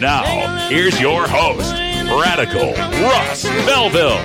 Now, 0.00 0.66
here's 0.70 0.98
your 0.98 1.28
host, 1.28 1.74
Radical 1.74 2.72
Russ 2.72 3.44
Belville. 3.66 4.16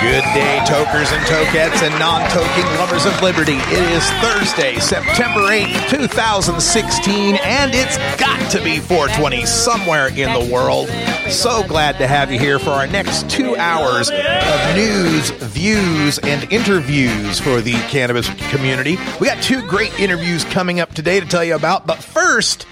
Good 0.00 0.24
day, 0.32 0.64
tokers 0.66 1.12
and 1.12 1.22
tokettes 1.26 1.82
and 1.82 1.98
non-toking 1.98 2.78
lovers 2.78 3.04
of 3.04 3.20
liberty. 3.20 3.56
It 3.56 3.90
is 3.92 4.08
Thursday, 4.22 4.78
September 4.78 5.40
8th, 5.40 5.90
2016, 5.90 7.34
and 7.42 7.72
it's 7.74 7.98
got 8.18 8.50
to 8.52 8.64
be 8.64 8.78
420 8.78 9.44
somewhere 9.44 10.08
in 10.08 10.32
the 10.32 10.50
world. 10.50 10.88
So 11.30 11.62
glad 11.68 11.98
to 11.98 12.06
have 12.06 12.32
you 12.32 12.38
here 12.38 12.58
for 12.58 12.70
our 12.70 12.86
next 12.86 13.28
two 13.28 13.54
hours 13.56 14.08
of 14.08 14.76
news, 14.76 15.28
views, 15.28 16.18
and 16.20 16.50
interviews 16.50 17.38
for 17.38 17.60
the 17.60 17.74
cannabis 17.90 18.30
community. 18.50 18.96
We 19.20 19.26
got 19.26 19.42
two 19.42 19.60
great 19.68 19.98
interviews 20.00 20.44
coming 20.44 20.80
up 20.80 20.94
today 20.94 21.20
to 21.20 21.26
tell 21.26 21.44
you 21.44 21.54
about, 21.54 21.86
but 21.86 21.98
first, 21.98 22.66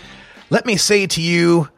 let 0.54 0.66
me 0.66 0.76
say 0.76 1.04
to 1.04 1.20
you, 1.20 1.68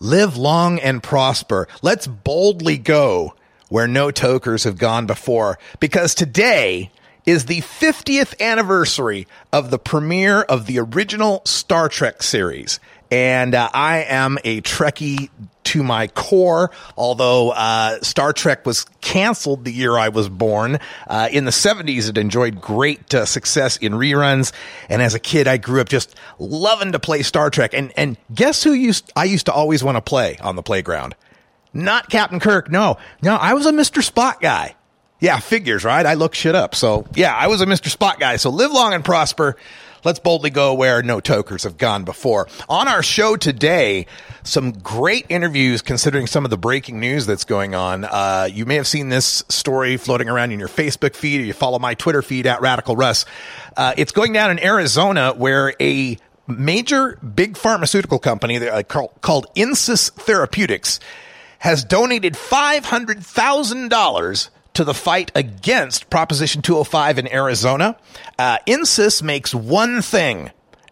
live 0.00 0.36
long 0.36 0.80
and 0.80 1.00
prosper. 1.00 1.68
Let's 1.82 2.08
boldly 2.08 2.76
go 2.76 3.36
where 3.68 3.86
no 3.86 4.10
tokers 4.10 4.64
have 4.64 4.76
gone 4.76 5.06
before 5.06 5.56
because 5.78 6.12
today 6.12 6.90
is 7.26 7.44
the 7.44 7.60
50th 7.60 8.40
anniversary 8.40 9.28
of 9.52 9.70
the 9.70 9.78
premiere 9.78 10.40
of 10.42 10.66
the 10.66 10.80
original 10.80 11.42
Star 11.44 11.88
Trek 11.88 12.24
series. 12.24 12.80
And 13.12 13.54
uh, 13.54 13.70
I 13.72 13.98
am 13.98 14.36
a 14.42 14.62
Trekkie 14.62 15.30
to 15.72 15.82
my 15.82 16.06
core, 16.08 16.70
although 16.98 17.50
uh, 17.50 17.98
Star 18.02 18.34
Trek 18.34 18.66
was 18.66 18.84
canceled 19.00 19.64
the 19.64 19.72
year 19.72 19.96
I 19.96 20.10
was 20.10 20.28
born. 20.28 20.78
Uh, 21.06 21.30
in 21.32 21.46
the 21.46 21.50
70s, 21.50 22.10
it 22.10 22.18
enjoyed 22.18 22.60
great 22.60 23.14
uh, 23.14 23.24
success 23.24 23.78
in 23.78 23.94
reruns. 23.94 24.52
And 24.90 25.00
as 25.00 25.14
a 25.14 25.18
kid, 25.18 25.48
I 25.48 25.56
grew 25.56 25.80
up 25.80 25.88
just 25.88 26.14
loving 26.38 26.92
to 26.92 26.98
play 26.98 27.22
Star 27.22 27.48
Trek. 27.48 27.72
And, 27.72 27.90
and 27.96 28.18
guess 28.34 28.62
who 28.62 28.74
used, 28.74 29.10
I 29.16 29.24
used 29.24 29.46
to 29.46 29.52
always 29.52 29.82
want 29.82 29.96
to 29.96 30.02
play 30.02 30.36
on 30.42 30.56
the 30.56 30.62
playground? 30.62 31.14
Not 31.72 32.10
Captain 32.10 32.38
Kirk. 32.38 32.70
No, 32.70 32.98
no, 33.22 33.34
I 33.36 33.54
was 33.54 33.64
a 33.64 33.72
Mr. 33.72 34.06
Spock 34.06 34.42
guy. 34.42 34.74
Yeah, 35.20 35.38
figures, 35.38 35.84
right? 35.84 36.04
I 36.04 36.14
look 36.14 36.34
shit 36.34 36.54
up. 36.54 36.74
So 36.74 37.06
yeah, 37.14 37.34
I 37.34 37.46
was 37.46 37.62
a 37.62 37.66
Mr. 37.66 37.96
Spock 37.96 38.18
guy. 38.18 38.36
So 38.36 38.50
live 38.50 38.72
long 38.72 38.92
and 38.92 39.02
prosper. 39.02 39.56
Let's 40.04 40.18
boldly 40.18 40.50
go 40.50 40.74
where 40.74 41.00
no 41.02 41.20
tokers 41.20 41.62
have 41.62 41.78
gone 41.78 42.02
before. 42.02 42.48
On 42.68 42.88
our 42.88 43.04
show 43.04 43.36
today, 43.36 44.06
some 44.42 44.72
great 44.72 45.26
interviews 45.28 45.80
considering 45.80 46.26
some 46.26 46.44
of 46.44 46.50
the 46.50 46.58
breaking 46.58 46.98
news 46.98 47.24
that's 47.24 47.44
going 47.44 47.76
on. 47.76 48.04
Uh, 48.04 48.48
you 48.50 48.66
may 48.66 48.74
have 48.74 48.88
seen 48.88 49.10
this 49.10 49.44
story 49.48 49.96
floating 49.96 50.28
around 50.28 50.50
in 50.50 50.58
your 50.58 50.66
Facebook 50.66 51.14
feed 51.14 51.40
or 51.40 51.44
you 51.44 51.52
follow 51.52 51.78
my 51.78 51.94
Twitter 51.94 52.20
feed 52.20 52.48
at 52.48 52.60
Radical 52.60 52.96
Russ. 52.96 53.26
Uh, 53.76 53.94
it's 53.96 54.10
going 54.10 54.32
down 54.32 54.50
in 54.50 54.58
Arizona 54.58 55.34
where 55.34 55.72
a 55.80 56.18
major 56.48 57.16
big 57.18 57.56
pharmaceutical 57.56 58.18
company 58.18 58.58
uh, 58.58 58.82
called, 58.82 59.46
Insys 59.54 60.10
Therapeutics 60.10 60.98
has 61.60 61.84
donated 61.84 62.34
$500,000 62.34 64.48
to 64.74 64.84
the 64.84 64.94
fight 64.94 65.32
against 65.34 66.08
Proposition 66.10 66.62
205 66.62 67.18
in 67.18 67.32
Arizona. 67.32 67.96
Uh, 68.38 68.58
Insys 68.66 69.22
makes 69.22 69.54
one 69.54 70.02
thing. 70.02 70.50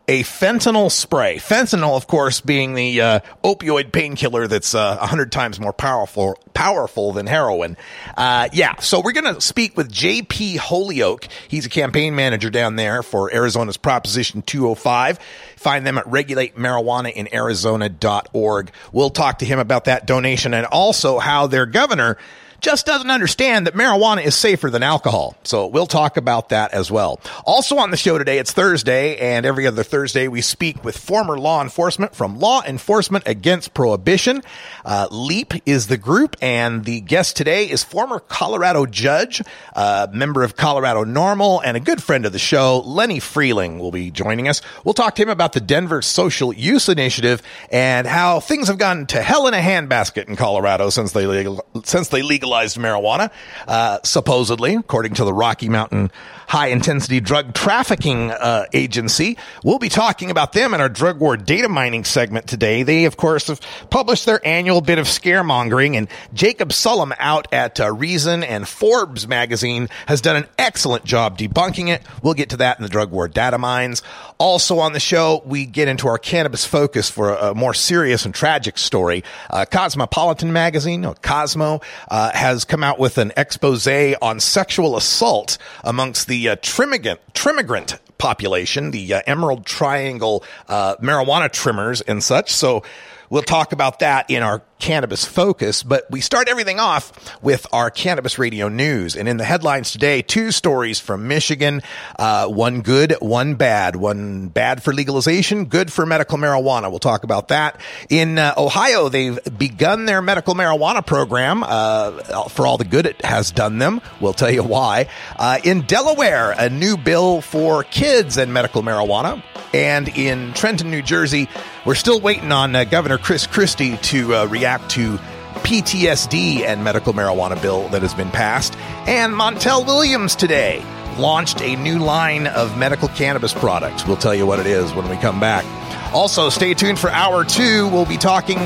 A 0.09 0.23
fentanyl 0.25 0.91
spray. 0.91 1.37
Fentanyl, 1.37 1.95
of 1.97 2.09
course, 2.09 2.41
being 2.41 2.75
the 2.75 3.01
uh, 3.01 3.21
opioid 3.45 3.93
painkiller 3.93 4.49
that's 4.49 4.75
uh, 4.75 4.99
a 5.01 5.07
hundred 5.07 5.31
times 5.31 5.61
more 5.61 5.73
powerful 5.73 6.37
powerful 6.53 7.13
than 7.13 7.29
heroin. 7.29 7.77
Uh, 8.17 8.49
yeah, 8.53 8.75
so 8.81 9.01
we're 9.01 9.13
going 9.13 9.33
to 9.33 9.41
speak 9.41 9.77
with 9.77 9.93
J.P. 9.93 10.57
Holyoke. 10.57 11.29
He's 11.47 11.65
a 11.65 11.69
campaign 11.69 12.17
manager 12.17 12.51
down 12.51 12.75
there 12.75 13.05
for 13.05 13.33
Arizona's 13.33 13.77
Proposition 13.77 14.43
205. 14.43 15.21
Find 15.57 15.87
them 15.87 15.97
at 15.97 16.07
regulatemarijuanainarizona.org. 16.07 18.73
We'll 18.93 19.11
talk 19.11 19.39
to 19.39 19.45
him 19.45 19.61
about 19.61 19.85
that 19.85 20.07
donation 20.07 20.55
and 20.55 20.67
also 20.67 21.21
how 21.21 21.47
their 21.47 21.67
governor 21.67 22.19
just 22.61 22.85
doesn't 22.87 23.11
understand 23.11 23.67
that 23.67 23.75
marijuana 23.75 24.25
is 24.25 24.35
safer 24.35 24.71
than 24.71 24.83
alcohol. 24.83 25.35
So 25.45 25.67
we'll 25.67 25.87
talk 25.87 26.17
about 26.17 26.51
that 26.51 26.73
as 26.73 26.91
well. 26.91 27.21
Also 27.45 27.79
on 27.79 27.91
the 27.91 27.97
show 27.97 28.19
today, 28.19 28.39
it's 28.39 28.53
Thursday, 28.53 29.17
and 29.17 29.47
every 29.47 29.67
other 29.67 29.83
Thursday 29.83 30.29
we 30.29 30.43
speak 30.43 30.85
with 30.85 30.97
former 30.97 31.39
law 31.39 31.63
enforcement 31.63 32.15
from 32.15 32.39
Law 32.39 32.63
Enforcement 32.63 33.27
Against 33.27 33.73
Prohibition. 33.73 34.43
Uh, 34.85 35.09
LEAP 35.11 35.55
is 35.65 35.87
the 35.87 35.97
group, 35.97 36.37
and 36.43 36.85
the 36.85 37.01
guest 37.01 37.37
today 37.37 37.65
is 37.65 37.83
former 37.83 38.21
Colorado 38.21 38.85
judge, 38.85 39.43
uh, 39.75 40.07
member 40.13 40.43
of 40.43 40.57
Colorado 40.57 41.05
NORML, 41.05 41.63
and 41.65 41.77
a 41.77 41.81
good 41.81 42.03
friend 42.03 42.27
of 42.27 42.33
the 42.33 42.39
show, 42.39 42.81
Lenny 42.85 43.21
Frieling 43.21 43.79
will 43.79 43.91
be 43.91 44.11
joining 44.11 44.49
us. 44.49 44.61
We'll 44.85 44.95
talk 44.95 45.15
to 45.17 45.23
him 45.23 45.31
about 45.31 45.55
the 45.55 45.61
Denver 45.61 46.03
Social 46.03 46.53
Use 46.53 46.89
Initiative 46.89 47.43
and 47.71 48.07
how 48.07 48.41
things 48.41 48.69
have 48.69 48.79
gone 48.79 49.07
to 49.07 49.23
hell 49.23 49.47
in 49.47 49.55
a 49.55 49.61
handbasket 49.61 50.29
in 50.29 50.37
Colorado 50.37 50.91
since 50.91 51.13
they 51.13 51.27
legal, 51.27 51.65
since 51.85 52.09
they 52.09 52.23
legalized 52.23 52.50
marijuana, 52.77 53.31
uh, 53.67 53.99
supposedly, 54.05 54.75
according 54.75 55.15
to 55.15 55.25
the 55.25 55.33
Rocky 55.33 55.69
Mountain 55.69 56.11
High 56.51 56.67
Intensity 56.67 57.21
Drug 57.21 57.55
Trafficking 57.55 58.33
uh, 58.33 58.65
Agency. 58.73 59.39
We'll 59.63 59.79
be 59.79 59.89
talking 59.89 60.33
about 60.33 60.53
them 60.53 60.75
in 60.75 60.81
our 60.81 60.89
drug 60.89 61.21
war 61.21 61.37
data 61.37 61.69
mining 61.69 62.03
segment 62.03 62.49
today. 62.49 62.83
They, 62.83 63.05
of 63.05 63.17
course, 63.17 63.47
have 63.47 63.61
published 63.89 64.27
their 64.27 64.45
annual 64.45 64.81
bit 64.81 64.99
of 64.99 65.07
scaremongering, 65.07 65.95
and 65.95 66.09
Jacob 66.35 66.71
Sullum 66.71 67.13
out 67.21 67.47
at 67.53 67.79
uh, 67.79 67.93
Reason 67.93 68.43
and 68.43 68.67
Forbes 68.67 69.29
magazine 69.29 69.89
has 70.07 70.21
done 70.21 70.35
an 70.35 70.49
excellent 70.59 71.05
job 71.05 71.39
debunking 71.39 71.89
it. 71.89 72.03
We'll 72.21 72.35
get 72.35 72.51
to 72.51 72.57
that 72.57 72.81
in 72.81 72.83
the 72.83 72.89
drug 72.89 73.13
war 73.13 73.29
data 73.29 73.57
mines. 73.57 74.03
Also 74.39 74.81
on 74.81 74.93
the 74.93 74.99
show, 74.99 75.43
we 75.47 75.67
get 75.67 75.87
into 75.87 76.09
our 76.09 76.19
cannabis 76.19 76.65
focus 76.65 77.09
for 77.09 77.31
a, 77.31 77.51
a 77.51 77.55
more 77.55 77.75
serious 77.75 78.25
and 78.25 78.35
tragic 78.35 78.77
story. 78.77 79.23
Uh, 79.51 79.67
Cosmopolitan 79.71 80.53
magazine, 80.53 81.03
no, 81.03 81.15
Cosmo, 81.15 81.81
uh, 82.09 82.33
has 82.33 82.65
come 82.65 82.83
out 82.83 82.99
with 82.99 83.19
an 83.19 83.33
expose 83.37 83.87
on 84.21 84.41
sexual 84.41 84.97
assault 84.97 85.57
amongst 85.85 86.27
the 86.27 86.40
uh, 86.49 86.57
trimmigrant, 86.57 87.19
trimmigrant 87.35 87.99
population, 88.19 88.91
the 88.91 89.15
uh, 89.15 89.23
Emerald 89.27 89.67
Triangle 89.67 90.45
uh, 90.69 90.97
marijuana 90.97 91.51
trimmers 91.51 92.01
and 92.01 92.23
such. 92.23 92.53
So 92.53 92.83
we'll 93.31 93.43
talk 93.43 93.73
about 93.73 94.01
that 94.01 94.29
in 94.29 94.43
our 94.43 94.63
cannabis 94.81 95.25
focus, 95.25 95.83
but 95.83 96.11
we 96.11 96.21
start 96.21 96.49
everything 96.49 96.81
off 96.81 97.13
with 97.43 97.67
our 97.73 97.91
cannabis 97.91 98.39
radio 98.39 98.69
news. 98.69 99.15
And 99.15 99.29
in 99.29 99.37
the 99.37 99.45
headlines 99.45 99.93
today, 99.93 100.23
two 100.23 100.51
stories 100.51 100.99
from 100.99 101.29
Michigan, 101.29 101.83
uh, 102.19 102.49
one 102.49 102.81
good, 102.81 103.15
one 103.21 103.55
bad, 103.55 103.95
one 103.95 104.49
bad 104.49 104.83
for 104.83 104.93
legalization, 104.93 105.67
good 105.67 105.93
for 105.93 106.07
medical 106.07 106.39
marijuana. 106.39 106.91
We'll 106.91 106.99
talk 106.99 107.25
about 107.25 107.49
that. 107.49 107.81
In 108.09 108.39
uh, 108.39 108.55
Ohio, 108.57 109.09
they've 109.09 109.39
begun 109.57 110.07
their 110.07 110.23
medical 110.23 110.55
marijuana 110.55 111.07
program 111.07 111.63
uh, 111.63 112.49
for 112.49 112.67
all 112.67 112.79
the 112.79 112.85
good 112.85 113.07
it 113.07 113.25
has 113.25 113.53
done 113.53 113.79
them. 113.79 114.01
We'll 114.21 114.33
tell 114.33 114.51
you 114.51 114.63
why. 114.63 115.09
Uh, 115.37 115.59
in 115.63 115.83
Delaware, 115.83 116.53
a 116.53 116.71
new 116.71 116.97
bill 116.97 117.43
for 117.43 117.85
kids 117.85 118.39
and 118.39 118.53
medical 118.53 118.83
marijuana. 118.83 119.43
And 119.73 120.09
in 120.09 120.53
Trenton, 120.55 120.91
New 120.91 121.03
Jersey, 121.03 121.49
we're 121.85 121.95
still 121.95 122.21
waiting 122.21 122.53
on 122.53 122.75
uh, 122.75 122.85
Governor 122.85 123.19
Chris 123.19 123.47
Christie 123.47 123.97
to 123.99 124.35
uh, 124.35 124.47
react 124.47 124.91
to 124.91 125.19
PTSD 125.63 126.61
and 126.61 126.85
medical 126.85 127.13
marijuana 127.13 127.61
bill 127.61 127.89
that 127.89 128.03
has 128.03 128.15
been 128.15 128.31
passed. 128.31 128.77
And 129.07 129.33
Montel 129.35 129.87
Williams 129.87 130.37
today 130.37 130.85
launched 131.19 131.61
a 131.63 131.77
new 131.77 131.99
line 131.99 132.47
of 132.47 132.77
medical 132.79 133.09
cannabis 133.09 133.53
products. 133.53 134.07
We'll 134.07 134.17
tell 134.17 134.35
you 134.35 134.47
what 134.47 134.61
it 134.61 134.67
is 134.67 134.93
when 134.95 135.09
we 135.09 135.17
come 135.17 135.41
back. 135.41 135.65
Also, 136.13 136.49
stay 136.49 136.75
tuned 136.75 136.99
for 136.99 137.11
hour 137.11 137.45
two. 137.45 137.89
We'll 137.89 138.07
be 138.07 138.17
talking 138.17 138.59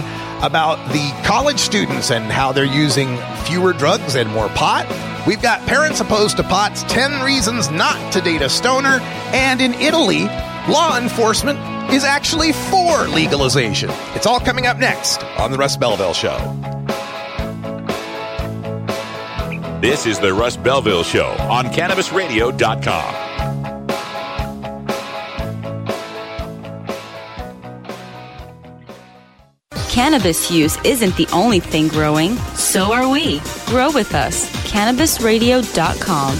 about 0.43 0.76
the 0.93 1.22
college 1.25 1.58
students 1.58 2.10
and 2.10 2.25
how 2.25 2.52
they're 2.52 2.64
using 2.64 3.19
fewer 3.44 3.72
drugs 3.72 4.14
and 4.14 4.31
more 4.31 4.49
pot. 4.50 4.87
We've 5.26 5.43
got 5.43 5.60
parents 5.67 6.00
opposed 6.00 6.37
to 6.38 6.43
pot's 6.43 6.82
10 6.84 7.22
reasons 7.22 7.70
not 7.70 8.12
to 8.12 8.20
date 8.20 8.43
a 8.43 8.49
stoner. 8.49 8.99
And 9.32 9.60
in 9.60 9.75
Italy, 9.75 10.25
law 10.69 10.99
enforcement 10.99 11.58
is 11.92 12.04
actually 12.04 12.52
for 12.52 13.08
legalization. 13.08 13.90
It's 14.14 14.26
all 14.26 14.40
coming 14.40 14.66
up 14.66 14.78
next 14.78 15.22
on 15.38 15.50
The 15.50 15.58
Russ 15.58 15.76
Belville 15.76 16.14
Show. 16.14 16.38
This 19.81 20.06
is 20.06 20.19
the 20.19 20.32
Russ 20.32 20.56
Belville 20.56 21.02
Show 21.02 21.26
on 21.50 21.66
CannabisRadio.com. 21.66 23.34
Cannabis 29.94 30.50
use 30.50 30.76
isn't 30.84 31.14
the 31.16 31.28
only 31.32 31.60
thing 31.60 31.88
growing. 31.88 32.36
So 32.56 32.92
are 32.92 33.08
we. 33.08 33.40
Grow 33.66 33.92
with 33.92 34.14
us. 34.14 34.50
CannabisRadio.com. 34.72 36.36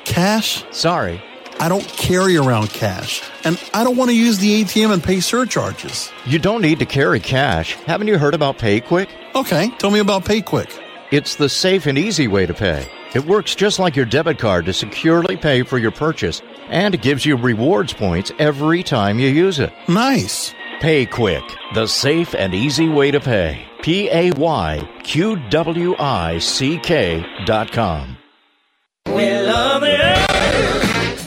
Cash? 0.04 0.64
Sorry. 0.70 1.22
I 1.60 1.68
don't 1.68 1.86
carry 1.88 2.36
around 2.36 2.70
cash, 2.70 3.22
and 3.44 3.60
I 3.74 3.82
don't 3.84 3.96
want 3.96 4.10
to 4.10 4.16
use 4.16 4.38
the 4.38 4.62
ATM 4.62 4.92
and 4.92 5.02
pay 5.02 5.20
surcharges. 5.20 6.10
You 6.24 6.38
don't 6.38 6.62
need 6.62 6.78
to 6.78 6.86
carry 6.86 7.20
cash. 7.20 7.74
Haven't 7.86 8.06
you 8.06 8.16
heard 8.16 8.34
about 8.34 8.58
PayQwick? 8.58 9.08
Okay, 9.34 9.70
tell 9.78 9.90
me 9.90 9.98
about 9.98 10.24
PayQwick. 10.24 10.70
It's 11.10 11.36
the 11.36 11.48
safe 11.48 11.86
and 11.86 11.98
easy 11.98 12.28
way 12.28 12.46
to 12.46 12.54
pay. 12.54 12.88
It 13.14 13.24
works 13.24 13.54
just 13.54 13.78
like 13.78 13.96
your 13.96 14.04
debit 14.04 14.38
card 14.38 14.66
to 14.66 14.72
securely 14.72 15.36
pay 15.36 15.62
for 15.62 15.78
your 15.78 15.90
purchase 15.90 16.42
and 16.68 17.00
gives 17.00 17.24
you 17.24 17.36
rewards 17.36 17.92
points 17.94 18.30
every 18.38 18.82
time 18.82 19.18
you 19.18 19.28
use 19.28 19.58
it. 19.58 19.72
Nice. 19.88 20.52
PayQwick, 20.80 21.74
the 21.74 21.86
safe 21.86 22.34
and 22.34 22.54
easy 22.54 22.88
way 22.88 23.10
to 23.10 23.20
pay. 23.20 23.64
P 23.82 24.10
A 24.10 24.30
Y 24.32 24.88
Q 25.02 25.36
W 25.50 25.96
I 25.98 26.38
C 26.38 26.78
K 26.78 27.24
dot 27.46 27.72
com. 27.72 28.16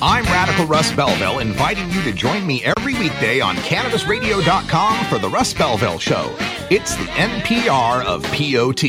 I'm 0.03 0.23
Radical 0.25 0.65
Russ 0.65 0.91
Belville, 0.91 1.37
inviting 1.39 1.91
you 1.91 2.01
to 2.01 2.11
join 2.11 2.47
me 2.47 2.63
every 2.63 2.95
weekday 2.95 3.39
on 3.39 3.55
CannabisRadio.com 3.57 5.05
for 5.05 5.19
the 5.19 5.29
Russ 5.29 5.53
Belville 5.53 5.99
Show. 5.99 6.35
It's 6.71 6.95
the 6.95 7.03
NPR 7.03 8.03
of 8.03 8.23
POT. 8.23 8.83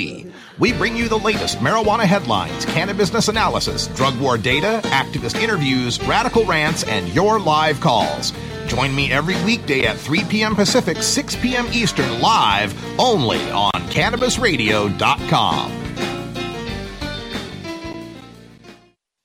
We 0.59 0.73
bring 0.73 0.97
you 0.97 1.11
the 1.11 1.19
latest 1.19 1.59
marijuana 1.59 2.05
headlines, 2.05 2.65
cannabis 2.65 3.29
analysis, 3.29 3.89
drug 3.89 4.19
war 4.21 4.39
data, 4.39 4.81
activist 4.85 5.39
interviews, 5.39 6.03
radical 6.05 6.47
rants, 6.47 6.85
and 6.85 7.07
your 7.11 7.39
live 7.39 7.79
calls. 7.81 8.33
Join 8.67 8.95
me 8.95 9.13
every 9.13 9.37
weekday 9.45 9.85
at 9.85 9.99
3 9.99 10.25
p.m. 10.25 10.55
Pacific, 10.55 11.03
6 11.03 11.37
p.m. 11.37 11.67
Eastern, 11.73 12.23
live 12.23 12.75
only 12.99 13.51
on 13.51 13.73
CannabisRadio.com. 13.91 15.79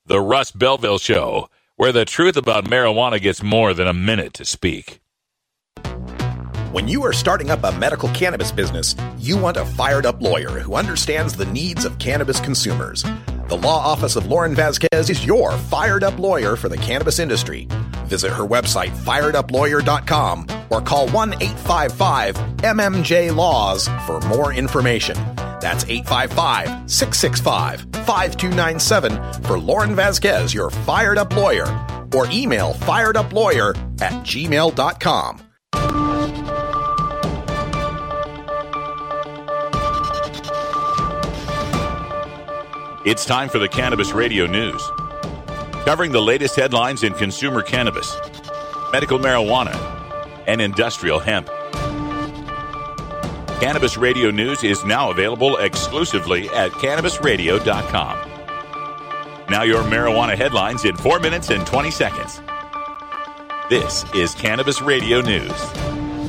The 0.07 0.19
Russ 0.21 0.51
Belville 0.51 0.99
Show, 0.99 1.49
where 1.77 1.91
the 1.91 2.05
truth 2.05 2.35
about 2.35 2.65
marijuana 2.65 3.21
gets 3.21 3.43
more 3.43 3.71
than 3.73 3.87
a 3.87 3.93
minute 3.93 4.33
to 4.33 4.43
speak. 4.43 4.99
When 6.71 6.87
you 6.87 7.05
are 7.05 7.13
starting 7.13 7.51
up 7.51 7.63
a 7.63 7.71
medical 7.71 8.09
cannabis 8.09 8.51
business, 8.51 8.95
you 9.19 9.37
want 9.37 9.57
a 9.57 9.65
fired 9.65 10.05
up 10.05 10.19
lawyer 10.19 10.49
who 10.49 10.73
understands 10.73 11.35
the 11.35 11.45
needs 11.45 11.85
of 11.85 11.97
cannabis 11.99 12.39
consumers. 12.39 13.05
The 13.47 13.55
law 13.57 13.79
office 13.79 14.17
of 14.17 14.27
Lauren 14.27 14.53
Vasquez 14.53 15.09
is 15.09 15.25
your 15.25 15.53
fired 15.53 16.03
up 16.03 16.19
lawyer 16.19 16.57
for 16.57 16.67
the 16.67 16.75
cannabis 16.75 17.17
industry. 17.17 17.67
Visit 18.05 18.33
her 18.33 18.43
website, 18.43 18.89
firedupLawyer.com, 18.89 20.47
or 20.69 20.81
call 20.81 21.07
1 21.09 21.33
855 21.35 22.35
MMJ 22.57 23.33
Laws 23.33 23.87
for 24.05 24.19
more 24.27 24.51
information. 24.51 25.15
That's 25.61 25.85
855 25.85 26.91
665 26.91 27.81
5297 28.05 29.43
for 29.43 29.57
Lauren 29.57 29.95
Vasquez, 29.95 30.53
your 30.53 30.69
fired 30.69 31.17
up 31.17 31.33
lawyer, 31.33 31.67
or 32.13 32.29
email 32.29 32.73
fireduplawyer 32.73 33.77
at 34.01 34.11
gmail.com. 34.25 35.46
It's 43.07 43.23
time 43.23 43.47
for 43.47 43.57
the 43.57 43.69
Cannabis 43.69 44.11
Radio 44.11 44.47
News. 44.47 44.91
Covering 45.85 46.11
the 46.11 46.21
latest 46.21 46.57
headlines 46.57 47.03
in 47.03 47.13
consumer 47.13 47.61
cannabis, 47.61 48.13
medical 48.91 49.17
marijuana, 49.17 49.73
and 50.45 50.59
industrial 50.59 51.19
hemp. 51.19 51.47
Cannabis 53.61 53.95
Radio 53.95 54.29
News 54.29 54.61
is 54.61 54.83
now 54.83 55.09
available 55.09 55.55
exclusively 55.55 56.49
at 56.49 56.71
cannabisradio.com. 56.71 58.29
Now, 59.49 59.63
your 59.63 59.83
marijuana 59.83 60.35
headlines 60.35 60.83
in 60.83 60.97
4 60.97 61.21
minutes 61.21 61.49
and 61.49 61.65
20 61.65 61.89
seconds. 61.91 62.41
This 63.69 64.03
is 64.13 64.35
Cannabis 64.35 64.81
Radio 64.81 65.21
News. 65.21 65.71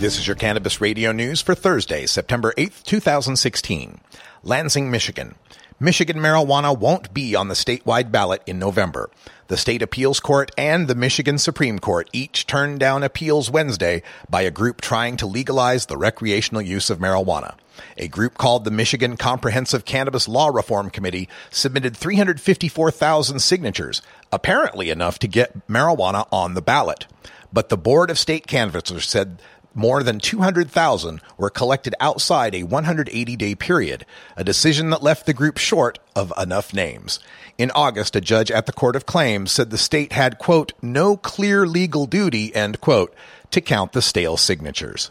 This 0.01 0.17
is 0.17 0.29
your 0.29 0.37
Cannabis 0.37 0.81
Radio 0.81 1.11
News 1.11 1.41
for 1.41 1.57
Thursday, 1.57 2.07
September 2.07 2.55
8th, 2.57 2.85
2016. 2.85 3.99
Lansing, 4.45 4.93
Michigan. 4.93 5.35
Michigan 5.81 6.17
marijuana 6.17 6.77
won't 6.77 7.15
be 7.15 7.37
on 7.37 7.47
the 7.47 7.55
statewide 7.55 8.11
ballot 8.11 8.43
in 8.47 8.59
November. 8.59 9.11
The 9.47 9.57
state 9.57 9.81
appeals 9.81 10.19
court 10.19 10.51
and 10.59 10.89
the 10.89 10.97
Michigan 10.97 11.39
Supreme 11.39 11.79
Court 11.79 12.11
each 12.13 12.49
turned 12.49 12.81
down 12.81 13.05
appeals 13.05 13.49
Wednesday 13.49 14.03
by 14.29 14.43
a 14.43 14.51
group 14.51 14.81
trying 14.81 15.17
to 15.19 15.27
legalize 15.27 15.87
the 15.87 15.97
recreational 15.97 16.63
use 16.63 16.91
of 16.91 16.99
marijuana. 16.99 17.55
A 17.97 18.09
group 18.09 18.37
called 18.37 18.65
the 18.65 18.73
Michigan 18.73 19.17
Comprehensive 19.17 19.85
Cannabis 19.85 20.27
Law 20.27 20.49
Reform 20.49 20.91
Committee 20.91 21.29
submitted 21.49 21.97
354,000 21.97 23.39
signatures, 23.39 24.03
apparently 24.33 24.91
enough 24.91 25.21
to 25.21 25.29
get 25.29 25.69
marijuana 25.69 26.27
on 26.33 26.55
the 26.55 26.61
ballot. 26.61 27.07
But 27.53 27.69
the 27.69 27.79
Board 27.79 28.11
of 28.11 28.19
State 28.19 28.49
Canvassers 28.49 29.09
said 29.09 29.41
more 29.75 30.03
than 30.03 30.19
200,000 30.19 31.20
were 31.37 31.50
collected 31.50 31.94
outside 32.00 32.55
a 32.55 32.62
180 32.65 33.37
day 33.37 33.55
period, 33.55 34.05
a 34.37 34.44
decision 34.44 34.91
that 34.91 35.03
left 35.03 35.26
the 35.26 35.35
group 35.35 35.59
short 35.59 35.99
of 36.17 36.32
enough 36.37 36.75
names. 36.75 37.20
In 37.56 37.70
August, 37.73 38.17
a 38.17 38.20
judge 38.20 38.50
at 38.50 38.67
the 38.67 38.73
Court 38.73 38.97
of 38.97 39.06
Claims 39.06 39.53
said 39.53 39.70
the 39.70 39.79
state 39.79 40.12
had, 40.12 40.38
quote, 40.38 40.73
no 40.82 41.17
clear 41.17 41.67
legal 41.67 42.06
duty, 42.06 42.55
end 42.55 42.81
quote, 42.81 43.15
to 43.50 43.61
count 43.61 43.93
the 43.93 44.03
stale 44.03 44.37
signatures. 44.37 45.11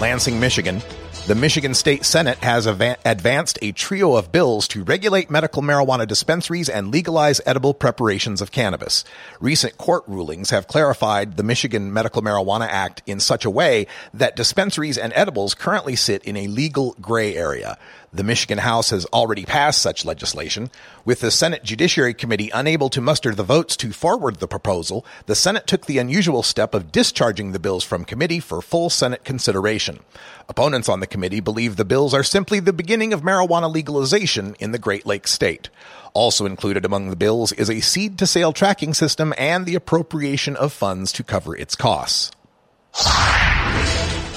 Lansing, 0.00 0.38
Michigan. 0.38 0.82
The 1.28 1.34
Michigan 1.34 1.74
State 1.74 2.06
Senate 2.06 2.38
has 2.38 2.66
ava- 2.66 2.96
advanced 3.04 3.58
a 3.60 3.72
trio 3.72 4.16
of 4.16 4.32
bills 4.32 4.66
to 4.68 4.82
regulate 4.82 5.28
medical 5.30 5.60
marijuana 5.60 6.08
dispensaries 6.08 6.70
and 6.70 6.90
legalize 6.90 7.42
edible 7.44 7.74
preparations 7.74 8.40
of 8.40 8.50
cannabis. 8.50 9.04
Recent 9.38 9.76
court 9.76 10.04
rulings 10.06 10.48
have 10.48 10.66
clarified 10.66 11.36
the 11.36 11.42
Michigan 11.42 11.92
Medical 11.92 12.22
Marijuana 12.22 12.66
Act 12.66 13.02
in 13.04 13.20
such 13.20 13.44
a 13.44 13.50
way 13.50 13.86
that 14.14 14.36
dispensaries 14.36 14.96
and 14.96 15.12
edibles 15.14 15.52
currently 15.52 15.96
sit 15.96 16.24
in 16.24 16.34
a 16.34 16.46
legal 16.46 16.96
gray 16.98 17.36
area. 17.36 17.76
The 18.10 18.24
Michigan 18.24 18.58
House 18.58 18.88
has 18.88 19.04
already 19.06 19.44
passed 19.44 19.82
such 19.82 20.06
legislation. 20.06 20.70
With 21.04 21.20
the 21.20 21.30
Senate 21.30 21.62
Judiciary 21.62 22.14
Committee 22.14 22.50
unable 22.54 22.88
to 22.90 23.02
muster 23.02 23.34
the 23.34 23.42
votes 23.42 23.76
to 23.78 23.92
forward 23.92 24.36
the 24.36 24.48
proposal, 24.48 25.04
the 25.26 25.34
Senate 25.34 25.66
took 25.66 25.84
the 25.84 25.98
unusual 25.98 26.42
step 26.42 26.74
of 26.74 26.90
discharging 26.90 27.52
the 27.52 27.58
bills 27.58 27.84
from 27.84 28.06
committee 28.06 28.40
for 28.40 28.62
full 28.62 28.88
Senate 28.88 29.24
consideration. 29.24 30.00
Opponents 30.48 30.88
on 30.88 31.00
the 31.00 31.06
committee 31.06 31.40
believe 31.40 31.76
the 31.76 31.84
bills 31.84 32.14
are 32.14 32.22
simply 32.22 32.60
the 32.60 32.72
beginning 32.72 33.12
of 33.12 33.20
marijuana 33.20 33.70
legalization 33.70 34.56
in 34.58 34.72
the 34.72 34.78
Great 34.78 35.04
Lakes 35.04 35.30
state. 35.30 35.68
Also 36.14 36.46
included 36.46 36.86
among 36.86 37.10
the 37.10 37.16
bills 37.16 37.52
is 37.52 37.68
a 37.68 37.80
seed 37.80 38.16
to 38.18 38.26
sale 38.26 38.54
tracking 38.54 38.94
system 38.94 39.34
and 39.36 39.66
the 39.66 39.74
appropriation 39.74 40.56
of 40.56 40.72
funds 40.72 41.12
to 41.12 41.22
cover 41.22 41.54
its 41.54 41.74
costs. 41.74 42.30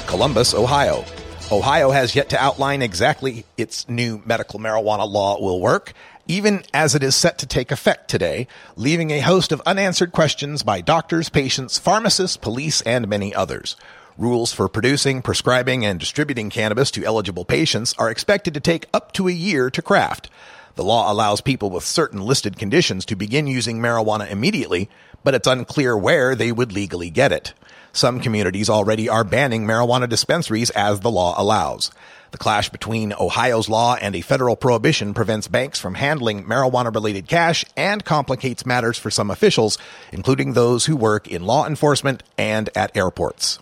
Columbus, 0.08 0.54
Ohio. 0.54 1.06
Ohio 1.52 1.92
has 1.92 2.16
yet 2.16 2.30
to 2.30 2.42
outline 2.42 2.82
exactly 2.82 3.44
its 3.58 3.90
new 3.90 4.22
medical 4.26 4.58
marijuana 4.58 5.06
law 5.06 5.38
will 5.38 5.60
work, 5.60 5.92
even 6.26 6.64
as 6.74 6.96
it 6.96 7.04
is 7.04 7.14
set 7.14 7.38
to 7.40 7.46
take 7.46 7.74
effect 7.74 8.10
today, 8.10 8.48
leaving 8.78 9.12
a 9.12 9.20
host 9.20 9.52
of 9.52 9.62
unanswered 9.66 10.14
questions 10.14 10.64
by 10.64 10.80
doctors, 10.80 11.28
patients, 11.28 11.78
pharmacists, 11.78 12.38
police, 12.38 12.82
and 12.84 13.06
many 13.10 13.36
others. 13.36 13.76
Rules 14.18 14.54
for 14.54 14.70
producing, 14.70 15.22
prescribing, 15.22 15.84
and 15.84 16.00
distributing 16.00 16.50
cannabis 16.50 16.90
to 16.92 17.04
eligible 17.04 17.44
patients 17.44 17.94
are 17.98 18.10
expected 18.10 18.54
to 18.54 18.62
take 18.62 18.88
up 18.94 19.12
to 19.12 19.28
a 19.28 19.34
year 19.34 19.70
to 19.72 19.82
craft. 19.82 20.30
The 20.76 20.86
law 20.86 21.12
allows 21.12 21.42
people 21.42 21.70
with 21.70 21.84
certain 21.84 22.22
listed 22.22 22.58
conditions 22.58 23.04
to 23.08 23.18
begin 23.18 23.46
using 23.46 23.80
marijuana 23.80 24.32
immediately, 24.32 24.90
but 25.22 25.36
it's 25.36 25.48
unclear 25.48 25.98
where 25.98 26.34
they 26.34 26.54
would 26.54 26.72
legally 26.72 27.10
get 27.10 27.34
it. 27.34 27.54
Some 27.94 28.22
communities 28.22 28.70
already 28.70 29.10
are 29.10 29.24
banning 29.24 29.66
marijuana 29.66 30.08
dispensaries 30.08 30.70
as 30.70 31.02
the 31.02 31.12
law 31.12 31.34
allows. 31.38 31.92
The 32.32 32.38
clash 32.38 32.70
between 32.70 33.14
Ohio's 33.20 33.68
law 33.68 33.96
and 33.96 34.16
a 34.16 34.22
federal 34.22 34.56
prohibition 34.56 35.14
prevents 35.14 35.50
banks 35.50 35.80
from 35.80 35.96
handling 35.96 36.46
marijuana 36.46 36.94
related 36.94 37.28
cash 37.28 37.66
and 37.76 38.06
complicates 38.06 38.66
matters 38.66 38.98
for 38.98 39.12
some 39.12 39.30
officials, 39.30 39.78
including 40.14 40.54
those 40.54 40.86
who 40.86 40.96
work 40.96 41.28
in 41.28 41.44
law 41.44 41.68
enforcement 41.68 42.24
and 42.38 42.70
at 42.74 42.96
airports. 42.96 43.60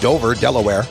Dover, 0.00 0.34
Delaware. 0.34 0.84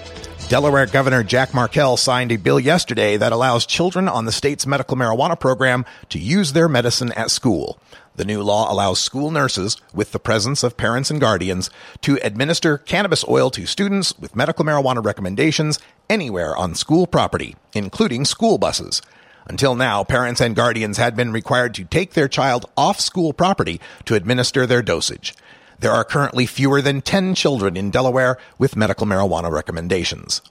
Delaware 0.47 0.85
Governor 0.85 1.23
Jack 1.23 1.49
Markell 1.49 1.97
signed 1.97 2.31
a 2.31 2.37
bill 2.37 2.59
yesterday 2.59 3.17
that 3.17 3.31
allows 3.31 3.65
children 3.65 4.07
on 4.07 4.25
the 4.25 4.31
state's 4.31 4.67
medical 4.67 4.95
marijuana 4.95 5.37
program 5.37 5.85
to 6.09 6.19
use 6.19 6.53
their 6.53 6.69
medicine 6.69 7.11
at 7.13 7.31
school. 7.31 7.79
The 8.15 8.25
new 8.25 8.41
law 8.41 8.71
allows 8.71 9.01
school 9.01 9.29
nurses, 9.29 9.75
with 9.93 10.11
the 10.11 10.19
presence 10.19 10.63
of 10.63 10.77
parents 10.77 11.11
and 11.11 11.19
guardians, 11.19 11.69
to 12.01 12.17
administer 12.23 12.77
cannabis 12.77 13.25
oil 13.27 13.49
to 13.51 13.65
students 13.65 14.17
with 14.17 14.35
medical 14.35 14.63
marijuana 14.63 15.03
recommendations 15.03 15.79
anywhere 16.09 16.55
on 16.55 16.75
school 16.75 17.07
property, 17.07 17.55
including 17.73 18.23
school 18.23 18.57
buses. 18.57 19.01
Until 19.47 19.75
now, 19.75 20.03
parents 20.03 20.41
and 20.41 20.55
guardians 20.55 20.97
had 20.97 21.15
been 21.15 21.31
required 21.31 21.73
to 21.75 21.83
take 21.83 22.13
their 22.13 22.27
child 22.27 22.69
off 22.77 22.99
school 22.99 23.33
property 23.33 23.81
to 24.05 24.15
administer 24.15 24.65
their 24.65 24.81
dosage. 24.81 25.35
There 25.79 25.91
are 25.91 26.05
currently 26.05 26.45
fewer 26.45 26.81
than 26.81 27.01
10 27.01 27.35
children 27.35 27.75
in 27.75 27.91
Delaware 27.91 28.37
with 28.57 28.77
medical 28.77 29.05
marijuana 29.05 29.51
recommendations. 29.51 30.41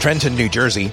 Trenton, 0.00 0.36
New 0.36 0.48
Jersey. 0.48 0.92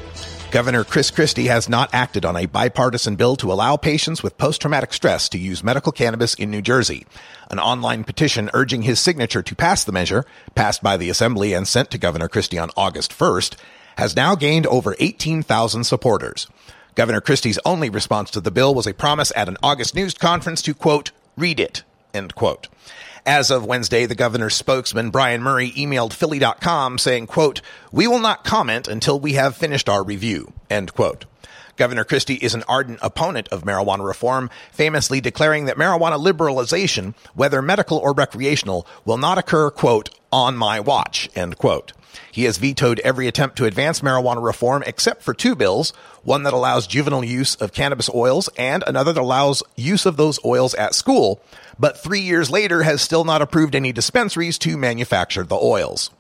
Governor 0.52 0.84
Chris 0.84 1.12
Christie 1.12 1.46
has 1.46 1.70
not 1.70 1.94
acted 1.94 2.26
on 2.26 2.36
a 2.36 2.48
bipartisan 2.48 3.16
bill 3.16 3.36
to 3.36 3.54
allow 3.54 3.78
patients 3.78 4.24
with 4.24 4.40
post-traumatic 4.40 4.92
stress 4.94 5.30
to 5.30 5.38
use 5.38 5.64
medical 5.64 5.92
cannabis 5.92 6.34
in 6.34 6.50
New 6.50 6.64
Jersey. 6.64 7.06
An 7.52 7.60
online 7.60 8.04
petition 8.04 8.50
urging 8.56 8.82
his 8.82 9.00
signature 9.00 9.44
to 9.44 9.56
pass 9.56 9.84
the 9.84 9.92
measure, 9.92 10.26
passed 10.56 10.82
by 10.82 10.98
the 10.98 11.12
Assembly 11.12 11.54
and 11.54 11.68
sent 11.68 11.92
to 11.92 12.00
Governor 12.00 12.28
Christie 12.28 12.58
on 12.58 12.72
August 12.76 13.12
1st, 13.12 13.58
has 13.98 14.16
now 14.16 14.34
gained 14.34 14.66
over 14.66 14.96
18,000 14.98 15.84
supporters. 15.84 16.48
Governor 16.96 17.22
Christie's 17.22 17.60
only 17.64 17.92
response 17.92 18.32
to 18.32 18.42
the 18.42 18.50
bill 18.50 18.74
was 18.74 18.88
a 18.88 18.94
promise 18.96 19.32
at 19.36 19.50
an 19.50 19.58
August 19.62 19.94
news 19.94 20.16
conference 20.16 20.64
to 20.64 20.74
quote, 20.74 21.12
read 21.38 21.60
it, 21.60 21.84
end 22.12 22.34
quote. 22.34 22.70
As 23.26 23.52
of 23.52 23.66
Wednesday, 23.66 24.06
the 24.06 24.16
governor's 24.16 24.56
spokesman, 24.56 25.10
Brian 25.10 25.42
Murray, 25.42 25.72
emailed 25.72 26.14
Philly.com 26.14 26.98
saying, 26.98 27.28
quote, 27.28 27.62
we 27.92 28.08
will 28.08 28.20
not 28.20 28.44
comment 28.44 28.88
until 28.88 29.20
we 29.20 29.34
have 29.34 29.56
finished 29.58 29.90
our 29.90 30.04
review, 30.04 30.54
end 30.70 30.94
quote. 30.94 31.26
Governor 31.76 32.04
Christie 32.04 32.36
is 32.36 32.56
an 32.56 32.64
ardent 32.68 33.00
opponent 33.02 33.48
of 33.50 33.64
marijuana 33.64 34.06
reform, 34.06 34.50
famously 34.72 35.22
declaring 35.22 35.66
that 35.66 35.78
marijuana 35.78 36.20
liberalization, 36.22 37.14
whether 37.36 37.62
medical 37.62 37.98
or 37.98 38.14
recreational, 38.14 38.86
will 39.06 39.18
not 39.18 39.38
occur, 39.38 39.72
quote, 39.72 40.10
on 40.32 40.58
my 40.58 40.80
watch, 40.80 41.30
end 41.36 41.58
quote. 41.58 41.94
He 42.32 42.46
has 42.46 42.58
vetoed 42.58 43.00
every 43.00 43.28
attempt 43.28 43.58
to 43.58 43.66
advance 43.66 44.02
marijuana 44.02 44.44
reform 44.44 44.84
except 44.86 45.24
for 45.24 45.34
two 45.34 45.56
bills, 45.56 45.92
one 46.24 46.44
that 46.44 46.54
allows 46.54 46.88
juvenile 46.88 47.24
use 47.24 47.56
of 47.56 47.74
cannabis 47.74 48.10
oils 48.14 48.50
and 48.58 48.84
another 48.88 49.14
that 49.14 49.22
allows 49.22 49.64
use 49.76 50.06
of 50.06 50.18
those 50.18 50.40
oils 50.46 50.74
at 50.76 50.96
school, 50.96 51.42
but 51.78 51.98
three 51.98 52.22
years 52.22 52.50
later 52.50 52.84
has 52.84 53.02
still 53.02 53.24
not 53.24 53.42
approved 53.42 53.76
any 53.76 53.92
dispensaries 53.92 54.58
to 54.60 54.78
manufacture 54.78 55.44
the 55.44 55.56
oils. 55.56 56.12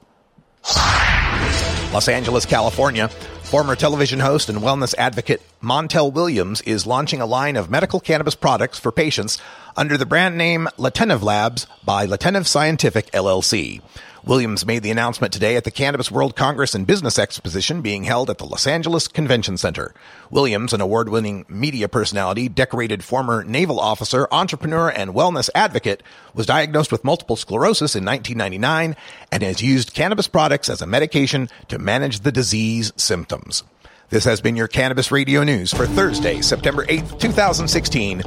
Los 1.93 2.07
Angeles, 2.07 2.45
California. 2.45 3.09
Former 3.43 3.75
television 3.75 4.19
host 4.19 4.47
and 4.47 4.59
wellness 4.59 4.93
advocate 4.95 5.41
Montel 5.59 6.13
Williams 6.13 6.61
is 6.61 6.85
launching 6.85 7.19
a 7.19 7.25
line 7.25 7.55
of 7.55 7.71
medical 7.71 7.99
cannabis 7.99 8.35
products 8.35 8.77
for 8.77 8.91
patients 8.91 9.39
under 9.75 9.97
the 9.97 10.05
brand 10.05 10.37
name 10.37 10.67
Lenitiv 10.77 11.23
Labs 11.23 11.65
by 11.83 12.05
Lenitiv 12.05 12.45
Scientific 12.45 13.09
LLC. 13.11 13.81
Williams 14.25 14.65
made 14.65 14.83
the 14.83 14.91
announcement 14.91 15.31
today 15.31 15.55
at 15.55 15.63
the 15.63 15.71
Cannabis 15.71 16.11
World 16.11 16.35
Congress 16.35 16.75
and 16.75 16.85
Business 16.85 17.17
Exposition 17.17 17.81
being 17.81 18.03
held 18.03 18.29
at 18.29 18.37
the 18.37 18.45
Los 18.45 18.67
Angeles 18.67 19.07
Convention 19.07 19.55
Center. 19.55 19.93
Williams, 20.29 20.73
an 20.73 20.81
award-winning 20.81 21.45
media 21.47 21.87
personality, 21.87 22.49
decorated 22.49 23.03
former 23.03 23.43
naval 23.43 23.79
officer, 23.79 24.27
entrepreneur, 24.31 24.89
and 24.89 25.13
wellness 25.13 25.49
advocate, 25.55 26.03
was 26.33 26.45
diagnosed 26.45 26.91
with 26.91 27.03
multiple 27.03 27.37
sclerosis 27.37 27.95
in 27.95 28.03
1999 28.03 28.95
and 29.31 29.43
has 29.43 29.61
used 29.61 29.93
cannabis 29.93 30.27
products 30.27 30.69
as 30.69 30.81
a 30.81 30.87
medication 30.87 31.49
to 31.69 31.79
manage 31.79 32.19
the 32.19 32.31
disease 32.31 32.91
symptoms. 32.97 33.63
This 34.09 34.25
has 34.25 34.41
been 34.41 34.55
your 34.55 34.67
Cannabis 34.67 35.11
Radio 35.11 35.43
News 35.43 35.71
for 35.73 35.85
Thursday, 35.85 36.41
September 36.41 36.85
8th, 36.87 37.19
2016. 37.19 38.23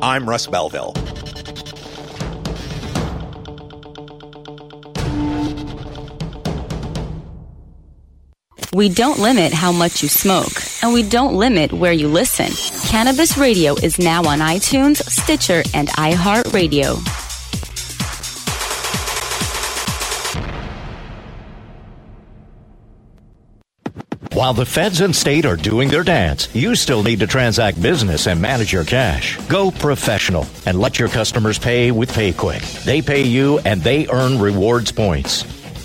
I'm 0.00 0.28
Russ 0.28 0.46
Belville. 0.46 0.92
We 8.74 8.88
don't 8.88 9.18
limit 9.18 9.52
how 9.52 9.70
much 9.70 10.02
you 10.02 10.08
smoke, 10.08 10.52
and 10.82 10.94
we 10.94 11.02
don't 11.02 11.34
limit 11.34 11.74
where 11.74 11.92
you 11.92 12.08
listen. 12.08 12.48
Cannabis 12.88 13.36
Radio 13.36 13.74
is 13.74 13.98
now 13.98 14.24
on 14.24 14.38
iTunes, 14.38 14.96
Stitcher, 15.10 15.62
and 15.74 15.88
iHeartRadio. 15.88 16.96
While 24.32 24.54
the 24.54 24.64
feds 24.64 25.02
and 25.02 25.14
state 25.14 25.44
are 25.44 25.56
doing 25.56 25.90
their 25.90 26.02
dance, 26.02 26.48
you 26.54 26.74
still 26.74 27.02
need 27.02 27.20
to 27.20 27.26
transact 27.26 27.80
business 27.82 28.26
and 28.26 28.40
manage 28.40 28.72
your 28.72 28.84
cash. 28.84 29.36
Go 29.48 29.70
professional 29.70 30.46
and 30.64 30.80
let 30.80 30.98
your 30.98 31.08
customers 31.08 31.58
pay 31.58 31.90
with 31.90 32.10
PayQwick. 32.10 32.84
They 32.84 33.02
pay 33.02 33.22
you 33.22 33.58
and 33.66 33.82
they 33.82 34.08
earn 34.08 34.38
rewards 34.38 34.90
points. 34.90 35.61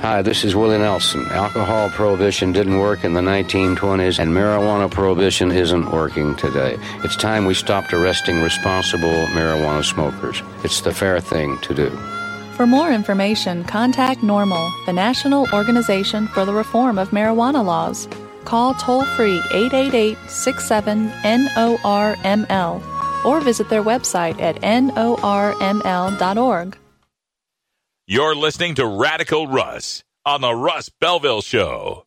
Hi, 0.00 0.22
this 0.22 0.44
is 0.44 0.54
Willie 0.54 0.78
Nelson. 0.78 1.26
Alcohol 1.32 1.90
prohibition 1.90 2.52
didn't 2.52 2.78
work 2.78 3.02
in 3.02 3.14
the 3.14 3.20
1920s, 3.20 4.20
and 4.20 4.30
marijuana 4.30 4.88
prohibition 4.88 5.50
isn't 5.50 5.90
working 5.90 6.36
today. 6.36 6.78
It's 7.02 7.16
time 7.16 7.46
we 7.46 7.54
stopped 7.54 7.92
arresting 7.92 8.40
responsible 8.40 9.26
marijuana 9.34 9.84
smokers. 9.84 10.40
It's 10.62 10.82
the 10.82 10.94
fair 10.94 11.18
thing 11.18 11.58
to 11.62 11.74
do. 11.74 11.90
For 12.52 12.64
more 12.64 12.92
information, 12.92 13.64
contact 13.64 14.20
NORML, 14.20 14.86
the 14.86 14.92
National 14.92 15.48
Organization 15.52 16.28
for 16.28 16.44
the 16.44 16.54
Reform 16.54 16.96
of 16.96 17.10
Marijuana 17.10 17.64
Laws. 17.64 18.06
Call 18.44 18.74
toll 18.74 19.04
free 19.04 19.42
888 19.52 20.16
67 20.28 21.10
NORML 21.24 22.82
or 23.24 23.40
visit 23.40 23.68
their 23.68 23.82
website 23.82 24.40
at 24.40 24.60
norml.org. 24.60 25.18
You're 28.10 28.34
listening 28.34 28.76
to 28.76 28.86
Radical 28.86 29.46
Russ 29.46 30.02
on 30.24 30.40
the 30.40 30.54
Russ 30.54 30.88
Belville 30.88 31.42
Show. 31.42 32.06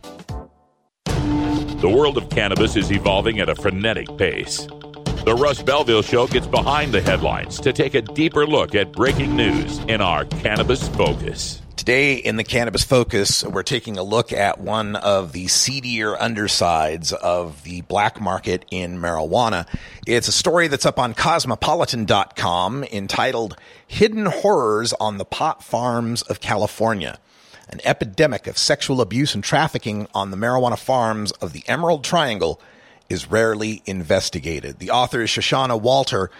The 1.81 1.89
world 1.89 2.15
of 2.15 2.29
cannabis 2.29 2.75
is 2.75 2.91
evolving 2.91 3.39
at 3.39 3.49
a 3.49 3.55
frenetic 3.55 4.15
pace. 4.15 4.67
The 5.25 5.35
Russ 5.35 5.63
Belville 5.63 6.03
Show 6.03 6.27
gets 6.27 6.45
behind 6.45 6.91
the 6.91 7.01
headlines 7.01 7.59
to 7.59 7.73
take 7.73 7.95
a 7.95 8.03
deeper 8.03 8.45
look 8.45 8.75
at 8.75 8.91
breaking 8.91 9.35
news 9.35 9.79
in 9.87 9.99
our 9.99 10.25
Cannabis 10.25 10.87
Focus. 10.89 11.59
Today 11.75 12.17
in 12.17 12.35
the 12.35 12.43
Cannabis 12.43 12.83
Focus, 12.83 13.43
we're 13.43 13.63
taking 13.63 13.97
a 13.97 14.03
look 14.03 14.31
at 14.31 14.61
one 14.61 14.95
of 14.95 15.31
the 15.31 15.47
seedier 15.47 16.15
undersides 16.15 17.13
of 17.13 17.63
the 17.63 17.81
black 17.81 18.21
market 18.21 18.63
in 18.69 18.99
marijuana. 18.99 19.65
It's 20.05 20.27
a 20.27 20.31
story 20.31 20.67
that's 20.67 20.85
up 20.85 20.99
on 20.99 21.15
cosmopolitan.com 21.15 22.83
entitled 22.83 23.57
Hidden 23.87 24.27
Horrors 24.27 24.93
on 24.93 25.17
the 25.17 25.25
Pot 25.25 25.63
Farms 25.63 26.21
of 26.21 26.41
California. 26.41 27.17
An 27.71 27.79
epidemic 27.85 28.47
of 28.47 28.57
sexual 28.57 28.99
abuse 28.99 29.33
and 29.33 29.43
trafficking 29.43 30.07
on 30.13 30.29
the 30.31 30.37
marijuana 30.37 30.77
farms 30.77 31.31
of 31.33 31.53
the 31.53 31.63
Emerald 31.67 32.03
Triangle 32.03 32.59
is 33.09 33.29
rarely 33.29 33.81
investigated. 33.85 34.79
The 34.79 34.91
author 34.91 35.21
is 35.21 35.29
Shoshana 35.29 35.79
Walter, 35.79 36.31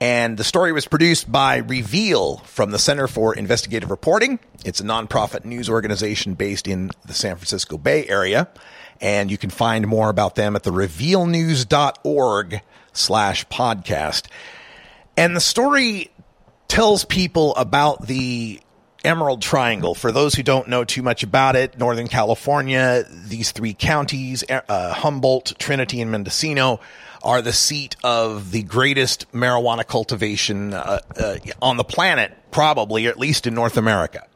and 0.00 0.36
the 0.38 0.44
story 0.44 0.72
was 0.72 0.86
produced 0.86 1.30
by 1.30 1.56
Reveal 1.56 2.38
from 2.38 2.70
the 2.70 2.78
Center 2.78 3.08
for 3.08 3.34
Investigative 3.34 3.90
Reporting. 3.90 4.38
It's 4.64 4.80
a 4.80 4.84
nonprofit 4.84 5.44
news 5.44 5.68
organization 5.68 6.34
based 6.34 6.68
in 6.68 6.90
the 7.04 7.14
San 7.14 7.36
Francisco 7.36 7.76
Bay 7.76 8.06
Area, 8.08 8.48
and 9.00 9.30
you 9.30 9.36
can 9.36 9.50
find 9.50 9.86
more 9.86 10.08
about 10.08 10.36
them 10.36 10.56
at 10.56 10.62
the 10.62 10.70
revealnews.org 10.70 12.62
slash 12.92 13.46
podcast. 13.48 14.26
And 15.16 15.36
the 15.36 15.40
story 15.40 16.10
tells 16.68 17.04
people 17.04 17.54
about 17.56 18.06
the 18.06 18.60
Emerald 19.04 19.42
Triangle. 19.42 19.94
For 19.94 20.10
those 20.10 20.34
who 20.34 20.42
don't 20.42 20.68
know 20.68 20.84
too 20.84 21.02
much 21.02 21.22
about 21.22 21.56
it, 21.56 21.78
Northern 21.78 22.08
California, 22.08 23.04
these 23.08 23.52
three 23.52 23.74
counties, 23.74 24.44
uh, 24.48 24.92
Humboldt, 24.94 25.54
Trinity, 25.58 26.00
and 26.00 26.10
Mendocino, 26.10 26.80
are 27.22 27.42
the 27.42 27.52
seat 27.52 27.96
of 28.04 28.50
the 28.50 28.62
greatest 28.62 29.30
marijuana 29.32 29.86
cultivation 29.86 30.74
uh, 30.74 31.00
uh, 31.16 31.36
on 31.60 31.76
the 31.76 31.84
planet, 31.84 32.36
probably, 32.50 33.06
or 33.06 33.10
at 33.10 33.18
least 33.18 33.46
in 33.46 33.54
North 33.54 33.76
America. 33.76 34.26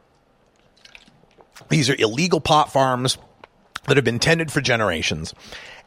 These 1.69 1.89
are 1.89 1.95
illegal 1.97 2.39
pot 2.39 2.71
farms 2.71 3.17
that 3.87 3.97
have 3.97 4.03
been 4.05 4.19
tended 4.19 4.51
for 4.51 4.61
generations. 4.61 5.33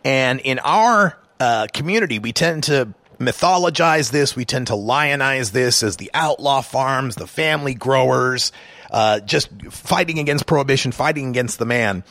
And 0.04 0.40
in 0.40 0.58
our 0.60 1.18
uh, 1.40 1.66
community, 1.72 2.18
we 2.18 2.32
tend 2.32 2.64
to 2.64 2.94
mythologize 3.18 4.10
this. 4.10 4.36
We 4.36 4.44
tend 4.44 4.68
to 4.68 4.74
lionize 4.74 5.52
this 5.52 5.82
as 5.82 5.96
the 5.96 6.10
outlaw 6.14 6.60
farms, 6.60 7.16
the 7.16 7.26
family 7.26 7.74
growers, 7.74 8.52
uh, 8.90 9.20
just 9.20 9.50
fighting 9.70 10.18
against 10.18 10.46
prohibition, 10.46 10.92
fighting 10.92 11.28
against 11.28 11.58
the 11.58 11.66
man. 11.66 12.04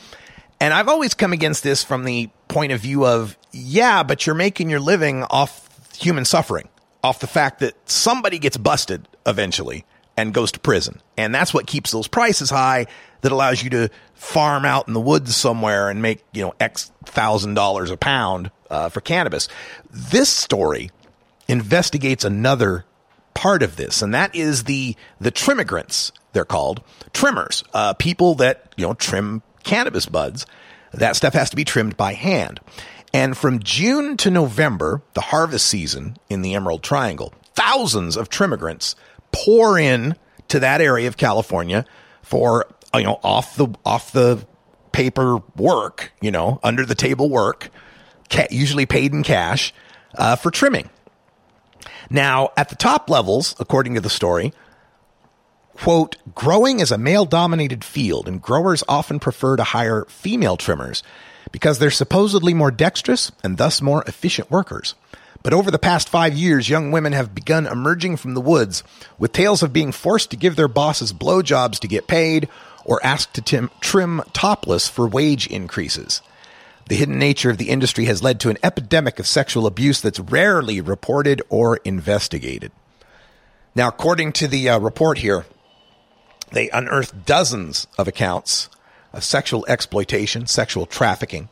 And 0.60 0.72
I've 0.72 0.88
always 0.88 1.14
come 1.14 1.32
against 1.32 1.62
this 1.62 1.84
from 1.84 2.04
the 2.04 2.30
point 2.48 2.72
of 2.72 2.80
view 2.80 3.04
of, 3.04 3.36
yeah, 3.52 4.02
but 4.02 4.26
you're 4.26 4.34
making 4.34 4.70
your 4.70 4.80
living 4.80 5.22
off 5.24 5.68
human 5.98 6.24
suffering, 6.24 6.68
off 7.04 7.20
the 7.20 7.26
fact 7.26 7.60
that 7.60 7.74
somebody 7.88 8.38
gets 8.38 8.56
busted 8.56 9.06
eventually 9.26 9.84
and 10.16 10.32
goes 10.32 10.52
to 10.52 10.60
prison. 10.60 11.00
And 11.18 11.34
that's 11.34 11.52
what 11.52 11.66
keeps 11.66 11.90
those 11.90 12.08
prices 12.08 12.48
high 12.48 12.86
that 13.20 13.32
allows 13.32 13.62
you 13.62 13.70
to 13.70 13.90
farm 14.14 14.64
out 14.64 14.88
in 14.88 14.94
the 14.94 15.00
woods 15.00 15.36
somewhere 15.36 15.90
and 15.90 16.00
make, 16.00 16.24
you 16.32 16.42
know, 16.42 16.54
X 16.58 16.90
thousand 17.04 17.54
dollars 17.54 17.90
a 17.90 17.96
pound 17.96 18.50
uh, 18.70 18.88
for 18.88 19.00
cannabis. 19.02 19.48
This 19.90 20.30
story 20.30 20.90
investigates 21.48 22.24
another 22.24 22.84
part 23.34 23.62
of 23.62 23.76
this, 23.76 24.02
and 24.02 24.14
that 24.14 24.34
is 24.34 24.64
the 24.64 24.96
the 25.20 25.32
trimmigrants. 25.32 26.12
They're 26.32 26.44
called 26.44 26.82
trimmers, 27.12 27.64
uh, 27.72 27.94
people 27.94 28.34
that 28.36 28.74
you 28.76 28.86
know 28.86 28.94
trim 28.94 29.42
cannabis 29.62 30.06
buds. 30.06 30.46
That 30.92 31.16
stuff 31.16 31.34
has 31.34 31.50
to 31.50 31.56
be 31.56 31.64
trimmed 31.64 31.96
by 31.96 32.14
hand. 32.14 32.60
And 33.12 33.36
from 33.36 33.60
June 33.60 34.16
to 34.18 34.30
November, 34.30 35.02
the 35.14 35.20
harvest 35.20 35.66
season 35.66 36.16
in 36.28 36.42
the 36.42 36.54
Emerald 36.54 36.82
Triangle, 36.82 37.32
thousands 37.54 38.16
of 38.16 38.28
trimmigrants 38.28 38.94
pour 39.32 39.78
in 39.78 40.16
to 40.48 40.60
that 40.60 40.80
area 40.80 41.08
of 41.08 41.16
California 41.16 41.84
for 42.22 42.66
you 42.94 43.04
know 43.04 43.20
off 43.22 43.56
the 43.56 43.68
off 43.84 44.12
the 44.12 44.46
paper 44.92 45.42
work, 45.56 46.12
you 46.22 46.30
know, 46.30 46.58
under 46.62 46.86
the 46.86 46.94
table 46.94 47.28
work, 47.28 47.68
usually 48.50 48.86
paid 48.86 49.12
in 49.12 49.22
cash 49.22 49.74
uh, 50.16 50.36
for 50.36 50.50
trimming. 50.50 50.88
Now, 52.10 52.50
at 52.56 52.68
the 52.68 52.76
top 52.76 53.10
levels, 53.10 53.54
according 53.58 53.94
to 53.94 54.00
the 54.00 54.10
story, 54.10 54.52
quote, 55.76 56.16
growing 56.34 56.80
is 56.80 56.92
a 56.92 56.98
male 56.98 57.24
dominated 57.24 57.84
field, 57.84 58.28
and 58.28 58.40
growers 58.40 58.84
often 58.88 59.18
prefer 59.18 59.56
to 59.56 59.64
hire 59.64 60.04
female 60.08 60.56
trimmers 60.56 61.02
because 61.52 61.78
they're 61.78 61.90
supposedly 61.90 62.54
more 62.54 62.70
dexterous 62.70 63.32
and 63.42 63.56
thus 63.56 63.80
more 63.82 64.02
efficient 64.06 64.50
workers. 64.50 64.94
But 65.42 65.52
over 65.52 65.70
the 65.70 65.78
past 65.78 66.08
five 66.08 66.34
years, 66.34 66.68
young 66.68 66.90
women 66.90 67.12
have 67.12 67.34
begun 67.34 67.66
emerging 67.66 68.16
from 68.16 68.34
the 68.34 68.40
woods 68.40 68.82
with 69.18 69.32
tales 69.32 69.62
of 69.62 69.72
being 69.72 69.92
forced 69.92 70.30
to 70.30 70.36
give 70.36 70.56
their 70.56 70.66
bosses 70.66 71.12
blowjobs 71.12 71.78
to 71.80 71.88
get 71.88 72.08
paid 72.08 72.48
or 72.84 73.04
asked 73.04 73.34
to 73.34 73.68
trim 73.80 74.22
topless 74.32 74.88
for 74.88 75.06
wage 75.06 75.46
increases. 75.46 76.20
The 76.88 76.96
hidden 76.96 77.18
nature 77.18 77.50
of 77.50 77.58
the 77.58 77.68
industry 77.68 78.04
has 78.04 78.22
led 78.22 78.38
to 78.40 78.50
an 78.50 78.58
epidemic 78.62 79.18
of 79.18 79.26
sexual 79.26 79.66
abuse 79.66 80.00
that's 80.00 80.20
rarely 80.20 80.80
reported 80.80 81.42
or 81.48 81.78
investigated. 81.78 82.70
Now, 83.74 83.88
according 83.88 84.32
to 84.34 84.48
the 84.48 84.68
uh, 84.68 84.78
report 84.78 85.18
here, 85.18 85.46
they 86.52 86.70
unearthed 86.70 87.26
dozens 87.26 87.86
of 87.98 88.06
accounts 88.06 88.68
of 89.12 89.24
sexual 89.24 89.66
exploitation, 89.68 90.46
sexual 90.46 90.86
trafficking. 90.86 91.48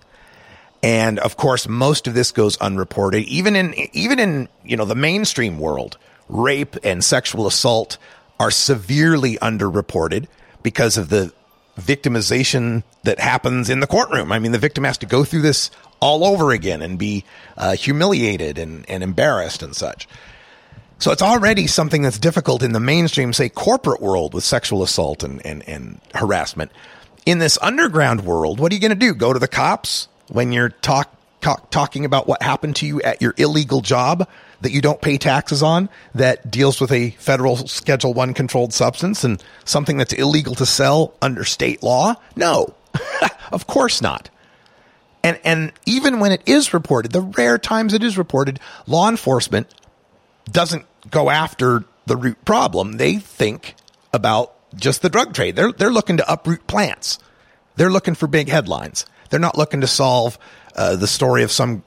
And 0.82 1.18
of 1.18 1.36
course, 1.36 1.66
most 1.66 2.06
of 2.06 2.14
this 2.14 2.30
goes 2.30 2.56
unreported. 2.58 3.24
Even 3.24 3.56
in, 3.56 3.74
even 3.92 4.20
in, 4.20 4.48
you 4.64 4.76
know, 4.76 4.84
the 4.84 4.94
mainstream 4.94 5.58
world, 5.58 5.98
rape 6.28 6.76
and 6.84 7.02
sexual 7.02 7.46
assault 7.46 7.98
are 8.38 8.50
severely 8.50 9.36
underreported 9.38 10.26
because 10.62 10.96
of 10.96 11.08
the 11.08 11.32
victimization 11.78 12.82
that 13.02 13.18
happens 13.18 13.68
in 13.68 13.80
the 13.80 13.86
courtroom. 13.86 14.32
I 14.32 14.38
mean, 14.38 14.52
the 14.52 14.58
victim 14.58 14.84
has 14.84 14.98
to 14.98 15.06
go 15.06 15.24
through 15.24 15.42
this 15.42 15.70
all 16.00 16.24
over 16.24 16.52
again 16.52 16.82
and 16.82 16.98
be 16.98 17.24
uh, 17.56 17.74
humiliated 17.74 18.58
and, 18.58 18.88
and 18.88 19.02
embarrassed 19.02 19.62
and 19.62 19.74
such. 19.74 20.08
So 20.98 21.10
it's 21.10 21.22
already 21.22 21.66
something 21.66 22.02
that's 22.02 22.18
difficult 22.18 22.62
in 22.62 22.72
the 22.72 22.80
mainstream, 22.80 23.32
say, 23.32 23.48
corporate 23.48 24.00
world 24.00 24.32
with 24.32 24.44
sexual 24.44 24.82
assault 24.82 25.22
and, 25.22 25.44
and, 25.44 25.68
and 25.68 26.00
harassment. 26.14 26.70
In 27.26 27.38
this 27.38 27.58
underground 27.60 28.24
world, 28.24 28.60
what 28.60 28.70
are 28.70 28.74
you 28.74 28.80
going 28.80 28.90
to 28.90 28.94
do? 28.94 29.14
Go 29.14 29.32
to 29.32 29.38
the 29.38 29.48
cops 29.48 30.08
when 30.28 30.52
you're 30.52 30.68
talk, 30.68 31.14
talk, 31.40 31.70
talking 31.70 32.04
about 32.04 32.28
what 32.28 32.42
happened 32.42 32.76
to 32.76 32.86
you 32.86 33.02
at 33.02 33.20
your 33.20 33.34
illegal 33.36 33.80
job 33.80 34.28
that 34.64 34.72
you 34.72 34.80
don't 34.80 35.02
pay 35.02 35.18
taxes 35.18 35.62
on 35.62 35.90
that 36.14 36.50
deals 36.50 36.80
with 36.80 36.90
a 36.90 37.10
federal 37.10 37.56
schedule 37.68 38.14
one 38.14 38.32
controlled 38.32 38.72
substance 38.72 39.22
and 39.22 39.44
something 39.66 39.98
that's 39.98 40.14
illegal 40.14 40.54
to 40.54 40.64
sell 40.64 41.12
under 41.20 41.44
state 41.44 41.82
law? 41.82 42.14
No, 42.34 42.74
of 43.52 43.66
course 43.66 44.00
not. 44.00 44.30
And, 45.22 45.38
and 45.44 45.72
even 45.84 46.18
when 46.18 46.32
it 46.32 46.42
is 46.46 46.72
reported, 46.72 47.12
the 47.12 47.20
rare 47.20 47.58
times 47.58 47.92
it 47.92 48.02
is 48.02 48.16
reported, 48.16 48.58
law 48.86 49.10
enforcement 49.10 49.72
doesn't 50.50 50.86
go 51.10 51.28
after 51.28 51.84
the 52.06 52.16
root 52.16 52.42
problem. 52.46 52.94
They 52.94 53.16
think 53.16 53.74
about 54.14 54.54
just 54.74 55.02
the 55.02 55.10
drug 55.10 55.34
trade. 55.34 55.56
They're, 55.56 55.72
they're 55.72 55.90
looking 55.90 56.16
to 56.16 56.32
uproot 56.32 56.66
plants. 56.66 57.18
They're 57.76 57.90
looking 57.90 58.14
for 58.14 58.26
big 58.26 58.48
headlines. 58.48 59.04
They're 59.28 59.38
not 59.38 59.58
looking 59.58 59.82
to 59.82 59.86
solve 59.86 60.38
uh, 60.74 60.96
the 60.96 61.06
story 61.06 61.42
of 61.42 61.52
some 61.52 61.82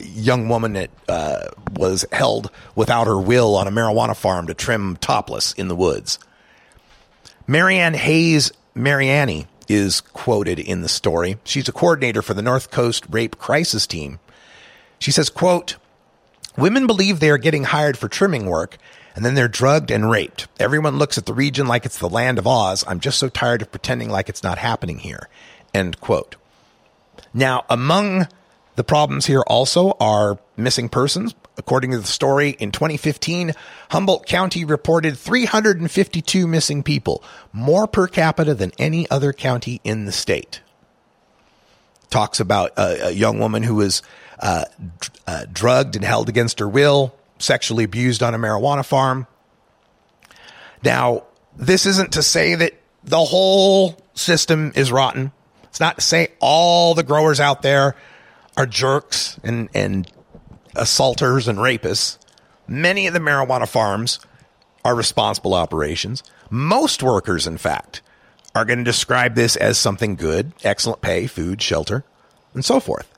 young 0.00 0.48
woman 0.48 0.74
that 0.74 0.90
uh, 1.08 1.48
was 1.74 2.04
held 2.12 2.50
without 2.74 3.06
her 3.06 3.18
will 3.18 3.56
on 3.56 3.66
a 3.66 3.70
marijuana 3.70 4.16
farm 4.16 4.46
to 4.46 4.54
trim 4.54 4.96
topless 4.96 5.52
in 5.52 5.68
the 5.68 5.76
woods. 5.76 6.18
Marianne 7.46 7.94
Hayes 7.94 8.52
Mariani 8.74 9.46
is 9.68 10.00
quoted 10.00 10.58
in 10.58 10.82
the 10.82 10.88
story. 10.88 11.38
She's 11.44 11.68
a 11.68 11.72
coordinator 11.72 12.22
for 12.22 12.34
the 12.34 12.42
North 12.42 12.70
Coast 12.70 13.04
Rape 13.10 13.38
Crisis 13.38 13.86
Team. 13.86 14.18
She 14.98 15.10
says, 15.10 15.30
quote, 15.30 15.76
Women 16.56 16.86
believe 16.86 17.18
they 17.18 17.30
are 17.30 17.38
getting 17.38 17.64
hired 17.64 17.96
for 17.96 18.08
trimming 18.08 18.46
work 18.46 18.76
and 19.14 19.24
then 19.24 19.34
they're 19.34 19.48
drugged 19.48 19.90
and 19.90 20.10
raped. 20.10 20.48
Everyone 20.58 20.98
looks 20.98 21.18
at 21.18 21.26
the 21.26 21.34
region 21.34 21.66
like 21.66 21.84
it's 21.84 21.98
the 21.98 22.08
land 22.08 22.38
of 22.38 22.46
Oz. 22.46 22.84
I'm 22.86 23.00
just 23.00 23.18
so 23.18 23.28
tired 23.28 23.62
of 23.62 23.70
pretending 23.70 24.10
like 24.10 24.28
it's 24.28 24.42
not 24.42 24.58
happening 24.58 24.98
here. 24.98 25.28
End 25.74 26.00
quote. 26.00 26.36
Now, 27.34 27.64
among 27.68 28.28
the 28.74 28.84
problems 28.84 29.26
here 29.26 29.42
also 29.46 29.96
are 30.00 30.38
missing 30.56 30.88
persons. 30.88 31.34
According 31.58 31.90
to 31.90 31.98
the 31.98 32.06
story, 32.06 32.50
in 32.50 32.72
2015, 32.72 33.52
Humboldt 33.90 34.26
County 34.26 34.64
reported 34.64 35.18
352 35.18 36.46
missing 36.46 36.82
people, 36.82 37.22
more 37.52 37.86
per 37.86 38.06
capita 38.06 38.54
than 38.54 38.72
any 38.78 39.08
other 39.10 39.32
county 39.32 39.80
in 39.84 40.06
the 40.06 40.12
state. 40.12 40.62
Talks 42.08 42.40
about 42.40 42.72
a, 42.78 43.08
a 43.08 43.10
young 43.10 43.38
woman 43.38 43.62
who 43.62 43.74
was 43.74 44.02
uh, 44.40 44.64
uh, 45.26 45.44
drugged 45.52 45.94
and 45.96 46.04
held 46.04 46.30
against 46.30 46.58
her 46.58 46.68
will, 46.68 47.14
sexually 47.38 47.84
abused 47.84 48.22
on 48.22 48.34
a 48.34 48.38
marijuana 48.38 48.84
farm. 48.84 49.26
Now, 50.82 51.24
this 51.56 51.84
isn't 51.84 52.12
to 52.12 52.22
say 52.22 52.54
that 52.54 52.72
the 53.04 53.22
whole 53.22 54.00
system 54.14 54.72
is 54.74 54.90
rotten. 54.90 55.32
It's 55.64 55.80
not 55.80 55.96
to 55.96 56.00
say 56.02 56.28
all 56.40 56.94
the 56.94 57.02
growers 57.02 57.40
out 57.40 57.62
there 57.62 57.94
are 58.56 58.66
jerks 58.66 59.38
and, 59.42 59.68
and 59.74 60.10
assaulters 60.74 61.48
and 61.48 61.58
rapists. 61.58 62.18
Many 62.66 63.06
of 63.06 63.14
the 63.14 63.20
marijuana 63.20 63.68
farms 63.68 64.20
are 64.84 64.94
responsible 64.94 65.54
operations. 65.54 66.22
Most 66.50 67.02
workers, 67.02 67.46
in 67.46 67.58
fact, 67.58 68.02
are 68.54 68.64
going 68.64 68.78
to 68.78 68.84
describe 68.84 69.34
this 69.34 69.56
as 69.56 69.78
something 69.78 70.16
good, 70.16 70.52
excellent 70.62 71.00
pay, 71.00 71.26
food, 71.26 71.62
shelter, 71.62 72.04
and 72.54 72.64
so 72.64 72.80
forth. 72.80 73.08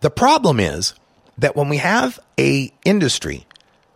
The 0.00 0.10
problem 0.10 0.60
is 0.60 0.94
that 1.38 1.56
when 1.56 1.68
we 1.68 1.78
have 1.78 2.18
a 2.38 2.72
industry 2.84 3.46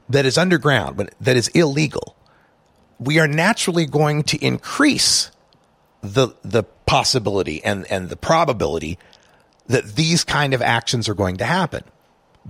that 0.08 0.26
is 0.26 0.38
underground, 0.38 1.10
that 1.20 1.36
is 1.36 1.48
illegal, 1.48 2.16
we 2.98 3.18
are 3.18 3.28
naturally 3.28 3.86
going 3.86 4.22
to 4.24 4.44
increase 4.44 5.30
the 6.02 6.28
the 6.42 6.62
possibility 6.86 7.62
and, 7.62 7.86
and 7.90 8.08
the 8.08 8.16
probability 8.16 8.98
that 9.70 9.94
these 9.94 10.24
kind 10.24 10.52
of 10.52 10.60
actions 10.60 11.08
are 11.08 11.14
going 11.14 11.36
to 11.36 11.44
happen 11.44 11.84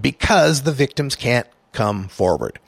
because 0.01 0.63
the 0.63 0.73
victims 0.73 1.15
can't 1.15 1.47
come 1.73 2.09
forward 2.09 2.59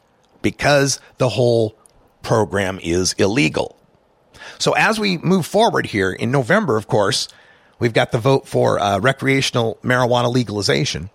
because 0.42 1.00
the 1.16 1.30
whole 1.30 1.74
program 2.20 2.78
is 2.82 3.14
illegal. 3.14 3.76
So 4.58 4.72
as 4.72 5.00
we 5.00 5.16
move 5.16 5.46
forward 5.46 5.86
here 5.86 6.12
in 6.12 6.30
November, 6.30 6.76
of 6.76 6.86
course, 6.86 7.28
we've 7.78 7.94
got 7.94 8.12
the 8.12 8.18
vote 8.18 8.46
for 8.46 8.78
uh, 8.78 8.98
recreational 8.98 9.78
marijuana 9.82 10.30
legalization. 10.30 11.08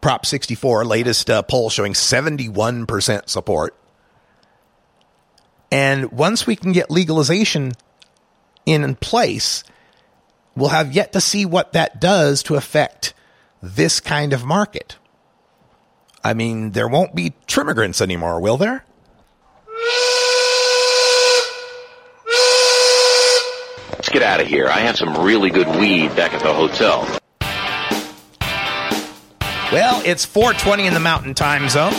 Prop 0.00 0.24
64, 0.24 0.84
latest 0.84 1.28
uh, 1.28 1.42
poll 1.42 1.68
showing 1.68 1.94
71% 1.94 3.28
support. 3.28 3.74
And 5.72 6.12
once 6.12 6.46
we 6.46 6.54
can 6.54 6.70
get 6.70 6.92
legalization 6.92 7.72
in 8.66 8.94
place, 8.94 9.64
we'll 10.56 10.70
have 10.70 10.92
yet 10.92 11.12
to 11.12 11.20
see 11.20 11.44
what 11.44 11.72
that 11.74 12.00
does 12.00 12.42
to 12.44 12.56
affect 12.56 13.14
this 13.62 14.00
kind 14.00 14.32
of 14.32 14.44
market. 14.44 14.96
I 16.24 16.34
mean, 16.34 16.72
there 16.72 16.88
won't 16.88 17.14
be 17.14 17.34
trimmigrants 17.46 18.00
anymore, 18.00 18.40
will 18.40 18.56
there? 18.56 18.84
Let's 23.92 24.08
get 24.08 24.22
out 24.22 24.40
of 24.40 24.46
here. 24.46 24.66
I 24.68 24.80
have 24.80 24.96
some 24.96 25.24
really 25.24 25.50
good 25.50 25.68
weed 25.78 26.14
back 26.16 26.32
at 26.32 26.42
the 26.42 26.52
hotel. 26.52 27.02
Well, 29.72 30.00
it's 30.04 30.24
420 30.24 30.86
in 30.86 30.94
the 30.94 31.00
mountain 31.00 31.34
time 31.34 31.68
zone. 31.68 31.92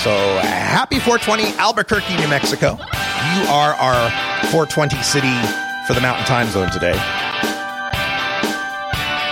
So 0.00 0.10
happy 0.38 1.00
420 1.00 1.58
Albuquerque, 1.58 2.16
New 2.16 2.28
Mexico. 2.28 2.78
You 2.78 3.42
are 3.48 3.74
our 3.74 4.10
420 4.50 5.02
city 5.02 5.34
for 5.86 5.94
the 5.94 6.00
mountain 6.00 6.24
time 6.26 6.48
zone 6.48 6.70
today. 6.70 6.94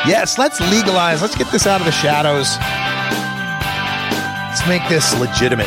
Yes, 0.06 0.38
let's 0.38 0.60
legalize. 0.60 1.20
Let's 1.20 1.34
get 1.34 1.50
this 1.50 1.66
out 1.66 1.80
of 1.80 1.86
the 1.86 1.92
shadows. 1.92 2.56
Let's 4.48 4.66
make 4.68 4.88
this 4.88 5.18
legitimate. 5.18 5.66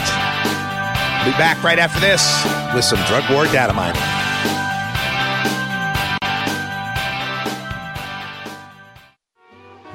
Be 1.25 1.31
back 1.31 1.61
right 1.61 1.77
after 1.77 1.99
this 1.99 2.23
with 2.73 2.85
some 2.85 2.99
drug 3.07 3.29
war 3.29 3.45
data 3.47 3.73
mining. 3.73 4.01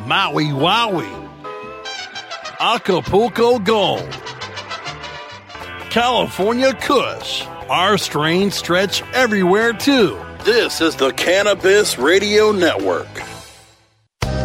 Maui 0.06 0.48
Wowie. 0.48 1.30
Acapulco 2.60 3.58
Gold. 3.58 4.12
California 5.88 6.74
Kush. 6.74 7.46
Our 7.70 7.96
strains 7.96 8.54
stretch 8.54 9.02
everywhere 9.14 9.72
too. 9.72 10.20
This 10.44 10.82
is 10.82 10.96
the 10.96 11.12
Cannabis 11.12 11.98
Radio 11.98 12.52
Network. 12.52 13.08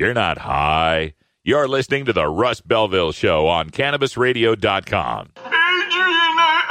You're 0.00 0.14
not 0.14 0.38
high. 0.38 1.12
You're 1.44 1.68
listening 1.68 2.06
to 2.06 2.14
the 2.14 2.26
Russ 2.26 2.62
Belville 2.62 3.12
Show 3.12 3.46
on 3.48 3.68
CannabisRadio.com. 3.68 5.32
Adrian, 5.36 5.52
I, 5.52 6.64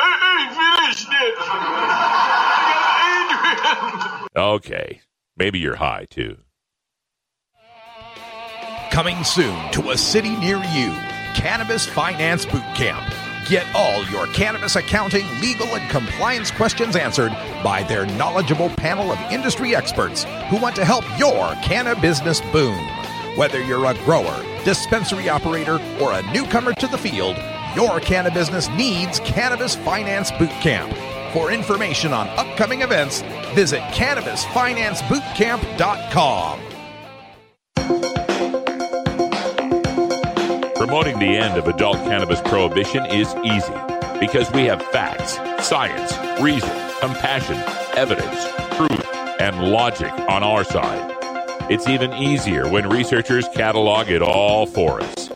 I. 4.34 4.36
Okay, 4.36 5.02
maybe 5.38 5.60
you're 5.60 5.76
high 5.76 6.08
too. 6.10 6.38
Coming 8.90 9.24
soon 9.24 9.72
to 9.74 9.92
a 9.92 9.98
city 9.98 10.36
near 10.38 10.58
you, 10.74 10.90
Cannabis 11.36 11.86
Finance 11.86 12.48
Boot 12.48 12.64
Camp. 12.74 13.14
Get 13.48 13.68
all 13.76 14.04
your 14.06 14.26
cannabis 14.34 14.76
accounting, 14.76 15.28
legal, 15.40 15.68
and 15.68 15.88
compliance 15.92 16.50
questions 16.50 16.96
answered 16.96 17.32
by 17.64 17.84
their 17.84 18.08
knowledgeable 18.08 18.70
panel 18.70 19.12
of 19.12 19.20
industry 19.32 19.76
experts 19.76 20.24
who 20.50 20.58
want 20.60 20.76
to 20.78 20.86
help 20.86 21.04
your 21.20 21.54
cannabis 21.62 22.20
business 22.20 22.42
boom. 22.52 22.99
Whether 23.40 23.64
you're 23.64 23.86
a 23.86 23.94
grower, 24.04 24.44
dispensary 24.66 25.30
operator, 25.30 25.80
or 26.02 26.12
a 26.12 26.22
newcomer 26.34 26.74
to 26.74 26.88
the 26.88 26.98
field, 26.98 27.38
your 27.74 28.02
cannabis 28.02 28.50
business 28.50 28.68
needs 28.76 29.22
Cannabis 29.22 29.78
Finance 29.78 30.30
Boot 30.34 30.50
Camp. 30.60 30.94
For 31.32 31.50
information 31.50 32.12
on 32.12 32.28
upcoming 32.38 32.82
events, 32.82 33.22
visit 33.56 33.80
cannabisfinancebootcamp.com. 33.94 36.60
Promoting 40.76 41.20
the 41.20 41.38
end 41.38 41.58
of 41.58 41.70
adult 41.70 41.96
cannabis 42.00 42.42
prohibition 42.42 43.06
is 43.06 43.34
easy 43.46 43.72
because 44.20 44.52
we 44.52 44.66
have 44.66 44.82
facts, 44.88 45.36
science, 45.66 46.12
reason, 46.42 46.76
compassion, 47.00 47.56
evidence, 47.96 48.50
truth, 48.76 49.06
and 49.40 49.72
logic 49.72 50.12
on 50.28 50.44
our 50.44 50.66
side. 50.66 51.19
It's 51.70 51.88
even 51.88 52.12
easier 52.14 52.68
when 52.68 52.90
researchers 52.90 53.48
catalog 53.50 54.10
it 54.10 54.24
all 54.24 54.66
for 54.66 55.02
us. 55.02 55.30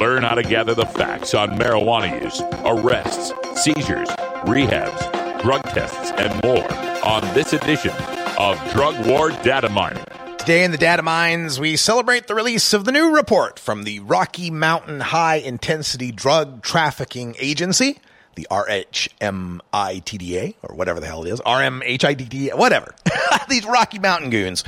Learn 0.00 0.24
how 0.24 0.34
to 0.34 0.42
gather 0.42 0.74
the 0.74 0.84
facts 0.84 1.32
on 1.32 1.50
marijuana 1.50 2.20
use, 2.20 2.42
arrests, 2.64 3.32
seizures, 3.62 4.08
rehabs, 4.48 5.42
drug 5.42 5.62
tests, 5.62 6.10
and 6.16 6.42
more 6.42 6.66
on 7.04 7.22
this 7.34 7.52
edition 7.52 7.92
of 8.36 8.58
Drug 8.72 9.06
War 9.06 9.30
Data 9.30 9.68
Mining. 9.68 10.04
Today 10.38 10.64
in 10.64 10.72
the 10.72 10.76
data 10.76 11.02
mines, 11.02 11.60
we 11.60 11.76
celebrate 11.76 12.26
the 12.26 12.34
release 12.34 12.72
of 12.74 12.84
the 12.84 12.90
new 12.90 13.14
report 13.14 13.60
from 13.60 13.84
the 13.84 14.00
Rocky 14.00 14.50
Mountain 14.50 14.98
High 14.98 15.36
Intensity 15.36 16.10
Drug 16.10 16.62
Trafficking 16.62 17.36
Agency, 17.38 18.00
the 18.34 18.46
RHMITDA, 18.50 20.54
or 20.62 20.74
whatever 20.74 21.00
the 21.00 21.06
hell 21.06 21.24
it 21.24 21.30
is, 21.30 21.40
RMHIDDA, 21.40 22.56
whatever. 22.56 22.94
These 23.48 23.66
Rocky 23.66 23.98
Mountain 23.98 24.30
goons. 24.30 24.64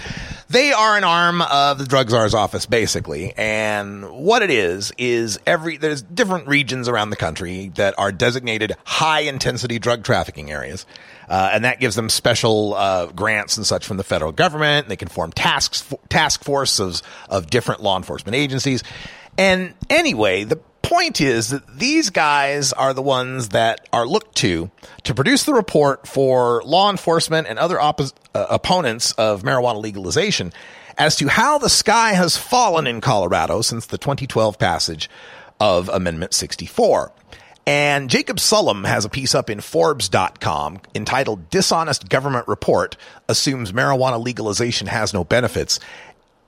They 0.49 0.73
are 0.73 0.97
an 0.97 1.05
arm 1.05 1.43
of 1.43 1.79
the 1.79 1.87
drug 1.87 2.11
czar's 2.11 2.35
office, 2.35 2.67
basically. 2.67 3.33
And 3.37 4.11
what 4.11 4.43
it 4.43 4.51
is, 4.51 4.93
is 4.97 5.39
every, 5.47 5.77
there's 5.77 6.03
different 6.03 6.47
regions 6.47 6.89
around 6.89 7.11
the 7.11 7.17
country 7.17 7.69
that 7.75 7.95
are 7.99 8.13
designated 8.13 8.77
high 8.85 9.21
intensity 9.21 9.79
drug 9.79 10.05
trafficking 10.05 10.51
areas. 10.51 10.87
Uh, 11.29 11.51
and 11.53 11.65
that 11.65 11.81
gives 11.81 11.97
them 11.97 12.09
special 12.09 12.75
uh, 12.75 13.07
grants 13.07 13.57
and 13.57 13.67
such 13.67 13.87
from 13.87 13.97
the 13.97 14.05
federal 14.05 14.33
government. 14.33 14.89
They 14.89 14.97
can 14.97 15.09
form 15.09 15.33
tasks, 15.33 15.93
task 16.09 16.45
forces 16.45 17.03
of 17.29 17.51
different 17.51 17.83
law 17.83 17.97
enforcement 17.97 18.37
agencies. 18.37 18.83
And 19.39 19.75
anyway, 19.91 20.45
the 20.45 20.61
point 20.87 21.21
is 21.21 21.49
that 21.49 21.79
these 21.79 22.11
guys 22.11 22.73
are 22.73 22.95
the 22.95 23.03
ones 23.03 23.51
that 23.51 23.89
are 23.93 24.07
looked 24.07 24.37
to 24.37 24.71
to 25.03 25.15
produce 25.15 25.43
the 25.43 25.53
report 25.53 26.07
for 26.07 26.63
law 26.65 26.91
enforcement 26.91 27.49
and 27.49 27.59
other 27.59 27.81
uh, 27.81 27.93
opponents 28.33 29.13
of 29.13 29.43
marijuana 29.43 29.83
legalization 29.83 30.53
as 30.97 31.17
to 31.17 31.29
how 31.29 31.59
the 31.59 31.69
sky 31.69 32.13
has 32.13 32.37
fallen 32.37 32.87
in 32.87 33.01
Colorado 33.01 33.61
since 33.63 33.87
the 33.87 33.99
2012 33.99 34.59
passage 34.59 35.11
of 35.59 35.89
Amendment 35.89 36.33
64. 36.33 37.13
And 37.67 38.09
Jacob 38.09 38.37
Sullum 38.37 38.87
has 38.87 39.05
a 39.05 39.09
piece 39.09 39.35
up 39.35 39.51
in 39.51 39.61
Forbes.com 39.61 40.81
entitled 40.95 41.51
Dishonest 41.51 42.09
Government 42.09 42.47
Report 42.47 42.97
Assumes 43.29 43.73
Marijuana 43.73 44.25
Legalization 44.25 44.87
Has 44.87 45.13
No 45.13 45.25
Benefits 45.25 45.81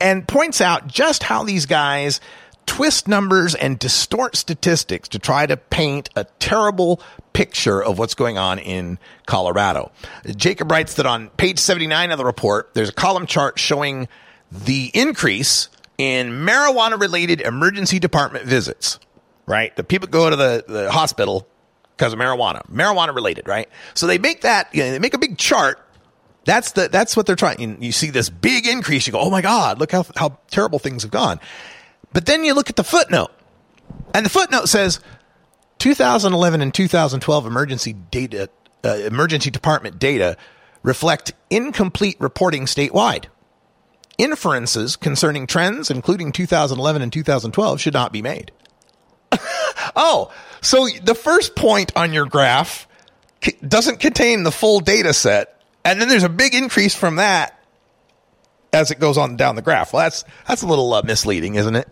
and 0.01 0.27
points 0.27 0.61
out 0.61 0.87
just 0.87 1.23
how 1.25 1.43
these 1.43 1.67
guys 1.67 2.21
twist 2.69 3.09
numbers 3.09 3.55
and 3.55 3.79
distort 3.79 4.37
statistics 4.37 5.09
to 5.09 5.19
try 5.19 5.47
to 5.47 5.57
paint 5.57 6.11
a 6.15 6.25
terrible 6.39 7.01
picture 7.33 7.83
of 7.83 7.99
what's 7.99 8.15
going 8.15 8.37
on 8.37 8.59
in 8.59 8.99
Colorado. 9.27 9.91
Jacob 10.37 10.71
writes 10.71 10.95
that 10.95 11.07
on 11.07 11.31
page 11.31 11.59
79 11.59 12.13
of 12.13 12.19
the 12.19 12.25
report, 12.25 12.71
there's 12.75 12.91
a 12.91 12.93
column 12.93 13.27
chart 13.27 13.59
showing 13.59 14.07
the 14.53 14.91
increase 14.95 15.71
in 15.97 16.31
marijuana 16.31 17.01
related 17.01 17.41
emergency 17.41 17.99
department 17.99 18.45
visits, 18.45 19.01
right? 19.47 19.75
The 19.75 19.83
people 19.83 20.09
go 20.09 20.29
to 20.29 20.37
the, 20.37 20.65
the 20.69 20.93
hospital 20.93 21.49
because 21.97 22.13
of 22.13 22.19
marijuana, 22.19 22.69
marijuana 22.71 23.15
related, 23.15 23.49
right? 23.49 23.69
So 23.95 24.07
they 24.07 24.19
make 24.19 24.43
that, 24.43 24.73
you 24.75 24.85
know, 24.85 24.93
they 24.93 24.99
make 24.99 25.15
a 25.15 25.19
big 25.19 25.39
chart 25.39 25.85
that's 26.45 26.73
the 26.73 26.89
that's 26.89 27.15
what 27.15 27.27
they're 27.27 27.37
trying. 27.37 27.83
You 27.83 27.93
see 27.93 28.09
this 28.09 28.31
big 28.31 28.67
increase. 28.67 29.07
You 29.07 29.13
go, 29.13 29.21
oh 29.21 29.29
my 29.29 29.43
god, 29.43 29.79
look 29.79 29.93
how 29.93 30.07
how 30.17 30.39
terrible 30.51 30.79
things 30.79 31.03
have 31.03 31.11
gone. 31.11 31.41
But 32.13 32.27
then 32.27 32.45
you 32.45 32.55
look 32.55 32.71
at 32.71 32.77
the 32.77 32.85
footnote, 32.85 33.31
and 34.15 34.25
the 34.25 34.31
footnote 34.31 34.69
says 34.69 35.01
2011 35.79 36.61
and 36.61 36.73
2012 36.73 37.47
emergency 37.47 37.93
data, 37.93 38.51
uh, 38.85 38.89
emergency 38.89 39.51
department 39.51 39.99
data 39.99 40.37
reflect 40.83 41.33
incomplete 41.51 42.17
reporting 42.21 42.65
statewide. 42.65 43.27
Inferences 44.17 44.97
concerning 44.97 45.47
trends, 45.47 45.91
including 45.91 46.33
2011 46.33 47.03
and 47.03 47.13
2012, 47.13 47.81
should 47.81 47.95
not 47.95 48.13
be 48.13 48.23
made. 48.23 48.51
oh, 49.95 50.33
so 50.61 50.89
the 51.03 51.15
first 51.15 51.55
point 51.55 51.93
on 51.95 52.13
your 52.13 52.27
graph 52.27 52.89
doesn't 53.67 54.01
contain 54.01 54.43
the 54.43 54.51
full 54.51 54.81
data 54.81 55.13
set, 55.13 55.63
and 55.85 56.01
then 56.01 56.09
there's 56.09 56.25
a 56.25 56.29
big 56.29 56.55
increase 56.55 56.95
from 56.95 57.17
that 57.17 57.58
as 58.73 58.91
it 58.91 58.99
goes 58.99 59.19
on 59.19 59.37
down 59.37 59.57
the 59.57 59.63
graph. 59.63 59.93
Well, 59.93 60.05
that's 60.05 60.25
that's 60.47 60.63
a 60.63 60.67
little 60.67 60.93
uh, 60.93 61.03
misleading, 61.03 61.55
isn't 61.57 61.77
it? 61.77 61.89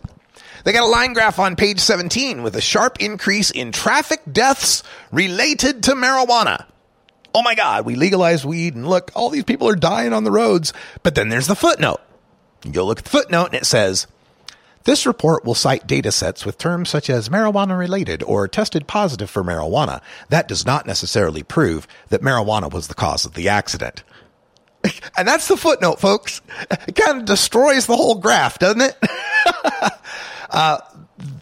They 0.63 0.73
got 0.73 0.83
a 0.83 0.87
line 0.87 1.13
graph 1.13 1.39
on 1.39 1.55
page 1.55 1.79
17 1.79 2.43
with 2.43 2.55
a 2.55 2.61
sharp 2.61 2.97
increase 2.99 3.51
in 3.51 3.71
traffic 3.71 4.21
deaths 4.29 4.83
related 5.11 5.83
to 5.83 5.93
marijuana. 5.93 6.65
Oh 7.33 7.43
my 7.43 7.55
God, 7.55 7.85
we 7.85 7.95
legalized 7.95 8.43
weed 8.43 8.75
and 8.75 8.87
look, 8.87 9.11
all 9.15 9.29
these 9.29 9.43
people 9.43 9.69
are 9.69 9.75
dying 9.75 10.11
on 10.11 10.23
the 10.23 10.31
roads. 10.31 10.73
But 11.03 11.15
then 11.15 11.29
there's 11.29 11.47
the 11.47 11.55
footnote. 11.55 12.01
You 12.63 12.71
go 12.71 12.85
look 12.85 12.99
at 12.99 13.05
the 13.05 13.11
footnote 13.11 13.45
and 13.45 13.55
it 13.55 13.65
says, 13.65 14.07
this 14.83 15.05
report 15.05 15.43
will 15.43 15.53
cite 15.53 15.85
data 15.85 16.11
sets 16.11 16.45
with 16.45 16.57
terms 16.57 16.89
such 16.89 17.09
as 17.09 17.29
marijuana 17.29 17.77
related 17.77 18.23
or 18.23 18.47
tested 18.47 18.87
positive 18.87 19.29
for 19.29 19.43
marijuana. 19.43 20.01
That 20.29 20.47
does 20.47 20.65
not 20.65 20.85
necessarily 20.85 21.43
prove 21.43 21.87
that 22.07 22.21
marijuana 22.21 22.71
was 22.71 22.87
the 22.87 22.95
cause 22.95 23.25
of 23.25 23.33
the 23.33 23.49
accident. 23.49 24.01
And 25.17 25.27
that's 25.27 25.47
the 25.47 25.57
footnote, 25.57 25.99
folks. 25.99 26.41
It 26.69 26.95
kind 26.95 27.19
of 27.19 27.25
destroys 27.25 27.87
the 27.87 27.95
whole 27.95 28.15
graph, 28.15 28.59
doesn't 28.59 28.81
it? 28.81 28.95
uh, 30.51 30.77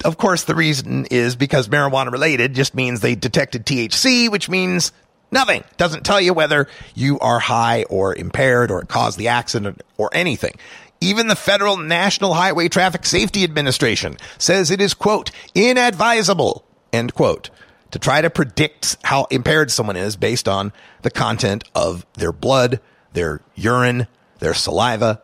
of 0.06 0.18
course, 0.18 0.44
the 0.44 0.56
reason 0.56 1.06
is 1.08 1.36
because 1.36 1.68
marijuana 1.68 2.12
related 2.12 2.54
just 2.54 2.74
means 2.74 3.02
they 3.02 3.16
detected 3.16 3.66
THC, 3.66 4.32
which 4.32 4.48
means 4.48 4.94
nothing. 5.32 5.64
Doesn't 5.78 6.06
tell 6.06 6.22
you 6.22 6.34
whether 6.34 6.68
you 6.94 7.20
are 7.20 7.40
high 7.40 7.84
or 7.84 8.16
impaired 8.16 8.72
or 8.72 8.82
it 8.82 8.88
caused 8.88 9.18
the 9.18 9.28
accident 9.28 9.82
or 9.98 10.10
anything. 10.14 10.56
Even 11.02 11.28
the 11.28 11.36
Federal 11.36 11.78
National 11.78 12.34
Highway 12.34 12.70
Traffic 12.70 13.06
Safety 13.06 13.44
Administration 13.44 14.18
says 14.38 14.72
it 14.72 14.80
is, 14.80 14.94
quote, 14.94 15.32
inadvisable, 15.54 16.64
end 16.94 17.14
quote, 17.14 17.50
to 17.92 18.00
try 18.00 18.22
to 18.22 18.30
predict 18.30 18.98
how 19.04 19.26
impaired 19.26 19.72
someone 19.72 19.98
is 19.98 20.16
based 20.16 20.48
on 20.48 20.72
the 21.02 21.12
content 21.12 21.64
of 21.76 22.06
their 22.14 22.32
blood, 22.32 22.80
their 23.16 23.42
urine, 23.56 24.08
their 24.40 24.54
saliva. 24.54 25.22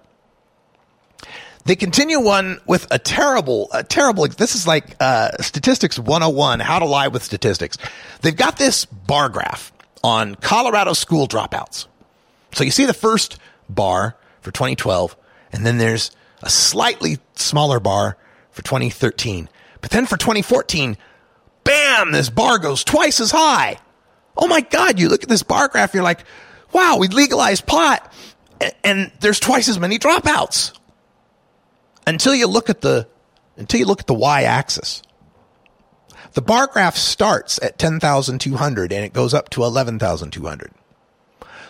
They 1.66 1.76
continue 1.76 2.20
one 2.20 2.60
with 2.66 2.88
a 2.90 2.98
terrible, 2.98 3.70
a 3.72 3.84
terrible, 3.84 4.28
this 4.28 4.56
is 4.56 4.66
like 4.66 4.96
uh, 5.00 5.30
Statistics 5.42 6.00
101, 6.00 6.60
how 6.60 6.80
to 6.80 6.86
lie 6.86 7.10
with 7.10 7.24
statistics. 7.24 7.78
They've 8.22 8.36
got 8.36 8.58
this 8.58 8.86
bar 8.86 9.30
graph 9.30 9.72
on 10.04 10.34
Colorado 10.34 10.94
school 10.94 11.28
dropouts. 11.28 11.86
So 12.54 12.64
you 12.64 12.72
see 12.72 12.86
the 12.86 12.96
first 12.96 13.38
bar 13.70 14.16
for 14.42 14.50
2012, 14.50 15.16
and 15.54 15.64
then 15.64 15.78
there's 15.78 16.10
a 16.42 16.50
slightly 16.50 17.20
smaller 17.36 17.80
bar 17.80 18.18
for 18.50 18.64
2013. 18.64 19.48
But 19.82 19.92
then 19.92 20.08
for 20.08 20.18
2014, 20.18 20.98
bam, 21.64 22.12
this 22.12 22.32
bar 22.32 22.58
goes 22.58 22.84
twice 22.84 23.20
as 23.20 23.30
high. 23.30 23.78
Oh 24.36 24.48
my 24.48 24.62
God, 24.62 25.00
you 25.00 25.10
look 25.10 25.22
at 25.24 25.30
this 25.30 25.44
bar 25.44 25.68
graph, 25.68 25.94
you're 25.94 26.04
like, 26.04 26.24
wow, 26.74 26.98
we 26.98 27.08
legalized 27.08 27.66
pot, 27.66 28.12
and 28.84 29.12
there's 29.20 29.40
twice 29.40 29.68
as 29.68 29.80
many 29.80 29.98
dropouts. 29.98 30.78
Until 32.08 32.34
you 32.34 32.48
look 32.48 32.70
at 32.70 32.82
the 32.82 33.08
until 33.58 33.80
you 33.80 33.86
look 33.86 34.00
at 34.00 34.08
the 34.08 34.14
y-axis. 34.14 35.04
The 36.34 36.42
bar 36.42 36.68
graph 36.68 36.96
starts 36.96 37.60
at 37.62 37.78
10,200 37.78 38.92
and 38.92 39.06
it 39.06 39.14
goes 39.14 39.34
up 39.34 39.50
to 39.50 39.64
11,200. 39.64 40.72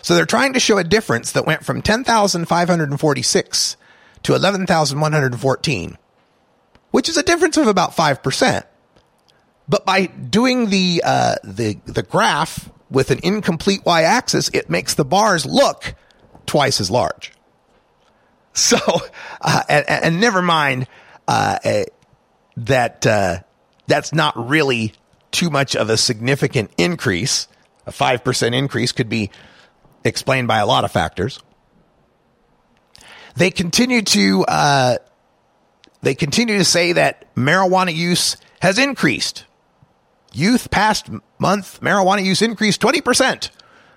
So 0.02 0.14
they're 0.14 0.24
trying 0.24 0.52
to 0.54 0.60
show 0.60 0.78
a 0.78 0.84
difference 0.84 1.32
that 1.32 1.46
went 1.46 1.64
from 1.64 1.82
10,546 1.82 3.76
to 4.22 4.34
11,114, 4.34 5.98
which 6.90 7.08
is 7.08 7.16
a 7.16 7.22
difference 7.22 7.56
of 7.56 7.66
about 7.66 7.90
5%. 7.92 8.64
But 9.68 9.86
by 9.86 10.06
doing 10.06 10.70
the, 10.70 11.02
uh, 11.04 11.36
the, 11.44 11.78
the 11.84 12.02
graph 12.02 12.70
with 12.92 13.10
an 13.10 13.20
incomplete 13.22 13.84
y-axis, 13.84 14.50
it 14.52 14.70
makes 14.70 14.94
the 14.94 15.04
bars 15.04 15.46
look 15.46 15.94
twice 16.46 16.80
as 16.80 16.90
large. 16.90 17.32
So, 18.54 18.76
uh, 19.40 19.62
and, 19.66 19.88
and, 19.88 20.20
never 20.20 20.42
mind 20.42 20.86
uh, 21.26 21.58
uh, 21.64 21.84
that 22.58 23.06
uh, 23.06 23.38
that's 23.86 24.12
not 24.12 24.34
really 24.36 24.92
too 25.30 25.48
much 25.48 25.74
of 25.74 25.88
a 25.88 25.96
significant 25.96 26.70
increase. 26.76 27.48
A 27.86 27.92
five 27.92 28.22
percent 28.22 28.54
increase 28.54 28.92
could 28.92 29.08
be 29.08 29.30
explained 30.04 30.48
by 30.48 30.58
a 30.58 30.66
lot 30.66 30.84
of 30.84 30.92
factors. 30.92 31.40
They 33.34 33.50
continue 33.50 34.02
to 34.02 34.44
uh, 34.44 34.98
they 36.02 36.14
continue 36.14 36.58
to 36.58 36.64
say 36.64 36.92
that 36.92 37.34
marijuana 37.34 37.94
use 37.94 38.36
has 38.60 38.76
increased. 38.76 39.46
Youth 40.32 40.70
past 40.70 41.08
month 41.38 41.80
marijuana 41.80 42.24
use 42.24 42.42
increased 42.42 42.80
twenty 42.80 43.00
percent 43.00 43.50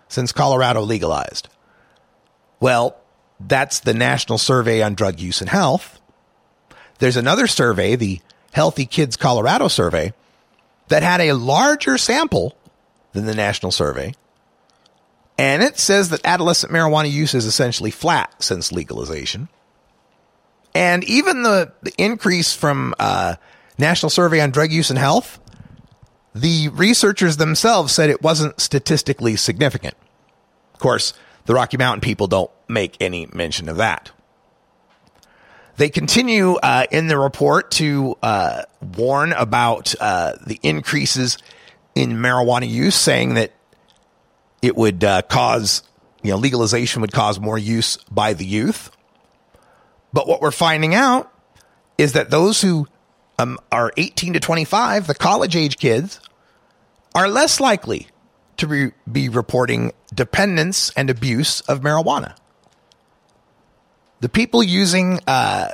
since 0.07 0.31
Colorado 0.31 0.81
legalized. 0.81 1.47
Well, 2.59 2.97
that's 3.39 3.79
the 3.81 3.93
National 3.93 4.37
Survey 4.37 4.81
on 4.81 4.95
Drug 4.95 5.19
Use 5.19 5.41
and 5.41 5.49
Health. 5.49 5.99
There's 6.99 7.17
another 7.17 7.47
survey, 7.47 7.95
the 7.95 8.21
Healthy 8.53 8.85
Kids 8.85 9.17
Colorado 9.17 9.67
survey, 9.67 10.13
that 10.87 11.03
had 11.03 11.19
a 11.21 11.33
larger 11.33 11.97
sample 11.97 12.55
than 13.11 13.25
the 13.25 13.35
national 13.35 13.71
survey. 13.71 14.13
And 15.37 15.61
it 15.61 15.77
says 15.77 16.09
that 16.09 16.25
adolescent 16.25 16.71
marijuana 16.71 17.11
use 17.11 17.33
is 17.33 17.45
essentially 17.45 17.91
flat 17.91 18.41
since 18.41 18.71
legalization. 18.71 19.49
And 20.73 21.03
even 21.03 21.43
the, 21.43 21.73
the 21.81 21.93
increase 21.97 22.53
from 22.53 22.93
uh, 22.99 23.35
National 23.77 24.09
Survey 24.09 24.39
on 24.39 24.51
Drug 24.51 24.71
Use 24.71 24.89
and 24.89 24.99
Health, 24.99 25.39
the 26.35 26.67
researchers 26.67 27.37
themselves 27.37 27.93
said 27.93 28.09
it 28.09 28.21
wasn't 28.21 28.59
statistically 28.59 29.37
significant. 29.37 29.95
Of 30.73 30.81
course, 30.81 31.13
the 31.45 31.53
Rocky 31.53 31.77
Mountain 31.77 32.01
people 32.01 32.27
don't 32.27 32.51
make 32.67 32.97
any 32.99 33.27
mention 33.33 33.69
of 33.69 33.77
that. 33.77 34.11
They 35.77 35.89
continue 35.89 36.55
uh, 36.55 36.87
in 36.91 37.07
the 37.07 37.17
report 37.17 37.71
to 37.71 38.17
uh, 38.21 38.63
warn 38.97 39.31
about 39.31 39.95
uh, 39.99 40.33
the 40.45 40.59
increases 40.61 41.37
in 41.95 42.13
marijuana 42.13 42.69
use, 42.69 42.95
saying 42.95 43.35
that 43.35 43.53
it 44.61 44.75
would 44.75 45.05
uh, 45.05 45.21
cause, 45.23 45.83
you 46.21 46.31
know, 46.31 46.37
legalization 46.37 47.01
would 47.01 47.13
cause 47.13 47.39
more 47.39 47.57
use 47.57 47.97
by 48.11 48.33
the 48.33 48.45
youth. 48.45 48.91
But 50.11 50.27
what 50.27 50.41
we're 50.41 50.51
finding 50.51 50.95
out 50.95 51.31
is 51.97 52.13
that 52.13 52.29
those 52.29 52.61
who 52.61 52.87
um, 53.39 53.57
are 53.71 53.91
18 53.97 54.33
to 54.33 54.39
25, 54.39 55.07
the 55.07 55.15
college 55.15 55.55
age 55.55 55.77
kids, 55.77 56.19
are 57.13 57.27
less 57.27 57.59
likely 57.59 58.07
to 58.57 58.67
re- 58.67 58.91
be 59.11 59.29
reporting 59.29 59.91
dependence 60.13 60.91
and 60.95 61.09
abuse 61.09 61.61
of 61.61 61.81
marijuana. 61.81 62.35
The 64.21 64.29
people 64.29 64.63
using 64.63 65.19
uh, 65.27 65.71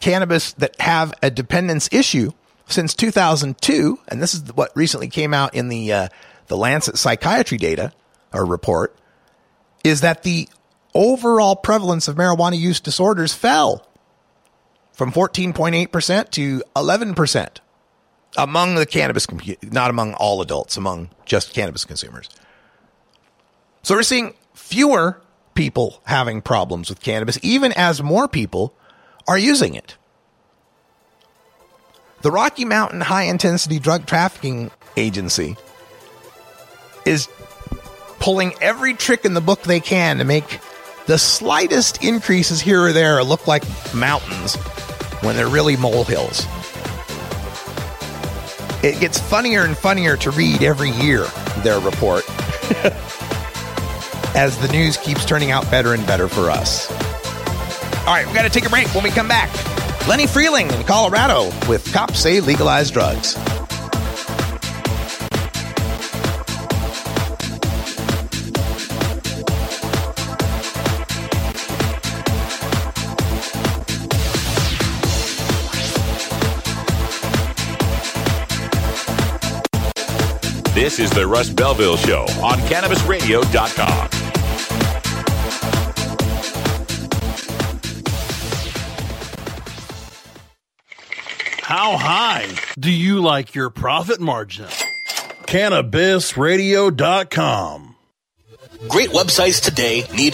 cannabis 0.00 0.52
that 0.54 0.78
have 0.80 1.14
a 1.22 1.30
dependence 1.30 1.88
issue 1.90 2.30
since 2.66 2.94
2002, 2.94 3.98
and 4.08 4.22
this 4.22 4.34
is 4.34 4.54
what 4.54 4.70
recently 4.76 5.08
came 5.08 5.34
out 5.34 5.54
in 5.54 5.68
the 5.68 5.92
uh, 5.92 6.08
the 6.46 6.56
Lancet 6.56 6.98
Psychiatry 6.98 7.56
data 7.56 7.92
or 8.32 8.44
report, 8.44 8.96
is 9.82 10.02
that 10.02 10.22
the 10.22 10.48
overall 10.94 11.56
prevalence 11.56 12.08
of 12.08 12.16
marijuana 12.16 12.58
use 12.58 12.80
disorders 12.80 13.32
fell 13.34 13.86
from 14.94 15.12
14.8% 15.12 16.30
to 16.30 16.62
11% 16.74 17.56
among 18.36 18.74
the 18.76 18.86
cannabis, 18.86 19.26
not 19.62 19.90
among 19.90 20.14
all 20.14 20.40
adults, 20.40 20.76
among 20.76 21.10
just 21.26 21.52
cannabis 21.52 21.84
consumers. 21.84 22.28
So 23.82 23.94
we're 23.94 24.02
seeing 24.02 24.34
fewer 24.54 25.20
people 25.54 26.00
having 26.04 26.40
problems 26.40 26.88
with 26.88 27.00
cannabis, 27.00 27.38
even 27.42 27.72
as 27.72 28.02
more 28.02 28.28
people 28.28 28.74
are 29.28 29.38
using 29.38 29.74
it. 29.74 29.96
The 32.22 32.30
Rocky 32.30 32.64
Mountain 32.64 33.02
High 33.02 33.24
Intensity 33.24 33.78
Drug 33.78 34.06
Trafficking 34.06 34.70
Agency 34.96 35.56
is 37.04 37.28
pulling 38.18 38.54
every 38.62 38.94
trick 38.94 39.24
in 39.24 39.34
the 39.34 39.40
book 39.40 39.62
they 39.62 39.80
can 39.80 40.18
to 40.18 40.24
make 40.24 40.60
the 41.06 41.18
slightest 41.18 42.02
increases 42.02 42.62
here 42.62 42.82
or 42.82 42.92
there 42.92 43.22
look 43.22 43.46
like 43.46 43.62
mountains 43.94 44.56
when 45.24 45.36
they're 45.36 45.48
really 45.48 45.76
molehills. 45.76 46.46
It 48.84 49.00
gets 49.00 49.18
funnier 49.18 49.64
and 49.64 49.76
funnier 49.76 50.16
to 50.18 50.30
read 50.30 50.62
every 50.62 50.90
year, 50.90 51.26
their 51.62 51.80
report. 51.80 52.24
as 54.34 54.58
the 54.58 54.68
news 54.68 54.96
keeps 54.96 55.24
turning 55.24 55.50
out 55.50 55.68
better 55.70 55.94
and 55.94 56.06
better 56.06 56.28
for 56.28 56.50
us. 56.50 56.90
All 58.06 58.12
right, 58.12 58.26
we 58.26 58.34
got 58.34 58.42
to 58.42 58.50
take 58.50 58.66
a 58.66 58.70
break 58.70 58.92
when 58.94 59.04
we 59.04 59.10
come 59.10 59.28
back. 59.28 59.50
Lenny 60.06 60.24
Frieling 60.24 60.70
in 60.72 60.84
Colorado 60.84 61.50
with 61.68 61.90
Cops 61.92 62.18
Say 62.20 62.40
Legalized 62.40 62.92
Drugs. 62.92 63.36
This 80.84 80.98
is 80.98 81.08
the 81.08 81.26
Russ 81.26 81.48
Belville 81.48 81.96
Show 81.96 82.24
on 82.42 82.58
CannabisRadio.com. 82.58 84.08
How 91.62 91.96
high 91.96 92.54
do 92.78 92.90
you 92.90 93.22
like 93.22 93.54
your 93.54 93.70
profit 93.70 94.20
margin? 94.20 94.66
CannabisRadio.com. 95.46 97.96
Great 98.88 99.08
websites 99.08 99.62
today 99.62 100.04
need 100.14 100.33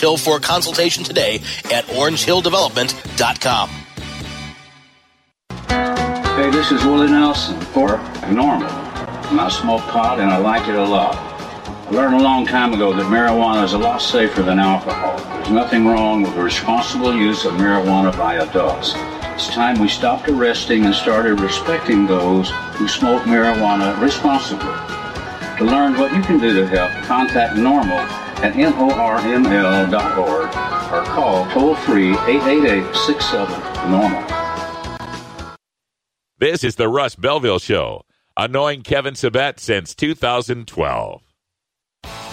Hill 0.01 0.17
for 0.17 0.37
a 0.37 0.39
consultation 0.39 1.03
today 1.03 1.35
at 1.65 1.85
orangehilldevelopment.com. 1.85 3.69
Hey, 6.35 6.49
this 6.49 6.71
is 6.71 6.83
Willie 6.83 7.11
Nelson 7.11 7.61
for 7.61 7.97
NORML. 8.25 8.67
And 9.29 9.39
I 9.39 9.47
smoke 9.49 9.81
pot 9.81 10.19
and 10.19 10.31
I 10.31 10.37
like 10.37 10.67
it 10.67 10.75
a 10.75 10.83
lot. 10.83 11.15
I 11.15 11.89
learned 11.91 12.15
a 12.15 12.23
long 12.23 12.47
time 12.47 12.73
ago 12.73 12.91
that 12.93 13.05
marijuana 13.05 13.63
is 13.63 13.73
a 13.73 13.77
lot 13.77 14.01
safer 14.01 14.41
than 14.41 14.57
alcohol. 14.57 15.17
There's 15.35 15.51
nothing 15.51 15.85
wrong 15.85 16.23
with 16.23 16.33
the 16.33 16.41
responsible 16.41 17.15
use 17.15 17.45
of 17.45 17.53
marijuana 17.53 18.11
by 18.17 18.35
adults. 18.35 18.93
It's 19.35 19.49
time 19.49 19.79
we 19.79 19.87
stopped 19.87 20.27
arresting 20.27 20.85
and 20.85 20.95
started 20.95 21.39
respecting 21.39 22.07
those 22.07 22.49
who 22.73 22.87
smoke 22.87 23.23
marijuana 23.23 24.01
responsibly. 24.01 24.73
To 25.59 25.65
learn 25.65 25.97
what 25.97 26.11
you 26.11 26.21
can 26.23 26.39
do 26.39 26.59
to 26.59 26.67
help, 26.67 26.91
contact 27.05 27.55
NORML 27.55 28.30
at 28.43 28.53
norml.org 28.53 29.91
or 30.91 31.05
call 31.05 31.49
toll 31.51 31.75
free 31.75 32.11
888 32.11 32.95
67 32.95 33.55
NORML. 33.89 34.41
This 36.39 36.63
is 36.63 36.75
the 36.75 36.89
Russ 36.89 37.15
Belville 37.15 37.59
Show, 37.59 38.03
annoying 38.35 38.81
Kevin 38.81 39.13
Sabet 39.13 39.59
since 39.59 39.93
2012. 39.93 41.30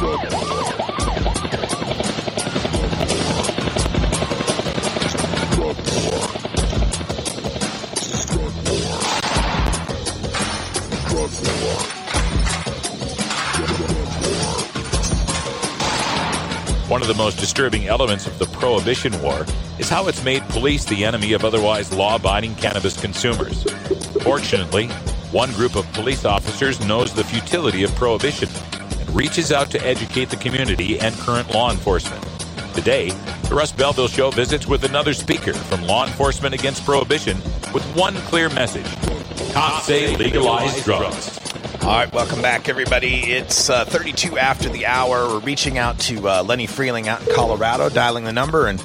One 0.00 0.08
of 17.02 17.08
the 17.08 17.14
most 17.14 17.38
disturbing 17.38 17.86
elements 17.86 18.26
of 18.26 18.38
the 18.38 18.46
Prohibition 18.52 19.20
War 19.20 19.44
is 19.78 19.90
how 19.90 20.08
it's 20.08 20.24
made 20.24 20.42
police 20.48 20.86
the 20.86 21.04
enemy 21.04 21.34
of 21.34 21.44
otherwise 21.44 21.92
law 21.92 22.16
abiding 22.16 22.54
cannabis 22.54 22.98
consumers. 22.98 23.64
Fortunately, 24.22 24.86
one 25.30 25.52
group 25.52 25.76
of 25.76 25.84
police 25.92 26.24
officers 26.24 26.80
knows 26.86 27.12
the 27.12 27.24
futility 27.24 27.82
of 27.82 27.94
prohibition 27.96 28.48
reaches 29.10 29.52
out 29.52 29.70
to 29.70 29.86
educate 29.86 30.30
the 30.30 30.36
community 30.36 30.98
and 30.98 31.14
current 31.16 31.52
law 31.52 31.70
enforcement. 31.70 32.24
Today, 32.74 33.10
the 33.48 33.54
Russ 33.54 33.72
Belville 33.72 34.08
Show 34.08 34.30
visits 34.30 34.66
with 34.66 34.84
another 34.84 35.12
speaker 35.12 35.52
from 35.52 35.82
Law 35.82 36.06
Enforcement 36.06 36.54
Against 36.54 36.84
Prohibition 36.84 37.36
with 37.74 37.84
one 37.96 38.14
clear 38.14 38.48
message 38.48 38.86
Cops 39.52 39.86
say 39.86 40.16
legalize 40.16 40.84
drugs. 40.84 41.40
All 41.82 41.88
right, 41.88 42.12
welcome 42.12 42.40
back, 42.40 42.68
everybody. 42.68 43.32
It's 43.32 43.68
uh, 43.68 43.84
32 43.84 44.38
after 44.38 44.68
the 44.68 44.86
hour. 44.86 45.26
We're 45.26 45.40
reaching 45.40 45.76
out 45.76 45.98
to 46.00 46.28
uh, 46.28 46.42
Lenny 46.44 46.68
Frieling 46.68 47.08
out 47.08 47.26
in 47.26 47.34
Colorado, 47.34 47.88
dialing 47.88 48.24
the 48.24 48.32
number, 48.32 48.68
and 48.68 48.80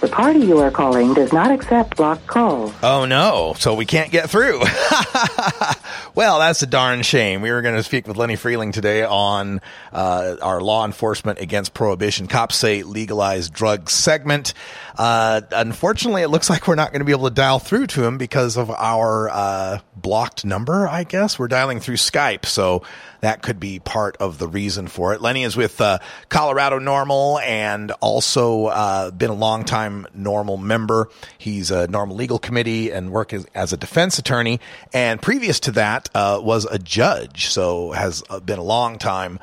The 0.00 0.08
party 0.08 0.40
you 0.40 0.58
are 0.58 0.70
calling 0.70 1.12
does 1.12 1.30
not 1.30 1.50
accept 1.50 1.96
blocked 1.98 2.26
calls. 2.26 2.72
oh 2.82 3.04
no, 3.04 3.54
so 3.58 3.74
we 3.74 3.84
can't 3.84 4.10
get 4.10 4.30
through. 4.30 4.60
well, 6.14 6.38
that's 6.38 6.62
a 6.62 6.66
darn 6.66 7.02
shame. 7.02 7.42
We 7.42 7.50
were 7.50 7.60
going 7.60 7.76
to 7.76 7.82
speak 7.82 8.08
with 8.08 8.16
Lenny 8.16 8.36
Frieling 8.36 8.72
today 8.72 9.02
on 9.04 9.60
uh, 9.92 10.36
our 10.40 10.62
law 10.62 10.86
enforcement 10.86 11.38
against 11.38 11.74
prohibition. 11.74 12.28
Cops 12.28 12.56
say 12.56 12.82
legalized 12.82 13.52
drugs 13.52 13.92
segment. 13.92 14.54
Uh, 14.96 15.40
unfortunately, 15.52 16.22
it 16.22 16.28
looks 16.28 16.50
like 16.50 16.66
we're 16.66 16.74
not 16.74 16.92
going 16.92 17.00
to 17.00 17.04
be 17.04 17.12
able 17.12 17.28
to 17.28 17.34
dial 17.34 17.58
through 17.58 17.86
to 17.88 18.04
him 18.04 18.18
because 18.18 18.56
of 18.56 18.70
our 18.70 19.28
uh, 19.30 19.78
blocked 19.96 20.44
number. 20.44 20.88
I 20.88 21.04
guess 21.04 21.38
we're 21.38 21.48
dialing 21.48 21.80
through 21.80 21.96
Skype, 21.96 22.46
so 22.46 22.82
that 23.20 23.42
could 23.42 23.60
be 23.60 23.78
part 23.78 24.16
of 24.18 24.38
the 24.38 24.48
reason 24.48 24.88
for 24.88 25.12
it. 25.12 25.20
Lenny 25.20 25.44
is 25.44 25.56
with 25.56 25.80
uh, 25.80 25.98
Colorado 26.28 26.78
NORML 26.78 27.42
and 27.42 27.92
also 28.00 28.66
uh, 28.66 29.10
been 29.10 29.30
a 29.30 29.34
long 29.34 29.64
time 29.64 30.06
NORML 30.16 30.60
member. 30.60 31.08
He's 31.38 31.70
a 31.70 31.86
NORML 31.88 32.16
Legal 32.16 32.38
Committee 32.38 32.90
and 32.90 33.10
work 33.10 33.32
as, 33.32 33.46
as 33.54 33.72
a 33.72 33.76
defense 33.76 34.18
attorney. 34.18 34.60
And 34.92 35.20
previous 35.20 35.60
to 35.60 35.72
that, 35.72 36.08
uh, 36.14 36.40
was 36.42 36.64
a 36.64 36.78
judge. 36.78 37.48
So 37.48 37.92
has 37.92 38.22
uh, 38.30 38.40
been 38.40 38.58
a 38.58 38.64
long 38.64 38.98
time 38.98 39.38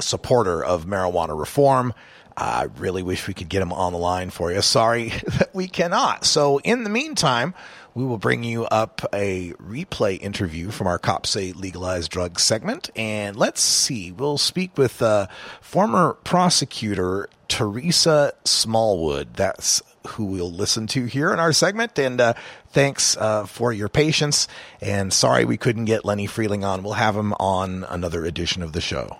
supporter 0.00 0.64
of 0.64 0.86
marijuana 0.86 1.38
reform. 1.38 1.94
I 2.36 2.68
really 2.78 3.02
wish 3.02 3.28
we 3.28 3.34
could 3.34 3.48
get 3.48 3.62
him 3.62 3.72
on 3.72 3.92
the 3.92 3.98
line 3.98 4.30
for 4.30 4.52
you. 4.52 4.60
Sorry 4.62 5.08
that 5.38 5.54
we 5.54 5.68
cannot. 5.68 6.24
So 6.24 6.58
in 6.58 6.84
the 6.84 6.90
meantime, 6.90 7.54
we 7.94 8.04
will 8.04 8.18
bring 8.18 8.42
you 8.42 8.64
up 8.64 9.02
a 9.12 9.52
replay 9.52 10.20
interview 10.20 10.70
from 10.70 10.88
our 10.88 10.98
Cops 10.98 11.30
Say 11.30 11.52
Legalized 11.52 12.10
Drugs 12.10 12.42
segment. 12.42 12.90
And 12.96 13.36
let's 13.36 13.60
see, 13.60 14.10
we'll 14.10 14.38
speak 14.38 14.76
with 14.76 15.00
uh, 15.00 15.28
former 15.60 16.14
prosecutor 16.24 17.28
Teresa 17.46 18.32
Smallwood. 18.44 19.34
That's 19.34 19.80
who 20.08 20.24
we'll 20.24 20.50
listen 20.50 20.86
to 20.88 21.04
here 21.04 21.32
in 21.32 21.38
our 21.38 21.52
segment. 21.52 21.98
And 21.98 22.20
uh, 22.20 22.34
thanks 22.70 23.16
uh, 23.16 23.46
for 23.46 23.72
your 23.72 23.88
patience. 23.88 24.48
And 24.80 25.12
sorry 25.12 25.44
we 25.44 25.56
couldn't 25.56 25.84
get 25.84 26.04
Lenny 26.04 26.26
Frieling 26.26 26.66
on. 26.66 26.82
We'll 26.82 26.94
have 26.94 27.16
him 27.16 27.32
on 27.34 27.84
another 27.84 28.24
edition 28.24 28.62
of 28.62 28.72
the 28.72 28.80
show. 28.80 29.18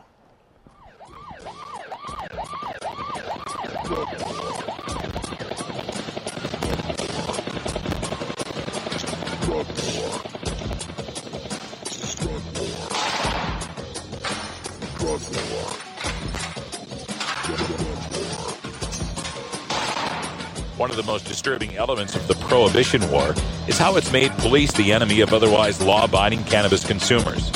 One 20.85 20.91
of 20.91 20.99
the 20.99 21.03
most 21.05 21.25
disturbing 21.25 21.79
elements 21.79 22.15
of 22.15 22.29
the 22.29 22.35
Prohibition 22.35 23.11
War 23.11 23.35
is 23.67 23.79
how 23.79 23.97
it's 23.97 24.13
made 24.13 24.31
police 24.33 24.71
the 24.71 24.93
enemy 24.93 25.23
of 25.23 25.33
otherwise 25.33 25.81
law 25.81 26.05
abiding 26.05 26.45
cannabis 26.45 26.87
consumers. 26.87 27.49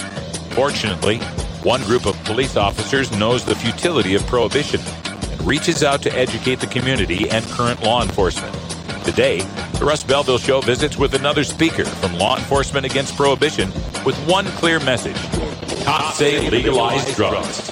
Fortunately, 0.52 1.18
one 1.62 1.82
group 1.82 2.06
of 2.06 2.16
police 2.24 2.56
officers 2.56 3.12
knows 3.18 3.44
the 3.44 3.54
futility 3.54 4.14
of 4.14 4.26
prohibition 4.26 4.80
and 4.80 5.46
reaches 5.46 5.82
out 5.82 6.00
to 6.04 6.12
educate 6.16 6.60
the 6.60 6.68
community 6.68 7.28
and 7.28 7.44
current 7.48 7.82
law 7.82 8.02
enforcement. 8.02 8.54
Today, 9.04 9.40
the 9.78 9.84
Russ 9.84 10.02
Belville 10.02 10.38
Show 10.38 10.62
visits 10.62 10.96
with 10.96 11.12
another 11.12 11.44
speaker 11.44 11.84
from 11.84 12.14
Law 12.14 12.38
Enforcement 12.38 12.86
Against 12.86 13.14
Prohibition 13.14 13.70
with 14.06 14.16
one 14.26 14.46
clear 14.52 14.80
message 14.80 15.18
Cops 15.84 16.16
say 16.16 16.48
drugs. 17.14 17.68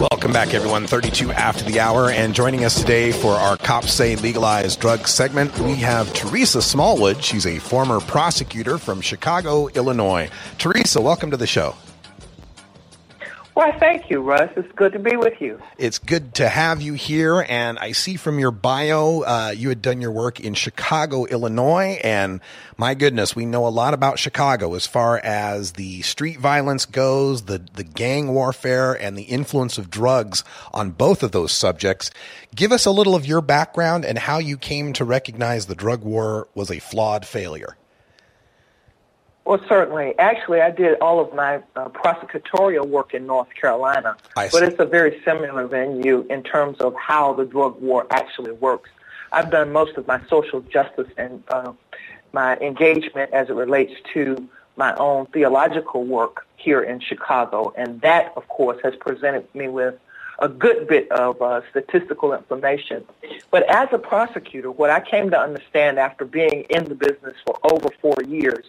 Welcome 0.00 0.32
back, 0.32 0.54
everyone. 0.54 0.86
32 0.86 1.30
after 1.30 1.62
the 1.62 1.78
hour, 1.78 2.10
and 2.10 2.34
joining 2.34 2.64
us 2.64 2.80
today 2.80 3.12
for 3.12 3.32
our 3.32 3.58
Cops 3.58 3.92
Say 3.92 4.16
Legalized 4.16 4.80
Drugs 4.80 5.10
segment, 5.10 5.54
we 5.58 5.74
have 5.74 6.10
Teresa 6.14 6.62
Smallwood. 6.62 7.22
She's 7.22 7.44
a 7.44 7.58
former 7.58 8.00
prosecutor 8.00 8.78
from 8.78 9.02
Chicago, 9.02 9.68
Illinois. 9.68 10.30
Teresa, 10.56 11.02
welcome 11.02 11.30
to 11.32 11.36
the 11.36 11.46
show. 11.46 11.74
Why, 13.60 13.72
thank 13.72 14.08
you, 14.08 14.22
Russ. 14.22 14.50
It's 14.56 14.72
good 14.72 14.94
to 14.94 14.98
be 14.98 15.16
with 15.16 15.38
you. 15.38 15.60
It's 15.76 15.98
good 15.98 16.36
to 16.36 16.48
have 16.48 16.80
you 16.80 16.94
here, 16.94 17.44
and 17.46 17.78
I 17.78 17.92
see 17.92 18.16
from 18.16 18.38
your 18.38 18.52
bio 18.52 19.20
uh, 19.20 19.52
you 19.54 19.68
had 19.68 19.82
done 19.82 20.00
your 20.00 20.12
work 20.12 20.40
in 20.40 20.54
Chicago, 20.54 21.26
Illinois, 21.26 22.00
and 22.02 22.40
my 22.78 22.94
goodness, 22.94 23.36
we 23.36 23.44
know 23.44 23.66
a 23.66 23.68
lot 23.68 23.92
about 23.92 24.18
Chicago 24.18 24.72
as 24.72 24.86
far 24.86 25.18
as 25.18 25.72
the 25.72 26.00
street 26.00 26.38
violence 26.40 26.86
goes, 26.86 27.42
the 27.42 27.58
the 27.74 27.84
gang 27.84 28.32
warfare, 28.32 28.94
and 28.94 29.14
the 29.14 29.24
influence 29.24 29.76
of 29.76 29.90
drugs 29.90 30.42
on 30.72 30.92
both 30.92 31.22
of 31.22 31.32
those 31.32 31.52
subjects. 31.52 32.10
Give 32.54 32.72
us 32.72 32.86
a 32.86 32.90
little 32.90 33.14
of 33.14 33.26
your 33.26 33.42
background 33.42 34.06
and 34.06 34.18
how 34.18 34.38
you 34.38 34.56
came 34.56 34.94
to 34.94 35.04
recognize 35.04 35.66
the 35.66 35.74
drug 35.74 36.02
war 36.02 36.48
was 36.54 36.70
a 36.70 36.78
flawed 36.78 37.26
failure. 37.26 37.76
Well, 39.50 39.60
certainly. 39.68 40.14
Actually, 40.16 40.60
I 40.60 40.70
did 40.70 40.96
all 41.00 41.18
of 41.18 41.34
my 41.34 41.56
uh, 41.74 41.88
prosecutorial 41.88 42.86
work 42.86 43.14
in 43.14 43.26
North 43.26 43.52
Carolina, 43.52 44.16
but 44.36 44.62
it's 44.62 44.78
a 44.78 44.84
very 44.84 45.20
similar 45.24 45.66
venue 45.66 46.24
in 46.30 46.44
terms 46.44 46.78
of 46.78 46.94
how 46.94 47.32
the 47.32 47.44
drug 47.44 47.80
war 47.80 48.06
actually 48.12 48.52
works. 48.52 48.90
I've 49.32 49.50
done 49.50 49.72
most 49.72 49.96
of 49.96 50.06
my 50.06 50.20
social 50.28 50.60
justice 50.60 51.08
and 51.16 51.42
uh, 51.48 51.72
my 52.32 52.58
engagement 52.58 53.32
as 53.32 53.50
it 53.50 53.54
relates 53.54 53.92
to 54.14 54.48
my 54.76 54.94
own 54.94 55.26
theological 55.26 56.04
work 56.04 56.46
here 56.54 56.80
in 56.80 57.00
Chicago, 57.00 57.72
and 57.76 58.00
that, 58.02 58.32
of 58.36 58.46
course, 58.46 58.78
has 58.84 58.94
presented 59.00 59.52
me 59.52 59.66
with 59.66 59.96
a 60.38 60.48
good 60.48 60.86
bit 60.86 61.10
of 61.10 61.42
uh, 61.42 61.62
statistical 61.70 62.34
information. 62.34 63.04
But 63.50 63.68
as 63.68 63.88
a 63.90 63.98
prosecutor, 63.98 64.70
what 64.70 64.90
I 64.90 65.00
came 65.00 65.28
to 65.30 65.40
understand 65.40 65.98
after 65.98 66.24
being 66.24 66.66
in 66.70 66.84
the 66.84 66.94
business 66.94 67.34
for 67.44 67.58
over 67.64 67.88
four 68.00 68.22
years 68.28 68.64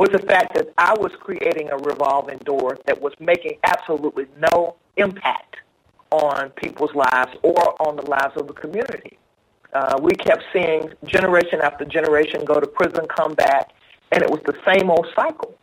was 0.00 0.08
the 0.08 0.18
fact 0.18 0.54
that 0.54 0.72
I 0.78 0.94
was 0.94 1.12
creating 1.20 1.68
a 1.68 1.76
revolving 1.76 2.38
door 2.38 2.78
that 2.86 3.02
was 3.02 3.12
making 3.20 3.58
absolutely 3.64 4.24
no 4.50 4.76
impact 4.96 5.56
on 6.10 6.48
people's 6.56 6.94
lives 6.94 7.36
or 7.42 7.82
on 7.86 7.96
the 7.96 8.06
lives 8.08 8.34
of 8.36 8.46
the 8.46 8.54
community. 8.54 9.18
Uh, 9.74 9.98
we 10.00 10.12
kept 10.12 10.42
seeing 10.54 10.90
generation 11.04 11.60
after 11.60 11.84
generation 11.84 12.46
go 12.46 12.58
to 12.58 12.66
prison, 12.66 13.06
come 13.08 13.34
back, 13.34 13.72
and 14.10 14.22
it 14.22 14.30
was 14.30 14.40
the 14.46 14.56
same 14.64 14.90
old 14.90 15.06
cycle. 15.14 15.54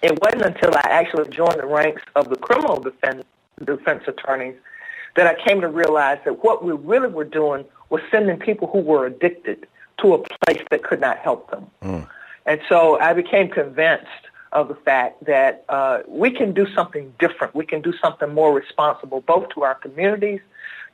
It 0.00 0.16
wasn't 0.22 0.42
until 0.42 0.72
I 0.72 0.88
actually 0.88 1.28
joined 1.30 1.58
the 1.58 1.66
ranks 1.66 2.02
of 2.14 2.30
the 2.30 2.36
criminal 2.36 2.78
defense, 2.78 3.24
defense 3.64 4.04
attorneys 4.06 4.54
that 5.16 5.26
I 5.26 5.34
came 5.44 5.60
to 5.62 5.68
realize 5.68 6.20
that 6.24 6.44
what 6.44 6.64
we 6.64 6.70
really 6.70 7.08
were 7.08 7.24
doing 7.24 7.64
was 7.88 8.00
sending 8.12 8.38
people 8.38 8.68
who 8.68 8.78
were 8.78 9.06
addicted 9.06 9.66
to 10.02 10.14
a 10.14 10.18
place 10.18 10.64
that 10.70 10.84
could 10.84 11.00
not 11.00 11.18
help 11.18 11.50
them. 11.50 11.66
Mm. 11.82 12.08
And 12.46 12.60
so 12.68 12.98
I 12.98 13.12
became 13.12 13.48
convinced 13.48 14.06
of 14.52 14.68
the 14.68 14.74
fact 14.74 15.24
that 15.26 15.64
uh, 15.68 16.00
we 16.08 16.30
can 16.30 16.52
do 16.52 16.66
something 16.74 17.12
different. 17.18 17.54
We 17.54 17.64
can 17.64 17.82
do 17.82 17.92
something 18.02 18.32
more 18.34 18.52
responsible, 18.52 19.20
both 19.20 19.48
to 19.50 19.62
our 19.62 19.76
communities, 19.76 20.40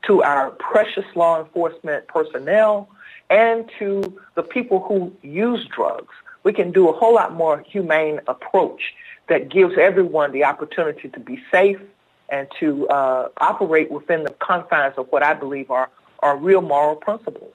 to 0.06 0.22
our 0.22 0.50
precious 0.50 1.04
law 1.14 1.42
enforcement 1.42 2.06
personnel, 2.08 2.88
and 3.30 3.70
to 3.78 4.20
the 4.34 4.42
people 4.42 4.80
who 4.80 5.12
use 5.22 5.66
drugs. 5.74 6.12
We 6.42 6.52
can 6.52 6.70
do 6.70 6.88
a 6.88 6.92
whole 6.92 7.14
lot 7.14 7.34
more 7.34 7.64
humane 7.66 8.20
approach 8.28 8.94
that 9.28 9.48
gives 9.48 9.74
everyone 9.78 10.32
the 10.32 10.44
opportunity 10.44 11.08
to 11.08 11.18
be 11.18 11.42
safe 11.50 11.80
and 12.28 12.46
to 12.60 12.86
uh, 12.88 13.28
operate 13.38 13.90
within 13.90 14.24
the 14.24 14.30
confines 14.30 14.94
of 14.96 15.06
what 15.10 15.22
I 15.22 15.34
believe 15.34 15.70
are, 15.70 15.88
are 16.20 16.36
real 16.36 16.60
moral 16.60 16.96
principles. 16.96 17.54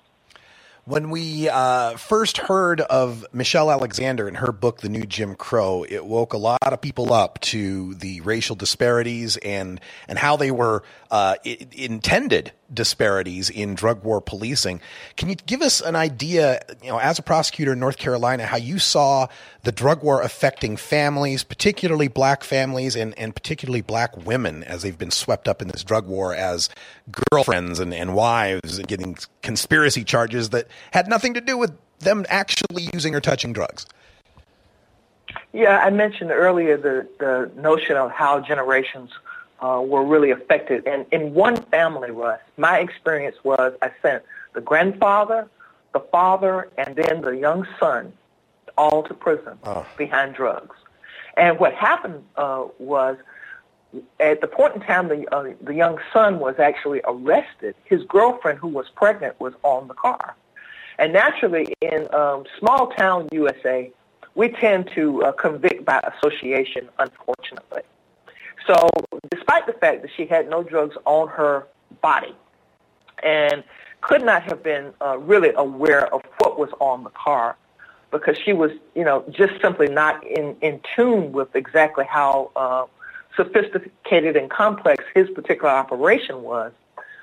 When 0.86 1.12
we 1.12 1.48
uh, 1.48 1.98
first 1.98 2.40
heard 2.40 2.82
of 2.82 3.24
Michelle 3.32 3.70
Alexander 3.70 4.28
and 4.28 4.38
her 4.38 4.52
book, 4.52 4.82
The 4.82 4.90
New 4.90 5.04
Jim 5.06 5.36
Crow, 5.36 5.86
it 5.88 6.04
woke 6.04 6.34
a 6.34 6.38
lot 6.38 6.58
of 6.64 6.82
people 6.82 7.14
up 7.14 7.40
to 7.42 7.94
the 7.94 8.22
racial 8.22 8.56
disparities 8.56 9.38
and 9.38 9.80
and 10.08 10.18
how 10.18 10.38
they 10.38 10.50
were 10.50 10.84
uh, 11.12 11.36
intended 11.44 12.52
disparities 12.74 13.50
in 13.50 13.76
drug 13.76 14.04
war 14.04 14.22
policing. 14.22 14.82
Can 15.18 15.30
you 15.30 15.36
give 15.36 15.62
us 15.62 15.82
an 15.82 15.96
idea, 15.96 16.62
you 16.82 16.90
know, 16.90 17.00
as 17.00 17.20
a 17.20 17.22
prosecutor 17.22 17.74
in 17.74 17.80
North 17.80 17.98
Carolina, 17.98 18.46
how 18.46 18.58
you 18.58 18.80
saw 18.80 19.28
the 19.64 19.72
drug 19.72 20.04
war 20.04 20.22
affecting 20.22 20.78
families, 20.78 21.44
particularly 21.44 22.08
black 22.08 22.44
families 22.44 22.96
and, 22.96 23.18
and 23.18 23.36
particularly 23.36 23.82
black 23.82 24.16
women 24.26 24.64
as 24.64 24.82
they've 24.82 24.98
been 24.98 25.12
swept 25.12 25.48
up 25.48 25.62
in 25.62 25.68
this 25.68 25.84
drug 25.84 26.08
war 26.08 26.34
as 26.34 26.70
girlfriends 27.32 27.80
and, 27.80 27.94
and 27.94 28.16
wives 28.16 28.78
and 28.78 28.88
getting 28.88 29.18
conspiracy 29.42 30.04
charges 30.04 30.50
that 30.50 30.68
had 30.92 31.08
nothing 31.08 31.34
to 31.34 31.42
do 31.42 31.58
with 31.58 31.74
them 32.00 32.26
actually 32.30 32.90
using 32.94 33.14
or 33.14 33.22
touching 33.22 33.54
drugs? 33.54 33.86
Yeah, 35.54 35.80
I 35.80 35.90
mentioned 35.90 36.32
earlier 36.32 36.78
the, 36.78 37.08
the 37.20 37.52
notion 37.62 37.98
of 37.98 38.12
how 38.12 38.40
generations– 38.40 39.12
uh, 39.62 39.82
were 39.86 40.04
really 40.04 40.32
affected. 40.32 40.88
And 40.88 41.06
in 41.12 41.34
one 41.34 41.56
family, 41.56 42.12
Russ, 42.12 42.40
my 42.58 42.80
experience 42.80 43.38
was 43.44 43.74
I 43.82 43.92
sent 44.02 44.24
the 44.54 44.62
grandfather, 44.62 45.48
the 45.94 46.00
father, 46.00 46.70
and 46.78 46.96
then 46.96 47.22
the 47.22 47.32
young 47.32 47.68
son 47.80 48.14
all 48.78 49.04
to 49.04 49.14
prison 49.14 49.58
oh. 49.64 49.86
behind 49.98 50.36
drugs. 50.36 50.76
And 51.38 51.60
what 51.60 51.74
happened 51.74 52.24
uh, 52.36 52.66
was 52.80 53.18
at 54.20 54.42
the 54.42 54.48
point 54.48 54.76
in 54.76 54.82
time 54.82 55.10
the, 55.10 55.28
uh, 55.34 55.54
the 55.62 55.74
young 55.74 56.00
son 56.14 56.40
was 56.40 56.56
actually 56.60 57.02
arrested, 57.06 57.76
his 57.86 58.04
girlfriend 58.04 58.60
who 58.60 58.68
was 58.68 58.88
pregnant 58.96 59.40
was 59.40 59.54
on 59.64 59.88
the 59.88 59.94
car. 59.94 60.36
And 60.98 61.14
naturally, 61.14 61.74
in 61.82 62.14
um, 62.14 62.46
small 62.60 62.88
town 62.88 63.28
USA, 63.32 63.92
we 64.36 64.50
tend 64.50 64.90
to 64.96 65.24
uh, 65.24 65.32
convict 65.34 65.84
by 65.84 66.00
association, 66.00 66.88
unfortunately. 67.00 67.82
So 68.68 68.90
despite 69.32 69.66
the 69.66 69.74
fact 69.74 70.02
that 70.04 70.12
she 70.16 70.26
had 70.26 70.50
no 70.50 70.64
drugs 70.64 70.96
on 71.06 71.28
her 71.30 71.68
body 72.02 72.36
and 73.24 73.64
could 74.02 74.24
not 74.24 74.44
have 74.44 74.64
been 74.64 74.94
uh, 75.02 75.18
really 75.18 75.52
aware 75.56 76.14
of 76.14 76.22
what 76.40 76.58
was 76.58 76.70
on 76.80 77.04
the 77.04 77.10
car 77.12 77.56
because 78.12 78.38
she 78.38 78.54
was, 78.54 78.72
you 78.96 79.04
know, 79.04 79.24
just 79.32 79.62
simply 79.62 79.88
not 79.88 80.26
in, 80.26 80.56
in 80.62 80.82
tune 80.96 81.32
with 81.32 81.56
exactly 81.56 82.06
how 82.06 82.52
uh, 82.56 82.86
sophisticated 83.36 84.36
and 84.36 84.50
complex 84.50 85.04
his 85.16 85.30
particular 85.30 85.70
operation 85.70 86.44
was. 86.44 86.72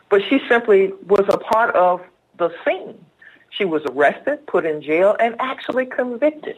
But 0.08 0.22
she 0.28 0.40
simply 0.48 0.92
was 1.06 1.26
a 1.28 1.36
part 1.36 1.74
of 1.74 2.00
the 2.38 2.50
scene. 2.64 2.98
She 3.50 3.64
was 3.64 3.82
arrested, 3.90 4.46
put 4.46 4.64
in 4.64 4.80
jail, 4.80 5.16
and 5.20 5.34
actually 5.38 5.86
convicted. 5.86 6.56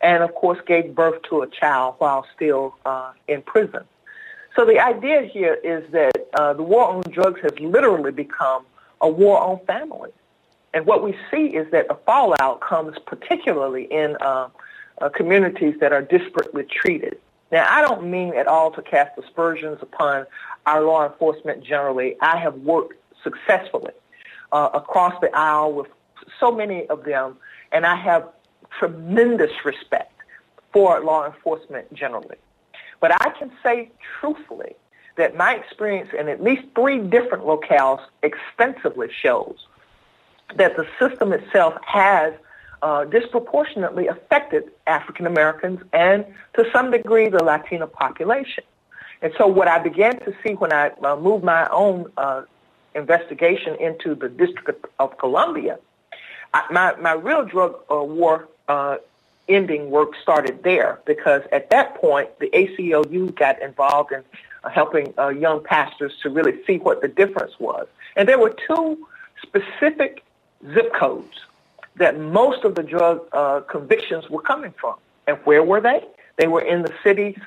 And, 0.00 0.22
of 0.22 0.34
course, 0.34 0.58
gave 0.66 0.94
birth 0.94 1.22
to 1.30 1.42
a 1.42 1.48
child 1.48 1.96
while 1.98 2.26
still 2.34 2.76
uh, 2.84 3.12
in 3.26 3.42
prison. 3.42 3.84
So 4.56 4.64
the 4.64 4.80
idea 4.80 5.20
here 5.22 5.58
is 5.62 5.84
that 5.92 6.28
uh, 6.32 6.54
the 6.54 6.62
war 6.62 6.88
on 6.88 7.02
drugs 7.10 7.40
has 7.42 7.52
literally 7.60 8.10
become 8.10 8.64
a 9.02 9.08
war 9.08 9.38
on 9.38 9.60
families. 9.66 10.14
And 10.72 10.86
what 10.86 11.04
we 11.04 11.14
see 11.30 11.48
is 11.54 11.70
that 11.72 11.88
the 11.88 11.98
fallout 12.06 12.62
comes 12.62 12.96
particularly 13.04 13.84
in 13.84 14.16
uh, 14.20 14.48
uh, 14.98 15.10
communities 15.10 15.74
that 15.80 15.92
are 15.92 16.02
disparately 16.02 16.68
treated. 16.68 17.18
Now, 17.52 17.66
I 17.68 17.82
don't 17.82 18.10
mean 18.10 18.34
at 18.34 18.46
all 18.46 18.70
to 18.72 18.82
cast 18.82 19.18
aspersions 19.18 19.78
upon 19.82 20.26
our 20.64 20.82
law 20.82 21.06
enforcement 21.06 21.62
generally. 21.62 22.16
I 22.22 22.38
have 22.38 22.54
worked 22.54 22.94
successfully 23.22 23.92
uh, 24.52 24.70
across 24.72 25.20
the 25.20 25.30
aisle 25.36 25.74
with 25.74 25.88
so 26.40 26.50
many 26.50 26.86
of 26.86 27.04
them, 27.04 27.36
and 27.72 27.84
I 27.84 27.94
have 27.94 28.26
tremendous 28.78 29.52
respect 29.66 30.12
for 30.72 31.00
law 31.00 31.26
enforcement 31.26 31.92
generally. 31.92 32.36
But 33.00 33.12
I 33.20 33.30
can 33.38 33.50
say 33.62 33.90
truthfully 34.20 34.74
that 35.16 35.36
my 35.36 35.54
experience 35.54 36.10
in 36.18 36.28
at 36.28 36.42
least 36.42 36.62
three 36.74 36.98
different 36.98 37.44
locales 37.44 38.00
extensively 38.22 39.08
shows 39.22 39.66
that 40.56 40.76
the 40.76 40.86
system 40.98 41.32
itself 41.32 41.74
has 41.86 42.34
uh, 42.82 43.04
disproportionately 43.04 44.06
affected 44.06 44.70
African 44.86 45.26
Americans 45.26 45.80
and 45.92 46.24
to 46.54 46.64
some 46.72 46.90
degree 46.90 47.28
the 47.28 47.42
Latino 47.42 47.86
population. 47.86 48.64
And 49.22 49.32
so 49.38 49.46
what 49.46 49.66
I 49.66 49.78
began 49.78 50.20
to 50.20 50.34
see 50.42 50.52
when 50.54 50.72
I 50.72 50.90
uh, 51.02 51.16
moved 51.16 51.42
my 51.42 51.68
own 51.70 52.12
uh, 52.16 52.42
investigation 52.94 53.76
into 53.80 54.14
the 54.14 54.28
District 54.28 54.84
of 54.98 55.16
Columbia, 55.18 55.78
I, 56.52 56.64
my, 56.70 56.94
my 56.96 57.12
real 57.12 57.44
drug 57.44 57.76
uh, 57.90 58.02
war 58.02 58.48
uh, 58.68 58.96
ending 59.48 59.90
work 59.90 60.12
started 60.20 60.62
there 60.62 61.00
because 61.06 61.42
at 61.52 61.70
that 61.70 61.94
point 62.00 62.38
the 62.38 62.50
ACLU 62.50 63.34
got 63.34 63.60
involved 63.62 64.12
in 64.12 64.22
uh, 64.64 64.70
helping 64.70 65.14
uh, 65.18 65.28
young 65.28 65.62
pastors 65.62 66.12
to 66.22 66.30
really 66.30 66.62
see 66.66 66.78
what 66.78 67.00
the 67.00 67.08
difference 67.08 67.52
was. 67.58 67.86
And 68.16 68.28
there 68.28 68.38
were 68.38 68.54
two 68.66 69.06
specific 69.42 70.24
zip 70.72 70.92
codes 70.94 71.46
that 71.96 72.18
most 72.18 72.64
of 72.64 72.74
the 72.74 72.82
drug 72.82 73.26
uh, 73.32 73.60
convictions 73.60 74.28
were 74.28 74.42
coming 74.42 74.74
from. 74.78 74.96
And 75.26 75.38
where 75.44 75.62
were 75.62 75.80
they? 75.80 76.04
They 76.36 76.46
were 76.46 76.60
in 76.60 76.82
the 76.82 76.92
city's 77.02 77.38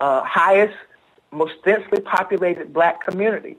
uh, 0.00 0.22
highest 0.22 0.76
most 1.30 1.54
densely 1.64 2.00
populated 2.00 2.72
black 2.72 3.04
communities. 3.04 3.56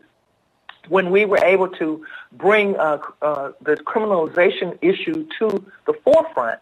When 0.87 1.11
we 1.11 1.25
were 1.25 1.43
able 1.43 1.67
to 1.67 2.03
bring 2.31 2.75
uh, 2.77 2.99
uh, 3.21 3.51
the 3.61 3.75
criminalization 3.75 4.77
issue 4.81 5.27
to 5.37 5.63
the 5.85 5.93
forefront 6.03 6.59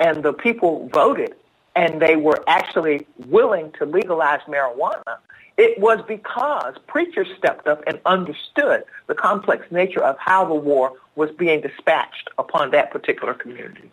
and 0.00 0.22
the 0.22 0.32
people 0.32 0.88
voted 0.92 1.34
and 1.76 2.02
they 2.02 2.16
were 2.16 2.42
actually 2.48 3.06
willing 3.26 3.72
to 3.78 3.86
legalize 3.86 4.40
marijuana, 4.48 5.18
it 5.56 5.78
was 5.78 6.00
because 6.06 6.74
preachers 6.86 7.28
stepped 7.36 7.66
up 7.66 7.82
and 7.86 8.00
understood 8.06 8.84
the 9.06 9.14
complex 9.14 9.70
nature 9.70 10.02
of 10.02 10.16
how 10.18 10.44
the 10.44 10.54
war 10.54 10.92
was 11.16 11.30
being 11.32 11.60
dispatched 11.60 12.30
upon 12.38 12.70
that 12.70 12.90
particular 12.90 13.34
community. 13.34 13.90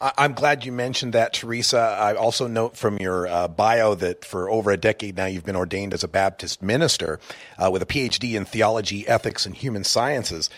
I'm 0.00 0.34
glad 0.34 0.64
you 0.66 0.72
mentioned 0.72 1.12
that, 1.14 1.32
Teresa. 1.32 1.78
I 1.78 2.14
also 2.14 2.46
note 2.46 2.76
from 2.76 2.98
your 2.98 3.26
uh, 3.26 3.48
bio 3.48 3.94
that 3.94 4.24
for 4.24 4.50
over 4.50 4.70
a 4.70 4.76
decade 4.76 5.16
now 5.16 5.26
you've 5.26 5.46
been 5.46 5.56
ordained 5.56 5.94
as 5.94 6.04
a 6.04 6.08
Baptist 6.08 6.62
minister 6.62 7.20
uh, 7.58 7.70
with 7.70 7.80
a 7.80 7.86
PhD 7.86 8.34
in 8.34 8.44
theology, 8.44 9.06
ethics, 9.08 9.46
and 9.46 9.54
human 9.54 9.84
sciences. 9.84 10.50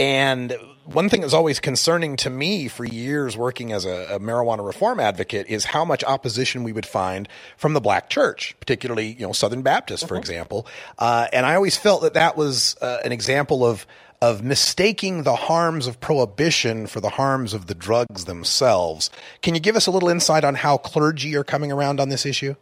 And 0.00 0.56
one 0.86 1.10
thing 1.10 1.20
that's 1.20 1.34
always 1.34 1.60
concerning 1.60 2.16
to 2.16 2.30
me 2.30 2.68
for 2.68 2.86
years 2.86 3.36
working 3.36 3.70
as 3.70 3.84
a, 3.84 4.14
a, 4.14 4.18
marijuana 4.18 4.64
reform 4.64 4.98
advocate 4.98 5.46
is 5.48 5.66
how 5.66 5.84
much 5.84 6.02
opposition 6.02 6.64
we 6.64 6.72
would 6.72 6.86
find 6.86 7.28
from 7.58 7.74
the 7.74 7.82
black 7.82 8.08
church, 8.08 8.56
particularly, 8.60 9.12
you 9.12 9.26
know, 9.26 9.32
Southern 9.32 9.60
Baptists, 9.60 10.02
for 10.02 10.14
mm-hmm. 10.14 10.20
example. 10.20 10.66
Uh, 10.98 11.26
and 11.34 11.44
I 11.44 11.54
always 11.54 11.76
felt 11.76 12.00
that 12.00 12.14
that 12.14 12.34
was 12.34 12.78
uh, 12.80 13.00
an 13.04 13.12
example 13.12 13.64
of 13.64 13.86
of 14.22 14.42
mistaking 14.42 15.22
the 15.22 15.34
harms 15.34 15.86
of 15.86 15.98
prohibition 15.98 16.86
for 16.86 17.00
the 17.00 17.08
harms 17.08 17.54
of 17.54 17.68
the 17.68 17.74
drugs 17.74 18.26
themselves. 18.26 19.10
Can 19.40 19.54
you 19.54 19.60
give 19.60 19.76
us 19.76 19.86
a 19.86 19.90
little 19.90 20.10
insight 20.10 20.44
on 20.44 20.56
how 20.56 20.76
clergy 20.76 21.34
are 21.36 21.44
coming 21.44 21.72
around 21.72 22.00
on 22.00 22.10
this 22.10 22.26
issue? 22.26 22.54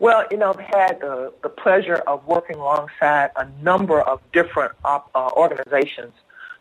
Well, 0.00 0.24
you 0.30 0.36
know, 0.36 0.50
I've 0.50 0.60
had 0.60 1.02
uh, 1.04 1.30
the 1.42 1.48
pleasure 1.48 1.96
of 2.06 2.26
working 2.26 2.56
alongside 2.56 3.30
a 3.36 3.48
number 3.62 4.00
of 4.00 4.20
different 4.32 4.72
uh, 4.84 5.00
organizations 5.14 6.12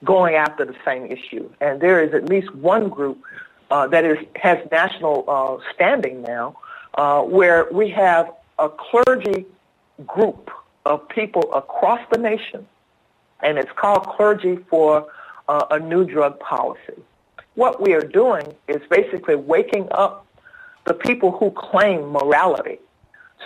going 0.04 0.36
after 0.36 0.66
the 0.66 0.76
same 0.86 1.08
issue. 1.08 1.50
And 1.60 1.82
there 1.82 2.04
is 2.04 2.14
at 2.14 2.30
least 2.30 2.54
one 2.54 2.90
group 2.90 3.24
uh, 3.72 3.88
that 3.88 4.06
is, 4.06 4.18
has 4.36 4.60
national 4.72 5.26
uh, 5.28 5.74
standing 5.74 6.22
now 6.22 6.58
uh, 6.94 7.22
where 7.24 7.68
we 7.72 7.90
have 7.90 8.32
a 8.60 8.70
clergy 8.70 9.46
group 10.06 10.52
of 10.86 11.08
people 11.10 11.52
across 11.54 12.02
the 12.12 12.20
nation 12.20 12.68
and 13.42 13.58
it's 13.58 13.72
called 13.76 14.06
Clergy 14.06 14.58
for 14.70 15.08
a 15.50 15.78
New 15.78 16.06
Drug 16.06 16.40
Policy. 16.40 17.02
What 17.56 17.82
we 17.82 17.94
are 17.94 18.02
doing 18.02 18.56
is 18.70 18.82
basically 18.90 19.36
waking 19.36 19.90
up 19.92 20.26
the 20.86 20.94
people 20.94 21.32
who 21.32 21.52
claim 21.52 22.10
morality 22.10 22.80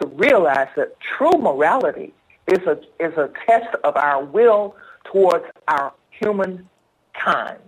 to 0.01 0.07
realize 0.07 0.67
that 0.75 0.97
true 0.99 1.37
morality 1.39 2.13
is 2.47 2.59
a, 2.67 2.79
is 2.99 3.17
a 3.17 3.29
test 3.45 3.75
of 3.83 3.95
our 3.95 4.23
will 4.23 4.75
towards 5.05 5.45
our 5.67 5.93
human 6.09 6.67
kind. 7.13 7.59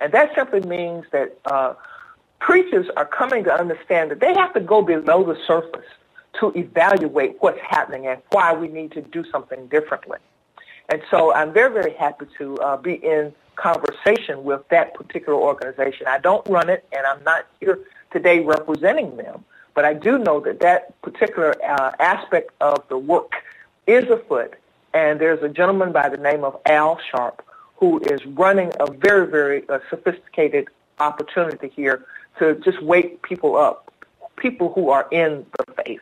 And 0.00 0.12
that 0.12 0.34
simply 0.34 0.60
means 0.60 1.04
that 1.12 1.38
uh, 1.44 1.74
preachers 2.40 2.86
are 2.96 3.06
coming 3.06 3.44
to 3.44 3.52
understand 3.52 4.10
that 4.10 4.20
they 4.20 4.34
have 4.34 4.52
to 4.54 4.60
go 4.60 4.82
below 4.82 5.24
the 5.24 5.38
surface 5.46 5.86
to 6.40 6.52
evaluate 6.56 7.36
what's 7.40 7.60
happening 7.60 8.06
and 8.06 8.20
why 8.30 8.52
we 8.52 8.68
need 8.68 8.92
to 8.92 9.02
do 9.02 9.24
something 9.30 9.66
differently. 9.68 10.18
And 10.88 11.02
so 11.10 11.32
I'm 11.32 11.52
very, 11.52 11.72
very 11.72 11.94
happy 11.94 12.26
to 12.38 12.56
uh, 12.58 12.76
be 12.76 12.94
in 12.94 13.32
conversation 13.56 14.44
with 14.44 14.62
that 14.70 14.94
particular 14.94 15.38
organization. 15.38 16.06
I 16.08 16.18
don't 16.18 16.46
run 16.48 16.68
it, 16.68 16.84
and 16.92 17.06
I'm 17.06 17.22
not 17.22 17.46
here 17.60 17.78
today 18.12 18.40
representing 18.40 19.16
them, 19.16 19.44
but 19.74 19.84
I 19.84 19.94
do 19.94 20.18
know 20.18 20.40
that 20.40 20.60
that 20.60 21.00
particular 21.02 21.54
uh, 21.64 21.92
aspect 21.98 22.50
of 22.60 22.86
the 22.88 22.98
work 22.98 23.32
is 23.86 24.08
afoot, 24.08 24.54
and 24.92 25.20
there's 25.20 25.42
a 25.42 25.48
gentleman 25.48 25.92
by 25.92 26.08
the 26.08 26.16
name 26.16 26.44
of 26.44 26.60
Al 26.66 26.98
Sharp 27.10 27.44
who 27.76 27.98
is 27.98 28.24
running 28.26 28.70
a 28.78 28.90
very, 28.90 29.26
very 29.26 29.68
uh, 29.68 29.80
sophisticated 29.90 30.68
opportunity 31.00 31.68
here 31.74 32.04
to 32.38 32.54
just 32.64 32.80
wake 32.82 33.22
people 33.22 33.56
up, 33.56 33.92
people 34.36 34.72
who 34.72 34.90
are 34.90 35.08
in 35.10 35.44
the 35.58 35.82
faith. 35.82 36.00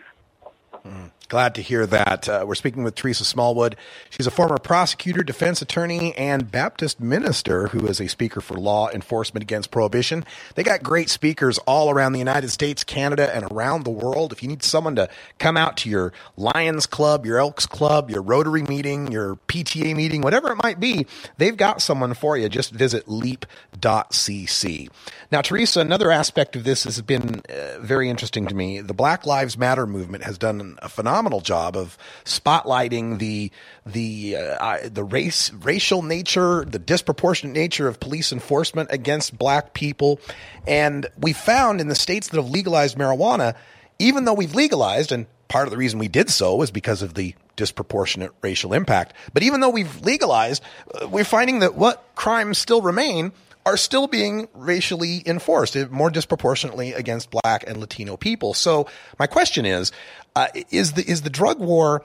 Mm. 0.87 1.11
Glad 1.31 1.55
to 1.55 1.63
hear 1.63 1.87
that. 1.87 2.29
Uh, 2.29 2.45
we're 2.45 2.57
speaking 2.57 2.83
with 2.83 2.97
Teresa 2.97 3.25
Smallwood. 3.25 3.77
She's 4.11 4.27
a 4.27 4.33
former 4.33 4.59
prosecutor, 4.59 5.23
defense 5.23 5.63
attorney, 5.63 6.13
and 6.17 6.51
Baptist 6.51 6.99
minister 6.99 7.69
who 7.69 7.87
is 7.87 8.01
a 8.01 8.09
speaker 8.09 8.41
for 8.41 8.55
law 8.55 8.91
enforcement 8.91 9.45
against 9.45 9.71
prohibition. 9.71 10.25
They 10.57 10.65
got 10.65 10.83
great 10.83 11.09
speakers 11.09 11.59
all 11.59 11.89
around 11.89 12.15
the 12.15 12.19
United 12.19 12.49
States, 12.49 12.83
Canada, 12.83 13.33
and 13.33 13.45
around 13.53 13.85
the 13.85 13.91
world. 13.91 14.33
If 14.33 14.43
you 14.43 14.49
need 14.49 14.65
someone 14.65 14.97
to 14.97 15.09
come 15.39 15.57
out 15.57 15.77
to 15.79 15.89
your 15.89 16.13
Lions 16.37 16.87
Club, 16.87 17.25
your 17.25 17.39
Elks 17.39 17.65
Club, 17.65 18.11
your 18.11 18.23
Rotary 18.23 18.65
meeting, 18.65 19.13
your 19.13 19.37
PTA 19.47 19.95
meeting, 19.95 20.23
whatever 20.23 20.51
it 20.51 20.59
might 20.65 20.81
be, 20.81 21.07
they've 21.39 21.57
got 21.57 21.81
someone 21.81 22.13
for 22.13 22.37
you. 22.37 22.49
Just 22.49 22.73
visit 22.73 23.09
leap.cc. 23.09 24.89
Now, 25.31 25.43
Teresa, 25.43 25.79
another 25.79 26.11
aspect 26.11 26.57
of 26.57 26.65
this 26.65 26.83
has 26.83 27.01
been 27.03 27.43
uh, 27.49 27.79
very 27.79 28.11
interesting 28.11 28.47
to 28.47 28.55
me. 28.57 28.81
The 28.81 28.95
Black 28.95 29.27
Lives 29.27 29.57
Matter 29.57 29.87
movement 29.87 30.25
has 30.25 30.37
done 30.37 30.77
a 30.83 30.89
phenomenal 30.89 31.20
job 31.41 31.77
of 31.77 31.99
spotlighting 32.25 33.19
the 33.19 33.51
the 33.85 34.37
uh, 34.37 34.79
the 34.89 35.05
race 35.05 35.53
racial 35.53 36.03
nature, 36.03 36.65
the 36.65 36.79
disproportionate 36.79 37.55
nature 37.55 37.89
of 37.89 38.01
police 38.01 38.33
enforcement 38.33 38.89
against 38.93 39.37
black 39.37 39.75
people, 39.75 40.19
and 40.67 41.07
we 41.19 41.33
found 41.33 41.81
in 41.81 41.89
the 41.89 41.95
states 41.95 42.29
that 42.29 42.37
have 42.37 42.49
legalized 42.49 42.97
marijuana, 42.97 43.55
even 43.99 44.25
though 44.25 44.35
we've 44.35 44.55
legalized 44.55 45.13
and 45.13 45.27
part 45.49 45.67
of 45.67 45.71
the 45.73 45.77
reason 45.77 45.99
we 45.99 46.09
did 46.09 46.31
so 46.31 46.55
was 46.55 46.71
because 46.71 47.03
of 47.03 47.15
the 47.15 47.35
disproportionate 47.57 48.33
racial 48.41 48.73
impact. 48.73 49.13
But 49.35 49.43
even 49.43 49.61
though 49.61 49.69
we've 49.69 50.01
legalized, 50.01 50.63
uh, 50.95 51.09
we're 51.09 51.25
finding 51.25 51.59
that 51.59 51.75
what 51.75 52.09
crimes 52.15 52.57
still 52.57 52.81
remain 52.81 53.33
are 53.67 53.77
still 53.77 54.07
being 54.07 54.49
racially 54.55 55.23
enforced 55.27 55.77
more 55.91 56.11
disproportionately 56.11 56.93
against 56.93 57.31
black 57.31 57.65
and 57.67 57.79
Latino 57.79 58.17
people. 58.17 58.55
So 58.55 58.87
my 59.19 59.27
question 59.27 59.67
is, 59.67 59.93
uh, 60.35 60.49
is 60.71 60.93
the, 60.93 61.09
is 61.09 61.23
the 61.23 61.31
drug 61.31 61.59
war 61.59 62.03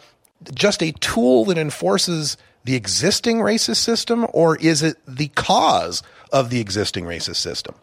just 0.54 0.84
a 0.84 0.92
tool 0.94 1.46
that 1.46 1.58
enforces 1.58 2.38
the 2.66 2.76
existing 2.76 3.38
racist 3.38 3.78
system 3.78 4.26
or 4.34 4.58
is 4.58 4.84
it 4.84 4.98
the 5.08 5.28
cause 5.30 6.04
of 6.32 6.50
the 6.50 6.60
existing 6.60 7.06
racist 7.06 7.38
system? 7.38 7.76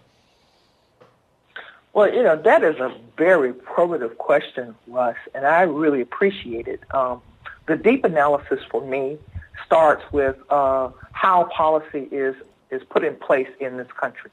Well, 1.95 2.13
you 2.13 2.23
know, 2.23 2.37
that 2.37 2.65
is 2.65 2.77
a 2.77 2.95
very 3.19 3.53
probative 3.53 4.17
question, 4.17 4.75
Russ, 4.87 5.17
and 5.35 5.47
I 5.47 5.63
really 5.63 6.01
appreciate 6.01 6.67
it. 6.67 6.81
Um, 6.95 7.21
the 7.67 7.77
deep 7.77 8.05
analysis 8.05 8.61
for 8.71 8.81
me 8.81 9.19
starts 9.67 10.03
with 10.11 10.37
uh, 10.51 10.91
how 11.13 11.45
policy 11.45 12.09
is 12.11 12.35
is 12.73 12.83
put 12.91 13.05
in 13.05 13.15
place 13.15 13.49
in 13.61 13.77
this 13.77 13.91
country. 13.93 14.31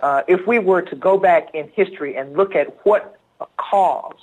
Uh, 0.00 0.22
if 0.28 0.46
we 0.46 0.58
were 0.58 0.80
to 0.80 0.96
go 0.96 1.18
back 1.18 1.54
in 1.54 1.68
history 1.74 2.16
and 2.16 2.36
look 2.36 2.54
at 2.54 2.86
what 2.86 3.18
caused 3.56 4.22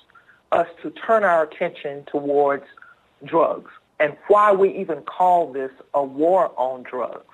us 0.52 0.68
to 0.82 0.90
turn 0.90 1.24
our 1.24 1.44
attention 1.44 2.04
towards 2.06 2.64
drugs 3.26 3.72
and 4.00 4.16
why 4.28 4.52
we 4.52 4.74
even 4.78 5.02
call 5.02 5.52
this 5.52 5.72
a 5.94 6.04
war 6.04 6.52
on 6.58 6.84
drugs, 6.84 7.26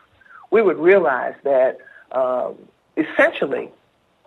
we 0.49 0.61
would 0.61 0.77
realize 0.77 1.35
that 1.43 1.77
um, 2.11 2.55
essentially 2.97 3.69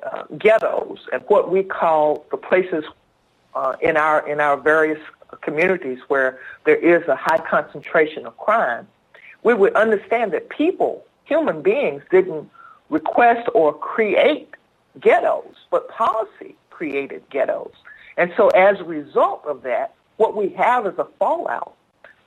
uh, 0.05 0.25
ghettos 0.39 0.99
and 1.13 1.23
what 1.27 1.51
we 1.51 1.63
call 1.63 2.25
the 2.31 2.37
places 2.37 2.85
uh, 3.55 3.77
in 3.81 3.97
our 3.97 4.27
in 4.29 4.41
our 4.41 4.57
various 4.57 5.01
communities 5.41 5.99
where 6.09 6.39
there 6.65 6.77
is 6.77 7.07
a 7.09 7.17
high 7.17 7.39
concentration 7.39 8.27
of 8.27 8.37
crime, 8.37 8.87
we 9.43 9.55
would 9.55 9.75
understand 9.75 10.33
that 10.33 10.49
people 10.49 11.05
human 11.25 11.63
beings 11.63 12.03
didn't 12.11 12.51
request 12.91 13.49
or 13.55 13.73
create 13.77 14.49
ghettos, 15.01 15.55
but 15.71 15.89
policy 15.89 16.55
created 16.71 17.23
ghettos. 17.31 17.73
And 18.17 18.33
so 18.37 18.49
as 18.49 18.81
a 18.81 18.85
result 18.85 19.45
of 19.47 19.63
that, 19.63 19.95
what 20.17 20.37
we 20.37 20.51
have 20.51 20.87
is 20.87 20.95
a 20.99 21.07
fallout 21.19 21.75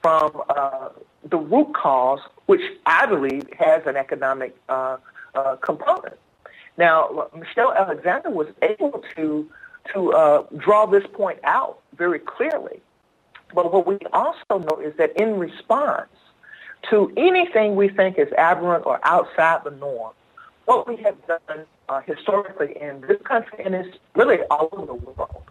from 0.01 0.41
uh, 0.49 0.89
the 1.23 1.37
root 1.37 1.73
cause, 1.73 2.19
which 2.45 2.61
I 2.85 3.05
believe 3.05 3.47
has 3.57 3.83
an 3.85 3.95
economic 3.95 4.55
uh, 4.69 4.97
uh, 5.35 5.55
component. 5.57 6.17
Now, 6.77 7.29
Michelle 7.35 7.73
Alexander 7.73 8.29
was 8.29 8.47
able 8.61 9.03
to 9.15 9.49
to 9.93 10.11
uh, 10.11 10.43
draw 10.57 10.85
this 10.85 11.05
point 11.13 11.39
out 11.43 11.79
very 11.95 12.19
clearly. 12.19 12.81
But 13.53 13.71
what 13.71 13.87
we 13.87 13.97
also 14.11 14.59
know 14.59 14.81
is 14.83 14.93
that 14.97 15.15
in 15.15 15.39
response, 15.39 16.09
to 16.89 17.11
anything 17.17 17.75
we 17.75 17.89
think 17.89 18.17
is 18.17 18.31
aberrant 18.37 18.85
or 18.85 18.99
outside 19.03 19.63
the 19.63 19.71
norm. 19.71 20.13
What 20.65 20.87
we 20.87 20.97
have 20.97 21.15
done 21.27 21.65
uh, 21.89 22.01
historically 22.01 22.75
in 22.79 23.01
this 23.01 23.21
country 23.23 23.63
and 23.63 23.73
it's 23.73 23.97
really 24.15 24.39
all 24.49 24.69
over 24.71 24.85
the 24.85 24.93
world 24.93 25.43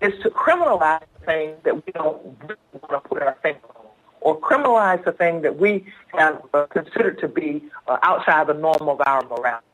is 0.00 0.12
to 0.22 0.30
criminalize 0.30 1.02
the 1.18 1.26
thing 1.26 1.54
that 1.64 1.74
we 1.74 1.92
don't 1.92 2.36
really 2.42 2.56
want 2.72 2.90
to 2.90 3.08
put 3.08 3.22
our 3.22 3.36
finger 3.42 3.58
on 3.76 3.86
or 4.20 4.38
criminalize 4.40 5.04
the 5.04 5.12
thing 5.12 5.42
that 5.42 5.58
we 5.58 5.84
have 6.08 6.40
uh, 6.54 6.66
considered 6.66 7.18
to 7.20 7.28
be 7.28 7.62
uh, 7.88 7.98
outside 8.02 8.46
the 8.46 8.54
norm 8.54 8.88
of 8.88 9.00
our 9.06 9.22
morality. 9.24 9.66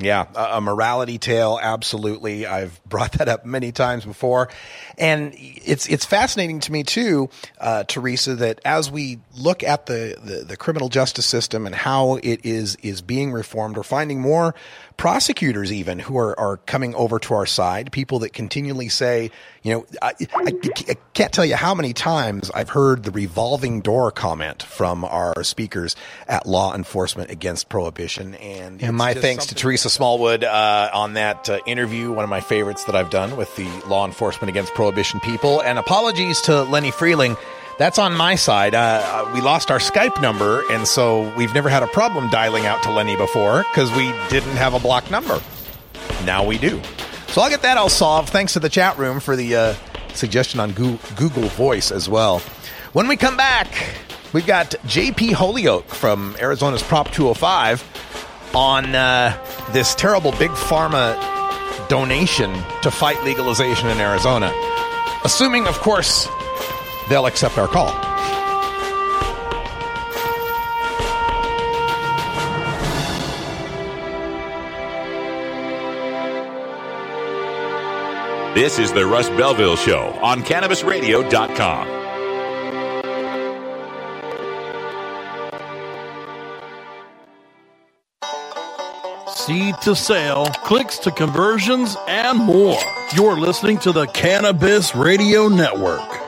Yeah, 0.00 0.26
a, 0.34 0.60
morality 0.60 1.18
tale. 1.18 1.58
Absolutely, 1.60 2.46
I've 2.46 2.82
brought 2.88 3.12
that 3.12 3.28
up 3.28 3.44
many 3.44 3.72
times 3.72 4.04
before, 4.04 4.48
and 4.96 5.32
it's 5.36 5.88
it's 5.88 6.04
fascinating 6.04 6.60
to 6.60 6.72
me 6.72 6.84
too, 6.84 7.30
uh, 7.60 7.84
Teresa, 7.84 8.36
that 8.36 8.60
as 8.64 8.90
we 8.90 9.18
look 9.36 9.62
at 9.62 9.86
the, 9.86 10.16
the, 10.22 10.44
the 10.44 10.56
criminal 10.56 10.88
justice 10.88 11.26
system 11.26 11.66
and 11.66 11.74
how 11.74 12.16
it 12.16 12.40
is 12.44 12.76
is 12.76 13.00
being 13.02 13.32
reformed, 13.32 13.76
we're 13.76 13.82
finding 13.82 14.20
more 14.20 14.54
prosecutors 14.96 15.72
even 15.72 15.98
who 15.98 16.18
are, 16.18 16.38
are 16.38 16.56
coming 16.58 16.94
over 16.94 17.18
to 17.20 17.34
our 17.34 17.46
side. 17.46 17.90
People 17.92 18.18
that 18.18 18.32
continually 18.32 18.88
say, 18.88 19.30
you 19.68 19.74
know, 19.74 19.86
I, 20.00 20.14
I, 20.34 20.52
I 20.88 20.96
can't 21.12 21.30
tell 21.30 21.44
you 21.44 21.54
how 21.54 21.74
many 21.74 21.92
times 21.92 22.50
I've 22.54 22.70
heard 22.70 23.02
the 23.02 23.10
revolving 23.10 23.82
door 23.82 24.10
comment 24.10 24.62
from 24.62 25.04
our 25.04 25.44
speakers 25.44 25.94
at 26.26 26.46
Law 26.46 26.74
Enforcement 26.74 27.30
Against 27.30 27.68
Prohibition, 27.68 28.34
and 28.36 28.82
and 28.82 28.96
my 28.96 29.12
thanks 29.12 29.44
to 29.46 29.54
Teresa 29.54 29.90
Smallwood 29.90 30.42
uh, 30.42 30.90
on 30.94 31.12
that 31.14 31.50
uh, 31.50 31.58
interview, 31.66 32.10
one 32.12 32.24
of 32.24 32.30
my 32.30 32.40
favorites 32.40 32.84
that 32.84 32.96
I've 32.96 33.10
done 33.10 33.36
with 33.36 33.54
the 33.56 33.68
Law 33.86 34.06
Enforcement 34.06 34.48
Against 34.48 34.72
Prohibition 34.72 35.20
people, 35.20 35.60
and 35.60 35.78
apologies 35.78 36.40
to 36.42 36.62
Lenny 36.62 36.90
Frieling 36.90 37.36
that's 37.78 37.98
on 37.98 38.16
my 38.16 38.34
side. 38.34 38.74
Uh, 38.74 39.30
we 39.34 39.40
lost 39.40 39.70
our 39.70 39.78
Skype 39.78 40.20
number, 40.20 40.62
and 40.72 40.88
so 40.88 41.32
we've 41.36 41.54
never 41.54 41.68
had 41.68 41.84
a 41.84 41.86
problem 41.86 42.28
dialing 42.28 42.66
out 42.66 42.82
to 42.82 42.90
Lenny 42.90 43.16
before 43.16 43.64
because 43.70 43.88
we 43.92 44.12
didn't 44.30 44.56
have 44.56 44.74
a 44.74 44.80
blocked 44.80 45.12
number. 45.12 45.40
Now 46.24 46.44
we 46.44 46.58
do. 46.58 46.80
So 47.28 47.42
I'll 47.42 47.50
get 47.50 47.62
that 47.62 47.76
all 47.76 47.88
solved. 47.88 48.30
Thanks 48.30 48.54
to 48.54 48.60
the 48.60 48.68
chat 48.68 48.98
room 48.98 49.20
for 49.20 49.36
the 49.36 49.54
uh, 49.54 49.74
suggestion 50.14 50.60
on 50.60 50.72
Google 50.72 51.48
Voice 51.48 51.92
as 51.92 52.08
well. 52.08 52.40
When 52.92 53.06
we 53.06 53.16
come 53.16 53.36
back, 53.36 53.68
we've 54.32 54.46
got 54.46 54.70
JP 54.86 55.32
Holyoak 55.32 55.84
from 55.84 56.36
Arizona's 56.40 56.82
Prop 56.82 57.10
205 57.12 57.84
on 58.54 58.94
uh, 58.94 59.36
this 59.72 59.94
terrible 59.94 60.32
big 60.32 60.50
pharma 60.50 61.16
donation 61.88 62.52
to 62.82 62.90
fight 62.90 63.22
legalization 63.24 63.88
in 63.88 63.98
Arizona. 63.98 64.52
Assuming, 65.24 65.66
of 65.66 65.78
course, 65.80 66.28
they'll 67.08 67.26
accept 67.26 67.58
our 67.58 67.68
call. 67.68 68.07
This 78.58 78.80
is 78.80 78.92
the 78.92 79.06
Russ 79.06 79.28
Belville 79.28 79.76
Show 79.76 80.18
on 80.20 80.42
CannabisRadio.com. 80.42 81.86
seed 89.30 89.76
to 89.82 89.94
sale, 89.94 90.46
clicks 90.64 90.98
to 90.98 91.12
conversions, 91.12 91.96
and 92.08 92.36
more. 92.40 92.80
You're 93.14 93.38
listening 93.38 93.78
to 93.78 93.92
the 93.92 94.06
Cannabis 94.06 94.92
Radio 94.92 95.46
Network. 95.46 96.27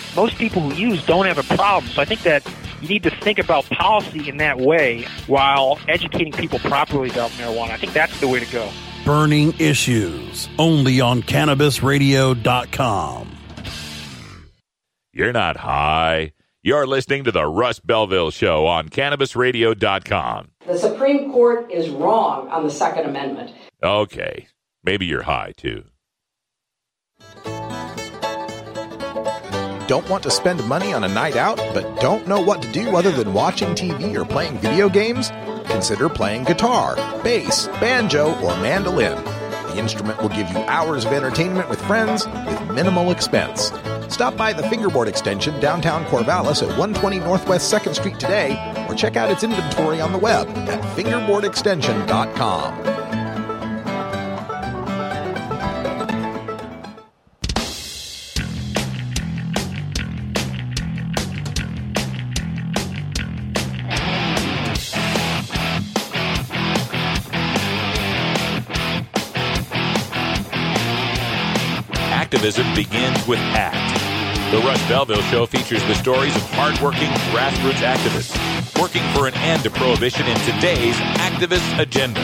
most 0.15 0.37
people 0.37 0.61
who 0.61 0.73
use 0.75 1.05
don't 1.05 1.25
have 1.25 1.37
a 1.37 1.43
problem. 1.55 1.91
So 1.91 2.01
I 2.01 2.05
think 2.05 2.21
that 2.23 2.49
you 2.81 2.87
need 2.87 3.03
to 3.03 3.09
think 3.09 3.37
about 3.39 3.65
policy 3.65 4.29
in 4.29 4.37
that 4.37 4.59
way 4.59 5.03
while 5.27 5.77
educating 5.87 6.31
people 6.33 6.59
properly 6.59 7.09
about 7.09 7.31
marijuana. 7.31 7.71
I 7.71 7.77
think 7.77 7.93
that's 7.93 8.19
the 8.19 8.27
way 8.27 8.39
to 8.39 8.51
go. 8.51 8.69
Burning 9.05 9.53
Issues, 9.59 10.47
only 10.59 11.01
on 11.01 11.23
CannabisRadio.com. 11.23 13.37
You're 15.13 15.33
not 15.33 15.57
high. 15.57 16.31
You're 16.63 16.85
listening 16.85 17.23
to 17.23 17.31
the 17.31 17.47
Russ 17.47 17.79
Belville 17.79 18.29
Show 18.31 18.67
on 18.67 18.89
CannabisRadio.com. 18.89 20.51
The 20.67 20.77
Supreme 20.77 21.31
Court 21.31 21.71
is 21.71 21.89
wrong 21.89 22.49
on 22.49 22.63
the 22.63 22.69
Second 22.69 23.05
Amendment. 23.09 23.51
Okay. 23.83 24.47
Maybe 24.83 25.07
you're 25.07 25.23
high, 25.23 25.53
too. 25.57 25.85
Don't 29.91 30.09
want 30.09 30.23
to 30.23 30.31
spend 30.31 30.65
money 30.69 30.93
on 30.93 31.03
a 31.03 31.07
night 31.09 31.35
out, 31.35 31.57
but 31.73 31.99
don't 31.99 32.25
know 32.25 32.39
what 32.39 32.61
to 32.61 32.71
do 32.71 32.95
other 32.95 33.11
than 33.11 33.33
watching 33.33 33.75
TV 33.75 34.15
or 34.15 34.23
playing 34.23 34.57
video 34.59 34.87
games? 34.87 35.31
Consider 35.65 36.07
playing 36.07 36.45
guitar, 36.45 36.95
bass, 37.25 37.67
banjo, 37.81 38.33
or 38.39 38.55
mandolin. 38.61 39.21
The 39.21 39.75
instrument 39.77 40.21
will 40.21 40.29
give 40.29 40.49
you 40.49 40.59
hours 40.59 41.03
of 41.03 41.11
entertainment 41.11 41.67
with 41.67 41.81
friends 41.81 42.25
with 42.25 42.71
minimal 42.71 43.11
expense. 43.11 43.73
Stop 44.07 44.37
by 44.37 44.53
the 44.53 44.63
Fingerboard 44.69 45.09
Extension 45.09 45.59
downtown 45.59 46.05
Corvallis 46.05 46.63
at 46.63 46.69
120 46.69 47.19
Northwest 47.19 47.69
2nd 47.73 47.93
Street 47.93 48.17
today 48.17 48.85
or 48.87 48.95
check 48.95 49.17
out 49.17 49.29
its 49.29 49.43
inventory 49.43 49.99
on 49.99 50.13
the 50.13 50.19
web 50.19 50.47
at 50.69 50.79
fingerboardextension.com. 50.95 52.90
activism 72.41 72.73
begins 72.73 73.27
with 73.27 73.37
ACT. 73.53 74.51
The 74.51 74.57
Russ 74.65 74.81
Belville 74.87 75.21
Show 75.29 75.45
features 75.45 75.83
the 75.83 75.93
stories 75.93 76.35
of 76.35 76.41
hardworking 76.53 77.09
grassroots 77.29 77.83
activists 77.83 78.81
working 78.81 79.03
for 79.13 79.27
an 79.27 79.35
end 79.35 79.61
to 79.61 79.69
prohibition 79.69 80.25
in 80.25 80.35
today's 80.39 80.95
activist 81.21 81.79
agenda. 81.79 82.19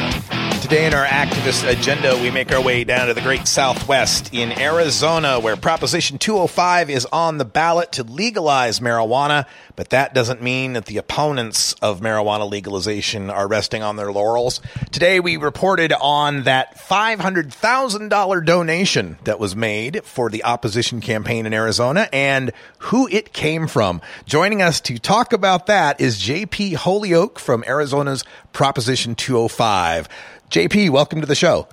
Today 0.61 0.85
in 0.85 0.93
our 0.93 1.05
activist 1.05 1.65
agenda, 1.69 2.17
we 2.21 2.29
make 2.29 2.51
our 2.51 2.61
way 2.61 2.83
down 2.83 3.07
to 3.07 3.13
the 3.13 3.21
great 3.21 3.47
Southwest 3.47 4.33
in 4.33 4.51
Arizona, 4.59 5.39
where 5.39 5.55
Proposition 5.55 6.17
205 6.17 6.89
is 6.89 7.05
on 7.05 7.37
the 7.37 7.45
ballot 7.45 7.93
to 7.93 8.03
legalize 8.03 8.81
marijuana. 8.81 9.45
But 9.77 9.91
that 9.91 10.13
doesn't 10.13 10.41
mean 10.41 10.73
that 10.73 10.87
the 10.87 10.97
opponents 10.97 11.73
of 11.81 12.01
marijuana 12.01 12.49
legalization 12.49 13.29
are 13.29 13.47
resting 13.47 13.81
on 13.81 13.95
their 13.95 14.11
laurels. 14.11 14.59
Today, 14.91 15.21
we 15.21 15.37
reported 15.37 15.93
on 15.93 16.43
that 16.43 16.77
$500,000 16.77 18.45
donation 18.45 19.17
that 19.23 19.39
was 19.39 19.55
made 19.55 20.03
for 20.03 20.29
the 20.29 20.43
opposition 20.43 20.99
campaign 20.99 21.45
in 21.45 21.53
Arizona 21.53 22.09
and 22.11 22.51
who 22.79 23.07
it 23.07 23.31
came 23.31 23.67
from. 23.67 24.01
Joining 24.25 24.61
us 24.61 24.81
to 24.81 24.97
talk 24.97 25.31
about 25.31 25.67
that 25.67 26.01
is 26.01 26.17
JP 26.17 26.75
Holyoak 26.77 27.37
from 27.37 27.63
Arizona's 27.67 28.25
Proposition 28.51 29.13
205. 29.15 30.09
JP, 30.49 30.89
welcome 30.91 31.21
to 31.21 31.27
the 31.27 31.35
show. 31.35 31.67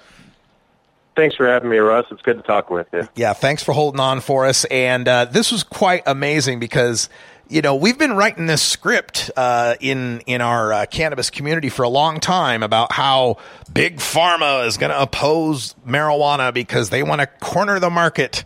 Thanks 1.17 1.37
for 1.37 1.47
having 1.47 1.71
me, 1.71 1.79
Russ. 1.79 2.07
It's 2.11 2.23
good 2.23 2.39
to 2.39 2.43
talk 2.43 2.71
with 2.71 2.89
you. 2.93 3.09
Yeah, 3.15 3.35
thanks 3.35 3.63
for 3.63 3.73
holding 3.73 4.01
on 4.01 4.21
for 4.21 4.47
us. 4.47 4.65
And 4.65 5.07
uh, 5.07 5.27
this 5.27 5.53
was 5.53 5.63
quite 5.63 6.03
amazing 6.07 6.59
because 6.59 7.09
you 7.49 7.63
know 7.63 7.77
we've 7.77 7.99
been 7.99 8.17
writing 8.17 8.47
this 8.47 8.63
script 8.63 9.31
uh, 9.37 9.77
in 9.81 10.21
in 10.27 10.41
our 10.41 10.73
uh, 10.73 10.87
cannabis 10.87 11.31
community 11.31 11.69
for 11.69 11.85
a 11.85 11.89
long 11.89 12.19
time 12.19 12.65
about 12.65 12.91
how 12.91 13.37
big 13.73 13.99
pharma 13.99 14.67
is 14.67 14.77
going 14.77 14.91
to 14.91 15.01
oppose 15.01 15.75
marijuana 15.87 16.53
because 16.53 16.91
they 16.91 17.05
want 17.05 17.21
to 17.21 17.29
corner 17.29 17.79
the 17.79 17.91
market 17.91 18.45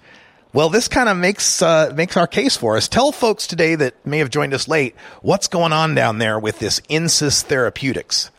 Well, 0.52 0.70
this 0.70 0.88
kind 0.88 1.08
of 1.08 1.16
makes 1.16 1.62
uh, 1.62 1.92
makes 1.94 2.16
our 2.16 2.26
case 2.26 2.56
for 2.56 2.76
us. 2.76 2.88
Tell 2.88 3.12
folks 3.12 3.46
today 3.46 3.74
that 3.76 3.94
may 4.06 4.18
have 4.18 4.30
joined 4.30 4.52
us 4.54 4.66
late 4.66 4.94
what's 5.22 5.46
going 5.48 5.72
on 5.72 5.94
down 5.94 6.18
there 6.18 6.38
with 6.38 6.58
this 6.58 6.80
Insys 6.90 7.42
Therapeutics. 7.42 8.30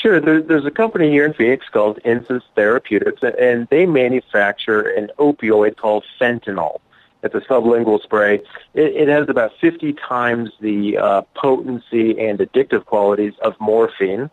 Sure. 0.00 0.18
There, 0.18 0.40
there's 0.40 0.64
a 0.64 0.70
company 0.70 1.10
here 1.10 1.26
in 1.26 1.34
Phoenix 1.34 1.68
called 1.68 1.98
Insys 2.06 2.40
Therapeutics, 2.54 3.22
and 3.38 3.68
they 3.68 3.84
manufacture 3.84 4.80
an 4.80 5.10
opioid 5.18 5.76
called 5.76 6.04
fentanyl. 6.18 6.80
It's 7.22 7.34
a 7.34 7.40
sublingual 7.40 8.02
spray. 8.02 8.36
It, 8.72 8.96
it 8.96 9.08
has 9.08 9.28
about 9.28 9.52
50 9.60 9.92
times 9.92 10.52
the 10.58 10.96
uh, 10.96 11.22
potency 11.34 12.18
and 12.18 12.38
addictive 12.38 12.86
qualities 12.86 13.34
of 13.42 13.60
morphine. 13.60 14.30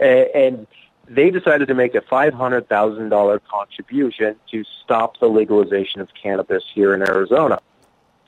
And 0.00 0.68
they 1.08 1.30
decided 1.30 1.66
to 1.66 1.74
make 1.74 1.96
a 1.96 2.00
$500,000 2.00 3.40
contribution 3.50 4.36
to 4.52 4.64
stop 4.84 5.18
the 5.18 5.28
legalization 5.28 6.00
of 6.00 6.10
cannabis 6.14 6.62
here 6.72 6.94
in 6.94 7.02
Arizona. 7.02 7.58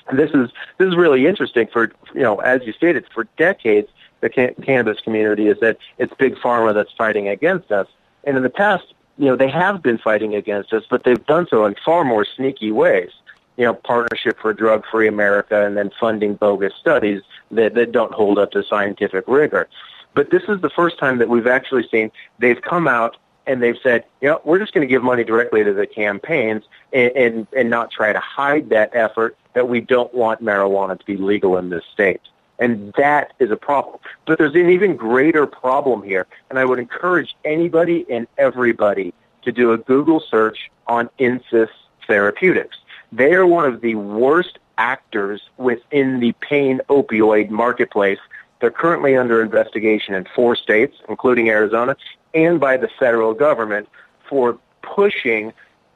And 0.08 0.18
this 0.18 0.32
is 0.32 0.50
this 0.76 0.88
is 0.88 0.96
really 0.96 1.26
interesting 1.26 1.66
for 1.72 1.90
you 2.14 2.20
know 2.20 2.36
as 2.40 2.60
you 2.66 2.74
stated 2.74 3.06
for 3.14 3.24
decades 3.38 3.88
the 4.24 4.30
can- 4.30 4.54
cannabis 4.62 5.00
community 5.00 5.48
is 5.48 5.60
that 5.60 5.76
it's 5.98 6.12
big 6.14 6.34
pharma 6.36 6.72
that's 6.72 6.90
fighting 6.92 7.28
against 7.28 7.70
us. 7.70 7.86
And 8.24 8.38
in 8.38 8.42
the 8.42 8.48
past, 8.48 8.94
you 9.18 9.26
know, 9.26 9.36
they 9.36 9.50
have 9.50 9.82
been 9.82 9.98
fighting 9.98 10.34
against 10.34 10.72
us, 10.72 10.82
but 10.88 11.04
they've 11.04 11.26
done 11.26 11.46
so 11.50 11.66
in 11.66 11.76
far 11.84 12.04
more 12.04 12.24
sneaky 12.24 12.72
ways. 12.72 13.10
You 13.58 13.66
know, 13.66 13.74
Partnership 13.74 14.40
for 14.40 14.54
Drug 14.54 14.84
Free 14.90 15.06
America 15.06 15.66
and 15.66 15.76
then 15.76 15.90
funding 16.00 16.36
bogus 16.36 16.72
studies 16.80 17.20
that, 17.50 17.74
that 17.74 17.92
don't 17.92 18.12
hold 18.12 18.38
up 18.38 18.50
to 18.52 18.64
scientific 18.64 19.24
rigor. 19.28 19.68
But 20.14 20.30
this 20.30 20.44
is 20.48 20.62
the 20.62 20.70
first 20.70 20.98
time 20.98 21.18
that 21.18 21.28
we've 21.28 21.46
actually 21.46 21.86
seen 21.88 22.10
they've 22.38 22.62
come 22.62 22.88
out 22.88 23.18
and 23.46 23.62
they've 23.62 23.78
said, 23.82 24.06
you 24.22 24.28
know, 24.28 24.40
we're 24.44 24.58
just 24.58 24.72
going 24.72 24.88
to 24.88 24.90
give 24.90 25.02
money 25.02 25.22
directly 25.22 25.62
to 25.62 25.74
the 25.74 25.86
campaigns 25.86 26.64
and, 26.94 27.12
and, 27.14 27.46
and 27.54 27.68
not 27.68 27.90
try 27.90 28.14
to 28.14 28.20
hide 28.20 28.70
that 28.70 28.90
effort 28.94 29.36
that 29.52 29.68
we 29.68 29.82
don't 29.82 30.14
want 30.14 30.42
marijuana 30.42 30.98
to 30.98 31.04
be 31.04 31.18
legal 31.18 31.58
in 31.58 31.68
this 31.68 31.84
state. 31.92 32.22
And 32.58 32.92
that 32.96 33.32
is 33.38 33.50
a 33.50 33.56
problem. 33.56 33.98
But 34.26 34.38
there's 34.38 34.54
an 34.54 34.70
even 34.70 34.96
greater 34.96 35.46
problem 35.46 36.02
here. 36.02 36.26
And 36.50 36.58
I 36.58 36.64
would 36.64 36.78
encourage 36.78 37.34
anybody 37.44 38.06
and 38.08 38.26
everybody 38.38 39.12
to 39.42 39.52
do 39.52 39.72
a 39.72 39.78
Google 39.78 40.20
search 40.20 40.70
on 40.86 41.10
Insys 41.18 41.68
Therapeutics. 42.06 42.76
They 43.12 43.34
are 43.34 43.46
one 43.46 43.64
of 43.64 43.80
the 43.80 43.94
worst 43.94 44.58
actors 44.78 45.42
within 45.56 46.20
the 46.20 46.32
pain 46.40 46.80
opioid 46.88 47.50
marketplace. 47.50 48.18
They're 48.60 48.70
currently 48.70 49.16
under 49.16 49.42
investigation 49.42 50.14
in 50.14 50.26
four 50.34 50.56
states, 50.56 50.96
including 51.08 51.48
Arizona, 51.48 51.96
and 52.34 52.58
by 52.58 52.76
the 52.76 52.88
federal 52.88 53.34
government 53.34 53.88
for 54.28 54.58
pushing 54.82 55.52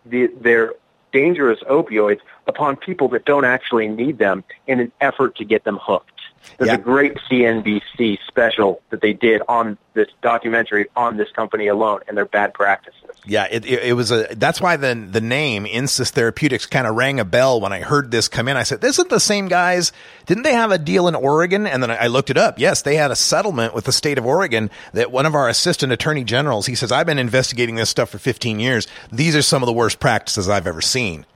the, 0.06 0.26
their 0.40 0.74
dangerous 1.12 1.60
opioids 1.60 2.20
upon 2.46 2.76
people 2.76 3.08
that 3.08 3.24
don't 3.24 3.44
actually 3.44 3.88
need 3.88 4.18
them 4.18 4.44
in 4.66 4.80
an 4.80 4.92
effort 5.00 5.34
to 5.36 5.44
get 5.44 5.64
them 5.64 5.78
hooked. 5.80 6.17
There's 6.58 6.70
a 6.70 6.78
great 6.78 7.14
CNBC 7.30 8.18
special 8.26 8.82
that 8.90 9.00
they 9.00 9.12
did 9.12 9.42
on 9.48 9.78
this 9.94 10.08
documentary 10.22 10.86
on 10.96 11.16
this 11.16 11.30
company 11.30 11.68
alone 11.68 12.00
and 12.08 12.16
their 12.16 12.24
bad 12.24 12.54
practices. 12.54 12.94
Yeah, 13.26 13.46
it, 13.50 13.64
it, 13.64 13.82
it 13.84 13.92
was 13.92 14.10
a. 14.10 14.26
That's 14.34 14.60
why 14.60 14.76
the 14.76 14.94
the 14.94 15.20
name 15.20 15.64
Insys 15.64 16.10
Therapeutics 16.10 16.66
kind 16.66 16.86
of 16.86 16.96
rang 16.96 17.20
a 17.20 17.24
bell 17.24 17.60
when 17.60 17.72
I 17.72 17.80
heard 17.80 18.10
this 18.10 18.28
come 18.28 18.48
in. 18.48 18.56
I 18.56 18.62
said, 18.62 18.80
"This 18.80 18.96
isn't 18.96 19.10
the 19.10 19.20
same 19.20 19.48
guys. 19.48 19.92
Didn't 20.26 20.44
they 20.44 20.54
have 20.54 20.70
a 20.70 20.78
deal 20.78 21.08
in 21.08 21.14
Oregon?" 21.14 21.66
And 21.66 21.82
then 21.82 21.90
I, 21.90 21.96
I 21.96 22.06
looked 22.06 22.30
it 22.30 22.38
up. 22.38 22.58
Yes, 22.58 22.82
they 22.82 22.96
had 22.96 23.10
a 23.10 23.16
settlement 23.16 23.74
with 23.74 23.84
the 23.84 23.92
state 23.92 24.18
of 24.18 24.26
Oregon. 24.26 24.70
That 24.94 25.12
one 25.12 25.26
of 25.26 25.34
our 25.34 25.48
assistant 25.48 25.92
attorney 25.92 26.24
generals, 26.24 26.66
he 26.66 26.74
says, 26.74 26.90
"I've 26.90 27.06
been 27.06 27.18
investigating 27.18 27.74
this 27.74 27.90
stuff 27.90 28.10
for 28.10 28.18
15 28.18 28.60
years. 28.60 28.86
These 29.12 29.36
are 29.36 29.42
some 29.42 29.62
of 29.62 29.66
the 29.66 29.72
worst 29.72 30.00
practices 30.00 30.48
I've 30.48 30.66
ever 30.66 30.80
seen." 30.80 31.26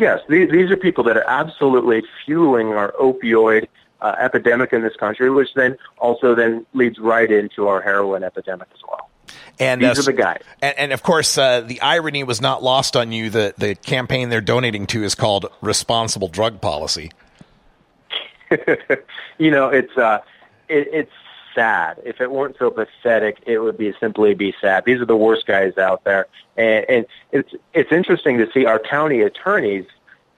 Yes, 0.00 0.20
these, 0.30 0.50
these 0.50 0.70
are 0.70 0.78
people 0.78 1.04
that 1.04 1.18
are 1.18 1.28
absolutely 1.28 2.02
fueling 2.24 2.68
our 2.68 2.92
opioid 2.92 3.68
uh, 4.00 4.14
epidemic 4.18 4.72
in 4.72 4.80
this 4.80 4.96
country, 4.96 5.28
which 5.28 5.52
then 5.54 5.76
also 5.98 6.34
then 6.34 6.64
leads 6.72 6.98
right 6.98 7.30
into 7.30 7.68
our 7.68 7.82
heroin 7.82 8.24
epidemic 8.24 8.68
as 8.74 8.80
well. 8.88 9.10
And 9.58 9.82
These 9.82 9.98
uh, 9.98 10.00
are 10.00 10.04
the 10.04 10.12
guys. 10.14 10.40
And, 10.62 10.78
and 10.78 10.92
of 10.92 11.02
course, 11.02 11.36
uh, 11.36 11.60
the 11.60 11.82
irony 11.82 12.24
was 12.24 12.40
not 12.40 12.62
lost 12.62 12.96
on 12.96 13.12
you. 13.12 13.28
The 13.28 13.54
the 13.58 13.74
campaign 13.74 14.30
they're 14.30 14.40
donating 14.40 14.86
to 14.86 15.04
is 15.04 15.14
called 15.14 15.52
Responsible 15.60 16.28
Drug 16.28 16.62
Policy. 16.62 17.12
you 19.38 19.50
know, 19.50 19.68
it's 19.68 19.94
uh, 19.98 20.20
it, 20.70 20.88
it's 20.92 21.12
sad. 21.60 22.00
If 22.04 22.20
it 22.20 22.30
weren't 22.30 22.56
so 22.58 22.70
pathetic, 22.70 23.42
it 23.46 23.58
would 23.58 23.76
be 23.76 23.92
simply 24.00 24.34
be 24.34 24.54
sad. 24.60 24.84
These 24.86 25.00
are 25.00 25.06
the 25.06 25.16
worst 25.16 25.46
guys 25.46 25.76
out 25.76 26.04
there, 26.04 26.26
and, 26.56 26.86
and 26.88 27.06
it's 27.32 27.54
it's 27.74 27.92
interesting 27.92 28.38
to 28.38 28.50
see 28.52 28.64
our 28.64 28.78
county 28.78 29.20
attorneys 29.20 29.84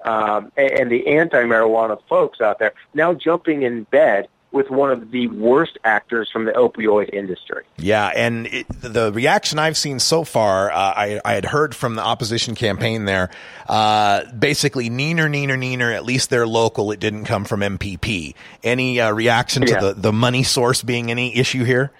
um, 0.04 0.50
and, 0.56 0.72
and 0.72 0.90
the 0.90 1.06
anti-marijuana 1.06 2.00
folks 2.08 2.40
out 2.40 2.58
there 2.58 2.72
now 2.92 3.14
jumping 3.14 3.62
in 3.62 3.84
bed 3.84 4.26
with 4.52 4.70
one 4.70 4.90
of 4.90 5.10
the 5.10 5.28
worst 5.28 5.78
actors 5.82 6.30
from 6.30 6.44
the 6.44 6.52
opioid 6.52 7.08
industry. 7.12 7.64
Yeah, 7.78 8.08
and 8.14 8.46
it, 8.46 8.66
the 8.68 9.10
reaction 9.12 9.58
I've 9.58 9.76
seen 9.78 9.98
so 9.98 10.24
far, 10.24 10.70
uh, 10.70 10.74
I, 10.76 11.20
I 11.24 11.32
had 11.32 11.46
heard 11.46 11.74
from 11.74 11.94
the 11.94 12.02
opposition 12.02 12.54
campaign 12.54 13.06
there, 13.06 13.30
uh, 13.66 14.30
basically 14.32 14.90
neener, 14.90 15.28
neener, 15.28 15.58
neener. 15.58 15.94
At 15.94 16.04
least 16.04 16.28
they're 16.30 16.46
local. 16.46 16.92
It 16.92 17.00
didn't 17.00 17.24
come 17.24 17.44
from 17.44 17.60
MPP. 17.60 18.34
Any 18.62 19.00
uh, 19.00 19.10
reaction 19.12 19.62
to 19.66 19.72
Yeah. 19.72 19.80
the 19.80 19.94
the 19.94 20.12
money 20.12 20.42
source 20.42 20.82
being 20.82 21.10
any 21.10 21.34
issue 21.36 21.64
here? 21.64 21.90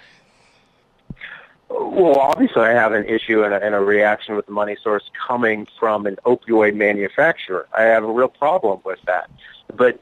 Well, 1.69 2.19
obviously, 2.19 2.61
I 2.61 2.71
have 2.71 2.93
an 2.93 3.05
issue 3.05 3.43
and 3.43 3.53
a, 3.53 3.63
and 3.63 3.73
a 3.73 3.79
reaction 3.79 4.35
with 4.35 4.45
the 4.45 4.51
money 4.51 4.77
source 4.83 5.09
coming 5.27 5.67
from 5.79 6.05
an 6.05 6.17
opioid 6.25 6.75
manufacturer. 6.75 7.67
I 7.75 7.83
have 7.83 8.03
a 8.03 8.11
real 8.11 8.27
problem 8.27 8.79
with 8.85 8.99
that. 9.07 9.29
But 9.75 9.99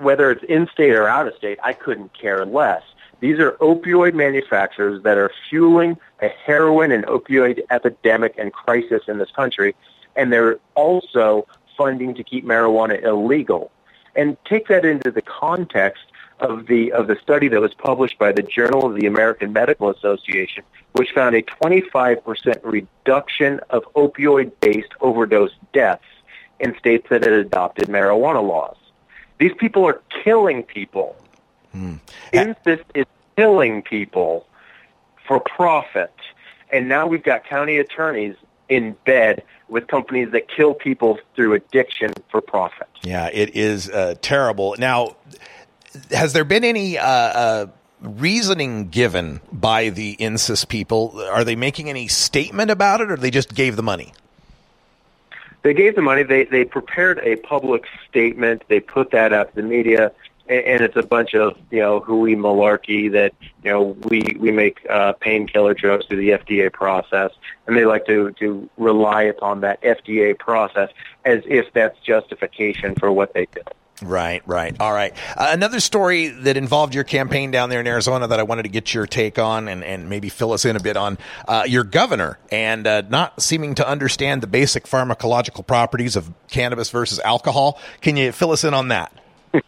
whether 0.00 0.30
it's 0.30 0.44
in 0.44 0.68
state 0.68 0.92
or 0.92 1.08
out 1.08 1.26
of 1.26 1.34
state, 1.34 1.58
I 1.62 1.72
couldn't 1.72 2.12
care 2.12 2.44
less. 2.44 2.82
These 3.20 3.38
are 3.38 3.52
opioid 3.52 4.14
manufacturers 4.14 5.02
that 5.02 5.16
are 5.16 5.30
fueling 5.48 5.96
a 6.20 6.28
heroin 6.28 6.92
and 6.92 7.06
opioid 7.06 7.62
epidemic 7.70 8.34
and 8.36 8.52
crisis 8.52 9.02
in 9.08 9.18
this 9.18 9.30
country, 9.30 9.74
and 10.16 10.32
they're 10.32 10.58
also 10.74 11.46
funding 11.76 12.14
to 12.14 12.24
keep 12.24 12.44
marijuana 12.44 13.02
illegal. 13.02 13.70
And 14.16 14.36
take 14.44 14.68
that 14.68 14.84
into 14.84 15.10
the 15.10 15.22
context 15.22 16.04
of 16.40 16.66
the 16.66 16.92
of 16.92 17.06
the 17.06 17.16
study 17.16 17.48
that 17.48 17.60
was 17.60 17.74
published 17.74 18.18
by 18.18 18.32
the 18.32 18.42
Journal 18.42 18.86
of 18.86 18.94
the 18.94 19.06
American 19.06 19.52
Medical 19.52 19.88
Association, 19.90 20.64
which 20.92 21.10
found 21.12 21.34
a 21.34 21.42
25% 21.42 22.60
reduction 22.62 23.60
of 23.70 23.84
opioid-based 23.94 24.92
overdose 25.00 25.52
deaths 25.72 26.04
in 26.60 26.76
states 26.78 27.08
that 27.10 27.24
had 27.24 27.32
adopted 27.32 27.88
marijuana 27.88 28.46
laws. 28.46 28.76
These 29.38 29.52
people 29.58 29.84
are 29.86 30.00
killing 30.22 30.62
people. 30.62 31.16
Insys 32.32 32.82
is 32.94 33.06
killing 33.36 33.82
people 33.82 34.46
for 35.26 35.40
profit. 35.40 36.14
And 36.70 36.88
now 36.88 37.06
we've 37.06 37.22
got 37.22 37.44
county 37.44 37.78
attorneys 37.78 38.36
in 38.68 38.96
bed 39.04 39.42
with 39.68 39.86
companies 39.88 40.30
that 40.32 40.48
kill 40.48 40.74
people 40.74 41.18
through 41.34 41.54
addiction 41.54 42.12
for 42.30 42.40
profit. 42.40 42.88
Yeah, 43.02 43.28
it 43.32 43.54
is 43.56 43.90
uh, 43.90 44.14
terrible. 44.20 44.76
Now, 44.78 45.16
has 46.10 46.32
there 46.32 46.44
been 46.44 46.64
any 46.64 46.98
uh, 46.98 47.06
uh, 47.06 47.66
reasoning 48.00 48.88
given 48.88 49.40
by 49.52 49.90
the 49.90 50.16
Insys 50.16 50.66
people? 50.68 51.20
Are 51.30 51.44
they 51.44 51.56
making 51.56 51.88
any 51.88 52.08
statement 52.08 52.70
about 52.70 53.00
it, 53.00 53.10
or 53.10 53.16
they 53.16 53.30
just 53.30 53.54
gave 53.54 53.76
the 53.76 53.82
money? 53.82 54.12
They 55.64 55.72
gave 55.72 55.96
the 55.96 56.02
money. 56.02 56.22
They 56.22 56.44
they 56.44 56.66
prepared 56.66 57.20
a 57.20 57.36
public 57.36 57.86
statement. 58.10 58.64
They 58.68 58.80
put 58.80 59.10
that 59.12 59.32
out 59.32 59.48
to 59.48 59.56
the 59.56 59.62
media, 59.62 60.12
and, 60.46 60.64
and 60.64 60.80
it's 60.82 60.94
a 60.94 61.02
bunch 61.02 61.34
of 61.34 61.56
you 61.70 61.80
know 61.80 62.00
hooey 62.00 62.36
malarkey 62.36 63.10
that 63.12 63.32
you 63.62 63.70
know 63.70 63.82
we 64.04 64.36
we 64.38 64.52
make 64.52 64.86
uh, 64.90 65.14
painkiller 65.14 65.72
drugs 65.72 66.04
through 66.04 66.18
the 66.18 66.30
FDA 66.30 66.70
process, 66.70 67.30
and 67.66 67.74
they 67.74 67.86
like 67.86 68.04
to 68.06 68.32
to 68.32 68.68
rely 68.76 69.22
upon 69.22 69.62
that 69.62 69.80
FDA 69.80 70.38
process 70.38 70.90
as 71.24 71.42
if 71.46 71.72
that's 71.72 71.98
justification 72.00 72.94
for 72.94 73.10
what 73.10 73.32
they 73.32 73.46
do. 73.46 73.62
Right, 74.04 74.42
right. 74.46 74.76
All 74.80 74.92
right. 74.92 75.14
Uh, 75.36 75.48
another 75.50 75.80
story 75.80 76.28
that 76.28 76.56
involved 76.56 76.94
your 76.94 77.04
campaign 77.04 77.50
down 77.50 77.70
there 77.70 77.80
in 77.80 77.86
Arizona 77.86 78.28
that 78.28 78.38
I 78.38 78.42
wanted 78.42 78.64
to 78.64 78.68
get 78.68 78.92
your 78.92 79.06
take 79.06 79.38
on 79.38 79.66
and, 79.68 79.82
and 79.82 80.08
maybe 80.08 80.28
fill 80.28 80.52
us 80.52 80.64
in 80.64 80.76
a 80.76 80.80
bit 80.80 80.96
on 80.96 81.18
uh, 81.48 81.64
your 81.66 81.84
governor 81.84 82.38
and 82.52 82.86
uh, 82.86 83.02
not 83.08 83.40
seeming 83.40 83.74
to 83.76 83.88
understand 83.88 84.42
the 84.42 84.46
basic 84.46 84.84
pharmacological 84.84 85.66
properties 85.66 86.16
of 86.16 86.32
cannabis 86.48 86.90
versus 86.90 87.18
alcohol. 87.20 87.80
Can 88.02 88.16
you 88.16 88.30
fill 88.32 88.52
us 88.52 88.62
in 88.64 88.74
on 88.74 88.88
that? 88.88 89.12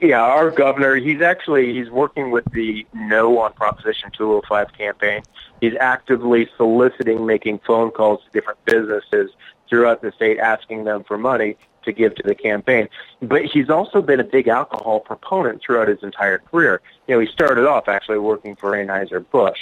Yeah, 0.00 0.20
our 0.20 0.50
governor, 0.50 0.96
he's 0.96 1.22
actually 1.22 1.72
he's 1.72 1.90
working 1.90 2.32
with 2.32 2.44
the 2.52 2.84
No 2.92 3.38
on 3.38 3.52
Proposition 3.52 4.10
205 4.16 4.72
campaign. 4.76 5.22
He's 5.60 5.74
actively 5.78 6.50
soliciting, 6.56 7.24
making 7.24 7.60
phone 7.60 7.92
calls 7.92 8.24
to 8.24 8.30
different 8.32 8.64
businesses 8.64 9.30
throughout 9.68 10.02
the 10.02 10.10
state 10.10 10.40
asking 10.40 10.84
them 10.84 11.04
for 11.04 11.16
money 11.16 11.56
to 11.84 11.92
give 11.92 12.14
to 12.16 12.22
the 12.22 12.34
campaign. 12.34 12.88
But 13.20 13.44
he's 13.44 13.70
also 13.70 14.02
been 14.02 14.20
a 14.20 14.24
big 14.24 14.48
alcohol 14.48 15.00
proponent 15.00 15.62
throughout 15.62 15.88
his 15.88 16.02
entire 16.02 16.38
career. 16.38 16.80
You 17.06 17.14
know, 17.14 17.20
he 17.20 17.26
started 17.26 17.66
off 17.66 17.88
actually 17.88 18.18
working 18.18 18.56
for 18.56 18.72
Anheuser-Busch. 18.72 19.58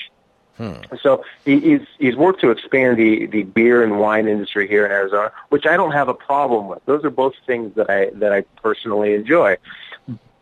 Hmm. 0.56 0.72
So 1.00 1.24
he, 1.44 1.60
he's 1.60 1.86
he's 2.00 2.16
worked 2.16 2.40
to 2.40 2.50
expand 2.50 2.96
the 2.96 3.26
the 3.26 3.44
beer 3.44 3.84
and 3.84 4.00
wine 4.00 4.26
industry 4.26 4.66
here 4.66 4.84
in 4.84 4.90
Arizona, 4.90 5.30
which 5.50 5.66
I 5.66 5.76
don't 5.76 5.92
have 5.92 6.08
a 6.08 6.14
problem 6.14 6.66
with. 6.66 6.84
Those 6.84 7.04
are 7.04 7.10
both 7.10 7.34
things 7.46 7.76
that 7.76 7.88
I 7.88 8.10
that 8.14 8.32
I 8.32 8.40
personally 8.60 9.14
enjoy. 9.14 9.56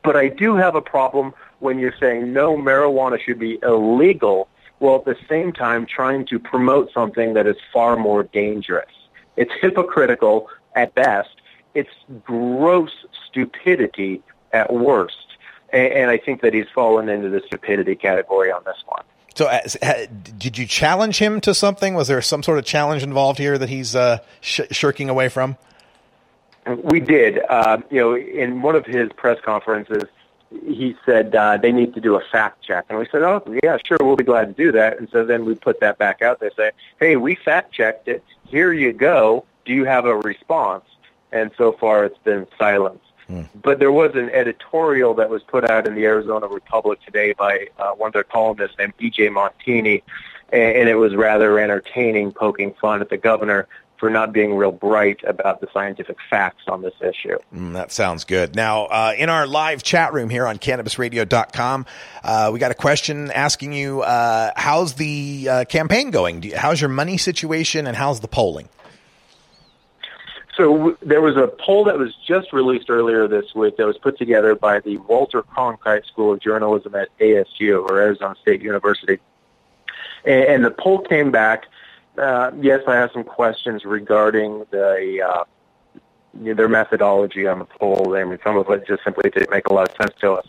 But 0.03 0.17
I 0.17 0.29
do 0.29 0.57
have 0.57 0.75
a 0.75 0.81
problem 0.81 1.35
when 1.59 1.79
you're 1.79 1.95
saying 2.01 2.33
no, 2.33 2.57
marijuana 2.57 3.21
should 3.21 3.39
be 3.39 3.59
illegal, 3.63 4.49
while 4.79 4.97
at 4.97 5.05
the 5.05 5.19
same 5.29 5.53
time 5.53 5.85
trying 5.85 6.25
to 6.27 6.39
promote 6.39 6.93
something 6.93 7.35
that 7.35 7.47
is 7.47 7.57
far 7.71 7.97
more 7.97 8.23
dangerous. 8.23 8.91
It's 9.37 9.53
hypocritical 9.61 10.49
at 10.75 10.95
best. 10.95 11.43
It's 11.77 11.91
gross 12.25 13.05
stupidity 13.29 14.23
at 14.53 14.73
worst. 14.73 15.27
And, 15.73 15.93
and 15.93 16.11
I 16.11 16.17
think 16.17 16.41
that 16.41 16.55
he's 16.55 16.69
fallen 16.75 17.09
into 17.09 17.29
the 17.29 17.43
stupidity 17.47 17.95
category 17.95 18.51
on 18.51 18.63
this 18.65 18.83
one. 18.87 19.03
So, 19.35 19.47
uh, 19.47 20.07
did 20.39 20.57
you 20.57 20.67
challenge 20.67 21.19
him 21.19 21.43
to 21.43 21.53
something? 21.53 21.95
Was 21.95 22.09
there 22.09 22.23
some 22.23 22.43
sort 22.43 22.59
of 22.59 22.65
challenge 22.65 23.03
involved 23.03 23.39
here 23.39 23.59
that 23.59 23.69
he's 23.69 23.95
uh, 23.95 24.19
sh- 24.41 24.63
shirking 24.71 25.11
away 25.11 25.29
from? 25.29 25.59
We 26.67 27.01
did. 27.01 27.41
Uh, 27.49 27.79
you 27.91 28.01
know, 28.01 28.17
in 28.17 28.63
one 28.63 28.75
of 28.75 28.87
his 28.87 29.13
press 29.13 29.39
conferences, 29.45 30.05
he 30.51 30.97
said 31.05 31.35
uh, 31.35 31.59
they 31.59 31.71
need 31.71 31.93
to 31.95 32.01
do 32.01 32.15
a 32.15 32.21
fact 32.33 32.63
check, 32.63 32.87
and 32.89 32.99
we 32.99 33.07
said, 33.13 33.23
"Oh, 33.23 33.43
yeah, 33.63 33.77
sure, 33.85 33.99
we'll 34.01 34.17
be 34.17 34.25
glad 34.25 34.57
to 34.57 34.65
do 34.65 34.73
that." 34.73 34.99
And 34.99 35.09
so 35.11 35.25
then 35.25 35.45
we 35.45 35.55
put 35.55 35.81
that 35.81 35.99
back 35.99 36.23
out 36.23 36.41
there, 36.41 36.51
say, 36.57 36.71
"Hey, 36.99 37.17
we 37.17 37.35
fact 37.35 37.73
checked 37.73 38.09
it. 38.09 38.25
Here 38.47 38.73
you 38.73 38.95
go. 38.95 39.45
Do 39.67 39.75
you 39.75 39.85
have 39.85 40.07
a 40.07 40.17
response?" 40.17 40.85
And 41.37 41.51
so 41.59 41.73
far, 41.73 42.05
it's 42.05 42.19
been 42.19 42.47
silence. 42.59 43.01
But 43.61 43.81
there 43.81 43.93
was 43.93 44.15
an 44.15 44.31
editorial 44.31 45.15
that 45.15 45.31
was 45.31 45.43
put 45.43 45.69
out 45.69 45.87
in 45.87 45.95
the 45.95 46.05
Arizona 46.05 46.47
Republic 46.47 47.01
today 47.05 47.33
by 47.33 47.67
uh, 47.79 47.91
one 47.91 48.09
of 48.09 48.13
their 48.13 48.25
columnists 48.25 48.79
named 48.79 48.95
E.J. 49.01 49.29
Montini, 49.31 50.03
and, 50.53 50.77
and 50.77 50.89
it 50.89 50.95
was 50.95 51.17
rather 51.17 51.59
entertaining, 51.59 52.31
poking 52.33 52.75
fun 52.81 53.01
at 53.01 53.11
the 53.11 53.17
governor 53.17 53.67
for 53.99 54.11
not 54.11 54.33
being 54.33 54.55
real 54.55 54.71
bright 54.71 55.21
about 55.27 55.61
the 55.61 55.69
scientific 55.73 56.19
facts 56.29 56.65
on 56.69 56.83
this 56.83 56.95
issue. 57.01 57.39
Mm, 57.55 57.73
that 57.73 57.91
sounds 57.91 58.25
good. 58.25 58.55
Now, 58.55 58.85
uh, 58.85 59.15
in 59.17 59.31
our 59.31 59.47
live 59.47 59.83
chat 59.83 60.13
room 60.13 60.29
here 60.29 60.47
on 60.47 60.59
cannabisradio.com, 60.59 61.87
uh, 62.23 62.51
we 62.53 62.59
got 62.59 62.71
a 62.71 62.75
question 62.75 63.31
asking 63.31 63.73
you, 63.73 64.03
uh, 64.03 64.53
how's 64.55 64.95
the 64.95 65.49
uh, 65.51 65.65
campaign 65.65 66.11
going? 66.11 66.43
How's 66.53 66.81
your 66.81 66.91
money 66.91 67.17
situation 67.17 67.87
and 67.87 67.97
how's 67.97 68.21
the 68.21 68.29
polling? 68.29 68.69
So 70.57 70.97
there 71.03 71.21
was 71.21 71.37
a 71.37 71.49
poll 71.49 71.85
that 71.85 71.99
was 71.99 72.15
just 72.27 72.53
released 72.53 72.89
earlier 72.89 73.29
this 73.29 73.55
week 73.55 73.77
that 73.77 73.87
was 73.87 73.99
put 73.99 74.17
together 74.17 74.55
by 74.55 74.81
the 74.81 74.97
Walter 74.99 75.43
Cronkite 75.43 76.07
School 76.07 76.33
of 76.33 76.41
Journalism 76.41 76.95
at 76.95 77.09
ASU, 77.19 77.83
or 77.83 78.01
Arizona 78.01 78.35
State 78.41 78.63
University. 78.63 79.19
And, 80.25 80.45
and 80.45 80.65
the 80.65 80.71
poll 80.71 81.01
came 81.01 81.31
back. 81.31 81.67
Uh, 82.17 82.53
yes, 82.59 82.81
I 82.89 82.95
have 82.95 83.11
some 83.13 83.25
questions 83.25 83.85
regarding 83.85 84.65
the 84.71 85.23
uh, 85.23 85.45
their 86.33 86.69
methodology 86.69 87.47
on 87.47 87.59
the 87.59 87.67
poll. 87.67 88.17
I 88.17 88.25
mean, 88.25 88.39
some 88.43 88.57
of 88.57 88.69
it 88.71 88.87
just 88.87 89.05
simply 89.05 89.29
didn't 89.31 89.51
make 89.51 89.67
a 89.69 89.75
lot 89.75 89.91
of 89.91 89.97
sense 89.97 90.19
to 90.21 90.33
us. 90.33 90.47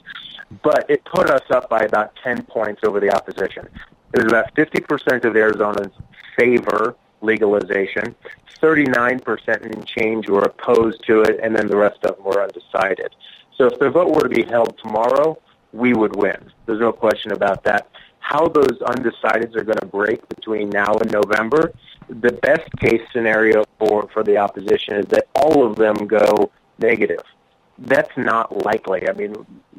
But 0.63 0.89
it 0.89 1.03
put 1.03 1.29
us 1.29 1.43
up 1.49 1.69
by 1.69 1.79
about 1.79 2.15
10 2.23 2.43
points 2.43 2.81
over 2.83 2.99
the 2.99 3.13
opposition. 3.13 3.67
It 4.13 4.23
was 4.23 4.31
about 4.31 4.55
50% 4.55 5.25
of 5.25 5.33
Arizonans 5.33 5.91
favor 6.37 6.95
legalization, 7.21 8.15
39% 8.61 9.61
in 9.61 9.83
change 9.83 10.29
were 10.29 10.43
opposed 10.43 11.05
to 11.05 11.21
it, 11.21 11.39
and 11.41 11.55
then 11.55 11.67
the 11.67 11.77
rest 11.77 12.03
of 12.03 12.15
them 12.15 12.25
were 12.25 12.41
undecided. 12.41 13.15
So 13.55 13.65
if 13.65 13.79
the 13.79 13.89
vote 13.89 14.13
were 14.13 14.21
to 14.21 14.29
be 14.29 14.43
held 14.43 14.77
tomorrow, 14.77 15.39
we 15.73 15.93
would 15.93 16.15
win. 16.15 16.51
There's 16.65 16.79
no 16.79 16.91
question 16.91 17.31
about 17.31 17.63
that. 17.63 17.89
How 18.19 18.47
those 18.47 18.79
undecideds 18.81 19.55
are 19.55 19.63
going 19.63 19.77
to 19.79 19.85
break 19.85 20.27
between 20.29 20.69
now 20.69 20.93
and 20.95 21.11
November, 21.11 21.71
the 22.09 22.33
best 22.33 22.69
case 22.79 23.01
scenario 23.11 23.63
for, 23.79 24.07
for 24.13 24.23
the 24.23 24.37
opposition 24.37 24.95
is 24.95 25.05
that 25.07 25.27
all 25.35 25.65
of 25.65 25.75
them 25.75 25.95
go 26.07 26.51
negative. 26.79 27.23
That's 27.79 28.15
not 28.17 28.65
likely. 28.65 29.07
I 29.07 29.13
mean, 29.13 29.35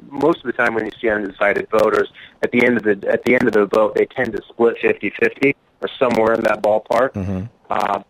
most 0.08 0.38
of 0.38 0.44
the 0.44 0.52
time 0.52 0.74
when 0.74 0.84
you 0.84 0.92
see 1.00 1.08
undecided 1.08 1.68
voters, 1.70 2.08
at 2.42 2.52
the 2.52 2.64
end 2.64 2.76
of 2.76 2.84
the 2.84 3.08
at 3.10 3.24
the 3.24 3.34
end 3.34 3.46
of 3.48 3.52
the 3.52 3.66
vote, 3.66 3.94
they 3.94 4.06
tend 4.06 4.32
to 4.32 4.42
split 4.48 4.76
50-50 4.78 5.54
or 5.80 5.88
somewhere 5.98 6.34
in 6.34 6.42
that 6.42 6.62
ballpark. 6.62 7.12
Mm-hmm. 7.12 7.44
Uh, 7.68 8.02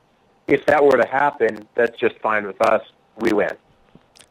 if 0.46 0.64
that 0.66 0.84
were 0.84 0.96
to 0.96 1.08
happen, 1.08 1.66
that's 1.74 1.98
just 1.98 2.18
fine 2.18 2.46
with 2.46 2.60
us. 2.62 2.82
We 3.18 3.32
win. 3.32 3.56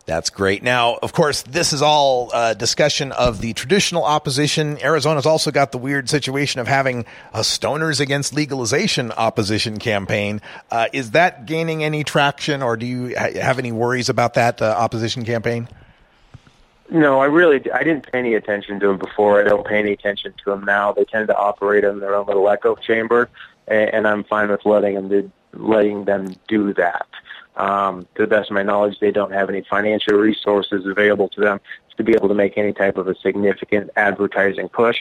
That's 0.08 0.30
great. 0.30 0.64
Now, 0.64 0.96
of 1.04 1.12
course, 1.12 1.42
this 1.42 1.74
is 1.74 1.82
all 1.82 2.32
uh, 2.34 2.54
discussion 2.54 3.12
of 3.12 3.42
the 3.42 3.52
traditional 3.52 4.06
opposition. 4.06 4.82
Arizona's 4.82 5.26
also 5.26 5.52
got 5.52 5.74
the 5.74 5.78
weird 5.78 6.08
situation 6.08 6.62
of 6.62 6.68
having 6.68 7.06
a 7.34 7.42
stoners 7.42 8.00
against 8.00 8.34
legalization 8.34 9.12
opposition 9.12 9.80
campaign. 9.80 10.40
Uh, 10.72 10.88
is 10.94 11.12
that 11.12 11.46
gaining 11.46 11.84
any 11.84 12.06
traction, 12.06 12.64
or 12.64 12.78
do 12.78 12.86
you 12.86 13.18
ha- 13.18 13.34
have 13.34 13.60
any 13.60 13.74
worries 13.74 14.08
about 14.08 14.36
that 14.36 14.62
uh, 14.62 14.74
opposition 14.78 15.26
campaign? 15.26 15.68
No, 16.90 17.20
I 17.20 17.26
really 17.26 17.70
I 17.74 17.84
didn't 17.84 18.10
pay 18.10 18.20
any 18.20 18.34
attention 18.34 18.80
to 18.80 18.88
them 18.88 18.98
before. 18.98 19.42
I 19.42 19.44
don't 19.44 19.68
pay 19.68 19.80
any 19.80 19.92
attention 19.92 20.34
to 20.42 20.52
them 20.52 20.64
now. 20.64 20.94
They 20.94 21.04
tend 21.04 21.28
to 21.28 21.36
operate 21.36 21.84
in 21.84 22.00
their 22.00 22.16
own 22.16 22.28
little 22.28 22.48
echo 22.48 22.76
chamber, 22.76 23.28
and, 23.68 23.90
and 23.90 24.08
I'm 24.08 24.24
fine 24.24 24.50
with 24.50 24.66
letting 24.66 24.96
them 24.96 25.10
do, 25.10 25.32
letting 25.52 26.06
them 26.06 26.34
do 26.48 26.74
that. 26.76 27.08
Um, 27.58 28.08
to 28.16 28.22
the 28.22 28.28
best 28.28 28.52
of 28.52 28.54
my 28.54 28.62
knowledge, 28.62 29.00
they 29.00 29.12
don't 29.12 29.32
have 29.32 29.50
any 29.50 29.62
financial 29.62 30.16
resources 30.16 30.86
available 30.86 31.28
to 31.30 31.42
them 31.42 31.60
to 31.98 32.04
be 32.04 32.14
able 32.14 32.28
to 32.28 32.36
make 32.36 32.56
any 32.56 32.72
type 32.72 32.98
of 32.98 33.08
a 33.08 33.16
significant 33.16 33.90
advertising 33.96 34.70
push. 34.70 34.98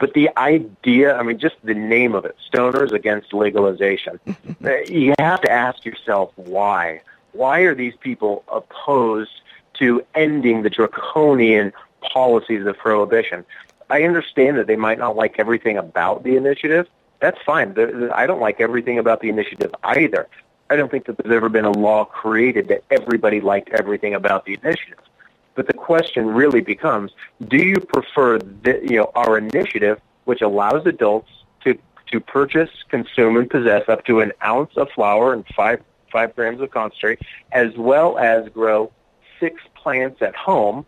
But 0.00 0.14
the 0.14 0.28
idea, 0.36 1.16
I 1.16 1.22
mean, 1.22 1.38
just 1.38 1.54
the 1.62 1.74
name 1.74 2.16
of 2.16 2.24
it, 2.24 2.36
Stoners 2.52 2.90
Against 2.90 3.32
Legalization, 3.32 4.18
you 4.88 5.14
have 5.20 5.40
to 5.42 5.50
ask 5.50 5.84
yourself 5.84 6.32
why. 6.36 7.00
Why 7.32 7.60
are 7.60 7.76
these 7.76 7.94
people 8.00 8.42
opposed 8.48 9.40
to 9.74 10.04
ending 10.14 10.62
the 10.62 10.70
draconian 10.70 11.72
policies 12.00 12.66
of 12.66 12.76
prohibition? 12.76 13.44
I 13.88 14.02
understand 14.02 14.58
that 14.58 14.66
they 14.66 14.76
might 14.76 14.98
not 14.98 15.14
like 15.14 15.38
everything 15.38 15.76
about 15.76 16.24
the 16.24 16.36
initiative. 16.36 16.88
That's 17.20 17.40
fine. 17.42 17.76
I 18.12 18.26
don't 18.26 18.40
like 18.40 18.60
everything 18.60 18.98
about 18.98 19.20
the 19.20 19.28
initiative 19.28 19.72
either. 19.84 20.28
I 20.70 20.76
don't 20.76 20.88
think 20.88 21.06
that 21.06 21.18
there's 21.18 21.34
ever 21.34 21.48
been 21.48 21.64
a 21.64 21.72
law 21.72 22.04
created 22.04 22.68
that 22.68 22.84
everybody 22.92 23.40
liked 23.40 23.70
everything 23.70 24.14
about 24.14 24.46
the 24.46 24.54
initiative. 24.62 25.00
But 25.56 25.66
the 25.66 25.72
question 25.72 26.28
really 26.28 26.60
becomes, 26.60 27.10
do 27.48 27.56
you 27.56 27.80
prefer 27.80 28.38
the, 28.38 28.80
you 28.82 28.96
know, 28.96 29.10
our 29.16 29.36
initiative, 29.36 30.00
which 30.24 30.42
allows 30.42 30.86
adults 30.86 31.28
to, 31.64 31.76
to 32.12 32.20
purchase, 32.20 32.70
consume, 32.88 33.36
and 33.36 33.50
possess 33.50 33.88
up 33.88 34.04
to 34.04 34.20
an 34.20 34.32
ounce 34.44 34.76
of 34.76 34.88
flour 34.90 35.32
and 35.32 35.44
five, 35.56 35.82
five 36.12 36.36
grams 36.36 36.60
of 36.60 36.70
concentrate, 36.70 37.18
as 37.50 37.76
well 37.76 38.16
as 38.16 38.48
grow 38.50 38.92
six 39.40 39.60
plants 39.74 40.22
at 40.22 40.36
home? 40.36 40.86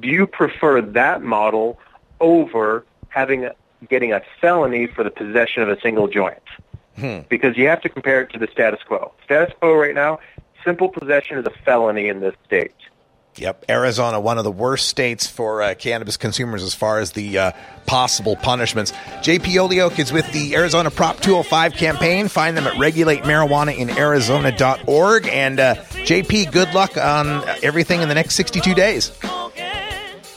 Do 0.00 0.06
you 0.06 0.28
prefer 0.28 0.80
that 0.80 1.22
model 1.22 1.80
over 2.20 2.86
having 3.08 3.46
a, 3.46 3.54
getting 3.88 4.12
a 4.12 4.22
felony 4.40 4.86
for 4.86 5.02
the 5.02 5.10
possession 5.10 5.64
of 5.64 5.68
a 5.68 5.80
single 5.80 6.06
joint? 6.06 6.38
Hmm. 6.98 7.20
because 7.28 7.56
you 7.56 7.68
have 7.68 7.80
to 7.82 7.88
compare 7.88 8.22
it 8.22 8.30
to 8.30 8.38
the 8.38 8.48
status 8.48 8.82
quo. 8.82 9.12
Status 9.24 9.54
quo 9.60 9.74
right 9.74 9.94
now, 9.94 10.18
simple 10.64 10.88
possession 10.88 11.38
is 11.38 11.46
a 11.46 11.52
felony 11.64 12.08
in 12.08 12.20
this 12.20 12.34
state. 12.44 12.74
Yep, 13.38 13.66
Arizona, 13.68 14.18
one 14.18 14.38
of 14.38 14.44
the 14.44 14.50
worst 14.50 14.88
states 14.88 15.28
for 15.28 15.62
uh, 15.62 15.74
cannabis 15.74 16.16
consumers 16.16 16.64
as 16.64 16.74
far 16.74 16.98
as 16.98 17.12
the 17.12 17.38
uh, 17.38 17.52
possible 17.86 18.34
punishments. 18.34 18.90
JP 19.20 19.44
Holyoak 19.44 20.00
is 20.00 20.12
with 20.12 20.28
the 20.32 20.56
Arizona 20.56 20.90
Prop 20.90 21.20
205 21.20 21.74
campaign. 21.74 22.26
Find 22.26 22.56
them 22.56 22.66
at 22.66 22.72
regulatemarijuanainarizona.org. 22.74 25.28
And 25.28 25.60
uh, 25.60 25.76
JP, 25.76 26.50
good 26.50 26.74
luck 26.74 26.96
on 26.96 27.48
everything 27.62 28.02
in 28.02 28.08
the 28.08 28.14
next 28.14 28.34
62 28.34 28.74
days. 28.74 29.12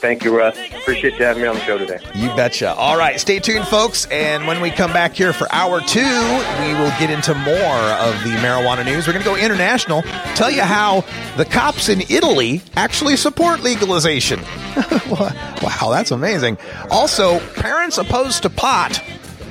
Thank 0.02 0.24
you, 0.24 0.36
Russ. 0.36 0.58
Appreciate 0.80 1.16
you 1.16 1.24
having 1.24 1.44
me 1.44 1.48
on 1.48 1.54
the 1.54 1.60
show 1.60 1.78
today. 1.78 2.00
You 2.16 2.26
betcha. 2.34 2.74
All 2.74 2.98
right, 2.98 3.20
stay 3.20 3.38
tuned, 3.38 3.68
folks. 3.68 4.06
And 4.06 4.48
when 4.48 4.60
we 4.60 4.72
come 4.72 4.92
back 4.92 5.14
here 5.14 5.32
for 5.32 5.46
hour 5.54 5.80
two, 5.80 6.00
we 6.00 6.74
will 6.74 6.90
get 6.98 7.08
into 7.08 7.32
more 7.36 7.54
of 7.54 8.12
the 8.24 8.30
marijuana 8.42 8.84
news. 8.84 9.06
We're 9.06 9.12
going 9.12 9.24
to 9.24 9.30
go 9.30 9.36
international, 9.36 10.02
tell 10.34 10.50
you 10.50 10.62
how 10.62 11.04
the 11.36 11.44
cops 11.44 11.88
in 11.88 12.00
Italy 12.10 12.62
actually 12.74 13.14
support 13.14 13.62
legalization. 13.62 14.40
wow, 15.08 15.88
that's 15.92 16.10
amazing. 16.10 16.58
Also, 16.90 17.38
parents 17.54 17.96
opposed 17.96 18.42
to 18.42 18.50
pot 18.50 18.96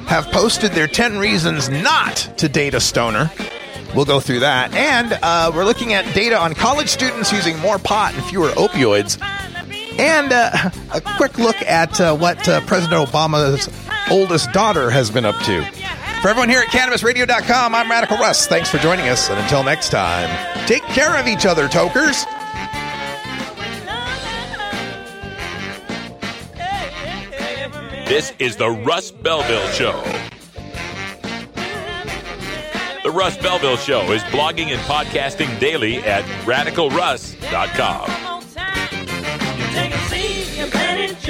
have 0.08 0.26
posted 0.34 0.74
their 0.74 0.88
10 0.88 1.18
reasons 1.18 1.70
not 1.70 2.30
to 2.36 2.50
date 2.50 2.74
a 2.74 2.82
stoner. 2.82 3.32
We'll 3.96 4.04
go 4.04 4.20
through 4.20 4.42
that. 4.42 4.74
And 4.74 5.18
uh, 5.22 5.54
we're 5.56 5.64
looking 5.64 5.94
at 5.94 6.14
data 6.14 6.38
on 6.38 6.56
college 6.56 6.90
students 6.90 7.32
using 7.32 7.58
more 7.60 7.78
pot 7.78 8.14
and 8.16 8.24
fewer 8.26 8.50
opioids. 8.50 9.18
And 10.02 10.34
uh, 10.34 10.72
a 10.92 11.00
quick 11.00 11.38
look 11.38 11.62
at 11.62 12.02
uh, 12.02 12.18
what 12.18 12.50
uh, 12.50 12.60
President 12.62 13.08
Obama's 13.08 13.70
oldest 14.10 14.52
daughter 14.52 14.90
has 14.90 15.12
been 15.12 15.26
up 15.26 15.36
to. 15.44 15.64
For 16.24 16.28
everyone 16.28 16.50
here 16.50 16.62
at 16.62 16.70
CannabisRadio.com, 16.70 17.76
I'm 17.76 17.90
Radical 17.90 18.18
Russ. 18.18 18.48
Thanks 18.48 18.68
for 18.68 18.80
joining 18.80 19.10
us. 19.10 19.30
And 19.30 19.40
until 19.40 19.64
next 19.64 19.90
time, 19.90 20.28
take 20.66 20.82
care 20.86 21.16
of 21.20 21.28
each 21.28 21.46
other, 21.46 21.68
tokers. 21.68 22.26
This 28.08 28.34
is 28.40 28.56
the 28.56 28.72
Russ 28.72 29.12
Belville 29.12 29.68
Show. 29.70 30.02
The 33.04 33.12
Russ 33.12 33.38
Belville 33.38 33.78
Show 33.78 34.12
is 34.12 34.24
blogging 34.24 34.70
and 34.70 34.82
podcasting 34.82 35.60
daily 35.60 36.00
at 36.00 36.24
radicalruss.com. 36.46 38.31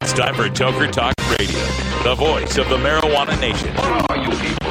it's 0.00 0.12
time 0.12 0.34
for 0.34 0.48
Toker 0.48 0.90
Talk 0.90 1.14
Radio, 1.38 1.58
the 2.02 2.14
voice 2.14 2.58
of 2.58 2.68
the 2.68 2.76
marijuana 2.76 3.38
nation. 3.40 3.74
What 3.74 4.10
are 4.10 4.18
you 4.18 4.30
people? 4.38 4.68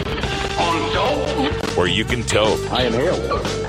On 0.59 0.93
dope? 0.93 1.77
Where 1.77 1.87
you 1.87 2.05
can 2.05 2.23
toke. 2.23 2.59
I 2.71 2.85
inhale 2.85 3.15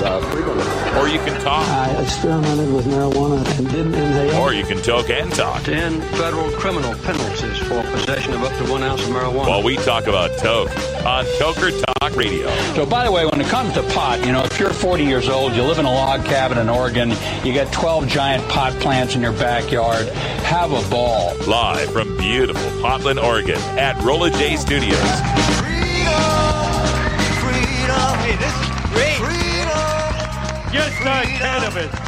uh, 0.05 0.99
Or 1.01 1.09
you 1.09 1.19
can 1.21 1.41
talk. 1.41 1.67
I 1.69 1.91
experimented 2.03 2.73
with 2.73 2.87
marijuana 2.87 3.59
and 3.59 3.71
didn't 3.71 3.95
inhale. 3.95 4.43
Or 4.43 4.53
you 4.53 4.65
can 4.65 4.79
toke 4.79 5.11
and 5.11 5.33
talk. 5.33 5.63
Ten 5.63 6.01
federal 6.01 6.51
criminal 6.53 6.95
penalties 6.97 7.59
for 7.59 7.83
possession 7.93 8.35
of 8.35 8.43
up 8.43 8.57
to 8.59 8.71
one 8.71 8.83
ounce 8.83 9.03
of 9.03 9.11
marijuana. 9.11 9.49
While 9.49 9.63
we 9.63 9.77
talk 9.77 10.07
about 10.07 10.37
toke 10.39 10.71
on 11.05 11.25
Toker 11.39 11.71
Talk 11.71 11.98
Radio. 12.17 12.49
So, 12.75 12.87
by 12.87 13.05
the 13.05 13.13
way, 13.13 13.27
when 13.27 13.41
it 13.41 13.47
comes 13.47 13.75
to 13.75 13.83
pot, 13.95 14.25
you 14.25 14.33
know, 14.33 14.45
if 14.45 14.59
you're 14.59 14.71
40 14.71 15.05
years 15.05 15.29
old, 15.29 15.55
you 15.55 15.63
live 15.63 15.79
in 15.79 15.85
a 15.85 15.93
log 15.93 16.25
cabin 16.25 16.59
in 16.59 16.69
Oregon, 16.69 17.11
you 17.45 17.55
got 17.55 17.73
12 17.73 18.09
giant 18.09 18.47
pot 18.49 18.73
plants 18.81 19.15
in 19.15 19.23
your 19.23 19.33
backyard, 19.33 20.09
have 20.45 20.73
a 20.73 20.91
ball. 20.91 21.35
Live 21.47 21.93
from 21.93 22.17
beautiful 22.17 22.71
Portland, 22.81 23.19
Oregon 23.19 23.61
at 23.79 24.01
Rolla 24.03 24.31
J 24.31 24.57
Studios. 24.57 24.99
Freedom, 25.59 26.09
freedom. 27.43 28.15
Hey, 28.25 28.37
this 28.37 28.55
is 28.63 28.69
great. 28.93 29.19
Just 30.73 31.05
like 31.05 31.29
cannabis. 31.29 32.08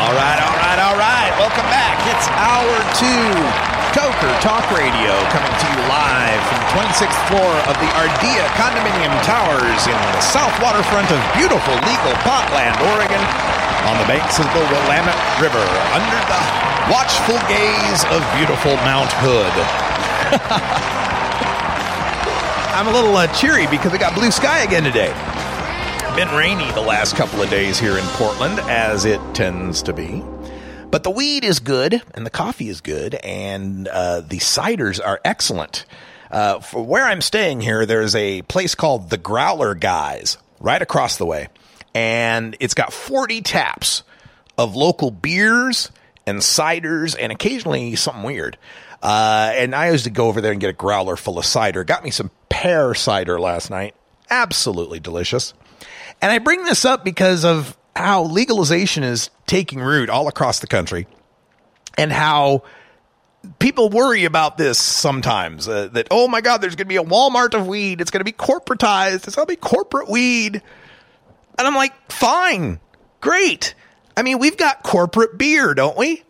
All 0.00 0.16
right, 0.16 0.40
all 0.40 0.56
right, 0.56 0.80
all 0.80 0.96
right. 0.96 1.28
Welcome 1.36 1.68
back. 1.68 2.00
It's 2.08 2.24
hour 2.40 2.72
two. 2.96 3.28
Toker 3.92 4.32
Talk 4.40 4.64
Radio 4.72 5.12
coming 5.28 5.52
to 5.52 5.66
you 5.68 5.80
live 5.92 6.40
from 6.48 6.56
the 6.56 6.68
26th 6.72 7.20
floor 7.28 7.52
of 7.68 7.76
the 7.84 7.90
Ardea 8.00 8.48
Condominium 8.56 9.12
Towers 9.28 9.84
in 9.84 10.00
the 10.16 10.24
south 10.24 10.56
waterfront 10.64 11.12
of 11.12 11.20
beautiful 11.36 11.76
legal 11.84 12.16
Potland, 12.24 12.80
Oregon, 12.96 13.20
on 13.92 14.00
the 14.00 14.08
banks 14.08 14.40
of 14.40 14.48
the 14.56 14.64
Willamette 14.72 15.20
River, 15.36 15.60
under 15.92 16.20
the 16.32 16.40
watchful 16.88 17.36
gaze 17.44 18.00
of 18.08 18.24
beautiful 18.40 18.80
Mount 18.88 19.12
Hood. 19.20 19.52
I'm 22.72 22.88
a 22.88 22.90
little 22.90 23.14
uh, 23.14 23.26
cheery 23.36 23.66
because 23.66 23.92
we 23.92 23.98
got 23.98 24.14
blue 24.14 24.30
sky 24.30 24.64
again 24.64 24.82
today. 24.82 25.12
Been 26.16 26.28
rainy 26.36 26.70
the 26.72 26.82
last 26.82 27.16
couple 27.16 27.40
of 27.40 27.48
days 27.48 27.78
here 27.78 27.96
in 27.96 28.04
Portland, 28.08 28.58
as 28.60 29.06
it 29.06 29.20
tends 29.32 29.82
to 29.84 29.94
be. 29.94 30.22
But 30.90 31.02
the 31.02 31.10
weed 31.10 31.44
is 31.44 31.60
good, 31.60 32.02
and 32.14 32.26
the 32.26 32.30
coffee 32.30 32.68
is 32.68 32.82
good, 32.82 33.14
and 33.14 33.88
uh, 33.88 34.20
the 34.20 34.36
ciders 34.36 35.00
are 35.02 35.20
excellent. 35.24 35.86
Uh, 36.30 36.60
for 36.60 36.84
where 36.84 37.06
I'm 37.06 37.22
staying 37.22 37.62
here, 37.62 37.86
there's 37.86 38.14
a 38.14 38.42
place 38.42 38.74
called 38.74 39.08
the 39.08 39.16
Growler 39.16 39.74
Guys 39.74 40.36
right 40.58 40.82
across 40.82 41.16
the 41.16 41.24
way, 41.24 41.48
and 41.94 42.54
it's 42.60 42.74
got 42.74 42.92
40 42.92 43.40
taps 43.40 44.02
of 44.58 44.76
local 44.76 45.10
beers 45.10 45.90
and 46.26 46.40
ciders, 46.40 47.16
and 47.18 47.32
occasionally 47.32 47.96
something 47.96 48.24
weird. 48.24 48.58
Uh, 49.02 49.52
and 49.54 49.74
I 49.74 49.90
used 49.90 50.04
to 50.04 50.10
go 50.10 50.26
over 50.26 50.42
there 50.42 50.52
and 50.52 50.60
get 50.60 50.70
a 50.70 50.74
growler 50.74 51.16
full 51.16 51.38
of 51.38 51.46
cider. 51.46 51.82
Got 51.82 52.04
me 52.04 52.10
some 52.10 52.30
pear 52.50 52.92
cider 52.94 53.40
last 53.40 53.70
night. 53.70 53.94
Absolutely 54.28 55.00
delicious. 55.00 55.54
And 56.22 56.30
I 56.30 56.38
bring 56.38 56.64
this 56.64 56.84
up 56.84 57.04
because 57.04 57.44
of 57.44 57.76
how 57.96 58.24
legalization 58.24 59.02
is 59.02 59.30
taking 59.46 59.80
root 59.80 60.10
all 60.10 60.28
across 60.28 60.60
the 60.60 60.66
country 60.66 61.06
and 61.96 62.12
how 62.12 62.62
people 63.58 63.88
worry 63.88 64.24
about 64.24 64.58
this 64.58 64.78
sometimes 64.78 65.66
uh, 65.66 65.88
that, 65.88 66.08
oh 66.10 66.28
my 66.28 66.40
God, 66.40 66.58
there's 66.58 66.76
going 66.76 66.86
to 66.86 66.88
be 66.88 66.96
a 66.96 67.02
Walmart 67.02 67.54
of 67.54 67.66
weed. 67.66 68.00
It's 68.00 68.10
going 68.10 68.20
to 68.20 68.24
be 68.24 68.32
corporatized. 68.32 69.26
It's 69.26 69.34
going 69.34 69.46
to 69.46 69.52
be 69.52 69.56
corporate 69.56 70.08
weed. 70.08 70.62
And 71.58 71.66
I'm 71.66 71.74
like, 71.74 71.92
fine, 72.10 72.80
great. 73.20 73.74
I 74.16 74.22
mean, 74.22 74.38
we've 74.38 74.56
got 74.56 74.82
corporate 74.82 75.38
beer, 75.38 75.74
don't 75.74 75.96
we? 75.96 76.22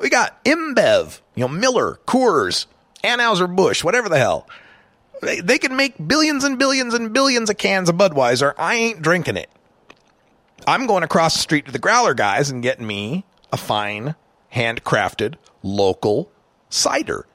We 0.00 0.10
got 0.10 0.42
InBev, 0.44 1.20
you 1.34 1.42
know, 1.42 1.48
Miller, 1.48 1.98
Coors, 2.06 2.66
Anheuser-Busch, 3.04 3.84
whatever 3.84 4.08
the 4.08 4.18
hell. 4.18 4.46
They, 5.20 5.40
they 5.40 5.58
can 5.58 5.76
make 5.76 5.94
billions 6.06 6.44
and 6.44 6.58
billions 6.58 6.94
and 6.94 7.12
billions 7.12 7.50
of 7.50 7.58
cans 7.58 7.88
of 7.88 7.96
Budweiser. 7.96 8.54
I 8.56 8.74
ain't 8.74 9.02
drinking 9.02 9.36
it. 9.36 9.50
I'm 10.66 10.86
going 10.86 11.02
across 11.02 11.34
the 11.34 11.40
street 11.40 11.66
to 11.66 11.72
the 11.72 11.78
Growler 11.78 12.14
guys 12.14 12.50
and 12.50 12.62
getting 12.62 12.86
me 12.86 13.24
a 13.52 13.56
fine, 13.56 14.14
handcrafted, 14.54 15.36
local 15.62 16.30
cider. 16.68 17.26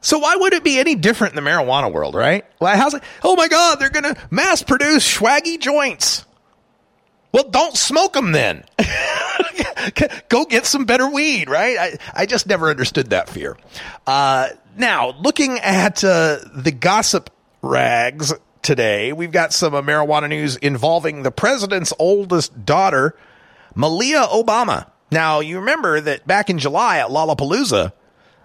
So 0.00 0.18
why 0.18 0.36
would 0.36 0.52
it 0.52 0.62
be 0.62 0.78
any 0.78 0.94
different 0.94 1.34
in 1.34 1.42
the 1.42 1.50
marijuana 1.50 1.90
world, 1.90 2.14
right? 2.14 2.44
Well, 2.60 2.76
how's 2.76 2.94
it? 2.94 3.02
Oh 3.22 3.36
my 3.36 3.48
God, 3.48 3.76
they're 3.76 3.88
to 4.14 4.16
mass 4.30 4.62
produce 4.62 5.18
swaggy 5.18 5.58
joints. 5.58 6.26
Well, 7.34 7.48
don't 7.50 7.76
smoke 7.76 8.12
them 8.12 8.30
then. 8.30 8.62
Go 10.28 10.44
get 10.44 10.66
some 10.66 10.84
better 10.84 11.08
weed, 11.08 11.50
right? 11.50 11.76
I, 11.76 11.98
I 12.22 12.26
just 12.26 12.46
never 12.46 12.70
understood 12.70 13.10
that 13.10 13.28
fear. 13.28 13.56
Uh, 14.06 14.50
now, 14.76 15.16
looking 15.20 15.58
at 15.58 16.04
uh, 16.04 16.38
the 16.54 16.70
gossip 16.70 17.30
rags 17.60 18.32
today, 18.62 19.12
we've 19.12 19.32
got 19.32 19.52
some 19.52 19.74
uh, 19.74 19.82
marijuana 19.82 20.28
news 20.28 20.54
involving 20.58 21.24
the 21.24 21.32
president's 21.32 21.92
oldest 21.98 22.64
daughter, 22.64 23.16
Malia 23.74 24.22
Obama. 24.22 24.88
Now, 25.10 25.40
you 25.40 25.58
remember 25.58 26.00
that 26.02 26.28
back 26.28 26.48
in 26.50 26.60
July 26.60 26.98
at 26.98 27.08
Lollapalooza, 27.08 27.92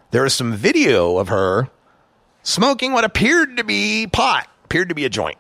there 0.10 0.24
was 0.24 0.34
some 0.34 0.54
video 0.54 1.20
of 1.20 1.28
her 1.28 1.70
smoking 2.42 2.94
what 2.94 3.04
appeared 3.04 3.58
to 3.58 3.64
be 3.64 4.08
pot, 4.08 4.48
appeared 4.66 4.90
to 4.90 4.96
be 4.96 5.06
a 5.06 5.10
joint. 5.10 5.38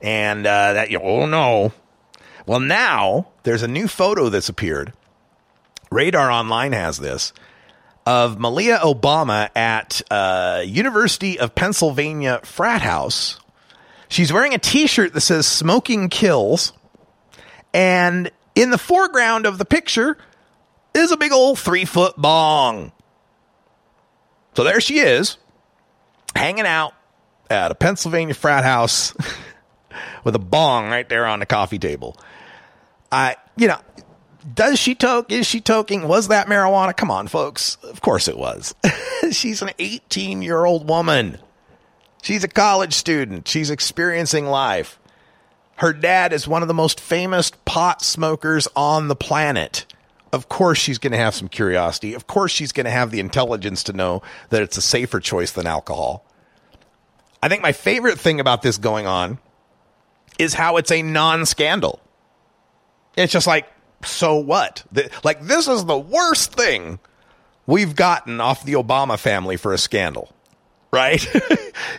And 0.00 0.46
uh, 0.46 0.72
that, 0.72 0.90
you 0.90 0.98
know, 0.98 1.04
oh 1.04 1.26
no. 1.26 1.72
Well, 2.46 2.60
now 2.60 3.28
there's 3.42 3.62
a 3.62 3.68
new 3.68 3.88
photo 3.88 4.28
that's 4.28 4.48
appeared. 4.48 4.92
Radar 5.90 6.30
Online 6.30 6.72
has 6.72 6.98
this 6.98 7.32
of 8.06 8.38
Malia 8.38 8.78
Obama 8.78 9.50
at 9.56 10.00
uh, 10.12 10.62
University 10.64 11.40
of 11.40 11.56
Pennsylvania 11.56 12.40
frat 12.44 12.82
house. 12.82 13.40
She's 14.08 14.32
wearing 14.32 14.54
a 14.54 14.58
T-shirt 14.58 15.12
that 15.12 15.20
says 15.22 15.46
"Smoking 15.46 16.08
Kills," 16.08 16.72
and 17.74 18.30
in 18.54 18.70
the 18.70 18.78
foreground 18.78 19.44
of 19.44 19.58
the 19.58 19.64
picture 19.64 20.16
is 20.94 21.10
a 21.10 21.16
big 21.16 21.32
old 21.32 21.58
three 21.58 21.84
foot 21.84 22.14
bong. 22.16 22.92
So 24.54 24.62
there 24.62 24.80
she 24.80 25.00
is, 25.00 25.36
hanging 26.34 26.64
out 26.66 26.94
at 27.50 27.72
a 27.72 27.74
Pennsylvania 27.74 28.34
frat 28.34 28.64
house 28.64 29.12
with 30.24 30.34
a 30.34 30.40
bong 30.40 30.88
right 30.88 31.08
there 31.08 31.26
on 31.26 31.40
the 31.40 31.46
coffee 31.46 31.78
table. 31.78 32.16
I, 33.16 33.36
you 33.56 33.66
know, 33.66 33.78
does 34.52 34.78
she 34.78 34.94
toke? 34.94 35.32
Is 35.32 35.46
she 35.46 35.62
toking? 35.62 36.06
Was 36.06 36.28
that 36.28 36.48
marijuana? 36.48 36.94
Come 36.94 37.10
on, 37.10 37.28
folks. 37.28 37.76
Of 37.76 38.02
course 38.02 38.28
it 38.28 38.36
was. 38.36 38.74
She's 39.32 39.62
an 39.62 39.70
18 39.78 40.42
year 40.42 40.66
old 40.66 40.86
woman. 40.86 41.38
She's 42.22 42.44
a 42.44 42.48
college 42.48 42.92
student. 42.92 43.48
She's 43.48 43.70
experiencing 43.70 44.44
life. 44.44 45.00
Her 45.76 45.94
dad 45.94 46.34
is 46.34 46.46
one 46.46 46.60
of 46.60 46.68
the 46.68 46.74
most 46.74 47.00
famous 47.00 47.52
pot 47.64 48.02
smokers 48.02 48.68
on 48.76 49.08
the 49.08 49.16
planet. 49.16 49.86
Of 50.30 50.50
course, 50.50 50.78
she's 50.78 50.98
going 50.98 51.12
to 51.12 51.18
have 51.18 51.34
some 51.34 51.48
curiosity. 51.48 52.12
Of 52.12 52.26
course, 52.26 52.52
she's 52.52 52.72
going 52.72 52.84
to 52.84 52.90
have 52.90 53.10
the 53.10 53.20
intelligence 53.20 53.82
to 53.84 53.94
know 53.94 54.22
that 54.50 54.60
it's 54.60 54.76
a 54.76 54.82
safer 54.82 55.20
choice 55.20 55.52
than 55.52 55.66
alcohol. 55.66 56.26
I 57.42 57.48
think 57.48 57.62
my 57.62 57.72
favorite 57.72 58.18
thing 58.18 58.40
about 58.40 58.60
this 58.60 58.76
going 58.76 59.06
on 59.06 59.38
is 60.38 60.52
how 60.52 60.76
it's 60.76 60.90
a 60.90 61.00
non 61.00 61.46
scandal. 61.46 62.00
It's 63.16 63.32
just 63.32 63.46
like, 63.46 63.66
so 64.04 64.36
what? 64.36 64.84
The- 64.92 65.10
like, 65.24 65.42
this 65.42 65.68
is 65.68 65.84
the 65.84 65.98
worst 65.98 66.52
thing 66.52 66.98
we've 67.66 67.96
gotten 67.96 68.40
off 68.40 68.64
the 68.64 68.74
Obama 68.74 69.18
family 69.18 69.56
for 69.56 69.72
a 69.72 69.78
scandal, 69.78 70.32
right? 70.92 71.26
yeah, 71.34 71.40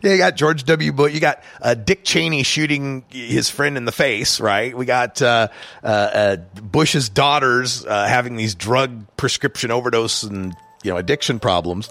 you 0.11 0.18
got 0.18 0.36
George 0.36 0.63
W. 0.63 0.91
Bush. 0.91 1.13
You 1.13 1.20
got 1.20 1.43
uh, 1.61 1.74
Dick 1.74 2.03
Cheney 2.03 2.43
shooting 2.43 3.03
his 3.09 3.49
friend 3.49 3.78
in 3.78 3.86
the 3.86 3.91
face, 3.91 4.39
right? 4.39 4.76
We 4.76 4.86
got 4.86 5.22
uh, 5.22 5.49
uh, 5.84 5.88
uh, 5.88 6.36
Bush's 6.61 7.09
daughters 7.09 7.86
uh, 7.86 8.07
having 8.07 8.36
these 8.36 8.55
drug 8.55 9.05
prescription 9.18 9.72
overdose 9.72 10.24
and 10.24 10.55
you 10.84 10.91
know 10.91 10.97
addiction 10.97 11.39
problems. 11.39 11.89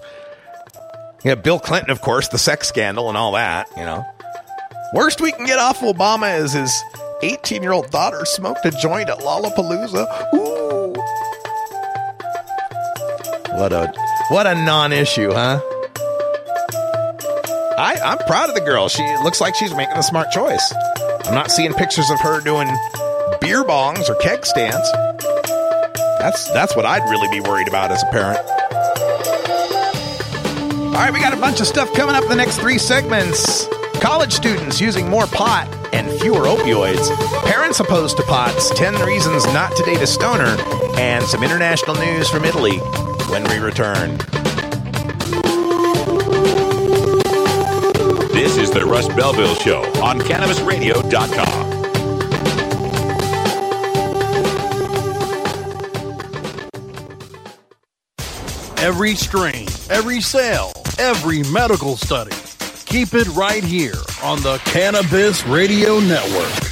Yeah, 1.23 1.35
Bill 1.35 1.59
Clinton, 1.59 1.91
of 1.91 1.99
course, 2.01 2.29
the 2.29 2.37
sex 2.37 2.67
scandal 2.67 3.09
and 3.09 3.17
all 3.17 3.33
that. 3.33 3.67
You 3.75 3.83
know, 3.83 4.05
worst 4.93 5.21
we 5.21 5.31
can 5.31 5.45
get 5.45 5.59
off 5.59 5.79
Obama 5.79 6.39
is 6.39 6.53
his 6.53 6.83
18 7.21 7.63
year 7.63 7.71
old 7.71 7.89
daughter 7.89 8.25
smoked 8.25 8.65
a 8.65 8.71
joint 8.71 9.09
at 9.09 9.19
Lollapalooza. 9.19 10.33
Ooh. 10.33 10.93
What 13.57 13.73
a 13.73 13.91
what 14.29 14.45
a 14.45 14.53
non-issue, 14.53 15.31
huh? 15.31 15.59
I 17.77 17.99
I'm 18.03 18.17
proud 18.19 18.49
of 18.49 18.55
the 18.55 18.61
girl. 18.61 18.87
She 18.87 19.03
looks 19.23 19.41
like 19.41 19.55
she's 19.55 19.73
making 19.73 19.97
a 19.97 20.03
smart 20.03 20.31
choice. 20.31 20.73
I'm 21.25 21.33
not 21.33 21.51
seeing 21.51 21.73
pictures 21.73 22.09
of 22.09 22.19
her 22.21 22.39
doing 22.41 22.67
beer 23.41 23.63
bongs 23.63 24.09
or 24.09 24.15
keg 24.15 24.45
stands. 24.45 24.89
That's 26.19 26.49
that's 26.51 26.75
what 26.75 26.85
I'd 26.85 27.09
really 27.09 27.29
be 27.29 27.41
worried 27.41 27.67
about 27.67 27.91
as 27.91 28.03
a 28.03 28.07
parent. 28.07 28.39
All 30.87 31.03
right, 31.03 31.13
we 31.13 31.19
got 31.19 31.33
a 31.33 31.39
bunch 31.39 31.61
of 31.61 31.67
stuff 31.67 31.93
coming 31.93 32.15
up 32.15 32.23
in 32.23 32.29
the 32.29 32.35
next 32.35 32.57
three 32.57 32.77
segments. 32.77 33.67
College 34.01 34.31
students 34.33 34.79
using 34.79 35.09
more 35.09 35.25
pot 35.25 35.67
and 35.93 36.07
fewer 36.19 36.41
opioids. 36.41 37.09
Parents 37.43 37.79
opposed 37.79 38.17
to 38.17 38.23
pots. 38.23 38.69
10 38.71 38.95
reasons 39.05 39.45
not 39.47 39.75
to 39.75 39.83
date 39.83 40.01
a 40.01 40.07
stoner. 40.07 40.55
And 40.97 41.23
some 41.25 41.43
international 41.43 41.95
news 41.95 42.29
from 42.29 42.45
Italy 42.45 42.77
when 43.29 43.43
we 43.45 43.57
return. 43.57 44.17
This 48.33 48.57
is 48.57 48.69
the 48.71 48.85
Russ 48.85 49.07
Belville 49.09 49.55
Show 49.55 49.81
on 50.01 50.19
CannabisRadio.com. 50.19 51.67
Every 58.77 59.15
strain, 59.15 59.67
every 59.89 60.21
sale, 60.21 60.71
every 60.99 61.43
medical 61.51 61.97
study. 61.97 62.46
Keep 62.87 63.15
it 63.15 63.27
right 63.35 63.65
here 63.65 63.99
on 64.23 64.41
the 64.43 64.61
Cannabis 64.63 65.45
Radio 65.45 65.99
Network. 65.99 66.71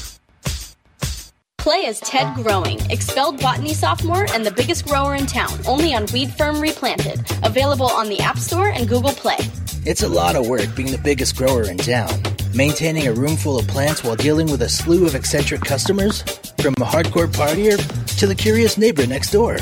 Play 1.58 1.88
as 1.88 2.00
Ted 2.00 2.34
Growing, 2.36 2.80
expelled 2.90 3.42
botany 3.42 3.74
sophomore 3.74 4.26
and 4.32 4.46
the 4.46 4.52
biggest 4.52 4.88
grower 4.88 5.16
in 5.16 5.26
town, 5.26 5.52
only 5.68 5.94
on 5.94 6.06
Weed 6.14 6.32
Firm 6.32 6.62
Replanted. 6.62 7.20
Available 7.44 7.88
on 7.88 8.08
the 8.08 8.22
App 8.22 8.38
Store 8.38 8.70
and 8.70 8.88
Google 8.88 9.12
Play. 9.12 9.36
It's 9.86 10.04
a 10.04 10.08
lot 10.08 10.38
of 10.38 10.48
work 10.48 10.74
being 10.74 10.90
the 10.90 10.98
biggest 10.98 11.36
grower 11.36 11.64
in 11.64 11.78
town. 11.78 12.18
Maintaining 12.56 13.08
a 13.08 13.14
room 13.14 13.36
full 13.36 13.60
of 13.60 13.68
plants 13.68 14.02
while 14.02 14.16
dealing 14.16 14.50
with 14.50 14.62
a 14.62 14.70
slew 14.70 15.06
of 15.06 15.16
eccentric 15.16 15.62
customers? 15.62 16.22
From 16.62 16.76
a 16.76 16.86
hardcore 16.86 17.28
partier 17.28 17.78
to 18.20 18.26
the 18.26 18.36
curious 18.36 18.78
neighbor 18.78 19.06
next 19.06 19.32
door. 19.32 19.58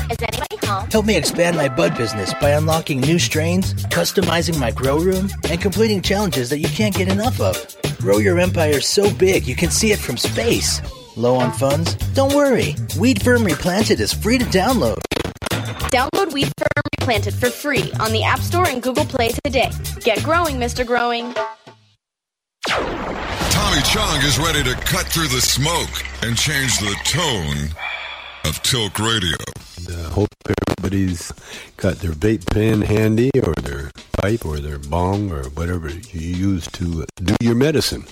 Is 0.50 0.58
anybody 0.58 0.66
home? 0.66 0.90
Help 0.90 1.06
me 1.06 1.16
expand 1.16 1.56
my 1.56 1.68
bud 1.68 1.96
business 1.96 2.34
by 2.34 2.50
unlocking 2.50 3.00
new 3.00 3.18
strains, 3.18 3.74
customizing 3.84 4.58
my 4.58 4.70
grow 4.70 4.98
room, 4.98 5.30
and 5.48 5.60
completing 5.60 6.02
challenges 6.02 6.50
that 6.50 6.58
you 6.58 6.68
can't 6.68 6.94
get 6.94 7.08
enough 7.08 7.40
of. 7.40 7.56
Grow 7.98 8.18
your 8.18 8.38
empire 8.38 8.80
so 8.80 9.12
big 9.14 9.46
you 9.46 9.56
can 9.56 9.70
see 9.70 9.92
it 9.92 9.98
from 9.98 10.16
space. 10.16 10.80
Low 11.16 11.36
on 11.36 11.52
funds? 11.52 11.94
Don't 12.14 12.34
worry. 12.34 12.74
Weed 12.98 13.22
Firm 13.22 13.44
Replanted 13.44 14.00
is 14.00 14.12
free 14.12 14.38
to 14.38 14.44
download. 14.46 14.98
Download 15.90 16.32
Weed 16.32 16.52
Firm 16.58 16.82
Replanted 17.00 17.34
for 17.34 17.50
free 17.50 17.92
on 18.00 18.12
the 18.12 18.24
App 18.24 18.40
Store 18.40 18.66
and 18.66 18.82
Google 18.82 19.04
Play 19.04 19.30
today. 19.44 19.70
Get 20.00 20.22
growing, 20.22 20.56
Mr. 20.56 20.84
Growing. 20.86 21.32
Tommy 22.66 23.82
Chong 23.82 24.18
is 24.22 24.38
ready 24.38 24.62
to 24.64 24.74
cut 24.74 25.06
through 25.06 25.28
the 25.28 25.40
smoke 25.40 25.90
and 26.22 26.36
change 26.36 26.78
the 26.78 26.96
tone 27.04 27.70
of 28.44 28.62
Tilk 28.62 28.98
Radio. 28.98 29.36
I 29.88 30.10
hope 30.10 30.28
everybody's 30.46 31.32
got 31.76 31.96
their 31.96 32.12
vape 32.12 32.46
pen 32.50 32.82
handy 32.82 33.30
or 33.42 33.54
their 33.54 33.90
pipe 34.20 34.44
or 34.44 34.58
their 34.58 34.78
bong 34.78 35.30
or 35.32 35.44
whatever 35.50 35.88
you 35.90 36.20
use 36.20 36.66
to 36.72 37.06
do 37.22 37.36
your 37.40 37.54
medicine. 37.54 38.04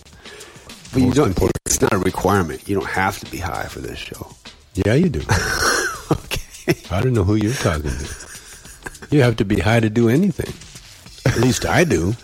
But 0.92 1.02
you 1.02 1.12
don't. 1.12 1.28
important. 1.28 1.58
It's 1.66 1.80
not 1.80 1.92
a 1.92 1.98
requirement. 1.98 2.68
You 2.68 2.76
don't 2.76 2.88
have 2.88 3.18
to 3.20 3.30
be 3.30 3.38
high 3.38 3.66
for 3.66 3.80
this 3.80 3.98
show. 3.98 4.34
Yeah, 4.74 4.94
you 4.94 5.08
do. 5.08 5.20
okay. 6.10 6.74
I 6.90 7.02
don't 7.02 7.12
know 7.12 7.24
who 7.24 7.34
you're 7.34 7.54
talking 7.54 7.90
to. 7.90 9.06
You 9.10 9.22
have 9.22 9.36
to 9.36 9.44
be 9.44 9.60
high 9.60 9.80
to 9.80 9.90
do 9.90 10.08
anything. 10.08 10.52
At 11.30 11.40
least 11.40 11.66
I 11.66 11.84
do. 11.84 12.14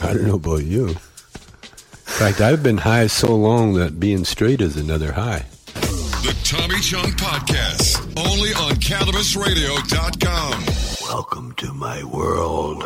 I 0.00 0.12
don't 0.14 0.26
know 0.26 0.36
about 0.36 0.64
you. 0.64 0.88
In 0.88 2.20
fact, 2.20 2.40
I've 2.40 2.62
been 2.62 2.78
high 2.78 3.06
so 3.06 3.34
long 3.34 3.74
that 3.74 3.98
being 3.98 4.24
straight 4.24 4.60
is 4.60 4.76
another 4.76 5.12
high. 5.12 5.46
The 6.24 6.32
Tommy 6.42 6.80
Chong 6.80 7.12
Podcast, 7.18 8.00
only 8.18 8.48
on 8.54 8.76
CannabisRadio.com. 8.76 11.06
Welcome 11.06 11.52
to 11.56 11.74
my 11.74 12.02
world. 12.02 12.82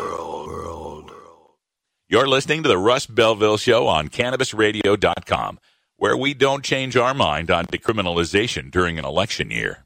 You're 2.09 2.27
listening 2.27 2.63
to 2.63 2.67
the 2.67 2.77
Russ 2.77 3.05
Belville 3.05 3.55
Show 3.55 3.87
on 3.87 4.09
CannabisRadio.com, 4.09 5.59
where 5.95 6.17
we 6.17 6.33
don't 6.33 6.65
change 6.65 6.97
our 6.97 7.13
mind 7.13 7.49
on 7.49 7.65
decriminalization 7.67 8.71
during 8.71 8.99
an 8.99 9.05
election 9.05 9.51
year. 9.51 9.85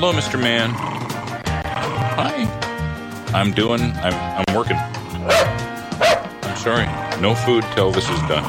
Hello, 0.00 0.12
Mr. 0.12 0.40
Man. 0.40 0.70
Hi. 2.14 2.46
I'm 3.34 3.50
doing, 3.50 3.82
I'm, 3.82 4.14
I'm 4.14 4.54
working. 4.54 4.76
I'm 4.76 6.56
sorry. 6.56 6.86
No 7.20 7.34
food 7.34 7.64
till 7.74 7.90
this 7.90 8.08
is 8.08 8.20
done. 8.28 8.46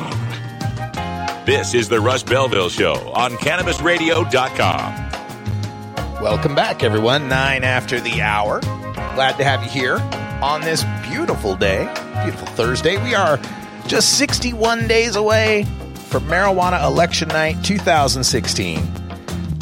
This 1.47 1.73
is 1.73 1.89
the 1.89 1.99
Russ 1.99 2.21
Belville 2.21 2.69
Show 2.69 2.93
on 3.15 3.31
CannabisRadio.com. 3.31 6.21
Welcome 6.21 6.53
back, 6.53 6.83
everyone. 6.83 7.27
Nine 7.27 7.63
after 7.63 7.99
the 7.99 8.21
hour. 8.21 8.59
Glad 8.59 9.37
to 9.37 9.43
have 9.43 9.63
you 9.63 9.71
here 9.71 9.97
on 10.43 10.61
this 10.61 10.85
beautiful 11.09 11.55
day, 11.55 11.91
beautiful 12.21 12.45
Thursday. 12.49 13.03
We 13.03 13.15
are 13.15 13.39
just 13.87 14.19
61 14.19 14.87
days 14.87 15.15
away 15.15 15.65
from 16.09 16.25
marijuana 16.25 16.85
election 16.85 17.29
night 17.29 17.63
2016, 17.63 18.85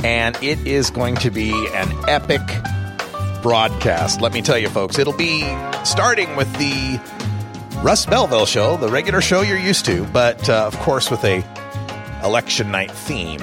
and 0.04 0.36
it 0.44 0.60
is 0.66 0.90
going 0.90 1.16
to 1.16 1.30
be 1.30 1.52
an 1.74 1.92
epic 2.08 2.42
broadcast. 3.42 4.22
Let 4.22 4.34
me 4.34 4.42
tell 4.42 4.58
you, 4.58 4.70
folks, 4.70 5.00
it'll 5.00 5.14
be 5.14 5.42
starting 5.84 6.36
with 6.36 6.52
the 6.58 7.00
Russ 7.84 8.06
Belville 8.06 8.46
show, 8.46 8.78
the 8.78 8.90
regular 8.90 9.22
show 9.22 9.42
you're 9.42 9.58
used 9.58 9.86
to, 9.86 10.06
but 10.06 10.50
uh, 10.50 10.66
of 10.66 10.78
course 10.80 11.12
with 11.12 11.24
a 11.24 11.44
election 12.24 12.72
night 12.72 12.92
theme. 12.92 13.42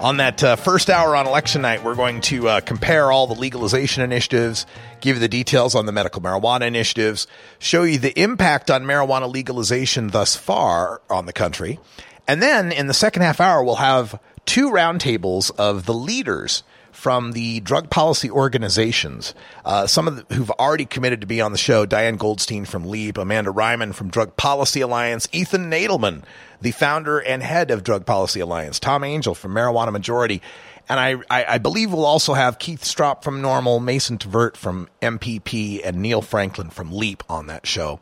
On 0.00 0.16
that 0.16 0.42
uh, 0.42 0.56
first 0.56 0.90
hour 0.90 1.14
on 1.14 1.28
election 1.28 1.62
night, 1.62 1.84
we're 1.84 1.94
going 1.94 2.20
to 2.22 2.48
uh, 2.48 2.60
compare 2.60 3.12
all 3.12 3.28
the 3.28 3.38
legalization 3.38 4.02
initiatives, 4.02 4.66
give 5.00 5.16
you 5.16 5.20
the 5.20 5.28
details 5.28 5.76
on 5.76 5.86
the 5.86 5.92
medical 5.92 6.20
marijuana 6.20 6.62
initiatives, 6.62 7.28
show 7.60 7.84
you 7.84 7.98
the 7.98 8.18
impact 8.20 8.68
on 8.68 8.82
marijuana 8.82 9.32
legalization 9.32 10.08
thus 10.08 10.34
far 10.34 11.02
on 11.08 11.26
the 11.26 11.32
country. 11.32 11.78
And 12.26 12.42
then 12.42 12.72
in 12.72 12.88
the 12.88 12.94
second 12.94 13.22
half 13.22 13.40
hour, 13.40 13.62
we'll 13.62 13.76
have 13.76 14.18
two 14.46 14.70
roundtables 14.70 15.50
of 15.58 15.86
the 15.86 15.94
leaders 15.94 16.62
from 16.92 17.32
the 17.32 17.58
drug 17.60 17.90
policy 17.90 18.30
organizations. 18.30 19.34
Uh, 19.64 19.86
some 19.86 20.06
of 20.06 20.28
the, 20.28 20.34
who've 20.34 20.50
already 20.52 20.84
committed 20.84 21.22
to 21.22 21.26
be 21.26 21.40
on 21.40 21.50
the 21.50 21.58
show 21.58 21.86
Diane 21.86 22.16
Goldstein 22.16 22.64
from 22.64 22.84
LEAP, 22.84 23.18
Amanda 23.18 23.50
Reiman 23.50 23.94
from 23.94 24.08
Drug 24.08 24.36
Policy 24.36 24.82
Alliance, 24.82 25.26
Ethan 25.32 25.70
Nadelmann, 25.70 26.22
the 26.60 26.70
founder 26.70 27.18
and 27.18 27.42
head 27.42 27.70
of 27.70 27.82
Drug 27.82 28.06
Policy 28.06 28.40
Alliance, 28.40 28.78
Tom 28.78 29.02
Angell 29.02 29.34
from 29.34 29.52
Marijuana 29.52 29.90
Majority. 29.90 30.42
And 30.88 31.00
I, 31.00 31.16
I, 31.30 31.54
I 31.54 31.58
believe 31.58 31.92
we'll 31.92 32.04
also 32.04 32.34
have 32.34 32.58
Keith 32.58 32.82
Stroup 32.82 33.22
from 33.22 33.40
NORML, 33.40 33.82
Mason 33.82 34.18
Tvert 34.18 34.56
from 34.56 34.88
MPP, 35.00 35.80
and 35.84 35.98
Neil 35.98 36.20
Franklin 36.20 36.70
from 36.70 36.92
LEAP 36.92 37.22
on 37.28 37.46
that 37.46 37.66
show. 37.66 38.00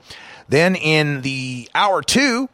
Then 0.48 0.74
in 0.74 1.22
the 1.22 1.68
hour 1.74 2.02
two, 2.02 2.48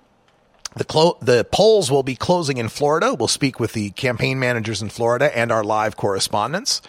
the, 0.76 0.84
clo- 0.84 1.16
the 1.20 1.44
polls 1.50 1.90
will 1.90 2.02
be 2.02 2.14
closing 2.14 2.58
in 2.58 2.68
Florida. 2.68 3.14
We'll 3.14 3.28
speak 3.28 3.58
with 3.58 3.72
the 3.72 3.90
campaign 3.90 4.38
managers 4.38 4.82
in 4.82 4.90
Florida 4.90 5.36
and 5.36 5.50
our 5.50 5.64
live 5.64 5.96
correspondents. 5.96 6.82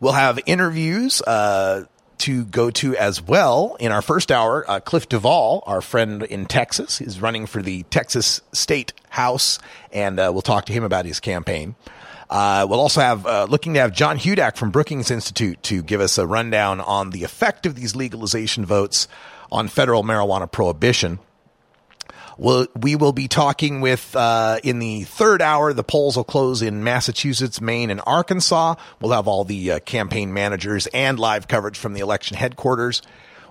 We'll 0.00 0.12
have 0.12 0.38
interviews 0.46 1.20
uh, 1.22 1.84
to 2.18 2.44
go 2.44 2.70
to 2.70 2.96
as 2.96 3.20
well 3.20 3.76
in 3.80 3.90
our 3.90 4.02
first 4.02 4.30
hour. 4.30 4.64
Uh, 4.70 4.78
Cliff 4.80 5.08
Duvall, 5.08 5.64
our 5.66 5.80
friend 5.80 6.22
in 6.22 6.46
Texas, 6.46 7.00
is 7.00 7.20
running 7.20 7.46
for 7.46 7.60
the 7.60 7.82
Texas 7.84 8.40
State 8.52 8.92
House, 9.10 9.58
and 9.92 10.20
uh, 10.20 10.30
we'll 10.32 10.42
talk 10.42 10.66
to 10.66 10.72
him 10.72 10.84
about 10.84 11.04
his 11.04 11.18
campaign. 11.18 11.74
Uh, 12.30 12.66
we'll 12.68 12.80
also 12.80 13.00
have 13.00 13.26
uh, 13.26 13.46
looking 13.50 13.74
to 13.74 13.80
have 13.80 13.92
John 13.92 14.16
Hudak 14.18 14.56
from 14.56 14.70
Brookings 14.70 15.10
Institute 15.10 15.62
to 15.64 15.82
give 15.82 16.00
us 16.00 16.18
a 16.18 16.26
rundown 16.26 16.80
on 16.80 17.10
the 17.10 17.24
effect 17.24 17.66
of 17.66 17.74
these 17.74 17.94
legalization 17.94 18.64
votes 18.64 19.08
on 19.50 19.68
federal 19.68 20.02
marijuana 20.02 20.50
prohibition. 20.50 21.18
We'll, 22.36 22.66
we 22.74 22.96
will 22.96 23.12
be 23.12 23.28
talking 23.28 23.80
with, 23.80 24.14
uh, 24.16 24.58
in 24.64 24.78
the 24.78 25.04
third 25.04 25.40
hour, 25.40 25.72
the 25.72 25.84
polls 25.84 26.16
will 26.16 26.24
close 26.24 26.62
in 26.62 26.82
Massachusetts, 26.82 27.60
Maine, 27.60 27.90
and 27.90 28.00
Arkansas. 28.06 28.74
We'll 29.00 29.12
have 29.12 29.28
all 29.28 29.44
the 29.44 29.72
uh, 29.72 29.78
campaign 29.80 30.32
managers 30.32 30.86
and 30.88 31.18
live 31.18 31.48
coverage 31.48 31.78
from 31.78 31.94
the 31.94 32.00
election 32.00 32.36
headquarters. 32.36 33.02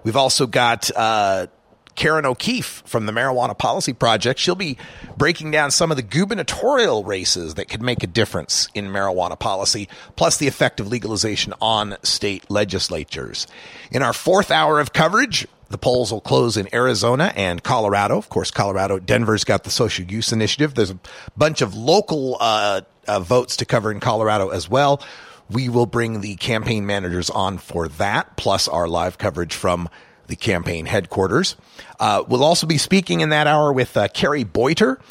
We've 0.03 0.17
also 0.17 0.47
got, 0.47 0.91
uh, 0.95 1.47
Karen 1.95 2.25
O'Keefe 2.25 2.81
from 2.85 3.05
the 3.05 3.11
Marijuana 3.11 3.57
Policy 3.57 3.93
Project. 3.93 4.39
She'll 4.39 4.55
be 4.55 4.77
breaking 5.15 5.51
down 5.51 5.71
some 5.71 5.91
of 5.91 5.97
the 5.97 6.03
gubernatorial 6.03 7.03
races 7.03 7.53
that 7.55 7.69
could 7.69 7.81
make 7.81 8.03
a 8.03 8.07
difference 8.07 8.67
in 8.73 8.87
marijuana 8.87 9.37
policy, 9.37 9.87
plus 10.15 10.37
the 10.37 10.47
effect 10.47 10.79
of 10.79 10.87
legalization 10.87 11.53
on 11.61 11.97
state 12.03 12.49
legislatures. 12.49 13.47
In 13.91 14.01
our 14.01 14.13
fourth 14.13 14.49
hour 14.49 14.79
of 14.79 14.91
coverage, 14.91 15.47
the 15.73 15.77
polls 15.79 16.11
will 16.11 16.21
close 16.21 16.55
in 16.55 16.69
Arizona 16.71 17.33
and 17.35 17.63
Colorado. 17.63 18.15
Of 18.15 18.29
course, 18.29 18.51
Colorado, 18.51 18.99
Denver's 18.99 19.43
got 19.43 19.63
the 19.63 19.71
social 19.71 20.05
use 20.05 20.31
initiative. 20.31 20.75
There's 20.75 20.91
a 20.91 20.99
bunch 21.35 21.63
of 21.63 21.73
local 21.73 22.37
uh, 22.39 22.81
uh, 23.07 23.19
votes 23.21 23.57
to 23.57 23.65
cover 23.65 23.91
in 23.91 23.99
Colorado 23.99 24.49
as 24.49 24.69
well. 24.69 25.01
We 25.49 25.69
will 25.69 25.87
bring 25.87 26.21
the 26.21 26.35
campaign 26.35 26.85
managers 26.85 27.31
on 27.31 27.57
for 27.57 27.87
that, 27.87 28.37
plus 28.37 28.67
our 28.67 28.87
live 28.87 29.17
coverage 29.17 29.55
from 29.55 29.89
the 30.27 30.35
campaign 30.35 30.85
headquarters. 30.85 31.55
Uh, 31.99 32.23
we'll 32.27 32.43
also 32.43 32.67
be 32.67 32.77
speaking 32.77 33.21
in 33.21 33.29
that 33.29 33.47
hour 33.47 33.73
with 33.73 33.97
uh, 33.97 34.07
Kari 34.09 34.45
Boiter, 34.45 35.01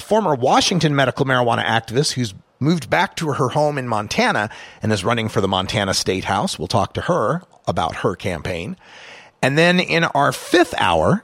former 0.00 0.36
Washington 0.36 0.94
medical 0.94 1.26
marijuana 1.26 1.64
activist 1.64 2.12
who's 2.12 2.34
moved 2.60 2.88
back 2.88 3.16
to 3.16 3.32
her 3.32 3.48
home 3.48 3.78
in 3.78 3.88
Montana 3.88 4.48
and 4.80 4.92
is 4.92 5.04
running 5.04 5.28
for 5.28 5.40
the 5.40 5.48
Montana 5.48 5.92
State 5.92 6.24
House. 6.24 6.56
We'll 6.56 6.68
talk 6.68 6.94
to 6.94 7.00
her 7.00 7.42
about 7.66 7.96
her 7.96 8.14
campaign. 8.14 8.76
And 9.44 9.58
then 9.58 9.78
in 9.78 10.04
our 10.04 10.32
fifth 10.32 10.72
hour, 10.78 11.22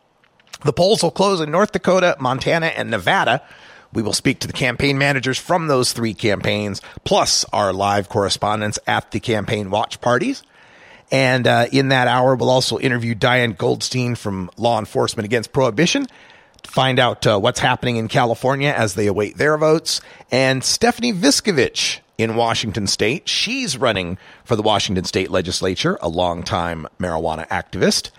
the 0.64 0.72
polls 0.72 1.02
will 1.02 1.10
close 1.10 1.42
in 1.42 1.50
North 1.50 1.72
Dakota, 1.72 2.16
Montana, 2.18 2.68
and 2.68 2.90
Nevada. 2.90 3.42
We 3.92 4.00
will 4.00 4.14
speak 4.14 4.38
to 4.38 4.46
the 4.46 4.54
campaign 4.54 4.96
managers 4.96 5.36
from 5.36 5.66
those 5.66 5.92
three 5.92 6.14
campaigns, 6.14 6.80
plus 7.04 7.44
our 7.52 7.74
live 7.74 8.08
correspondents 8.08 8.78
at 8.86 9.10
the 9.10 9.20
campaign 9.20 9.68
watch 9.68 10.00
parties. 10.00 10.42
And 11.10 11.46
uh, 11.46 11.66
in 11.70 11.90
that 11.90 12.08
hour, 12.08 12.36
we'll 12.36 12.48
also 12.48 12.78
interview 12.78 13.14
Diane 13.14 13.52
Goldstein 13.52 14.14
from 14.14 14.50
Law 14.56 14.78
Enforcement 14.78 15.26
Against 15.26 15.52
Prohibition 15.52 16.06
to 16.62 16.70
find 16.70 16.98
out 16.98 17.26
uh, 17.26 17.38
what's 17.38 17.60
happening 17.60 17.96
in 17.96 18.08
California 18.08 18.72
as 18.74 18.94
they 18.94 19.08
await 19.08 19.36
their 19.36 19.58
votes, 19.58 20.00
and 20.30 20.64
Stephanie 20.64 21.12
Viskovich 21.12 22.00
in 22.18 22.34
Washington 22.34 22.86
State. 22.86 23.28
She's 23.28 23.78
running 23.78 24.18
for 24.44 24.56
the 24.56 24.62
Washington 24.62 25.04
State 25.04 25.30
Legislature, 25.30 25.96
a 26.02 26.08
longtime 26.08 26.86
marijuana 26.98 27.48
activist. 27.48 28.10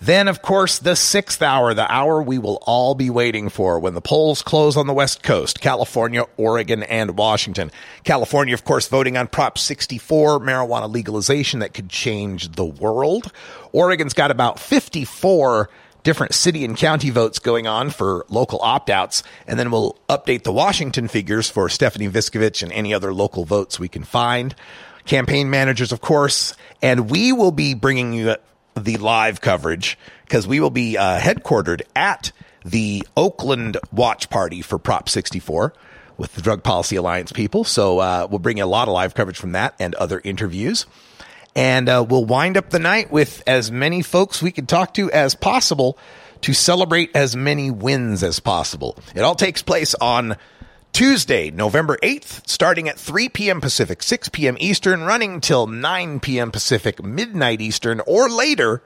Then, 0.00 0.28
of 0.28 0.42
course, 0.42 0.80
the 0.80 0.96
sixth 0.96 1.40
hour, 1.40 1.72
the 1.72 1.90
hour 1.90 2.20
we 2.22 2.38
will 2.38 2.58
all 2.66 2.94
be 2.94 3.08
waiting 3.08 3.48
for 3.48 3.78
when 3.78 3.94
the 3.94 4.02
polls 4.02 4.42
close 4.42 4.76
on 4.76 4.86
the 4.86 4.92
West 4.92 5.22
Coast, 5.22 5.60
California, 5.60 6.24
Oregon, 6.36 6.82
and 6.82 7.16
Washington. 7.16 7.70
California, 8.02 8.52
of 8.52 8.64
course, 8.64 8.88
voting 8.88 9.16
on 9.16 9.28
Prop 9.28 9.56
64, 9.56 10.40
marijuana 10.40 10.92
legalization 10.92 11.60
that 11.60 11.74
could 11.74 11.88
change 11.88 12.52
the 12.52 12.64
world. 12.64 13.32
Oregon's 13.72 14.14
got 14.14 14.30
about 14.30 14.58
54 14.58 15.70
different 16.04 16.34
city 16.34 16.64
and 16.64 16.76
county 16.76 17.10
votes 17.10 17.40
going 17.40 17.66
on 17.66 17.90
for 17.90 18.24
local 18.28 18.60
opt 18.62 18.90
outs. 18.90 19.24
And 19.48 19.58
then 19.58 19.70
we'll 19.70 19.98
update 20.08 20.44
the 20.44 20.52
Washington 20.52 21.08
figures 21.08 21.50
for 21.50 21.68
Stephanie 21.68 22.08
Viskovich 22.08 22.62
and 22.62 22.70
any 22.70 22.94
other 22.94 23.12
local 23.12 23.44
votes 23.44 23.80
we 23.80 23.88
can 23.88 24.04
find. 24.04 24.54
Campaign 25.06 25.50
managers, 25.50 25.90
of 25.90 26.00
course. 26.00 26.54
And 26.80 27.10
we 27.10 27.32
will 27.32 27.52
be 27.52 27.74
bringing 27.74 28.12
you 28.12 28.36
the 28.76 28.96
live 28.98 29.40
coverage 29.40 29.98
because 30.24 30.46
we 30.46 30.60
will 30.60 30.70
be 30.70 30.96
uh, 30.96 31.18
headquartered 31.18 31.82
at 31.96 32.30
the 32.64 33.06
Oakland 33.16 33.76
watch 33.92 34.30
party 34.30 34.62
for 34.62 34.78
Prop 34.78 35.08
64 35.08 35.74
with 36.16 36.34
the 36.34 36.42
Drug 36.42 36.62
Policy 36.62 36.96
Alliance 36.96 37.32
people. 37.32 37.64
So 37.64 37.98
uh, 37.98 38.26
we'll 38.30 38.38
bring 38.38 38.58
you 38.58 38.64
a 38.64 38.66
lot 38.66 38.88
of 38.88 38.94
live 38.94 39.14
coverage 39.14 39.38
from 39.38 39.52
that 39.52 39.74
and 39.78 39.94
other 39.96 40.20
interviews. 40.24 40.86
And 41.56 41.88
uh, 41.88 42.04
we'll 42.08 42.24
wind 42.24 42.56
up 42.56 42.70
the 42.70 42.78
night 42.78 43.10
with 43.12 43.42
as 43.46 43.70
many 43.70 44.02
folks 44.02 44.42
we 44.42 44.50
can 44.50 44.66
talk 44.66 44.94
to 44.94 45.10
as 45.12 45.34
possible 45.34 45.96
to 46.42 46.52
celebrate 46.52 47.10
as 47.14 47.36
many 47.36 47.70
wins 47.70 48.22
as 48.22 48.40
possible. 48.40 48.98
It 49.14 49.20
all 49.20 49.34
takes 49.34 49.62
place 49.62 49.94
on 49.94 50.36
Tuesday, 50.92 51.50
November 51.50 51.98
8th, 52.02 52.48
starting 52.48 52.88
at 52.88 52.98
3 52.98 53.28
p.m. 53.30 53.60
Pacific, 53.60 54.02
6 54.02 54.28
p.m. 54.28 54.56
Eastern, 54.60 55.02
running 55.02 55.40
till 55.40 55.66
9 55.66 56.20
p.m. 56.20 56.52
Pacific, 56.52 57.02
midnight 57.02 57.60
Eastern, 57.60 58.00
or 58.06 58.28
later 58.28 58.82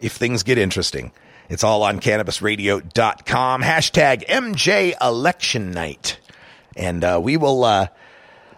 if 0.00 0.12
things 0.12 0.42
get 0.42 0.56
interesting. 0.56 1.12
It's 1.50 1.64
all 1.64 1.82
on 1.82 2.00
cannabisradio.com. 2.00 3.62
Hashtag 3.62 4.26
MJ 4.26 4.94
Election 5.00 5.72
Night. 5.72 6.18
And 6.76 7.02
uh, 7.02 7.20
we 7.22 7.36
will, 7.36 7.64
uh, 7.64 7.88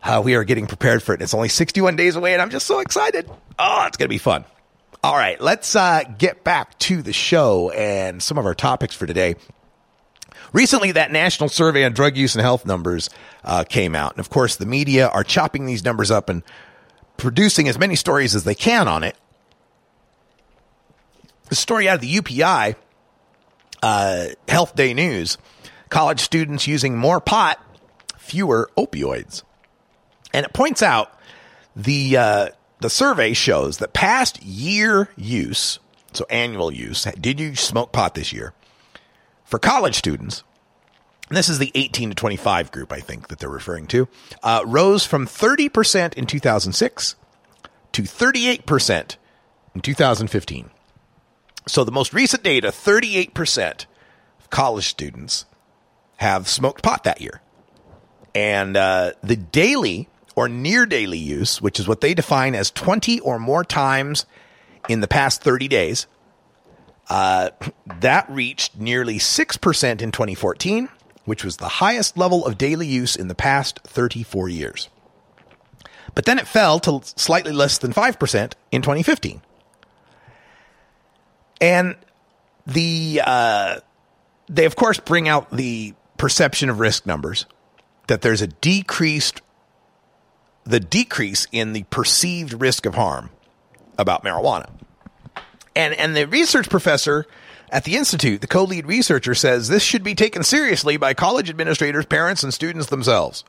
uh, 0.02 0.22
we 0.24 0.34
are 0.34 0.44
getting 0.44 0.66
prepared 0.66 1.02
for 1.02 1.14
it. 1.14 1.22
It's 1.22 1.34
only 1.34 1.48
61 1.48 1.96
days 1.96 2.16
away, 2.16 2.32
and 2.32 2.42
I'm 2.42 2.50
just 2.50 2.66
so 2.66 2.80
excited. 2.80 3.28
Oh, 3.58 3.84
it's 3.86 3.96
going 3.96 4.06
to 4.06 4.12
be 4.12 4.18
fun. 4.18 4.44
All 5.04 5.16
right, 5.16 5.40
let's 5.40 5.74
uh, 5.74 6.02
get 6.18 6.44
back 6.44 6.78
to 6.80 7.02
the 7.02 7.12
show 7.12 7.70
and 7.70 8.22
some 8.22 8.38
of 8.38 8.46
our 8.46 8.54
topics 8.54 8.94
for 8.94 9.06
today. 9.06 9.34
Recently, 10.52 10.92
that 10.92 11.10
national 11.10 11.48
survey 11.48 11.84
on 11.84 11.92
drug 11.92 12.16
use 12.16 12.34
and 12.34 12.42
health 12.42 12.66
numbers 12.66 13.10
uh, 13.44 13.64
came 13.64 13.94
out. 13.94 14.12
And 14.12 14.20
of 14.20 14.30
course, 14.30 14.56
the 14.56 14.66
media 14.66 15.08
are 15.08 15.24
chopping 15.24 15.66
these 15.66 15.84
numbers 15.84 16.10
up 16.10 16.28
and 16.28 16.42
producing 17.16 17.68
as 17.68 17.78
many 17.78 17.96
stories 17.96 18.34
as 18.34 18.44
they 18.44 18.54
can 18.54 18.86
on 18.86 19.02
it. 19.02 19.16
The 21.48 21.54
story 21.56 21.88
out 21.88 21.96
of 21.96 22.00
the 22.00 22.14
UPI 22.14 22.76
uh, 23.82 24.26
Health 24.48 24.74
Day 24.76 24.94
News 24.94 25.38
college 25.88 26.20
students 26.20 26.66
using 26.66 26.96
more 26.96 27.20
pot, 27.20 27.62
fewer 28.16 28.70
opioids. 28.78 29.42
And 30.32 30.46
it 30.46 30.52
points 30.52 30.82
out 30.82 31.18
the, 31.76 32.16
uh, 32.16 32.48
the 32.80 32.90
survey 32.90 33.32
shows 33.32 33.78
that 33.78 33.92
past 33.92 34.42
year 34.42 35.08
use, 35.16 35.78
so 36.12 36.26
annual 36.30 36.72
use, 36.72 37.04
did 37.20 37.38
you 37.40 37.54
smoke 37.54 37.92
pot 37.92 38.14
this 38.14 38.32
year? 38.32 38.54
for 39.52 39.58
college 39.58 39.96
students, 39.96 40.44
this 41.28 41.50
is 41.50 41.58
the 41.58 41.70
18 41.74 42.08
to 42.08 42.14
25 42.14 42.72
group, 42.72 42.90
I 42.90 43.00
think, 43.00 43.28
that 43.28 43.38
they're 43.38 43.50
referring 43.50 43.86
to, 43.88 44.08
uh, 44.42 44.62
rose 44.64 45.04
from 45.04 45.26
30% 45.26 46.14
in 46.14 46.24
2006 46.24 47.16
to 47.92 48.02
38% 48.02 49.16
in 49.74 49.80
2015. 49.82 50.70
So 51.66 51.84
the 51.84 51.92
most 51.92 52.14
recent 52.14 52.42
data 52.42 52.68
38% 52.68 53.84
of 54.40 54.48
college 54.48 54.88
students 54.88 55.44
have 56.16 56.48
smoked 56.48 56.82
pot 56.82 57.04
that 57.04 57.20
year. 57.20 57.42
And 58.34 58.74
uh, 58.74 59.12
the 59.22 59.36
daily 59.36 60.08
or 60.34 60.48
near 60.48 60.86
daily 60.86 61.18
use, 61.18 61.60
which 61.60 61.78
is 61.78 61.86
what 61.86 62.00
they 62.00 62.14
define 62.14 62.54
as 62.54 62.70
20 62.70 63.20
or 63.20 63.38
more 63.38 63.64
times 63.64 64.26
in 64.88 65.00
the 65.00 65.08
past 65.08 65.42
30 65.42 65.68
days, 65.68 66.06
uh, 67.10 67.50
that 68.00 68.28
reached 68.30 68.76
nearly 68.76 69.18
6% 69.18 70.02
in 70.02 70.12
2014 70.12 70.88
which 71.24 71.44
was 71.44 71.56
the 71.56 71.68
highest 71.68 72.16
level 72.16 72.44
of 72.46 72.58
daily 72.58 72.86
use 72.86 73.16
in 73.16 73.28
the 73.28 73.34
past 73.34 73.80
34 73.84 74.48
years. 74.48 74.88
But 76.14 76.24
then 76.24 76.38
it 76.38 76.46
fell 76.46 76.80
to 76.80 77.00
slightly 77.16 77.52
less 77.52 77.78
than 77.78 77.92
5% 77.92 78.52
in 78.70 78.82
2015. 78.82 79.40
And 81.60 81.96
the 82.66 83.22
uh, 83.24 83.80
they 84.48 84.64
of 84.64 84.76
course 84.76 84.98
bring 84.98 85.28
out 85.28 85.50
the 85.50 85.94
perception 86.16 86.68
of 86.68 86.80
risk 86.80 87.06
numbers 87.06 87.46
that 88.08 88.20
there's 88.20 88.42
a 88.42 88.48
decreased 88.48 89.40
the 90.64 90.80
decrease 90.80 91.46
in 91.52 91.72
the 91.72 91.84
perceived 91.84 92.60
risk 92.60 92.86
of 92.86 92.94
harm 92.94 93.30
about 93.98 94.24
marijuana. 94.24 94.70
And 95.74 95.94
and 95.94 96.14
the 96.14 96.26
research 96.26 96.68
professor 96.68 97.26
at 97.70 97.84
the 97.84 97.96
institute, 97.96 98.42
the 98.42 98.46
co-lead 98.46 98.86
researcher 98.86 99.34
says 99.34 99.68
this 99.68 99.82
should 99.82 100.04
be 100.04 100.14
taken 100.14 100.42
seriously 100.44 100.98
by 100.98 101.14
college 101.14 101.48
administrators, 101.48 102.04
parents 102.04 102.42
and 102.42 102.52
students 102.52 102.88
themselves. 102.88 103.44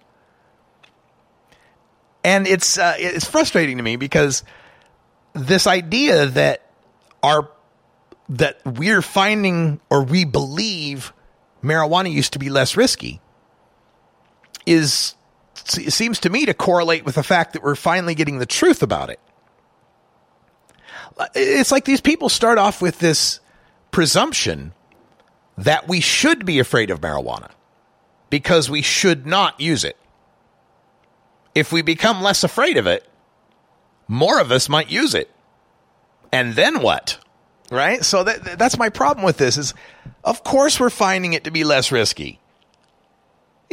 And 2.23 2.47
it's 2.47 2.77
uh, 2.77 2.95
it's 2.97 3.25
frustrating 3.25 3.77
to 3.77 3.83
me 3.83 3.97
because 3.97 4.43
this 5.33 5.67
idea 5.67 6.27
that 6.27 6.69
our 7.21 7.49
that 8.29 8.59
we're 8.65 9.01
finding 9.01 9.81
or 9.89 10.03
we 10.03 10.23
believe 10.23 11.11
marijuana 11.61 12.11
used 12.11 12.33
to 12.33 12.39
be 12.39 12.49
less 12.49 12.77
risky 12.77 13.19
is 14.65 15.15
it 15.77 15.93
seems 15.93 16.19
to 16.19 16.29
me 16.29 16.45
to 16.45 16.53
correlate 16.53 17.05
with 17.05 17.15
the 17.15 17.23
fact 17.23 17.53
that 17.53 17.63
we're 17.63 17.75
finally 17.75 18.15
getting 18.15 18.39
the 18.39 18.45
truth 18.45 18.83
about 18.83 19.09
it. 19.09 19.19
Uh, 21.17 21.27
it's 21.35 21.71
like 21.71 21.85
these 21.85 22.01
people 22.01 22.29
start 22.29 22.57
off 22.57 22.81
with 22.81 22.99
this 22.99 23.39
presumption 23.91 24.73
that 25.57 25.87
we 25.87 25.99
should 25.99 26.45
be 26.45 26.59
afraid 26.59 26.89
of 26.89 27.01
marijuana 27.01 27.51
because 28.29 28.69
we 28.69 28.81
should 28.81 29.25
not 29.25 29.59
use 29.59 29.83
it. 29.83 29.97
If 31.53 31.71
we 31.71 31.83
become 31.83 32.21
less 32.21 32.43
afraid 32.43 32.77
of 32.77 32.87
it, 32.87 33.07
more 34.07 34.39
of 34.39 34.51
us 34.51 34.67
might 34.67 34.89
use 34.89 35.13
it. 35.13 35.29
And 36.31 36.55
then 36.55 36.81
what? 36.81 37.19
Right? 37.69 38.03
So 38.03 38.23
that, 38.23 38.57
that's 38.57 38.77
my 38.77 38.89
problem 38.89 39.23
with 39.23 39.37
this 39.37 39.57
is 39.57 39.73
of 40.23 40.43
course 40.43 40.79
we're 40.79 40.89
finding 40.89 41.33
it 41.33 41.43
to 41.43 41.51
be 41.51 41.63
less 41.63 41.91
risky. 41.91 42.39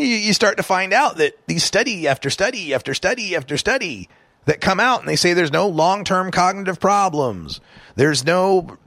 You, 0.01 0.17
you 0.17 0.33
start 0.33 0.57
to 0.57 0.63
find 0.63 0.93
out 0.93 1.19
that 1.19 1.39
these 1.47 1.63
study 1.63 2.09
after 2.09 2.31
study 2.31 2.73
after 2.73 2.95
study 2.95 3.37
after 3.37 3.59
study 3.59 4.09
that 4.47 4.61
come 4.61 4.81
out 4.81 5.01
and 5.01 5.09
they 5.09 5.17
say 5.17 5.35
there's 5.35 5.53
no 5.53 5.69
long-term 5.69 6.31
cognitive 6.31 6.81
problems. 6.81 7.61
There's 7.97 8.25
no 8.25 8.79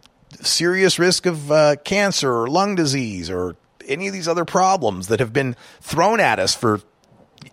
serious 0.42 0.98
risk 0.98 1.28
of 1.28 1.52
uh, 1.52 1.76
cancer 1.84 2.34
or 2.34 2.48
lung 2.48 2.74
disease 2.74 3.30
or 3.30 3.56
any 3.88 4.08
of 4.08 4.14
these 4.14 4.28
other 4.28 4.46
problems 4.46 5.08
that 5.10 5.20
have 5.20 5.32
been 5.32 5.56
thrown 5.82 6.20
at 6.20 6.40
us 6.40 6.56
for 6.56 6.82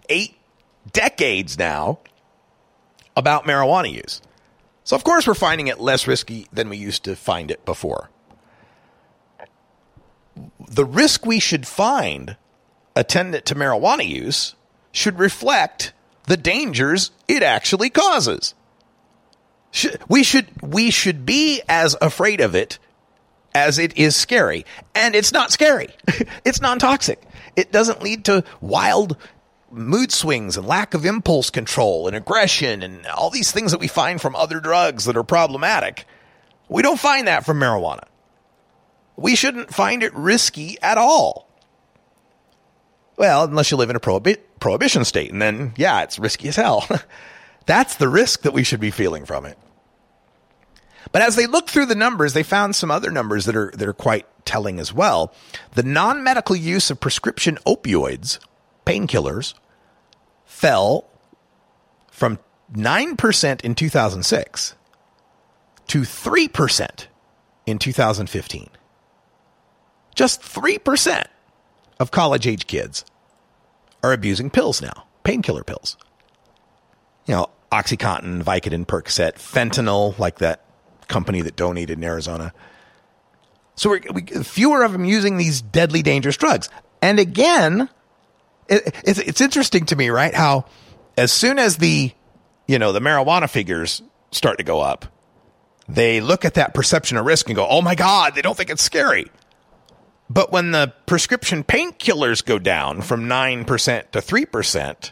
eight 0.09 0.37
decades 0.91 1.59
now 1.59 1.99
about 3.15 3.45
marijuana 3.45 3.93
use. 3.93 4.23
So, 4.85 4.97
of 4.97 5.05
course, 5.05 5.27
we're 5.27 5.35
finding 5.35 5.67
it 5.67 5.79
less 5.79 6.07
risky 6.07 6.47
than 6.53 6.69
we 6.71 6.79
used 6.79 7.05
to 7.05 7.15
find 7.15 7.51
it 7.51 7.65
before. 7.67 8.11
The 10.69 10.87
risk 10.87 11.27
we 11.27 11.39
should 11.39 11.67
find 11.67 12.37
attendant 12.97 13.45
to 13.47 13.55
marijuana 13.55 14.07
use 14.07 14.55
should 14.93 15.19
reflect 15.19 15.93
the 16.25 16.37
dangers 16.37 17.11
it 17.29 17.43
actually 17.43 17.91
causes. 17.91 18.55
We 20.09 20.25
should 20.25 20.49
we 20.63 20.91
should 20.91 21.25
be 21.25 21.63
as 21.69 21.97
afraid 22.01 22.41
of 22.41 22.55
it 22.55 22.79
as 23.55 23.79
it 23.79 23.97
is 23.97 24.17
scary. 24.17 24.65
And 24.95 25.15
it's 25.15 25.33
not 25.33 25.51
scary. 25.51 25.89
it's 26.45 26.61
non-toxic. 26.61 27.21
It 27.57 27.73
doesn't 27.73 28.03
lead 28.03 28.25
to 28.27 28.45
wild 28.61 29.17
mood 29.71 30.13
swings 30.13 30.57
and 30.57 30.67
lack 30.67 30.95
of 30.95 31.05
impulse 31.05 31.51
control 31.51 32.07
and 32.07 32.17
aggression 32.17 32.83
and 32.83 33.07
all 33.07 33.31
these 33.31 33.53
things 33.53 33.71
that 33.71 33.81
we 33.81 33.89
find 33.89 34.21
from 34.21 34.35
other 34.35 34.61
drugs 34.61 35.05
that 35.05 35.17
are 35.17 35.25
problematic. 35.25 36.07
We 36.69 36.83
don't 36.83 37.01
find 37.01 37.27
that 37.27 37.45
from 37.45 37.61
marijuana. 37.61 38.05
We 39.17 39.37
shouldn't 39.37 39.75
find 39.75 40.03
it 40.03 40.15
risky 40.15 40.79
at 40.83 40.99
all. 40.99 41.50
Well, 43.21 43.45
unless 43.45 43.71
you 43.71 43.77
live 43.77 43.91
in 43.91 43.97
a 43.97 44.01
prohibi- 44.01 44.39
prohibition 44.61 45.05
state, 45.05 45.31
and 45.31 45.43
then, 45.43 45.75
yeah, 45.77 46.01
it's 46.01 46.19
risky 46.19 46.49
as 46.49 46.57
hell. 46.57 46.89
That's 47.67 47.97
the 47.97 48.09
risk 48.09 48.41
that 48.41 48.55
we 48.55 48.65
should 48.65 48.81
be 48.81 48.91
feeling 48.91 49.27
from 49.27 49.45
it. 49.45 49.59
But 51.13 51.21
as 51.21 51.37
they 51.37 51.47
looked 51.47 51.69
through 51.69 51.85
the 51.85 51.95
numbers, 51.95 52.33
they 52.33 52.43
found 52.43 52.75
some 52.75 52.91
other 52.91 53.11
numbers 53.11 53.45
that 53.45 53.55
are 53.55 53.73
that 53.77 53.87
are 53.87 53.93
quite 53.93 54.25
telling 54.47 54.81
as 54.81 54.95
well. 54.95 55.35
The 55.73 55.83
non-medical 55.83 56.57
use 56.57 56.91
of 56.91 56.99
prescription 56.99 57.59
opioids, 57.67 58.39
painkillers, 58.87 59.53
fell 60.47 61.05
from 62.11 62.39
9% 62.73 63.61
in 63.61 63.75
2006 63.75 64.75
to 65.89 66.01
3% 66.01 67.07
in 67.67 67.79
2015. 67.79 68.71
Just 70.15 70.41
3% 70.41 71.27
of 71.99 72.11
college 72.11 72.47
age 72.47 72.67
kids 72.67 73.05
are 74.03 74.13
abusing 74.13 74.51
pills 74.51 74.81
now, 74.81 75.07
painkiller 75.25 75.65
pills. 75.65 75.97
You 77.27 77.35
know, 77.35 77.51
Oxycontin, 77.71 78.43
Vicodin, 78.43 78.87
Percocet, 78.87 79.35
fentanyl, 79.35 80.19
like 80.19 80.39
that 80.39 80.65
company 81.09 81.43
that 81.43 81.57
donated 81.57 81.99
in 81.99 82.05
Arizona. 82.05 82.53
So 83.77 83.91
we're, 83.91 84.01
we, 84.13 84.23
fewer 84.23 84.83
of 84.83 84.93
them 84.93 85.05
using 85.05 85.37
these 85.37 85.63
deadly, 85.63 86.03
dangerous 86.03 86.37
drugs. 86.37 86.69
And 87.03 87.19
again, 87.19 87.89
it, 88.69 88.95
it's, 89.05 89.19
it's 89.19 89.41
interesting 89.41 89.87
to 89.87 89.97
me, 89.97 90.11
right? 90.11 90.35
How 90.35 90.67
as 91.17 91.33
soon 91.33 91.59
as 91.59 91.77
the, 91.77 92.13
you 92.67 92.79
know, 92.79 92.93
the 92.93 93.01
marijuana 93.01 93.49
figures 93.49 94.03
start 94.31 94.59
to 94.59 94.65
go 94.65 94.81
up, 94.81 95.07
they 95.89 96.21
look 96.21 96.45
at 96.45 96.55
that 96.55 96.73
perception 96.73 97.17
of 97.17 97.27
risk 97.27 97.49
and 97.49 97.57
go, 97.57 97.67
oh 97.69 97.83
my 97.83 97.95
God, 97.95 98.35
they 98.35 98.43
don't 98.43 98.57
think 98.57 98.71
it's 98.71 98.83
scary. 98.83 99.31
But 100.31 100.53
when 100.53 100.71
the 100.71 100.95
prescription 101.07 101.65
painkillers 101.65 102.45
go 102.45 102.61
down 102.61 103.03
from 103.03 103.29
9% 103.29 103.67
to 104.13 104.19
3%, 104.21 105.11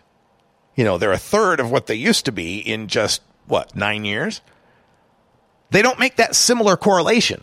you 0.77 0.85
know, 0.85 0.97
they're 0.97 1.11
a 1.11 1.19
third 1.19 1.59
of 1.59 1.73
what 1.73 1.89
they 1.89 1.97
used 1.97 2.25
to 2.27 2.33
be 2.33 2.61
in 2.61 2.87
just, 2.87 3.21
what, 3.49 3.75
nine 3.75 4.05
years? 4.05 4.41
They 5.71 5.83
don't 5.83 5.99
make 5.99 6.17
that 6.17 6.37
similar 6.37 6.77
correlation. 6.77 7.43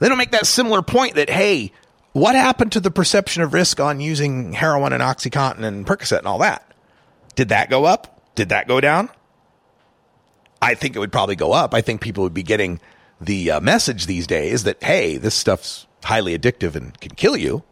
They 0.00 0.08
don't 0.08 0.18
make 0.18 0.32
that 0.32 0.48
similar 0.48 0.82
point 0.82 1.14
that, 1.14 1.30
hey, 1.30 1.72
what 2.12 2.34
happened 2.34 2.72
to 2.72 2.80
the 2.80 2.90
perception 2.90 3.44
of 3.44 3.54
risk 3.54 3.78
on 3.78 4.00
using 4.00 4.52
heroin 4.52 4.92
and 4.92 5.02
Oxycontin 5.02 5.62
and 5.62 5.86
Percocet 5.86 6.18
and 6.18 6.26
all 6.26 6.38
that? 6.38 6.74
Did 7.36 7.50
that 7.50 7.70
go 7.70 7.84
up? 7.84 8.20
Did 8.34 8.48
that 8.48 8.66
go 8.66 8.80
down? 8.80 9.10
I 10.60 10.74
think 10.74 10.96
it 10.96 10.98
would 10.98 11.12
probably 11.12 11.36
go 11.36 11.52
up. 11.52 11.72
I 11.72 11.82
think 11.82 12.00
people 12.00 12.24
would 12.24 12.34
be 12.34 12.42
getting 12.42 12.80
the 13.20 13.52
uh, 13.52 13.60
message 13.60 14.06
these 14.06 14.26
days 14.26 14.64
that, 14.64 14.82
hey, 14.82 15.18
this 15.18 15.36
stuff's 15.36 15.86
highly 16.04 16.38
addictive 16.38 16.74
and 16.74 16.98
can 17.00 17.12
kill 17.12 17.36
you. 17.36 17.62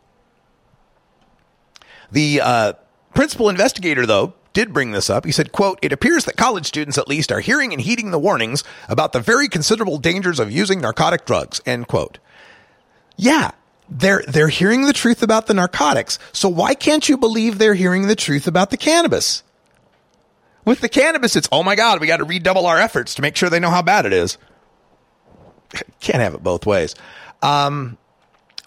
The 2.11 2.41
uh, 2.41 2.73
principal 3.15 3.49
investigator, 3.49 4.07
though, 4.07 4.35
did 4.53 4.73
bring 4.73 4.93
this 4.93 5.11
up. 5.11 5.27
He 5.27 5.33
said, 5.33 5.53
quote, 5.53 5.79
it 5.83 5.93
appears 5.93 6.25
that 6.25 6.37
college 6.37 6.67
students 6.67 6.97
at 6.97 7.09
least 7.09 7.31
are 7.31 7.41
hearing 7.41 7.73
and 7.73 7.83
heeding 7.83 8.11
the 8.11 8.19
warnings 8.19 8.65
about 8.89 9.13
the 9.13 9.21
very 9.21 9.49
considerable 9.49 9.99
dangers 9.99 10.41
of 10.41 10.51
using 10.51 10.81
narcotic 10.81 11.27
drugs, 11.27 11.61
end 11.67 11.89
quote. 11.89 12.19
Yeah, 13.17 13.51
they're, 13.89 14.23
they're 14.27 14.49
hearing 14.49 14.87
the 14.87 14.93
truth 14.93 15.23
about 15.23 15.47
the 15.47 15.55
narcotics. 15.55 16.19
So 16.33 16.49
why 16.49 16.75
can't 16.75 17.09
you 17.09 17.19
believe 17.19 17.59
they're 17.59 17.75
hearing 17.75 18.07
the 18.07 18.17
truth 18.17 18.47
about 18.47 18.71
the 18.71 18.77
cannabis? 18.77 19.43
With 20.65 20.81
the 20.81 20.89
cannabis, 20.89 21.37
it's, 21.37 21.49
oh 21.53 21.63
my 21.63 21.77
God, 21.77 22.01
we 22.01 22.07
got 22.07 22.17
to 22.17 22.25
redouble 22.25 22.67
our 22.67 22.79
efforts 22.79 23.15
to 23.17 23.23
make 23.23 23.37
sure 23.37 23.51
they 23.51 23.61
know 23.61 23.71
how 23.71 23.83
bad 23.83 24.07
it 24.07 24.13
is. 24.13 24.39
Can't 26.01 26.23
have 26.23 26.35
it 26.35 26.43
both 26.43 26.67
ways. 26.67 26.95
Um, 27.43 27.99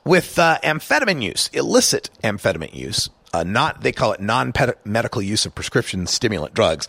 with 0.05 0.39
uh, 0.39 0.59
amphetamine 0.63 1.21
use, 1.21 1.49
illicit 1.53 2.09
amphetamine 2.23 2.73
use, 2.73 3.09
uh, 3.33 3.43
not 3.43 3.81
they 3.81 3.91
call 3.91 4.13
it 4.13 4.19
non-medical 4.19 5.21
use 5.21 5.45
of 5.45 5.53
prescription 5.53 6.07
stimulant 6.07 6.53
drugs. 6.53 6.87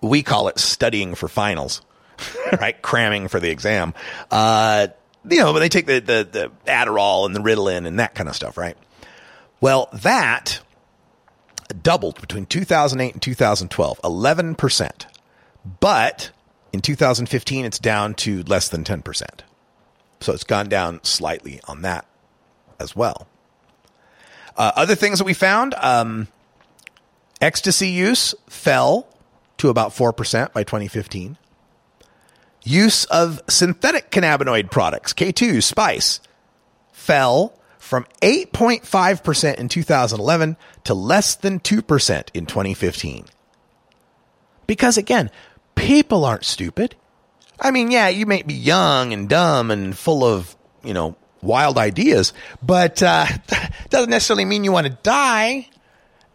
We 0.00 0.22
call 0.22 0.48
it 0.48 0.58
studying 0.58 1.14
for 1.14 1.28
finals, 1.28 1.82
right? 2.60 2.80
Cramming 2.82 3.28
for 3.28 3.40
the 3.40 3.50
exam. 3.50 3.94
Uh, 4.30 4.88
you 5.28 5.38
know, 5.38 5.52
but 5.52 5.60
they 5.60 5.68
take 5.68 5.86
the, 5.86 6.00
the 6.00 6.28
the 6.30 6.52
Adderall 6.70 7.26
and 7.26 7.34
the 7.34 7.40
Ritalin 7.40 7.86
and 7.86 7.98
that 7.98 8.14
kind 8.14 8.28
of 8.28 8.36
stuff, 8.36 8.56
right? 8.56 8.76
Well, 9.60 9.88
that 9.92 10.60
doubled 11.82 12.20
between 12.20 12.46
2008 12.46 13.12
and 13.14 13.22
2012, 13.22 14.00
11 14.04 14.54
percent. 14.54 15.06
But 15.80 16.30
in 16.72 16.80
2015, 16.80 17.64
it's 17.64 17.78
down 17.78 18.14
to 18.14 18.42
less 18.44 18.68
than 18.68 18.84
10 18.84 19.02
percent. 19.02 19.42
So 20.20 20.32
it's 20.32 20.44
gone 20.44 20.68
down 20.68 21.00
slightly 21.02 21.60
on 21.66 21.82
that 21.82 22.06
as 22.78 22.94
well. 22.94 23.26
Uh, 24.56 24.72
other 24.76 24.94
things 24.94 25.18
that 25.18 25.24
we 25.24 25.34
found 25.34 25.74
um, 25.74 26.28
ecstasy 27.40 27.88
use 27.88 28.34
fell 28.48 29.06
to 29.58 29.68
about 29.68 29.90
4% 29.90 30.52
by 30.52 30.62
2015. 30.64 31.36
Use 32.64 33.04
of 33.06 33.40
synthetic 33.48 34.10
cannabinoid 34.10 34.70
products, 34.70 35.12
K2, 35.12 35.62
spice, 35.62 36.20
fell 36.92 37.56
from 37.78 38.06
8.5% 38.22 39.54
in 39.54 39.68
2011 39.68 40.56
to 40.84 40.94
less 40.94 41.36
than 41.36 41.60
2% 41.60 42.28
in 42.34 42.46
2015. 42.46 43.26
Because 44.66 44.98
again, 44.98 45.30
people 45.76 46.24
aren't 46.24 46.44
stupid. 46.44 46.96
I 47.60 47.70
mean, 47.70 47.90
yeah, 47.90 48.08
you 48.08 48.26
may 48.26 48.42
be 48.42 48.54
young 48.54 49.12
and 49.12 49.28
dumb 49.28 49.70
and 49.70 49.96
full 49.96 50.24
of, 50.24 50.56
you 50.82 50.92
know, 50.92 51.16
wild 51.46 51.78
ideas, 51.78 52.32
but 52.62 53.02
uh, 53.02 53.26
doesn't 53.90 54.10
necessarily 54.10 54.44
mean 54.44 54.64
you 54.64 54.72
want 54.72 54.86
to 54.86 54.98
die. 55.02 55.68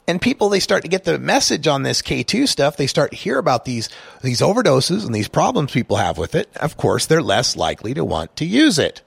And 0.08 0.20
people, 0.22 0.50
they 0.50 0.60
start 0.60 0.82
to 0.82 0.90
get 0.90 1.04
the 1.04 1.20
message 1.20 1.68
on 1.68 1.84
this 1.84 2.02
K2 2.02 2.48
stuff. 2.48 2.76
They 2.76 2.88
start 2.88 3.12
to 3.12 3.18
hear 3.18 3.38
about 3.38 3.66
these, 3.66 3.88
these 4.22 4.42
overdoses 4.42 5.06
and 5.06 5.14
these 5.14 5.28
problems 5.28 5.72
people 5.72 5.98
have 5.98 6.18
with 6.18 6.36
it. 6.36 6.50
Of 6.58 6.76
course, 6.76 7.06
they're 7.06 7.22
less 7.22 7.56
likely 7.56 7.94
to 7.94 8.04
want 8.04 8.36
to 8.38 8.46
use 8.46 8.80
it. 8.80 9.04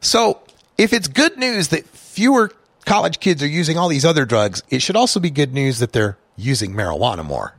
So 0.00 0.40
if 0.76 0.92
it's 0.92 1.08
good 1.08 1.38
news 1.38 1.68
that 1.68 1.86
fewer 1.86 2.50
college 2.84 3.20
kids 3.20 3.42
are 3.42 3.48
using 3.48 3.78
all 3.78 3.88
these 3.88 4.04
other 4.04 4.24
drugs, 4.24 4.62
it 4.70 4.82
should 4.82 4.96
also 4.96 5.20
be 5.20 5.30
good 5.30 5.54
news 5.54 5.78
that 5.78 5.92
they're 5.92 6.18
using 6.36 6.72
marijuana 6.72 7.24
more. 7.24 7.54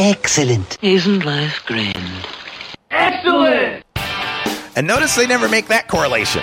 Excellent. 0.00 0.78
Isn't 0.80 1.24
life 1.24 1.60
grand? 1.66 1.96
Excellent! 2.92 3.84
And 4.76 4.86
notice 4.86 5.16
they 5.16 5.26
never 5.26 5.48
make 5.48 5.66
that 5.68 5.88
correlation. 5.88 6.42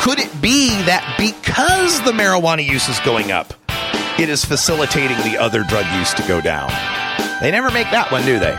Could 0.00 0.18
it 0.18 0.32
be 0.40 0.70
that 0.88 1.04
because 1.18 2.00
the 2.02 2.12
marijuana 2.12 2.64
use 2.66 2.88
is 2.88 2.98
going 3.00 3.30
up, 3.30 3.52
it 4.18 4.30
is 4.30 4.42
facilitating 4.44 5.18
the 5.18 5.36
other 5.36 5.64
drug 5.64 5.84
use 5.98 6.14
to 6.14 6.22
go 6.26 6.40
down? 6.40 6.70
They 7.42 7.50
never 7.50 7.70
make 7.70 7.90
that 7.90 8.10
one, 8.10 8.24
do 8.24 8.38
they? 8.38 8.56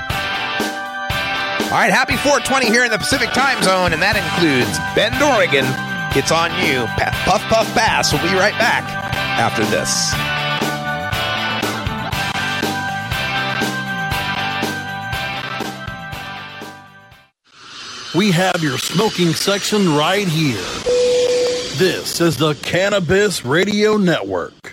All 1.73 1.79
right, 1.81 1.89
happy 1.89 2.15
420 2.17 2.67
here 2.67 2.85
in 2.85 2.91
the 2.91 2.99
Pacific 2.99 3.31
time 3.33 3.63
zone, 3.63 3.93
and 3.93 4.01
that 4.03 4.13
includes 4.13 4.77
Bend, 4.93 5.17
Oregon. 5.25 5.65
It's 6.13 6.29
on 6.29 6.53
you. 6.61 6.85
Pa- 7.01 7.17
Puff 7.25 7.41
Puff 7.49 7.65
Bass. 7.73 8.13
We'll 8.13 8.21
be 8.21 8.37
right 8.37 8.53
back 8.61 8.85
after 9.41 9.65
this. 9.73 10.13
We 18.15 18.29
have 18.29 18.61
your 18.61 18.77
smoking 18.77 19.33
section 19.33 19.95
right 19.95 20.27
here. 20.27 20.61
This 21.77 22.21
is 22.21 22.37
the 22.37 22.53
Cannabis 22.61 23.43
Radio 23.43 23.97
Network. 23.97 24.72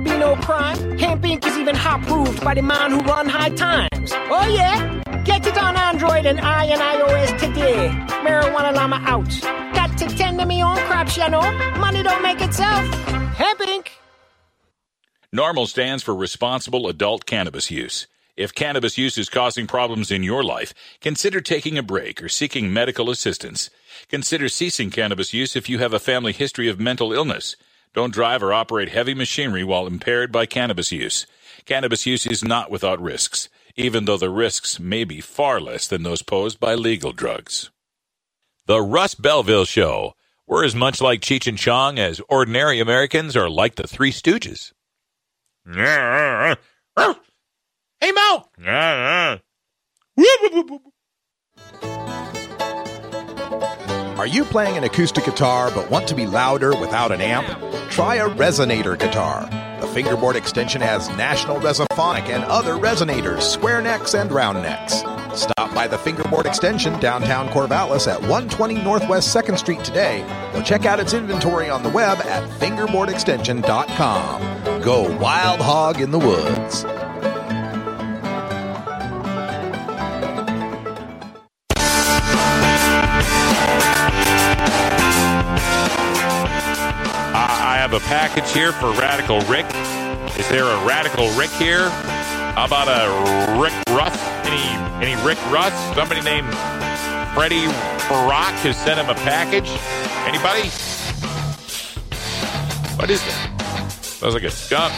be 0.03 0.17
no 0.17 0.35
crime. 0.35 0.97
Hemp 0.97 1.23
Inc. 1.23 1.45
is 1.45 1.57
even 1.57 1.75
hot 1.75 2.01
proved 2.03 2.43
by 2.43 2.53
the 2.53 2.61
man 2.61 2.91
who 2.91 2.99
run 2.99 3.27
high 3.27 3.49
times. 3.49 4.11
Oh 4.13 4.47
yeah? 4.47 5.01
Get 5.23 5.45
it 5.45 5.57
on 5.57 5.75
Android 5.75 6.25
and 6.25 6.39
I 6.39 6.65
and 6.65 6.81
iOS 6.81 7.39
today. 7.39 7.89
Marijuana 8.25 8.73
Llama 8.73 9.01
out. 9.05 9.29
Got 9.75 9.97
to 9.99 10.07
tend 10.15 10.39
to 10.39 10.45
me 10.45 10.63
own 10.63 10.77
crops, 10.87 11.17
you 11.17 11.29
know. 11.29 11.41
Money 11.79 12.03
don't 12.03 12.21
make 12.21 12.41
itself. 12.41 12.87
Hemp 13.35 13.59
Inc. 13.59 13.87
NORML 15.33 15.67
stands 15.67 16.03
for 16.03 16.13
responsible 16.13 16.87
adult 16.87 17.25
cannabis 17.25 17.71
use. 17.71 18.07
If 18.35 18.55
cannabis 18.55 18.97
use 18.97 19.17
is 19.17 19.29
causing 19.29 19.67
problems 19.67 20.09
in 20.09 20.23
your 20.23 20.43
life, 20.43 20.73
consider 20.99 21.41
taking 21.41 21.77
a 21.77 21.83
break 21.83 22.23
or 22.23 22.29
seeking 22.29 22.73
medical 22.73 23.09
assistance. 23.09 23.69
Consider 24.09 24.49
ceasing 24.49 24.89
cannabis 24.89 25.33
use 25.33 25.55
if 25.55 25.69
you 25.69 25.79
have 25.79 25.93
a 25.93 25.99
family 25.99 26.33
history 26.33 26.67
of 26.67 26.79
mental 26.79 27.13
illness. 27.13 27.55
Don't 27.93 28.13
drive 28.13 28.41
or 28.41 28.53
operate 28.53 28.89
heavy 28.89 29.13
machinery 29.13 29.63
while 29.63 29.85
impaired 29.85 30.31
by 30.31 30.45
cannabis 30.45 30.91
use. 30.91 31.25
Cannabis 31.65 32.05
use 32.05 32.25
is 32.25 32.43
not 32.43 32.71
without 32.71 33.01
risks, 33.01 33.49
even 33.75 34.05
though 34.05 34.17
the 34.17 34.29
risks 34.29 34.79
may 34.79 35.03
be 35.03 35.19
far 35.19 35.59
less 35.59 35.87
than 35.87 36.03
those 36.03 36.21
posed 36.21 36.59
by 36.59 36.73
legal 36.75 37.11
drugs. 37.11 37.69
The 38.65 38.81
Russ 38.81 39.15
Belville 39.15 39.65
Show. 39.65 40.13
We're 40.47 40.65
as 40.65 40.75
much 40.75 41.01
like 41.01 41.21
Cheech 41.21 41.47
and 41.47 41.57
Chong 41.57 41.99
as 41.99 42.21
ordinary 42.29 42.79
Americans 42.79 43.35
are 43.35 43.49
like 43.49 43.75
the 43.75 43.87
Three 43.87 44.11
Stooges. 44.11 44.71
Hey, 48.01 48.11
Mo! 48.11 48.49
Are 54.21 54.27
you 54.27 54.45
playing 54.45 54.77
an 54.77 54.83
acoustic 54.83 55.25
guitar 55.25 55.71
but 55.71 55.89
want 55.89 56.07
to 56.09 56.13
be 56.13 56.27
louder 56.27 56.75
without 56.75 57.11
an 57.11 57.21
amp? 57.21 57.47
Try 57.89 58.17
a 58.17 58.29
resonator 58.29 58.95
guitar. 58.95 59.49
The 59.81 59.87
fingerboard 59.87 60.35
extension 60.35 60.79
has 60.79 61.09
National 61.17 61.59
Resophonic 61.59 62.29
and 62.29 62.43
other 62.43 62.75
resonators, 62.75 63.41
square 63.41 63.81
necks 63.81 64.13
and 64.13 64.31
round 64.31 64.61
necks. 64.61 64.97
Stop 65.33 65.73
by 65.73 65.87
the 65.87 65.97
fingerboard 65.97 66.45
extension 66.45 66.99
downtown 66.99 67.49
Corvallis 67.49 68.07
at 68.07 68.21
120 68.21 68.75
Northwest 68.83 69.35
2nd 69.35 69.57
Street 69.57 69.83
today 69.83 70.21
or 70.53 70.61
check 70.61 70.85
out 70.85 70.99
its 70.99 71.15
inventory 71.15 71.71
on 71.71 71.81
the 71.81 71.89
web 71.89 72.19
at 72.19 72.47
fingerboardextension.com. 72.59 74.81
Go 74.83 75.17
wild 75.17 75.61
hog 75.61 75.99
in 75.99 76.11
the 76.11 76.19
woods. 76.19 76.85
Have 87.91 88.01
a 88.01 88.07
package 88.07 88.49
here 88.53 88.71
for 88.71 88.91
Radical 88.91 89.41
Rick. 89.41 89.65
Is 90.39 90.47
there 90.49 90.63
a 90.63 90.85
Radical 90.85 91.29
Rick 91.31 91.49
here? 91.51 91.89
How 91.89 92.65
about 92.65 92.87
a 92.87 93.59
Rick 93.59 93.73
Russ? 93.89 94.17
Any 94.45 94.61
any 95.05 95.21
Rick 95.25 95.37
Russ? 95.51 95.73
Somebody 95.95 96.21
named 96.21 96.47
Freddie 97.33 97.65
Rock 98.07 98.53
has 98.63 98.77
sent 98.77 98.99
him 98.99 99.09
a 99.09 99.15
package. 99.15 99.67
Anybody? 100.25 100.69
What 102.97 103.09
is 103.09 103.21
that? 103.23 103.89
Sounds 104.01 104.35
like 104.35 104.43
a 104.43 104.51
skunk. 104.51 104.93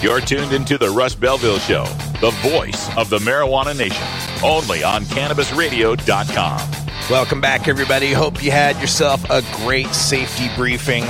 You're 0.00 0.20
tuned 0.20 0.52
into 0.52 0.78
the 0.78 0.88
Russ 0.88 1.14
Belville 1.14 1.58
Show, 1.58 1.84
the 2.20 2.30
voice 2.40 2.88
of 2.96 3.10
the 3.10 3.18
marijuana 3.18 3.76
nation, 3.76 4.06
only 4.42 4.82
on 4.82 5.04
CannabisRadio.com. 5.04 6.70
Welcome 7.10 7.42
back, 7.42 7.68
everybody. 7.68 8.12
Hope 8.12 8.42
you 8.42 8.52
had 8.52 8.80
yourself 8.80 9.28
a 9.28 9.42
great 9.64 9.88
safety 9.88 10.48
briefing. 10.56 11.04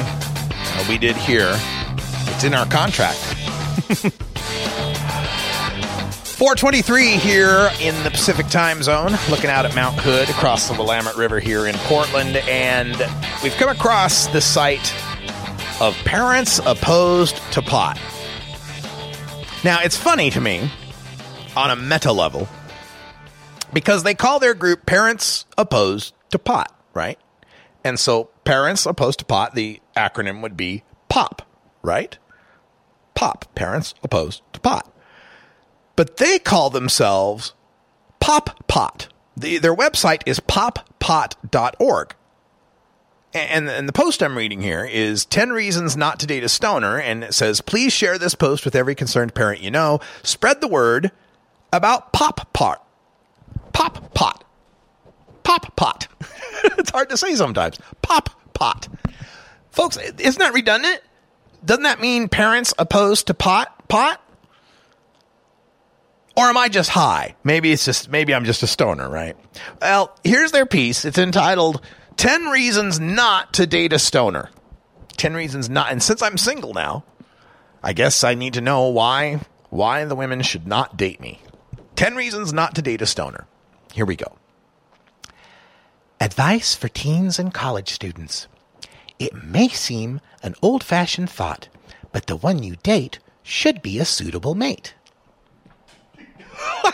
Uh, 0.65 0.85
we 0.89 0.99
did 0.99 1.17
here. 1.17 1.55
It's 2.29 2.45
in 2.45 2.55
our 2.55 2.67
contract. 2.67 3.19
423 6.43 7.19
here 7.19 7.71
in 7.81 7.95
the 8.03 8.11
Pacific 8.11 8.49
time 8.49 8.83
zone, 8.83 9.13
looking 9.31 9.49
out 9.49 9.65
at 9.65 9.77
Mount 9.77 9.95
Hood 10.01 10.29
across 10.29 10.67
the 10.67 10.75
Willamette 10.75 11.17
River 11.17 11.39
here 11.39 11.69
in 11.69 11.77
Portland. 11.77 12.37
And 12.49 12.97
we've 13.45 13.55
come 13.55 13.69
across 13.69 14.27
the 14.27 14.41
site 14.41 14.93
of 15.81 15.95
Parents 16.05 16.59
Opposed 16.67 17.37
to 17.53 17.63
Pot. 17.63 17.97
Now, 19.63 19.83
it's 19.83 19.97
funny 19.97 20.31
to 20.31 20.41
me 20.41 20.69
on 21.57 21.71
a 21.71 21.77
meta 21.77 22.11
level 22.11 22.49
because 23.73 24.03
they 24.03 24.15
call 24.15 24.41
their 24.41 24.55
group 24.55 24.85
Parents 24.85 25.47
Opposed 25.57 26.13
to 26.31 26.41
Pot, 26.41 26.75
right? 26.93 27.21
And 27.85 27.99
so 27.99 28.25
Parents 28.45 28.87
Opposed 28.87 29.19
to 29.21 29.25
Pot, 29.25 29.55
the 29.55 29.81
acronym 29.97 30.41
would 30.43 30.57
be 30.57 30.85
POP, 31.09 31.43
right? 31.83 32.17
POP, 33.15 33.53
Parents 33.55 33.95
Opposed 34.03 34.43
to 34.53 34.61
Pot. 34.61 34.91
But 35.97 36.17
they 36.17 36.39
call 36.39 36.71
themselves 36.71 37.55
Pop 38.21 38.67
Pot. 38.69 39.09
The, 39.37 39.59
their 39.59 39.75
website 39.75 40.23
is 40.27 40.41
poppot.org. 40.41 42.15
And, 43.35 43.69
and 43.69 43.89
the 43.89 43.93
post 43.93 44.23
I'm 44.23 44.37
reading 44.37 44.61
here 44.61 44.85
is 44.85 45.25
10 45.25 45.51
reasons 45.51 45.97
not 45.97 46.21
to 46.21 46.27
date 46.27 46.45
a 46.45 46.49
stoner. 46.49 46.99
And 46.99 47.25
it 47.25 47.35
says, 47.35 47.61
please 47.61 47.93
share 47.93 48.19
this 48.19 48.35
post 48.35 48.65
with 48.65 48.77
every 48.77 48.95
concerned 48.95 49.35
parent 49.35 49.61
you 49.61 49.71
know. 49.71 50.01
Spread 50.23 50.61
the 50.61 50.69
word 50.69 51.13
about 51.73 52.13
Pop 52.13 52.53
Pot. 52.53 52.87
Pop 53.73 54.13
Pot. 54.15 54.45
Pop 55.45 55.77
Pot. 55.77 56.09
it's 56.65 56.91
hard 56.91 57.11
to 57.11 57.17
say 57.17 57.35
sometimes. 57.35 57.79
Pop 58.03 58.31
Pot. 58.55 58.89
Folks, 59.71 59.97
isn't 59.97 60.39
that 60.39 60.55
redundant? 60.55 61.01
Doesn't 61.65 61.85
that 61.85 62.01
mean 62.01 62.29
parents 62.29 62.75
opposed 62.79 63.29
to 63.29 63.35
pot? 63.35 63.89
Pot? 63.89 64.21
Or 66.37 66.45
am 66.45 66.57
I 66.57 66.69
just 66.69 66.91
high? 66.91 67.37
Maybe 67.45 67.73
it's 67.73 67.85
just, 67.85 68.11
maybe 68.11 68.35
I'm 68.35 68.45
just 68.45 68.63
a 68.63 68.67
stoner, 68.67 69.09
right? 69.09 69.37
Well, 69.81 70.17
here's 70.25 70.53
their 70.53 70.67
piece. 70.67 71.05
It's 71.05 71.19
entitled 71.19 71.83
10 72.17 72.47
Reasons 72.47 72.99
Not 72.99 73.53
to 73.55 73.67
Date 73.67 73.93
a 73.93 73.99
Stoner. 73.99 74.51
10 75.17 75.35
Reasons 75.35 75.69
Not. 75.69 75.93
And 75.93 76.03
since 76.03 76.23
I'm 76.23 76.39
single 76.39 76.73
now, 76.75 77.05
I 77.83 77.93
guess 77.93 78.25
I 78.25 78.35
need 78.35 78.55
to 78.55 78.61
know 78.61 78.89
why, 78.89 79.41
why 79.71 80.05
the 80.05 80.17
women 80.17 80.43
should 80.43 80.67
not 80.67 80.97
date 80.97 81.21
me. 81.21 81.41
10 81.97 82.17
Reasons 82.17 82.53
Not 82.53 82.75
to 82.77 82.83
Date 82.83 83.03
a 83.03 83.07
Stoner. 83.07 83.47
Here 83.93 84.07
we 84.07 84.17
go. 84.17 84.37
Advice 86.23 86.73
for 86.77 86.87
teens 86.87 87.41
and 87.41 87.53
college 87.53 87.89
students. 87.91 88.47
It 89.19 89.35
may 89.43 89.67
seem 89.67 90.21
an 90.41 90.55
old 90.63 90.85
fashioned 90.85 91.29
thought, 91.29 91.69
but 92.13 92.27
the 92.27 92.37
one 92.37 92.63
you 92.63 92.77
date 92.77 93.19
should 93.43 93.83
be 93.83 93.99
a 93.99 94.05
suitable 94.05 94.55
mate. 94.55 94.95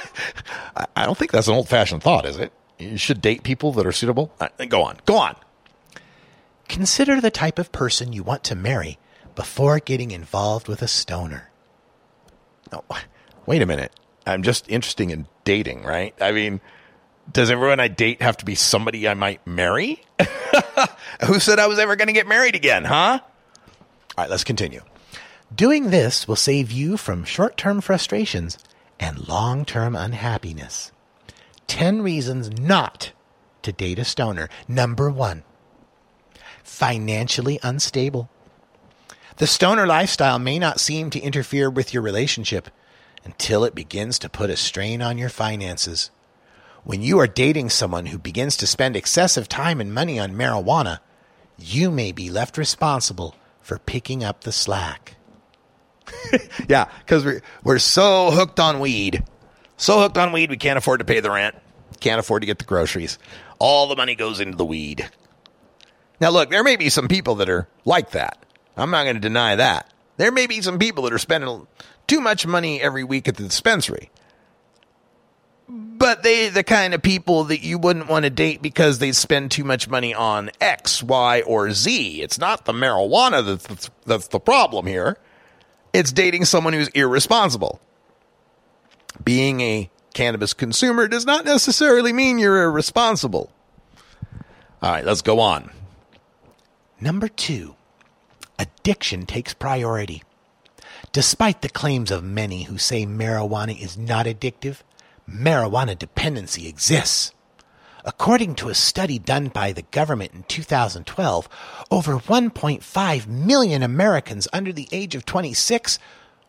I- 0.97 1.05
don't 1.05 1.19
think 1.19 1.31
that's 1.31 1.47
an 1.47 1.53
old 1.53 1.69
fashioned 1.69 2.03
thought, 2.03 2.25
is 2.25 2.39
it? 2.39 2.53
You 2.79 2.97
should 2.97 3.21
date 3.21 3.43
people 3.43 3.71
that 3.73 3.87
are 3.87 3.93
suitable. 3.93 4.33
Uh, 4.41 4.49
Go 4.67 4.83
on, 4.83 4.97
go 5.05 5.19
on. 5.19 5.37
Consider 6.67 7.21
the 7.21 7.31
type 7.31 7.59
of 7.59 7.71
person 7.71 8.15
you 8.15 8.23
want 8.23 8.45
to 8.45 8.55
marry 8.55 8.97
before 9.35 9.79
getting 9.79 10.11
involved 10.11 10.69
with 10.69 10.81
a 10.81 10.89
stoner. 10.89 11.51
No, 12.73 12.83
wait 13.45 13.61
a 13.61 13.67
minute. 13.67 13.93
I'm 14.27 14.43
just 14.43 14.71
interested 14.71 15.11
in 15.11 15.27
dating, 15.45 15.83
right? 15.83 16.15
I 16.19 16.33
mean, 16.33 16.63
does 17.31 17.51
everyone 17.51 17.81
I 17.81 17.89
date 17.89 18.23
have 18.23 18.37
to 18.39 18.45
be 18.45 18.55
somebody 18.55 19.09
I 19.09 19.15
might 19.15 19.47
marry? 19.47 20.03
Who 21.27 21.41
said 21.41 21.59
I 21.59 21.67
was 21.67 21.79
ever 21.79 21.97
going 21.97 22.09
to 22.09 22.15
get 22.15 22.27
married 22.27 22.55
again, 22.55 22.85
huh? 22.85 23.21
All 23.23 24.25
right, 24.25 24.31
let's 24.31 24.45
continue. 24.45 24.83
Doing 25.55 25.91
this 25.91 26.29
will 26.29 26.37
save 26.37 26.71
you 26.71 26.97
from 26.97 27.25
short 27.25 27.57
term 27.57 27.81
frustrations 27.81 28.59
and 28.99 29.29
long 29.29 29.65
term 29.65 29.95
unhappiness. 29.97 30.93
10 31.67 32.03
reasons 32.03 32.51
not 32.59 33.13
to 33.63 33.73
date 33.73 33.99
a 33.99 34.05
stoner. 34.05 34.49
Number 34.67 35.11
one, 35.11 35.43
financially 36.63 37.59
unstable. 37.63 38.29
The 39.37 39.47
stoner 39.47 39.87
lifestyle 39.87 40.39
may 40.39 40.59
not 40.59 40.81
seem 40.81 41.11
to 41.11 41.21
interfere 41.21 41.71
with 41.71 41.95
your 41.95 42.03
relationship 42.03 42.71
until 43.25 43.65
it 43.65 43.75
begins 43.75 44.19
to 44.21 44.29
put 44.29 44.51
a 44.51 44.57
strain 44.57 45.03
on 45.03 45.19
your 45.19 45.29
finances. 45.29 46.11
When 46.85 47.03
you 47.03 47.19
are 47.19 47.27
dating 47.27 47.71
someone 47.71 48.07
who 48.07 48.19
begins 48.19 48.57
to 48.59 48.67
spend 48.67 48.97
excessive 48.97 49.49
time 49.49 49.81
and 49.81 49.93
money 49.93 50.19
on 50.19 50.33
marijuana, 50.33 51.01
you 51.59 51.91
may 51.91 52.13
be 52.13 52.31
left 52.31 52.57
responsible 52.57 53.35
for 53.61 53.79
picking 53.79 54.25
up 54.25 54.45
the 54.45 54.53
slack. 54.53 55.17
yeah, 56.69 56.91
because 57.01 57.25
we're, 57.25 57.43
we're 57.63 57.79
so 57.79 58.31
hooked 58.31 58.61
on 58.61 58.81
weed. 58.81 59.25
So 59.77 60.01
hooked 60.01 60.19
on 60.19 60.33
weed, 60.33 60.51
we 60.51 60.57
can't 60.57 60.79
afford 60.79 61.01
to 61.01 61.05
pay 61.05 61.21
the 61.21 61.31
rent, 61.31 61.57
can't 62.01 62.19
afford 62.19 62.43
to 62.43 62.47
get 62.47 62.59
the 62.59 62.65
groceries. 62.65 63.19
All 63.59 63.89
the 63.89 63.97
money 63.97 64.15
goes 64.15 64.41
into 64.41 64.57
the 64.57 64.65
weed. 64.65 65.11
Now, 66.21 66.31
look, 66.31 66.51
there 66.51 66.65
may 66.65 66.77
be 66.77 66.89
some 66.89 67.09
people 67.09 67.37
that 67.37 67.49
are 67.49 67.69
like 67.85 68.11
that. 68.13 68.45
I'm 68.77 68.91
not 68.91 69.05
going 69.05 69.17
to 69.17 69.21
deny 69.21 69.57
that. 69.57 69.93
There 70.17 70.33
may 70.33 70.47
be 70.47 70.63
some 70.63 70.79
people 70.79 71.05
that 71.05 71.13
are 71.13 71.19
spending 71.19 71.67
too 72.07 72.21
much 72.21 72.47
money 72.47 72.81
every 72.81 73.05
week 73.05 73.29
at 73.29 73.37
the 73.37 73.45
dispensary. 73.45 74.11
But 75.69 76.23
they 76.23 76.49
the 76.49 76.65
kind 76.65 76.95
of 76.95 77.03
people 77.03 77.45
that 77.45 77.61
you 77.61 77.79
wouldn't 77.79 78.09
want 78.09 78.25
to 78.25 78.31
date 78.31 78.63
because 78.63 78.99
they 78.99 79.13
spend 79.13 79.51
too 79.51 79.65
much 79.65 79.89
money 79.89 80.15
on 80.15 80.51
X, 80.61 81.03
Y, 81.03 81.43
or 81.43 81.71
Z. 81.73 82.23
It's 82.23 82.39
not 82.39 82.65
the 82.65 82.73
marijuana 82.73 83.45
that's 83.45 83.91
that's, 84.07 84.29
the 84.29 84.41
problem 84.41 84.87
here. 84.87 85.19
It's 85.93 86.13
dating 86.13 86.47
someone 86.47 86.73
who's 86.73 86.89
irresponsible. 86.89 87.81
Being 89.23 89.61
a 89.61 89.91
cannabis 90.15 90.55
consumer 90.55 91.07
does 91.07 91.27
not 91.27 91.45
necessarily 91.45 92.13
mean 92.13 92.39
you're 92.39 92.65
irresponsible. 92.65 93.53
All 94.81 94.93
right, 94.93 95.05
let's 95.05 95.23
go 95.23 95.41
on. 95.41 95.71
Number 97.01 97.29
two, 97.29 97.75
addiction 98.59 99.27
takes 99.27 99.53
priority. 99.53 100.23
Despite 101.13 101.63
the 101.63 101.69
claims 101.69 102.11
of 102.11 102.25
many 102.25 102.65
who 102.65 102.79
say 102.79 103.05
marijuana 103.07 103.81
is 103.81 103.99
not 103.99 104.27
addictive, 104.27 104.83
marijuana 105.29 105.99
dependency 105.99 106.69
exists. 106.69 107.33
According 108.05 108.55
to 108.57 108.69
a 108.69 108.75
study 108.75 109.19
done 109.19 109.49
by 109.49 109.73
the 109.73 109.83
government 109.83 110.33
in 110.33 110.45
2012, 110.45 111.49
over 111.91 112.19
1.5 112.19 113.27
million 113.27 113.83
Americans 113.83 114.49
under 114.53 114.73
the 114.73 114.89
age 114.93 115.15
of 115.15 115.27
26 115.27 115.99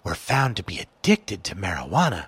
were 0.03 0.15
found 0.15 0.55
to 0.55 0.63
be 0.63 0.79
addicted 0.79 1.43
to 1.43 1.55
marijuana. 1.55 2.27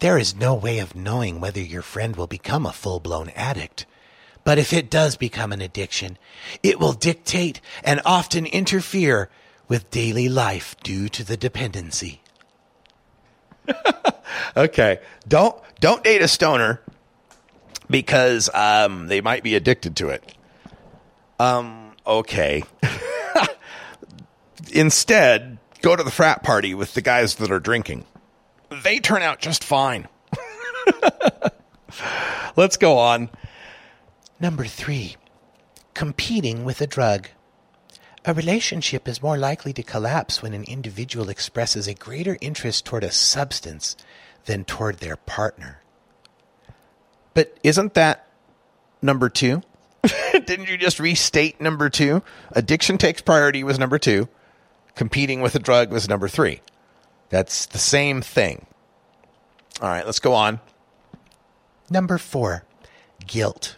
There 0.00 0.18
is 0.18 0.36
no 0.36 0.54
way 0.54 0.78
of 0.78 0.94
knowing 0.94 1.40
whether 1.40 1.60
your 1.60 1.82
friend 1.82 2.16
will 2.16 2.26
become 2.26 2.66
a 2.66 2.72
full 2.72 3.00
blown 3.00 3.30
addict. 3.30 3.86
But 4.44 4.58
if 4.58 4.72
it 4.72 4.90
does 4.90 5.16
become 5.16 5.52
an 5.52 5.60
addiction, 5.60 6.18
it 6.62 6.78
will 6.78 6.92
dictate 6.92 7.60
and 7.82 8.00
often 8.04 8.46
interfere 8.46 9.28
with 9.68 9.90
daily 9.90 10.28
life 10.28 10.76
due 10.82 11.08
to 11.10 11.24
the 11.24 11.36
dependency. 11.36 12.22
okay, 14.56 15.00
don't 15.26 15.56
don't 15.80 16.02
date 16.02 16.22
a 16.22 16.28
stoner 16.28 16.80
because 17.90 18.50
um, 18.52 19.06
they 19.08 19.20
might 19.20 19.42
be 19.42 19.54
addicted 19.54 19.96
to 19.96 20.08
it. 20.08 20.34
Um, 21.38 21.92
okay. 22.06 22.64
Instead, 24.72 25.58
go 25.80 25.96
to 25.96 26.02
the 26.02 26.10
frat 26.10 26.42
party 26.42 26.74
with 26.74 26.94
the 26.94 27.02
guys 27.02 27.36
that 27.36 27.50
are 27.50 27.60
drinking. 27.60 28.04
They 28.82 28.98
turn 28.98 29.22
out 29.22 29.38
just 29.38 29.64
fine. 29.64 30.08
Let's 32.56 32.76
go 32.76 32.98
on. 32.98 33.30
Number 34.40 34.64
three, 34.64 35.16
competing 35.94 36.64
with 36.64 36.80
a 36.80 36.86
drug. 36.86 37.28
A 38.24 38.34
relationship 38.34 39.06
is 39.06 39.22
more 39.22 39.38
likely 39.38 39.72
to 39.72 39.82
collapse 39.82 40.42
when 40.42 40.52
an 40.52 40.64
individual 40.64 41.28
expresses 41.28 41.86
a 41.86 41.94
greater 41.94 42.36
interest 42.40 42.84
toward 42.84 43.04
a 43.04 43.10
substance 43.10 43.96
than 44.46 44.64
toward 44.64 44.98
their 44.98 45.16
partner. 45.16 45.82
But 47.34 47.56
isn't 47.62 47.94
that 47.94 48.26
number 49.00 49.28
two? 49.28 49.62
Didn't 50.32 50.68
you 50.68 50.76
just 50.76 50.98
restate 50.98 51.60
number 51.60 51.88
two? 51.88 52.22
Addiction 52.52 52.98
takes 52.98 53.20
priority 53.20 53.62
was 53.62 53.78
number 53.78 53.98
two. 53.98 54.28
Competing 54.94 55.40
with 55.40 55.54
a 55.54 55.60
drug 55.60 55.92
was 55.92 56.08
number 56.08 56.28
three. 56.28 56.60
That's 57.28 57.66
the 57.66 57.78
same 57.78 58.20
thing. 58.20 58.66
All 59.80 59.88
right, 59.88 60.04
let's 60.04 60.18
go 60.18 60.34
on. 60.34 60.60
Number 61.90 62.18
four, 62.18 62.64
guilt. 63.26 63.76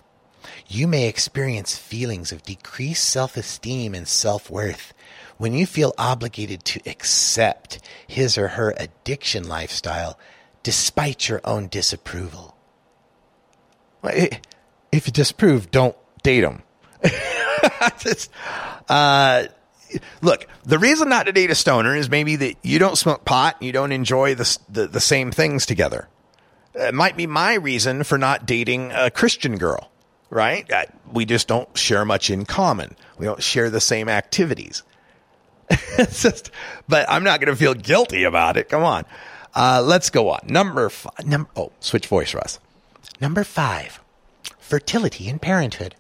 You 0.73 0.87
may 0.87 1.09
experience 1.09 1.77
feelings 1.77 2.31
of 2.31 2.45
decreased 2.45 3.05
self 3.05 3.37
esteem 3.37 3.93
and 3.93 4.07
self 4.07 4.49
worth 4.49 4.95
when 5.37 5.53
you 5.53 5.67
feel 5.67 5.93
obligated 5.99 6.65
to 6.67 6.81
accept 6.87 7.81
his 8.07 8.39
or 8.39 8.47
her 8.49 8.73
addiction 8.77 9.49
lifestyle 9.49 10.17
despite 10.63 11.29
your 11.29 11.41
own 11.45 11.67
disapproval. 11.67 12.57
If 14.05 15.09
you 15.09 15.13
disapprove, 15.13 15.73
don't 15.73 15.97
date 16.23 16.45
him. 16.45 16.63
uh, 18.89 19.47
look, 20.23 20.47
the 20.65 20.79
reason 20.79 21.09
not 21.09 21.27
to 21.27 21.33
date 21.33 21.51
a 21.51 21.57
stoner 21.57 21.97
is 21.97 22.09
maybe 22.09 22.37
that 22.37 22.55
you 22.63 22.79
don't 22.79 22.97
smoke 22.97 23.25
pot, 23.25 23.57
and 23.59 23.67
you 23.67 23.73
don't 23.73 23.91
enjoy 23.91 24.37
the, 24.37 24.59
the, 24.69 24.87
the 24.87 25.01
same 25.01 25.33
things 25.33 25.67
together. 25.67 26.09
It 26.77 26.95
might 26.95 27.17
be 27.17 27.27
my 27.27 27.55
reason 27.55 28.05
for 28.05 28.19
not 28.19 28.47
dating 28.47 28.93
a 28.93 29.11
Christian 29.11 29.59
girl, 29.59 29.91
right? 30.31 30.71
Uh, 30.73 30.85
We 31.13 31.25
just 31.25 31.49
don't 31.49 31.77
share 31.77 32.05
much 32.05 32.31
in 32.31 32.47
common. 32.47 32.97
We 33.19 33.27
don't 33.27 33.43
share 33.43 33.69
the 33.69 33.81
same 33.81 34.09
activities. 34.09 34.83
it's 35.71 36.23
just, 36.23 36.51
but 36.89 37.09
I'm 37.09 37.23
not 37.25 37.41
going 37.41 37.53
to 37.53 37.57
feel 37.57 37.75
guilty 37.75 38.25
about 38.25 38.57
it. 38.57 38.69
Come 38.69 38.83
on. 38.85 39.05
Uh, 39.55 39.83
let's 39.85 40.11
go 40.11 40.31
on. 40.31 40.41
Number 40.47 40.89
five. 40.89 41.27
Num- 41.27 41.49
oh, 41.57 41.73
switch 41.81 42.07
voice, 42.07 42.35
Russ. 42.35 42.59
Number 43.21 43.45
five, 43.45 44.01
fertility 44.59 45.29
and 45.29 45.41
parenthood. 45.43 45.95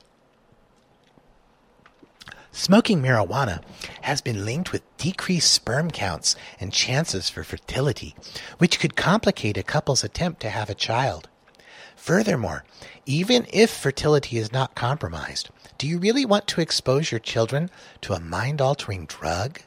Smoking 2.52 3.00
marijuana 3.00 3.62
has 4.02 4.20
been 4.20 4.44
linked 4.44 4.72
with 4.72 4.82
decreased 4.96 5.52
sperm 5.52 5.90
counts 5.90 6.34
and 6.58 6.72
chances 6.72 7.30
for 7.30 7.44
fertility, 7.44 8.14
which 8.58 8.80
could 8.80 8.96
complicate 8.96 9.56
a 9.56 9.62
couple's 9.62 10.02
attempt 10.02 10.40
to 10.40 10.50
have 10.50 10.68
a 10.68 10.74
child. 10.74 11.28
Furthermore, 12.00 12.64
even 13.04 13.46
if 13.52 13.70
fertility 13.70 14.38
is 14.38 14.50
not 14.50 14.74
compromised, 14.74 15.50
do 15.76 15.86
you 15.86 15.98
really 15.98 16.24
want 16.24 16.46
to 16.48 16.62
expose 16.62 17.12
your 17.12 17.18
children 17.18 17.68
to 18.00 18.14
a 18.14 18.18
mind 18.18 18.62
altering 18.62 19.04
drug? 19.04 19.60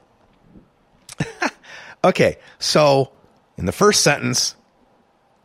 okay, 2.03 2.37
so 2.57 3.11
in 3.55 3.67
the 3.67 3.71
first 3.71 4.01
sentence, 4.01 4.55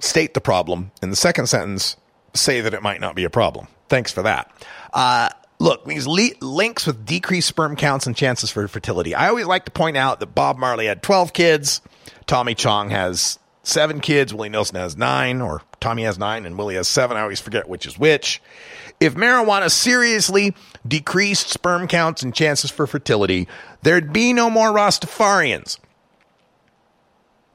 state 0.01 0.32
the 0.32 0.40
problem. 0.40 0.90
In 1.02 1.10
the 1.10 1.16
second 1.16 1.48
sentence, 1.48 1.98
say 2.32 2.62
that 2.62 2.73
it 2.73 2.82
might 2.82 3.02
not 3.02 3.15
be 3.15 3.24
a 3.24 3.31
problem. 3.31 3.69
Thanks 3.90 4.10
for 4.10 4.23
that. 4.23 4.51
Uh, 4.94 5.28
look, 5.59 5.85
these 5.85 6.06
le- 6.06 6.40
links 6.40 6.86
with 6.86 7.05
decreased 7.05 7.48
sperm 7.48 7.77
counts 7.77 8.06
and 8.06 8.16
chances 8.16 8.51
for 8.51 8.66
fertility. 8.66 9.15
I 9.15 9.28
always 9.28 9.47
like 9.47 9.66
to 9.66 9.70
point 9.70 9.98
out 9.98 10.20
that 10.20 10.35
Bob 10.35 10.56
Marley 10.56 10.86
had 10.86 11.02
12 11.02 11.35
kids. 11.35 11.82
Tommy 12.27 12.55
Chong 12.55 12.89
has 12.89 13.39
seven 13.63 14.01
kids. 14.01 14.33
Willie 14.33 14.49
Nelson 14.49 14.77
has 14.77 14.97
nine, 14.97 15.41
or 15.41 15.63
Tommy 15.81 16.05
has 16.05 16.19
nine, 16.19 16.47
and 16.47 16.59
Willie 16.59 16.77
has 16.77 16.89
seven. 16.89 17.17
I 17.17 17.23
always 17.23 17.41
forget 17.41 17.69
which 17.69 17.87
is 17.87 17.99
which. 17.99 18.41
If 19.01 19.15
marijuana 19.15 19.71
seriously 19.71 20.55
decreased 20.87 21.51
sperm 21.51 21.87
counts 21.87 22.23
and 22.23 22.35
chances 22.35 22.71
for 22.71 22.87
fertility, 22.87 23.47
there'd 23.83 24.13
be 24.13 24.33
no 24.33 24.51
more 24.51 24.71
Rastafarians. 24.71 25.79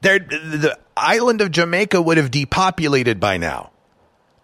There, 0.00 0.18
the 0.18 0.78
island 0.96 1.40
of 1.40 1.50
Jamaica 1.50 2.00
would 2.00 2.16
have 2.16 2.30
depopulated 2.30 3.20
by 3.20 3.36
now. 3.36 3.70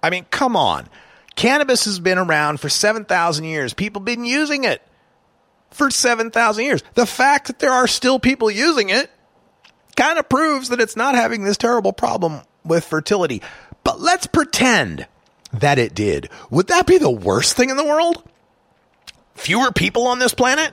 I 0.03 0.11
mean, 0.11 0.27
come 0.31 0.57
on. 0.57 0.89
Cannabis 1.37 1.85
has 1.85 1.99
been 1.99 2.19
around 2.19 2.61
for 2.61 2.69
7,000 2.69 3.45
years. 3.45 3.73
People 3.73 4.01
have 4.01 4.07
been 4.07 4.24
using 4.24 4.65
it 4.65 4.82
for 5.70 5.91
7,000 5.91 6.65
years. 6.65 6.82
The 6.95 7.07
fact 7.07 7.47
that 7.47 7.59
there 7.59 7.73
are 7.73 7.87
still 7.87 8.19
people 8.19 8.51
using 8.51 8.91
it 8.91 9.11
kind 10.01 10.18
of 10.18 10.28
proves 10.31 10.70
that 10.70 10.81
it's 10.81 10.97
not 10.97 11.14
having 11.14 11.44
this 11.44 11.59
terrible 11.59 11.93
problem 11.93 12.40
with 12.64 12.85
fertility. 12.85 13.43
But 13.85 14.01
let's 14.01 14.27
pretend 14.27 15.06
that 15.52 15.78
it 15.78 15.94
did. 15.94 16.31
Would 16.51 16.68
that 16.68 16.86
be 16.86 16.97
the 16.97 17.10
worst 17.10 17.55
thing 17.55 17.68
in 17.68 17.77
the 17.77 17.85
world? 17.85 18.27
Fewer 19.35 19.72
people 19.72 20.06
on 20.06 20.18
this 20.18 20.32
planet? 20.32 20.72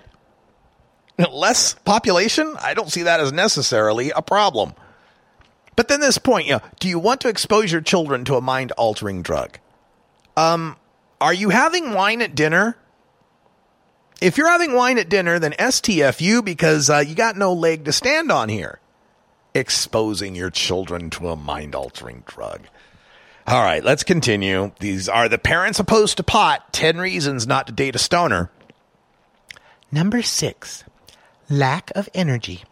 Less 1.32 1.74
population? 1.74 2.56
I 2.62 2.74
don't 2.74 2.90
see 2.90 3.04
that 3.04 3.20
as 3.20 3.34
necessarily 3.34 4.12
a 4.12 4.22
problem. 4.22 4.74
But 5.76 5.90
then 5.90 6.00
this 6.00 6.18
point, 6.18 6.48
you 6.48 6.54
know, 6.54 6.62
do 6.80 6.88
you 6.88 6.98
want 6.98 7.20
to 7.22 7.28
expose 7.28 7.70
your 7.70 7.82
children 7.82 8.24
to 8.26 8.36
a 8.36 8.42
mind 8.42 8.72
altering 8.74 9.24
drug? 9.24 9.60
Um, 10.38 10.78
are 11.20 11.34
you 11.34 11.50
having 11.50 11.94
wine 11.94 12.22
at 12.22 12.34
dinner? 12.34 12.78
If 14.22 14.38
you're 14.38 14.50
having 14.50 14.74
wine 14.74 14.98
at 14.98 15.10
dinner, 15.10 15.38
then 15.38 15.52
STFU 15.52 16.46
because 16.46 16.90
uh, 16.90 17.00
you 17.00 17.14
got 17.14 17.36
no 17.36 17.52
leg 17.52 17.86
to 17.86 17.92
stand 17.92 18.32
on 18.32 18.48
here. 18.48 18.80
Exposing 19.58 20.36
your 20.36 20.52
children 20.52 21.10
to 21.10 21.30
a 21.30 21.36
mind 21.36 21.74
altering 21.74 22.22
drug. 22.28 22.68
All 23.48 23.64
right, 23.64 23.84
let's 23.84 24.04
continue. 24.04 24.72
These 24.80 25.10
are 25.10 25.28
the 25.28 25.40
parents 25.40 25.80
opposed 25.80 26.18
to 26.18 26.24
pot 26.24 26.72
10 26.74 27.00
reasons 27.00 27.48
not 27.48 27.66
to 27.66 27.74
date 27.74 27.96
a 27.96 28.00
stoner. 28.00 28.52
Number 29.92 30.22
six, 30.22 30.84
lack 31.50 31.92
of 31.96 32.08
energy. 32.14 32.66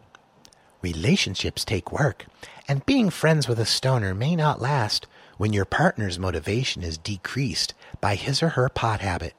Relationships 0.83 1.65
take 1.65 1.91
work, 1.91 2.27
and 2.67 2.85
being 2.85 3.09
friends 3.09 3.47
with 3.47 3.59
a 3.59 3.65
stoner 3.65 4.13
may 4.13 4.35
not 4.35 4.61
last 4.61 5.07
when 5.37 5.53
your 5.53 5.65
partner's 5.65 6.19
motivation 6.19 6.83
is 6.83 6.99
decreased 6.99 7.73
by 7.99 8.13
his 8.13 8.43
or 8.43 8.49
her 8.49 8.69
pot 8.69 9.01
habit. 9.01 9.33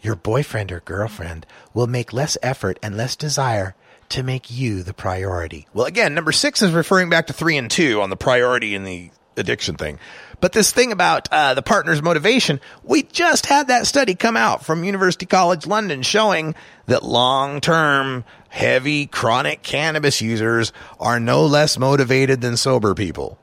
Your 0.00 0.16
boyfriend 0.16 0.72
or 0.72 0.80
girlfriend 0.80 1.44
will 1.74 1.86
make 1.86 2.14
less 2.14 2.38
effort 2.42 2.78
and 2.82 2.96
less 2.96 3.16
desire 3.16 3.74
to 4.10 4.22
make 4.22 4.50
you 4.50 4.82
the 4.82 4.94
priority. 4.94 5.66
Well, 5.72 5.86
again, 5.86 6.14
number 6.14 6.32
six 6.32 6.62
is 6.62 6.72
referring 6.72 7.10
back 7.10 7.28
to 7.28 7.32
three 7.32 7.56
and 7.56 7.70
two 7.70 8.00
on 8.02 8.10
the 8.10 8.16
priority 8.16 8.74
and 8.74 8.86
the 8.86 9.10
addiction 9.36 9.76
thing. 9.76 9.98
But 10.40 10.52
this 10.52 10.72
thing 10.72 10.92
about 10.92 11.28
uh, 11.30 11.54
the 11.54 11.62
partner's 11.62 12.02
motivation, 12.02 12.60
we 12.82 13.02
just 13.02 13.46
had 13.46 13.68
that 13.68 13.86
study 13.86 14.14
come 14.14 14.36
out 14.36 14.64
from 14.64 14.84
University 14.84 15.26
College 15.26 15.66
London 15.66 16.02
showing 16.02 16.54
that 16.86 17.02
long 17.02 17.60
term, 17.60 18.24
heavy, 18.48 19.06
chronic 19.06 19.62
cannabis 19.62 20.20
users 20.20 20.72
are 20.98 21.20
no 21.20 21.44
less 21.44 21.78
motivated 21.78 22.40
than 22.40 22.56
sober 22.56 22.94
people. 22.94 23.38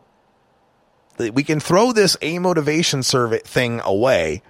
We 1.20 1.44
can 1.44 1.60
throw 1.60 1.94
this 1.94 2.16
amotivation 2.18 3.04
survey 3.04 3.40
thing 3.40 3.82
away. 3.84 4.44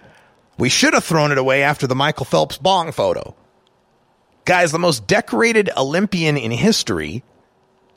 We 0.58 0.70
should 0.70 0.94
have 0.94 1.04
thrown 1.04 1.32
it 1.32 1.38
away 1.38 1.64
after 1.64 1.88
the 1.88 1.96
Michael 1.96 2.26
Phelps 2.26 2.58
bong 2.58 2.92
photo. 2.92 3.36
Guys, 4.48 4.72
the 4.72 4.80
most 4.80 5.06
decorated 5.08 5.70
Olympian 5.76 6.38
in 6.38 6.52
history 6.52 7.22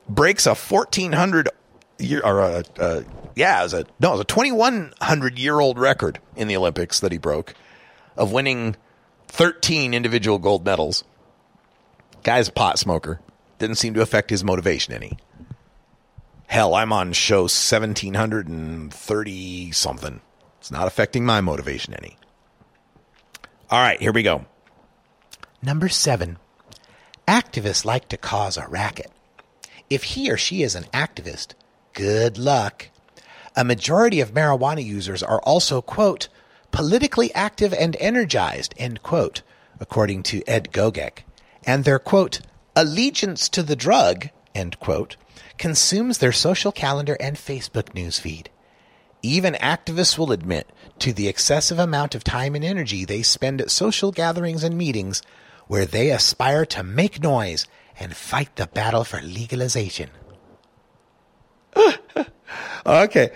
breaks 0.09 0.47
a 0.47 0.56
1400 0.56 1.48
year 2.01 2.20
or 2.24 2.40
a, 2.40 2.64
a 2.81 3.05
yeah, 3.36 3.60
it 3.60 3.62
was 3.62 3.72
a 3.72 3.86
no, 4.01 4.09
it 4.09 4.12
was 4.14 4.20
a 4.22 4.24
2100 4.24 5.39
year 5.39 5.60
old 5.60 5.78
record 5.78 6.18
in 6.35 6.48
the 6.48 6.56
Olympics 6.56 6.98
that 6.98 7.12
he 7.12 7.18
broke 7.18 7.55
of 8.16 8.32
winning 8.32 8.74
13 9.28 9.94
individual 9.94 10.40
gold 10.40 10.64
medals. 10.64 11.05
Guy's 12.24 12.48
a 12.48 12.52
pot 12.52 12.81
smoker. 12.81 13.20
Didn't 13.60 13.77
seem 13.77 13.94
to 13.94 14.02
affect 14.02 14.31
his 14.31 14.43
motivation 14.43 14.93
any. 14.93 15.18
Hell, 16.48 16.74
I'm 16.74 16.93
on 16.93 17.12
show 17.12 17.43
1730 17.43 19.70
something. 19.70 20.20
It's 20.59 20.72
not 20.72 20.89
affecting 20.89 21.24
my 21.24 21.40
motivation 21.40 21.94
any. 21.94 22.18
All 23.70 23.81
right, 23.81 24.01
here 24.01 24.12
we 24.12 24.24
go. 24.24 24.47
Number 25.62 25.91
seven, 25.91 26.39
activists 27.28 27.85
like 27.85 28.09
to 28.09 28.16
cause 28.16 28.57
a 28.57 28.66
racket. 28.69 29.11
If 29.91 30.05
he 30.05 30.31
or 30.31 30.39
she 30.39 30.62
is 30.62 30.74
an 30.74 30.85
activist, 30.85 31.53
good 31.93 32.39
luck. 32.39 32.89
A 33.55 33.62
majority 33.62 34.20
of 34.20 34.32
marijuana 34.32 34.82
users 34.82 35.23
are 35.23 35.41
also, 35.43 35.82
quote, 35.82 36.28
politically 36.70 37.35
active 37.35 37.74
and 37.74 37.95
energized, 38.01 38.74
end 38.78 39.03
quote, 39.03 39.43
according 39.78 40.23
to 40.23 40.43
Ed 40.47 40.73
Gogek. 40.73 41.24
And 41.65 41.85
their, 41.85 41.99
quote, 41.99 42.41
allegiance 42.74 43.49
to 43.51 43.62
the 43.62 43.77
drug, 43.77 44.31
end 44.55 44.81
quote, 44.81 45.16
consumes 45.59 46.19
their 46.19 46.32
social 46.32 46.73
calendar 46.73 47.19
and 47.20 47.37
Facebook 47.37 47.93
newsfeed. 47.93 48.47
Even 49.23 49.53
activists 49.55 50.16
will 50.16 50.32
admit 50.32 50.70
to 51.01 51.12
the 51.12 51.28
excessive 51.28 51.78
amount 51.78 52.15
of 52.15 52.24
time 52.24 52.55
and 52.55 52.65
energy 52.65 53.05
they 53.05 53.20
spend 53.20 53.61
at 53.61 53.70
social 53.70 54.11
gatherings 54.11 54.65
and 54.65 54.78
meetings 54.78 55.20
where 55.71 55.87
they 55.87 56.11
aspire 56.11 56.67
to 56.67 56.83
make 56.83 57.23
noise 57.23 57.65
and 58.01 58.17
fight 58.17 58.57
the 58.57 58.67
battle 58.67 59.05
for 59.05 59.21
legalization. 59.21 60.11
okay. 62.85 63.31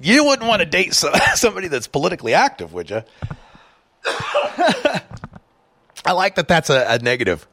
You 0.00 0.24
wouldn't 0.24 0.48
want 0.48 0.60
to 0.60 0.66
date 0.66 0.94
somebody 1.34 1.68
that's 1.68 1.86
politically 1.86 2.32
active, 2.32 2.72
would 2.72 2.88
you? 2.88 3.02
I 4.06 5.02
like 6.14 6.36
that. 6.36 6.48
That's 6.48 6.70
a, 6.70 6.94
a, 6.94 6.98
negative. 7.00 7.46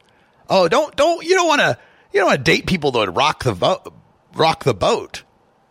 Oh, 0.48 0.68
don't 0.68 0.96
don't 0.96 1.22
you 1.22 1.34
don't 1.34 1.48
want 1.48 1.60
to 1.60 1.76
you 2.14 2.20
don't 2.20 2.28
want 2.28 2.38
to 2.38 2.50
date 2.50 2.66
people 2.66 2.92
that 2.92 2.98
would 3.00 3.14
rock 3.14 3.44
the 3.44 3.52
boat, 3.52 3.92
rock 4.32 4.64
the 4.64 4.72
boat. 4.72 5.22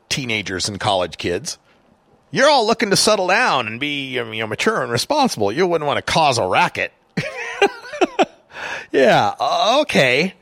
Teenagers 0.10 0.70
and 0.70 0.80
college 0.80 1.18
kids. 1.18 1.58
You're 2.32 2.50
all 2.50 2.68
looking 2.68 2.90
to 2.90 2.98
settle 2.98 3.28
down 3.28 3.68
and 3.68 3.80
be 3.80 4.08
you 4.08 4.24
know 4.24 4.48
mature 4.48 4.82
and 4.82 4.92
responsible. 4.92 5.52
You 5.52 5.66
wouldn't 5.68 5.88
want 5.88 5.98
to 5.98 6.02
cause 6.02 6.38
a 6.38 6.46
racket. 6.46 6.92
yeah. 8.92 9.34
Uh, 9.40 9.80
okay. 9.82 10.34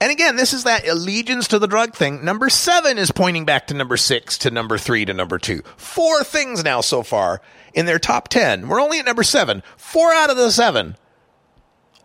And 0.00 0.12
again, 0.12 0.36
this 0.36 0.52
is 0.52 0.64
that 0.64 0.86
allegiance 0.86 1.48
to 1.48 1.58
the 1.58 1.66
drug 1.66 1.94
thing. 1.94 2.24
Number 2.24 2.48
seven 2.48 2.98
is 2.98 3.10
pointing 3.10 3.44
back 3.44 3.66
to 3.66 3.74
number 3.74 3.96
six, 3.96 4.38
to 4.38 4.50
number 4.50 4.78
three, 4.78 5.04
to 5.04 5.12
number 5.12 5.38
two. 5.38 5.62
Four 5.76 6.22
things 6.22 6.62
now 6.62 6.80
so 6.80 7.02
far 7.02 7.42
in 7.74 7.86
their 7.86 7.98
top 7.98 8.28
10. 8.28 8.68
We're 8.68 8.80
only 8.80 9.00
at 9.00 9.06
number 9.06 9.24
seven. 9.24 9.64
Four 9.76 10.12
out 10.12 10.30
of 10.30 10.36
the 10.36 10.52
seven 10.52 10.96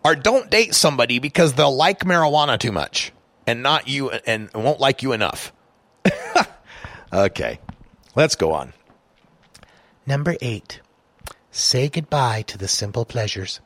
are 0.04 0.16
don't 0.16 0.50
date 0.50 0.74
somebody 0.74 1.20
because 1.20 1.52
they'll 1.52 1.74
like 1.74 2.00
marijuana 2.00 2.58
too 2.58 2.72
much 2.72 3.12
and 3.46 3.62
not 3.62 3.86
you 3.86 4.10
and 4.10 4.50
won't 4.54 4.80
like 4.80 5.02
you 5.02 5.12
enough. 5.12 5.52
okay. 7.12 7.60
Let's 8.16 8.34
go 8.34 8.52
on. 8.52 8.72
Number 10.06 10.36
eight, 10.40 10.80
say 11.50 11.88
goodbye 11.88 12.42
to 12.42 12.58
the 12.58 12.68
simple 12.68 13.04
pleasures. 13.04 13.60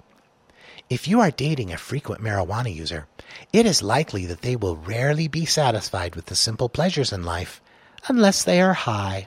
If 0.89 1.09
you 1.09 1.21
are 1.21 1.31
dating 1.31 1.73
a 1.73 1.77
frequent 1.77 2.23
marijuana 2.23 2.75
user, 2.75 3.07
it 3.53 3.67
is 3.67 3.83
likely 3.83 4.25
that 4.27 4.43
they 4.43 4.57
will 4.57 4.77
rarely 4.77 5.29
be 5.29 5.45
satisfied 5.45 6.15
with 6.15 6.27
the 6.27 6.37
simple 6.37 6.69
pleasures 6.69 7.13
in 7.13 7.25
life 7.25 7.61
unless 8.07 8.45
they 8.45 8.61
are 8.61 8.73
high. 8.73 9.27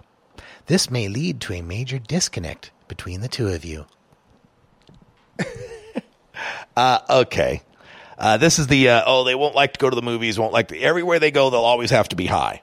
This 0.67 0.89
may 0.89 1.07
lead 1.07 1.41
to 1.41 1.53
a 1.53 1.61
major 1.61 1.99
disconnect 1.99 2.71
between 2.87 3.21
the 3.21 3.27
two 3.27 3.49
of 3.49 3.65
you. 3.65 3.85
uh, 6.77 6.99
okay. 7.09 7.61
Uh, 8.17 8.37
this 8.37 8.57
is 8.57 8.67
the 8.67 8.89
uh, 8.89 9.03
oh 9.05 9.23
they 9.23 9.35
won't 9.35 9.55
like 9.55 9.73
to 9.73 9.79
go 9.79 9.89
to 9.89 9.95
the 9.95 10.01
movies 10.01 10.39
won't 10.39 10.53
like 10.53 10.69
to, 10.69 10.79
everywhere 10.79 11.19
they 11.19 11.31
go 11.31 11.49
they'll 11.49 11.61
always 11.61 11.89
have 11.89 12.07
to 12.09 12.15
be 12.15 12.27
high. 12.27 12.61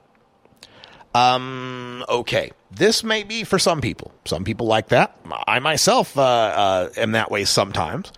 Um. 1.14 2.04
Okay. 2.08 2.52
This 2.70 3.02
may 3.02 3.22
be 3.22 3.44
for 3.44 3.58
some 3.58 3.80
people. 3.80 4.12
Some 4.24 4.44
people 4.44 4.66
like 4.66 4.88
that. 4.88 5.16
I 5.46 5.58
myself 5.58 6.16
uh, 6.18 6.22
uh, 6.22 6.90
am 6.96 7.12
that 7.12 7.30
way 7.30 7.44
sometimes 7.44 8.12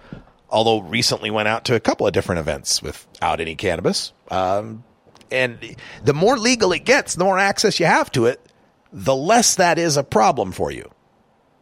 although 0.50 0.80
recently 0.80 1.30
went 1.30 1.48
out 1.48 1.64
to 1.66 1.74
a 1.74 1.80
couple 1.80 2.06
of 2.06 2.12
different 2.12 2.40
events 2.40 2.82
without 2.82 3.40
any 3.40 3.54
cannabis. 3.54 4.12
Um, 4.30 4.84
and 5.30 5.76
the 6.04 6.12
more 6.12 6.36
legal 6.36 6.72
it 6.72 6.84
gets, 6.84 7.14
the 7.14 7.24
more 7.24 7.38
access 7.38 7.78
you 7.78 7.86
have 7.86 8.10
to 8.12 8.26
it, 8.26 8.40
the 8.92 9.14
less 9.14 9.54
that 9.56 9.78
is 9.78 9.96
a 9.96 10.02
problem 10.02 10.52
for 10.52 10.70
you. 10.70 10.90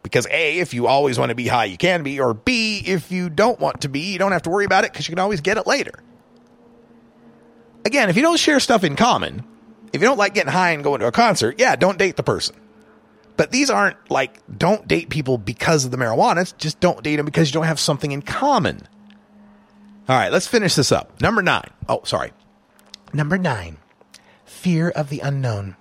Because 0.01 0.25
A, 0.31 0.59
if 0.59 0.73
you 0.73 0.87
always 0.87 1.19
want 1.19 1.29
to 1.29 1.35
be 1.35 1.47
high, 1.47 1.65
you 1.65 1.77
can 1.77 2.03
be, 2.03 2.19
or 2.19 2.33
B, 2.33 2.81
if 2.85 3.11
you 3.11 3.29
don't 3.29 3.59
want 3.59 3.81
to 3.81 3.89
be, 3.89 4.11
you 4.11 4.17
don't 4.17 4.31
have 4.31 4.43
to 4.43 4.49
worry 4.49 4.65
about 4.65 4.85
it 4.85 4.91
because 4.91 5.07
you 5.07 5.11
can 5.11 5.19
always 5.19 5.41
get 5.41 5.57
it 5.57 5.67
later. 5.67 5.93
Again, 7.85 8.09
if 8.09 8.15
you 8.15 8.21
don't 8.21 8.39
share 8.39 8.59
stuff 8.59 8.83
in 8.83 8.95
common, 8.95 9.43
if 9.93 10.01
you 10.01 10.07
don't 10.07 10.17
like 10.17 10.33
getting 10.33 10.51
high 10.51 10.71
and 10.71 10.83
going 10.83 11.01
to 11.01 11.07
a 11.07 11.11
concert, 11.11 11.59
yeah, 11.59 11.75
don't 11.75 11.97
date 11.97 12.15
the 12.15 12.23
person. 12.23 12.55
But 13.39 13.51
these 13.51 13.69
aren't 13.69 13.95
like 14.11 14.41
don't 14.57 14.85
date 14.85 15.07
people 15.07 15.37
because 15.37 15.85
of 15.85 15.91
the 15.91 15.97
marijuana. 15.97 16.41
It's 16.41 16.51
just 16.51 16.81
don't 16.81 17.01
date 17.01 17.15
them 17.15 17.25
because 17.25 17.47
you 17.47 17.53
don't 17.53 17.67
have 17.67 17.79
something 17.79 18.11
in 18.11 18.21
common. 18.21 18.81
All 20.09 20.17
right, 20.17 20.29
let's 20.29 20.45
finish 20.45 20.75
this 20.75 20.91
up. 20.91 21.21
Number 21.21 21.41
nine. 21.41 21.69
Oh, 21.87 22.01
sorry. 22.03 22.33
Number 23.13 23.37
nine. 23.37 23.77
fear 24.43 24.89
of 24.89 25.09
the 25.09 25.21
unknown. 25.21 25.77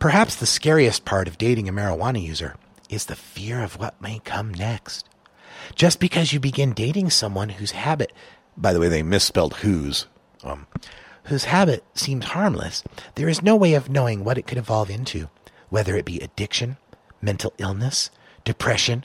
Perhaps 0.00 0.34
the 0.34 0.46
scariest 0.46 1.04
part 1.04 1.28
of 1.28 1.38
dating 1.38 1.68
a 1.68 1.72
marijuana 1.72 2.20
user 2.20 2.56
is 2.90 3.06
the 3.06 3.14
fear 3.14 3.62
of 3.62 3.78
what 3.78 4.02
may 4.02 4.18
come 4.24 4.52
next. 4.52 5.08
Just 5.76 6.00
because 6.00 6.32
you 6.32 6.40
begin 6.40 6.72
dating 6.72 7.10
someone 7.10 7.50
whose 7.50 7.70
habit, 7.70 8.12
by 8.56 8.72
the 8.72 8.80
way, 8.80 8.88
they 8.88 9.04
misspelled 9.04 9.54
whose, 9.58 10.06
um, 10.42 10.66
whose 11.24 11.44
habit 11.44 11.84
seems 11.94 12.24
harmless, 12.24 12.82
there 13.14 13.28
is 13.28 13.40
no 13.40 13.54
way 13.54 13.74
of 13.74 13.88
knowing 13.88 14.24
what 14.24 14.36
it 14.36 14.48
could 14.48 14.58
evolve 14.58 14.90
into, 14.90 15.28
whether 15.68 15.96
it 15.96 16.04
be 16.04 16.20
addiction, 16.20 16.76
mental 17.20 17.52
illness, 17.58 18.10
depression, 18.44 19.04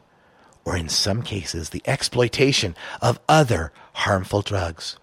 or 0.65 0.77
in 0.77 0.89
some 0.89 1.21
cases, 1.23 1.69
the 1.69 1.81
exploitation 1.85 2.75
of 3.01 3.19
other 3.27 3.71
harmful 3.93 4.41
drugs. 4.41 4.97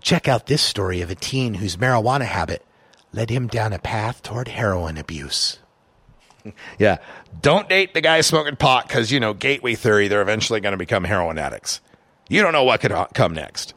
Check 0.00 0.28
out 0.28 0.46
this 0.46 0.62
story 0.62 1.00
of 1.00 1.10
a 1.10 1.14
teen 1.14 1.54
whose 1.54 1.76
marijuana 1.76 2.24
habit 2.24 2.64
led 3.12 3.30
him 3.30 3.46
down 3.46 3.72
a 3.72 3.78
path 3.78 4.22
toward 4.22 4.48
heroin 4.48 4.96
abuse. 4.96 5.58
Yeah. 6.78 6.98
Don't 7.40 7.70
date 7.70 7.94
the 7.94 8.02
guy 8.02 8.20
smoking 8.20 8.56
pot 8.56 8.86
because, 8.86 9.10
you 9.10 9.18
know, 9.18 9.32
gateway 9.32 9.74
theory, 9.74 10.08
they're 10.08 10.20
eventually 10.20 10.60
going 10.60 10.72
to 10.72 10.76
become 10.76 11.02
heroin 11.02 11.38
addicts. 11.38 11.80
You 12.28 12.42
don't 12.42 12.52
know 12.52 12.64
what 12.64 12.80
could 12.80 12.92
uh, 12.92 13.06
come 13.14 13.32
next. 13.32 13.72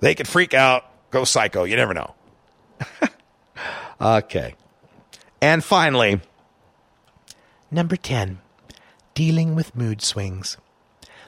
They 0.00 0.14
could 0.14 0.28
freak 0.28 0.52
out, 0.52 0.84
go 1.10 1.24
psycho. 1.24 1.64
You 1.64 1.76
never 1.76 1.94
know. 1.94 2.14
okay. 4.00 4.54
And 5.40 5.64
finally, 5.64 6.20
Number 7.70 7.96
10. 7.96 8.40
Dealing 9.14 9.54
with 9.54 9.76
mood 9.76 10.02
swings. 10.02 10.56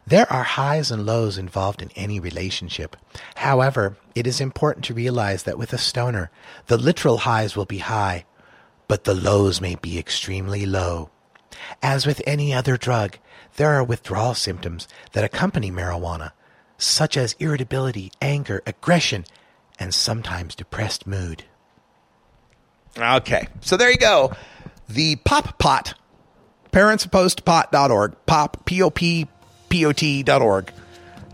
There 0.04 0.30
are 0.32 0.42
highs 0.42 0.90
and 0.90 1.06
lows 1.06 1.38
involved 1.38 1.80
in 1.80 1.90
any 1.94 2.18
relationship. 2.18 2.96
However, 3.36 3.96
it 4.16 4.26
is 4.26 4.40
important 4.40 4.84
to 4.86 4.94
realize 4.94 5.44
that 5.44 5.58
with 5.58 5.72
a 5.72 5.78
stoner, 5.78 6.30
the 6.66 6.76
literal 6.76 7.18
highs 7.18 7.54
will 7.54 7.64
be 7.64 7.78
high, 7.78 8.24
but 8.88 9.04
the 9.04 9.14
lows 9.14 9.60
may 9.60 9.76
be 9.76 9.98
extremely 9.98 10.66
low. 10.66 11.10
As 11.80 12.06
with 12.06 12.20
any 12.26 12.52
other 12.52 12.76
drug, 12.76 13.18
there 13.56 13.70
are 13.74 13.84
withdrawal 13.84 14.34
symptoms 14.34 14.88
that 15.12 15.22
accompany 15.22 15.70
marijuana, 15.70 16.32
such 16.76 17.16
as 17.16 17.36
irritability, 17.38 18.10
anger, 18.20 18.62
aggression, 18.66 19.24
and 19.78 19.94
sometimes 19.94 20.56
depressed 20.56 21.06
mood. 21.06 21.44
Okay. 22.98 23.46
So 23.60 23.76
there 23.76 23.90
you 23.90 23.98
go. 23.98 24.32
The 24.88 25.16
Pop 25.16 25.58
Pot, 25.58 25.94
parentsopposed-to-pot.org, 26.72 28.14
pop, 28.26 28.64
P-O-P, 28.64 29.28
P-O-T 29.68 30.22
dot 30.22 30.42
org. 30.42 30.72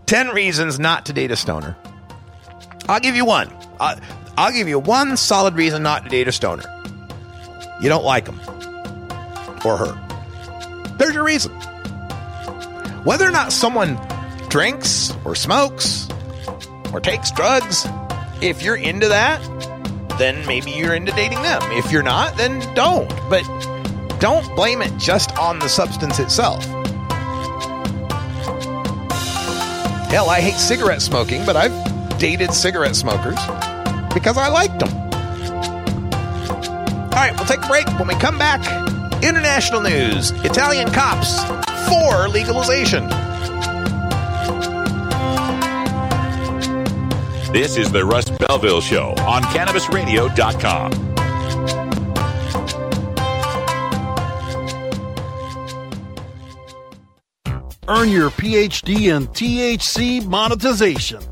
10 0.05 0.29
reasons 0.29 0.79
not 0.79 1.05
to 1.05 1.13
date 1.13 1.31
a 1.31 1.35
stoner. 1.35 1.75
I'll 2.87 2.99
give 2.99 3.15
you 3.15 3.25
one. 3.25 3.49
Uh, 3.79 3.95
I'll 4.37 4.51
give 4.51 4.67
you 4.67 4.79
one 4.79 5.17
solid 5.17 5.55
reason 5.55 5.83
not 5.83 6.03
to 6.03 6.09
date 6.09 6.27
a 6.27 6.31
stoner. 6.31 6.63
You 7.81 7.89
don't 7.89 8.03
like 8.03 8.27
him 8.27 8.39
or 9.65 9.77
her. 9.77 10.95
There's 10.97 11.13
your 11.13 11.23
reason. 11.23 11.51
Whether 13.03 13.25
or 13.27 13.31
not 13.31 13.51
someone 13.53 13.99
drinks 14.49 15.13
or 15.23 15.35
smokes 15.35 16.07
or 16.91 16.99
takes 16.99 17.31
drugs, 17.31 17.85
if 18.41 18.63
you're 18.63 18.75
into 18.75 19.07
that, 19.09 19.39
then 20.17 20.45
maybe 20.47 20.71
you're 20.71 20.93
into 20.93 21.11
dating 21.13 21.41
them. 21.41 21.61
If 21.71 21.91
you're 21.91 22.03
not, 22.03 22.35
then 22.35 22.59
don't. 22.73 23.07
But 23.29 23.43
don't 24.19 24.55
blame 24.55 24.81
it 24.81 24.95
just 24.97 25.37
on 25.37 25.59
the 25.59 25.69
substance 25.69 26.19
itself. 26.19 26.63
Hell, 30.09 30.29
I 30.29 30.39
hate 30.41 30.55
cigarette 30.55 31.01
smoking, 31.01 31.45
but 31.45 31.55
I've 31.55 32.19
dated 32.19 32.53
cigarette 32.53 32.95
smokers 32.95 33.39
because 34.13 34.37
I 34.37 34.49
liked 34.49 34.79
them. 34.79 34.89
All 37.03 37.25
right, 37.25 37.33
we'll 37.35 37.45
take 37.45 37.63
a 37.63 37.67
break. 37.67 37.87
When 37.99 38.07
we 38.07 38.15
come 38.15 38.37
back, 38.37 38.61
international 39.23 39.81
news 39.81 40.31
Italian 40.43 40.91
cops 40.91 41.43
for 41.87 42.27
legalization. 42.27 43.07
This 47.51 47.77
is 47.77 47.91
the 47.91 48.05
Russ 48.05 48.29
Belville 48.29 48.81
Show 48.81 49.15
on 49.19 49.41
CannabisRadio.com. 49.43 51.08
Earn 57.89 58.09
your 58.09 58.29
PhD 58.29 59.15
in 59.15 59.27
THC 59.29 60.23
monetization 60.23 61.23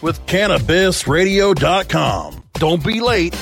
with 0.00 0.24
CannabisRadio.com. 0.26 2.44
Don't 2.54 2.84
be 2.84 3.00
late. 3.00 3.36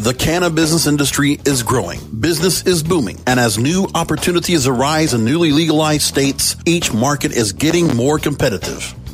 The 0.00 0.12
cannabis 0.18 0.54
business 0.54 0.88
industry 0.88 1.38
is 1.46 1.62
growing. 1.62 2.00
Business 2.18 2.66
is 2.66 2.82
booming. 2.82 3.20
And 3.28 3.38
as 3.38 3.56
new 3.56 3.86
opportunities 3.94 4.66
arise 4.66 5.14
in 5.14 5.24
newly 5.24 5.52
legalized 5.52 6.02
states, 6.02 6.56
each 6.66 6.92
market 6.92 7.30
is 7.30 7.52
getting 7.52 7.96
more 7.96 8.18
competitive. 8.18 8.92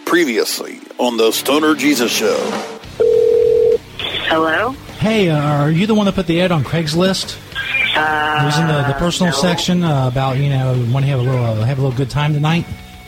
Previously 0.05 0.80
on 0.98 1.16
the 1.16 1.30
Stoner 1.32 1.74
Jesus 1.74 2.12
Show. 2.12 2.36
Hello? 4.28 4.72
Hey, 4.98 5.30
uh, 5.30 5.39
are 5.39 5.70
you 5.70 5.86
the 5.86 5.94
one 5.94 6.05
that 6.06 6.14
put 6.14 6.26
the 6.26 6.40
ad 6.43 6.52
on 6.52 6.64
Craigslist? 6.64 7.39
Uh, 7.94 8.40
it 8.43 8.47
was 8.47 8.59
in 8.59 8.66
the, 8.66 8.82
the 8.89 8.94
personal 8.94 9.32
no. 9.32 9.39
section 9.39 9.82
uh, 9.82 10.09
about 10.09 10.39
you 10.39 10.48
know 10.48 10.73
want 10.93 11.05
to 11.05 11.10
have 11.10 11.20
a 11.20 11.23
little 11.23 11.44
uh, 11.44 11.64
have 11.64 11.78
a 11.78 11.82
little 11.82 11.97
good 11.97 12.10
time 12.10 12.32
tonight. 12.32 12.64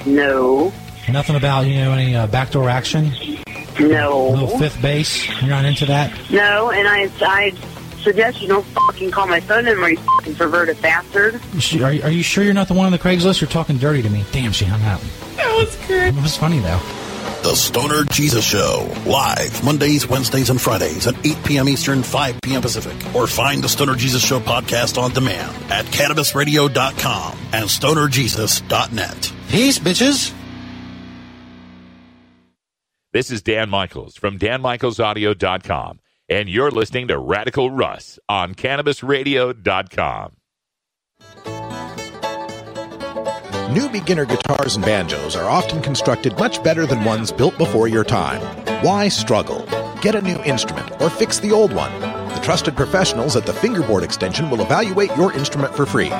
No. 0.06 0.73
Nothing 1.11 1.36
about 1.36 1.62
you 1.66 1.77
know 1.77 1.93
any 1.93 2.15
uh, 2.15 2.27
backdoor 2.27 2.69
action. 2.69 3.12
No. 3.78 4.28
A 4.28 4.31
little 4.31 4.59
fifth 4.59 4.81
base. 4.81 5.27
You're 5.40 5.51
not 5.51 5.65
into 5.65 5.86
that. 5.86 6.12
No, 6.31 6.70
and 6.70 6.86
I, 6.86 7.11
I 7.20 7.51
suggest 8.02 8.40
you 8.40 8.48
don't 8.48 8.65
fucking 8.65 9.11
call 9.11 9.27
my 9.27 9.40
phone 9.40 9.65
number, 9.65 9.90
you 9.90 9.97
fucking 9.97 10.35
perverted 10.36 10.81
bastard. 10.81 11.40
You 11.55 11.85
Are, 11.85 11.89
are 11.89 12.11
you 12.11 12.23
sure 12.23 12.44
you're 12.44 12.55
not 12.55 12.69
the 12.69 12.74
one 12.74 12.86
on 12.86 12.93
the 12.93 12.98
Craigslist? 12.98 13.40
You're 13.40 13.51
talking 13.51 13.78
dirty 13.78 14.02
to 14.02 14.11
me. 14.11 14.24
Damn, 14.31 14.52
she 14.52 14.65
hung 14.65 14.82
up. 14.82 15.01
That 15.36 15.52
was 15.56 15.74
good. 15.89 16.15
It 16.15 16.23
was 16.23 16.36
funny 16.36 16.61
though. 16.61 16.81
The 17.43 17.55
Stoner 17.55 18.05
Jesus 18.05 18.45
Show, 18.45 18.91
live 19.07 19.65
Mondays, 19.65 20.09
Wednesdays, 20.09 20.51
and 20.51 20.61
Fridays 20.61 21.07
at 21.07 21.15
8 21.27 21.45
p.m. 21.45 21.69
Eastern, 21.69 22.03
5 22.03 22.41
p.m. 22.43 22.63
Pacific. 22.63 23.15
Or 23.15 23.27
find 23.27 23.63
the 23.63 23.69
Stoner 23.69 23.95
Jesus 23.95 24.25
Show 24.25 24.41
podcast 24.41 25.01
on 25.01 25.13
demand 25.13 25.55
at 25.71 25.85
CannabisRadio.com 25.87 27.39
and 27.53 27.69
StonerJesus.net. 27.69 29.33
Peace, 29.49 29.79
bitches. 29.79 30.33
This 33.13 33.31
is 33.31 33.43
Dan 33.43 33.71
Michaels 33.71 34.17
from 34.17 34.39
DanMichaelsAudio.com, 34.41 36.01
and 36.29 36.49
you're 36.49 36.73
listening 36.73 37.07
to 37.09 37.17
Radical 37.17 37.71
Russ 37.71 38.19
on 38.29 38.55
CannabisRadio.com. 38.57 40.37
New 43.75 43.89
beginner 43.89 44.25
guitars 44.25 44.77
and 44.77 44.85
banjos 44.85 45.35
are 45.35 45.51
often 45.51 45.83
constructed 45.83 46.39
much 46.39 46.63
better 46.63 46.87
than 46.87 47.03
ones 47.03 47.33
built 47.33 47.59
before 47.59 47.89
your 47.89 48.05
time. 48.05 48.41
Why 48.85 49.09
struggle? 49.09 49.67
Get 50.01 50.15
a 50.15 50.23
new 50.23 50.41
instrument 50.45 50.93
or 51.03 51.11
fix 51.11 51.41
the 51.41 51.51
old 51.51 51.73
one. 51.73 51.91
The 52.01 52.41
trusted 52.41 52.77
professionals 52.77 53.35
at 53.35 53.47
the 53.47 53.53
Fingerboard 53.53 54.05
Extension 54.05 54.49
will 54.49 54.61
evaluate 54.61 55.11
your 55.17 55.33
instrument 55.33 55.75
for 55.75 55.87
free. 55.87 56.13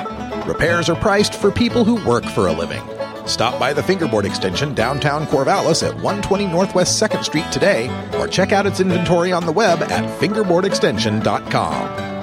Repairs 0.45 0.89
are 0.89 0.97
priced 0.97 1.35
for 1.35 1.49
people 1.49 1.85
who 1.85 2.05
work 2.05 2.25
for 2.25 2.47
a 2.47 2.51
living. 2.51 2.83
Stop 3.25 3.57
by 3.57 3.71
the 3.71 3.83
Fingerboard 3.83 4.25
Extension 4.25 4.73
downtown 4.73 5.25
Corvallis 5.25 5.81
at 5.81 5.95
120 5.95 6.47
Northwest 6.47 7.01
2nd 7.01 7.23
Street 7.23 7.49
today 7.53 7.87
or 8.19 8.27
check 8.27 8.51
out 8.51 8.65
its 8.65 8.81
inventory 8.81 9.31
on 9.31 9.45
the 9.45 9.53
web 9.53 9.81
at 9.81 10.19
fingerboardextension.com. 10.19 12.14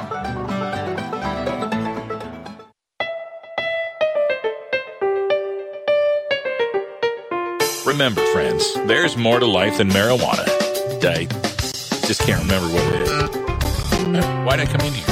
Remember, 7.93 8.25
friends, 8.33 8.73
there's 8.87 9.19
more 9.19 9.39
to 9.39 9.45
life 9.45 9.77
than 9.77 9.91
marijuana. 9.91 10.49
I 11.05 11.27
just 12.07 12.23
can't 12.23 12.41
remember 12.41 12.67
what 12.69 12.83
it 12.95 13.03
is. 13.03 13.11
Why'd 14.47 14.61
I 14.61 14.65
come 14.65 14.81
in 14.81 14.95
here? 14.95 15.05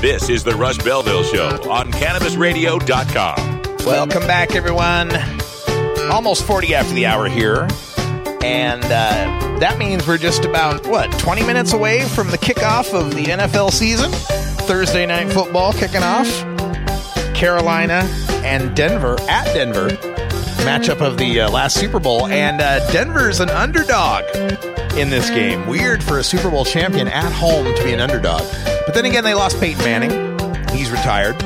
This 0.00 0.28
is 0.28 0.42
the 0.42 0.56
Russ 0.56 0.76
Belville 0.78 1.22
Show 1.22 1.70
on 1.70 1.92
CannabisRadio.com. 1.92 3.62
Welcome 3.86 4.26
back, 4.26 4.56
everyone. 4.56 5.12
Almost 6.10 6.44
40 6.48 6.74
after 6.74 6.94
the 6.94 7.06
hour 7.06 7.28
here. 7.28 7.68
And 8.42 8.82
uh, 8.82 9.58
that 9.60 9.78
means 9.78 10.04
we're 10.04 10.18
just 10.18 10.44
about, 10.44 10.84
what, 10.88 11.16
20 11.20 11.46
minutes 11.46 11.72
away 11.74 12.02
from 12.06 12.32
the 12.32 12.38
kickoff 12.38 12.92
of 12.92 13.14
the 13.14 13.26
NFL 13.26 13.70
season? 13.70 14.10
Thursday 14.66 15.06
night 15.06 15.32
football 15.32 15.72
kicking 15.72 16.02
off. 16.02 16.26
Carolina 17.36 18.02
and 18.42 18.74
Denver 18.74 19.16
at 19.28 19.44
Denver. 19.54 20.11
Matchup 20.62 21.00
of 21.00 21.18
the 21.18 21.40
uh, 21.40 21.50
last 21.50 21.78
Super 21.78 21.98
Bowl. 21.98 22.26
And 22.26 22.60
uh, 22.60 22.90
Denver's 22.92 23.40
an 23.40 23.50
underdog 23.50 24.24
in 24.96 25.10
this 25.10 25.28
game. 25.30 25.66
Weird 25.66 26.02
for 26.02 26.18
a 26.18 26.24
Super 26.24 26.50
Bowl 26.50 26.64
champion 26.64 27.08
at 27.08 27.32
home 27.32 27.74
to 27.74 27.84
be 27.84 27.92
an 27.92 28.00
underdog. 28.00 28.42
But 28.86 28.94
then 28.94 29.04
again, 29.04 29.24
they 29.24 29.34
lost 29.34 29.58
Peyton 29.60 29.82
Manning. 29.84 30.38
He's 30.76 30.90
retired. 30.90 31.36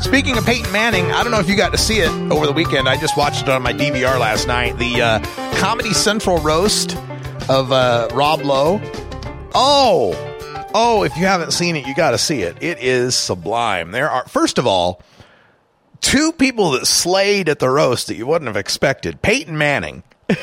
Speaking 0.00 0.38
of 0.38 0.46
Peyton 0.46 0.70
Manning, 0.72 1.10
I 1.12 1.22
don't 1.22 1.32
know 1.32 1.40
if 1.40 1.48
you 1.48 1.56
got 1.56 1.72
to 1.72 1.78
see 1.78 1.98
it 1.98 2.10
over 2.32 2.46
the 2.46 2.52
weekend. 2.52 2.88
I 2.88 2.96
just 2.96 3.16
watched 3.16 3.42
it 3.42 3.48
on 3.48 3.62
my 3.62 3.72
DVR 3.72 4.18
last 4.18 4.46
night. 4.46 4.78
The 4.78 5.02
uh, 5.02 5.54
Comedy 5.56 5.92
Central 5.92 6.38
roast 6.38 6.96
of 7.48 7.72
uh, 7.72 8.08
Rob 8.14 8.42
Lowe. 8.42 8.80
Oh, 9.54 10.14
oh! 10.74 11.02
If 11.02 11.16
you 11.16 11.26
haven't 11.26 11.52
seen 11.52 11.76
it, 11.76 11.86
you 11.86 11.94
got 11.94 12.12
to 12.12 12.18
see 12.18 12.42
it. 12.42 12.62
It 12.62 12.78
is 12.78 13.16
sublime. 13.16 13.90
There 13.90 14.08
are, 14.08 14.24
first 14.28 14.58
of 14.58 14.66
all, 14.66 15.02
two 16.00 16.32
people 16.32 16.72
that 16.72 16.86
slayed 16.86 17.48
at 17.48 17.58
the 17.58 17.70
roast 17.70 18.06
that 18.06 18.16
you 18.16 18.26
wouldn't 18.26 18.48
have 18.48 18.56
expected. 18.56 19.22
Peyton 19.22 19.58
Manning 19.58 20.02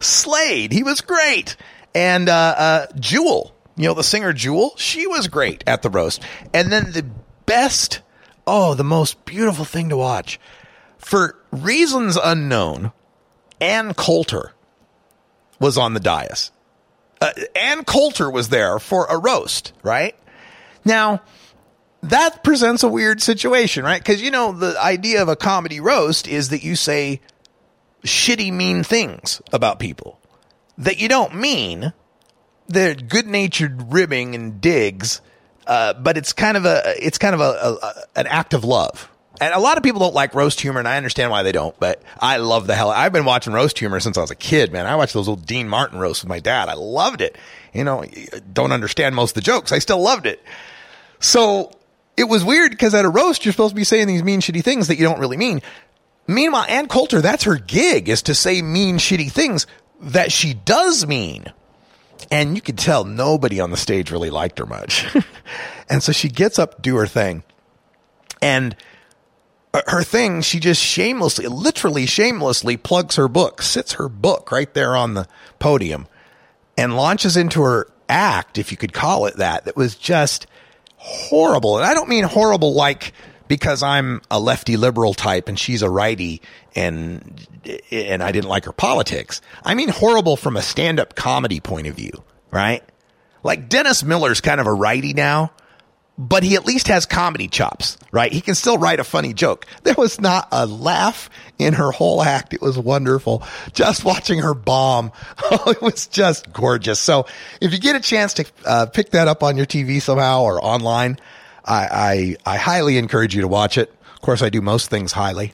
slayed. 0.00 0.72
He 0.72 0.82
was 0.82 1.00
great, 1.00 1.56
and 1.94 2.28
uh, 2.28 2.54
uh, 2.56 2.86
Jewel, 2.98 3.54
you 3.76 3.88
know 3.88 3.94
the 3.94 4.04
singer 4.04 4.32
Jewel, 4.32 4.72
she 4.76 5.06
was 5.06 5.28
great 5.28 5.64
at 5.66 5.82
the 5.82 5.90
roast. 5.90 6.22
And 6.52 6.70
then 6.70 6.92
the 6.92 7.06
best 7.46 8.00
oh, 8.46 8.74
the 8.74 8.84
most 8.84 9.24
beautiful 9.24 9.64
thing 9.64 9.88
to 9.90 9.96
watch. 9.96 10.40
For 10.98 11.38
reasons 11.52 12.18
unknown, 12.22 12.92
Ann 13.60 13.94
Coulter 13.94 14.52
was 15.58 15.78
on 15.78 15.94
the 15.94 16.00
dais. 16.00 16.50
Uh, 17.20 17.30
Ann 17.54 17.84
Coulter 17.84 18.30
was 18.30 18.48
there 18.48 18.78
for 18.78 19.06
a 19.06 19.18
roast, 19.18 19.72
right? 19.82 20.16
Now, 20.84 21.22
that 22.02 22.42
presents 22.42 22.82
a 22.82 22.88
weird 22.88 23.20
situation, 23.22 23.84
right? 23.84 24.00
Because, 24.00 24.22
you 24.22 24.30
know, 24.30 24.52
the 24.52 24.80
idea 24.80 25.22
of 25.22 25.28
a 25.28 25.36
comedy 25.36 25.80
roast 25.80 26.26
is 26.26 26.48
that 26.48 26.62
you 26.62 26.76
say 26.76 27.20
shitty, 28.04 28.52
mean 28.52 28.82
things 28.82 29.42
about 29.52 29.78
people 29.78 30.20
that 30.78 30.98
you 30.98 31.08
don't 31.08 31.34
mean. 31.34 31.92
They're 32.68 32.94
good 32.94 33.26
natured 33.26 33.92
ribbing 33.92 34.34
and 34.34 34.60
digs 34.60 35.20
uh, 35.70 35.94
but 35.94 36.16
it's 36.16 36.32
kind 36.32 36.56
of 36.56 36.64
a 36.64 36.82
it's 36.98 37.16
kind 37.16 37.32
of 37.32 37.40
a, 37.40 37.44
a, 37.44 37.94
an 38.16 38.26
act 38.26 38.54
of 38.54 38.64
love. 38.64 39.08
And 39.40 39.54
a 39.54 39.60
lot 39.60 39.78
of 39.78 39.84
people 39.84 40.00
don't 40.00 40.14
like 40.14 40.34
roast 40.34 40.60
humor, 40.60 40.80
and 40.80 40.88
I 40.88 40.96
understand 40.98 41.30
why 41.30 41.44
they 41.44 41.52
don't. 41.52 41.78
But 41.78 42.02
I 42.18 42.38
love 42.38 42.66
the 42.66 42.74
hell. 42.74 42.90
I've 42.90 43.12
been 43.12 43.24
watching 43.24 43.52
roast 43.52 43.78
humor 43.78 44.00
since 44.00 44.18
I 44.18 44.20
was 44.20 44.32
a 44.32 44.36
kid, 44.36 44.72
man. 44.72 44.84
I 44.84 44.96
watched 44.96 45.14
those 45.14 45.28
old 45.28 45.46
Dean 45.46 45.68
Martin 45.68 45.98
roasts 45.98 46.24
with 46.24 46.28
my 46.28 46.40
dad. 46.40 46.68
I 46.68 46.74
loved 46.74 47.20
it. 47.20 47.38
You 47.72 47.84
know, 47.84 48.04
don't 48.52 48.72
understand 48.72 49.14
most 49.14 49.30
of 49.30 49.34
the 49.36 49.40
jokes. 49.42 49.70
I 49.70 49.78
still 49.78 50.00
loved 50.00 50.26
it. 50.26 50.42
So 51.20 51.72
it 52.16 52.24
was 52.24 52.44
weird 52.44 52.70
because 52.70 52.94
at 52.94 53.04
a 53.04 53.08
roast, 53.08 53.44
you're 53.44 53.52
supposed 53.52 53.72
to 53.72 53.76
be 53.76 53.84
saying 53.84 54.06
these 54.06 54.22
mean, 54.22 54.40
shitty 54.40 54.62
things 54.62 54.88
that 54.88 54.96
you 54.96 55.04
don't 55.04 55.20
really 55.20 55.36
mean. 55.36 55.62
Meanwhile, 56.26 56.66
Ann 56.68 56.86
Coulter, 56.86 57.20
that's 57.20 57.44
her 57.44 57.56
gig 57.56 58.08
is 58.08 58.22
to 58.22 58.34
say 58.34 58.62
mean, 58.62 58.98
shitty 58.98 59.30
things 59.30 59.66
that 60.00 60.30
she 60.32 60.54
does 60.54 61.06
mean. 61.06 61.46
And 62.30 62.54
you 62.54 62.60
could 62.60 62.78
tell 62.78 63.04
nobody 63.04 63.60
on 63.60 63.70
the 63.70 63.76
stage 63.76 64.10
really 64.10 64.30
liked 64.30 64.58
her 64.58 64.66
much. 64.66 65.06
and 65.88 66.02
so 66.02 66.12
she 66.12 66.28
gets 66.28 66.58
up 66.58 66.82
do 66.82 66.96
her 66.96 67.06
thing. 67.06 67.42
And 68.42 68.76
uh, 69.74 69.82
her 69.86 70.02
thing, 70.02 70.42
she 70.42 70.60
just 70.60 70.82
shamelessly, 70.82 71.46
literally 71.46 72.06
shamelessly 72.06 72.76
plugs 72.76 73.16
her 73.16 73.28
book, 73.28 73.62
sits 73.62 73.94
her 73.94 74.08
book 74.08 74.52
right 74.52 74.72
there 74.74 74.94
on 74.94 75.14
the 75.14 75.26
podium 75.58 76.06
and 76.76 76.96
launches 76.96 77.36
into 77.36 77.62
her 77.62 77.88
act, 78.08 78.58
if 78.58 78.70
you 78.70 78.76
could 78.76 78.92
call 78.92 79.26
it 79.26 79.36
that, 79.36 79.64
that 79.64 79.76
was 79.76 79.94
just 79.94 80.46
horrible. 81.00 81.78
And 81.78 81.86
I 81.86 81.94
don't 81.94 82.08
mean 82.08 82.24
horrible 82.24 82.74
like 82.74 83.14
because 83.48 83.82
I'm 83.82 84.20
a 84.30 84.38
lefty 84.38 84.76
liberal 84.76 85.14
type 85.14 85.48
and 85.48 85.58
she's 85.58 85.82
a 85.82 85.90
righty 85.90 86.42
and 86.76 87.48
and 87.90 88.22
I 88.22 88.32
didn't 88.32 88.48
like 88.50 88.66
her 88.66 88.72
politics. 88.72 89.40
I 89.64 89.74
mean 89.74 89.88
horrible 89.88 90.36
from 90.36 90.56
a 90.56 90.62
stand-up 90.62 91.14
comedy 91.16 91.58
point 91.58 91.86
of 91.86 91.96
view, 91.96 92.12
right? 92.50 92.84
Like 93.42 93.68
Dennis 93.68 94.04
Miller's 94.04 94.42
kind 94.42 94.60
of 94.60 94.66
a 94.66 94.72
righty 94.72 95.14
now, 95.14 95.52
but 96.18 96.42
he 96.42 96.54
at 96.54 96.66
least 96.66 96.88
has 96.88 97.06
comedy 97.06 97.48
chops, 97.48 97.96
right? 98.12 98.30
He 98.30 98.42
can 98.42 98.54
still 98.54 98.76
write 98.76 99.00
a 99.00 99.04
funny 99.04 99.32
joke. 99.32 99.66
There 99.84 99.94
was 99.96 100.20
not 100.20 100.48
a 100.52 100.66
laugh 100.66 101.30
in 101.58 101.72
her 101.74 101.90
whole 101.90 102.22
act. 102.22 102.52
It 102.52 102.60
was 102.60 102.78
wonderful. 102.78 103.42
Just 103.72 104.04
watching 104.04 104.40
her 104.40 104.54
bomb. 104.54 105.12
Oh, 105.52 105.70
it 105.70 105.82
was 105.82 106.06
just 106.06 106.52
gorgeous. 106.52 107.00
So 107.00 107.26
if 107.60 107.72
you 107.72 107.80
get 107.80 107.96
a 107.96 108.00
chance 108.00 108.34
to 108.34 108.44
uh, 108.64 108.86
pick 108.86 109.10
that 109.10 109.26
up 109.26 109.42
on 109.42 109.56
your 109.56 109.66
TV 109.66 110.00
somehow 110.00 110.42
or 110.42 110.62
online, 110.64 111.18
I, 111.64 112.36
I, 112.46 112.54
I 112.54 112.56
highly 112.56 112.98
encourage 112.98 113.34
you 113.34 113.40
to 113.40 113.48
watch 113.48 113.76
it. 113.76 113.92
Of 114.14 114.20
course, 114.20 114.42
I 114.42 114.48
do 114.48 114.60
most 114.60 114.90
things 114.90 115.12
highly. 115.12 115.52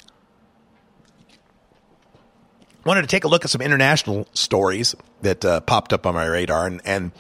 Wanted 2.85 3.03
to 3.03 3.09
take 3.09 3.25
a 3.25 3.29
look 3.29 3.45
at 3.45 3.51
some 3.51 3.63
international 3.63 4.29
stories 4.35 4.95
that 5.23 5.45
uh, 5.45 5.61
popped 5.61 5.93
up 5.93 6.07
on 6.07 6.15
my 6.15 6.27
radar, 6.27 6.67
and, 6.67 6.81
and 6.85 7.11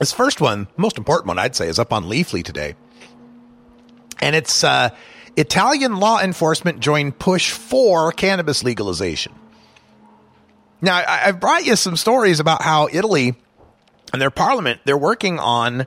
this 0.00 0.12
first 0.12 0.40
one, 0.40 0.66
most 0.76 0.98
important 0.98 1.28
one, 1.28 1.38
I'd 1.38 1.54
say, 1.54 1.68
is 1.68 1.78
up 1.78 1.92
on 1.92 2.04
Leafly 2.04 2.42
today, 2.42 2.74
and 4.20 4.34
it's 4.34 4.64
uh, 4.64 4.90
Italian 5.36 5.96
law 5.96 6.20
enforcement 6.20 6.80
join 6.80 7.12
push 7.12 7.52
for 7.52 8.10
cannabis 8.10 8.64
legalization. 8.64 9.32
Now, 10.80 10.96
I, 10.96 11.26
I've 11.26 11.38
brought 11.38 11.64
you 11.64 11.76
some 11.76 11.96
stories 11.96 12.40
about 12.40 12.62
how 12.62 12.88
Italy 12.90 13.34
and 14.12 14.20
their 14.20 14.30
parliament 14.30 14.80
they're 14.84 14.96
working 14.98 15.38
on 15.38 15.82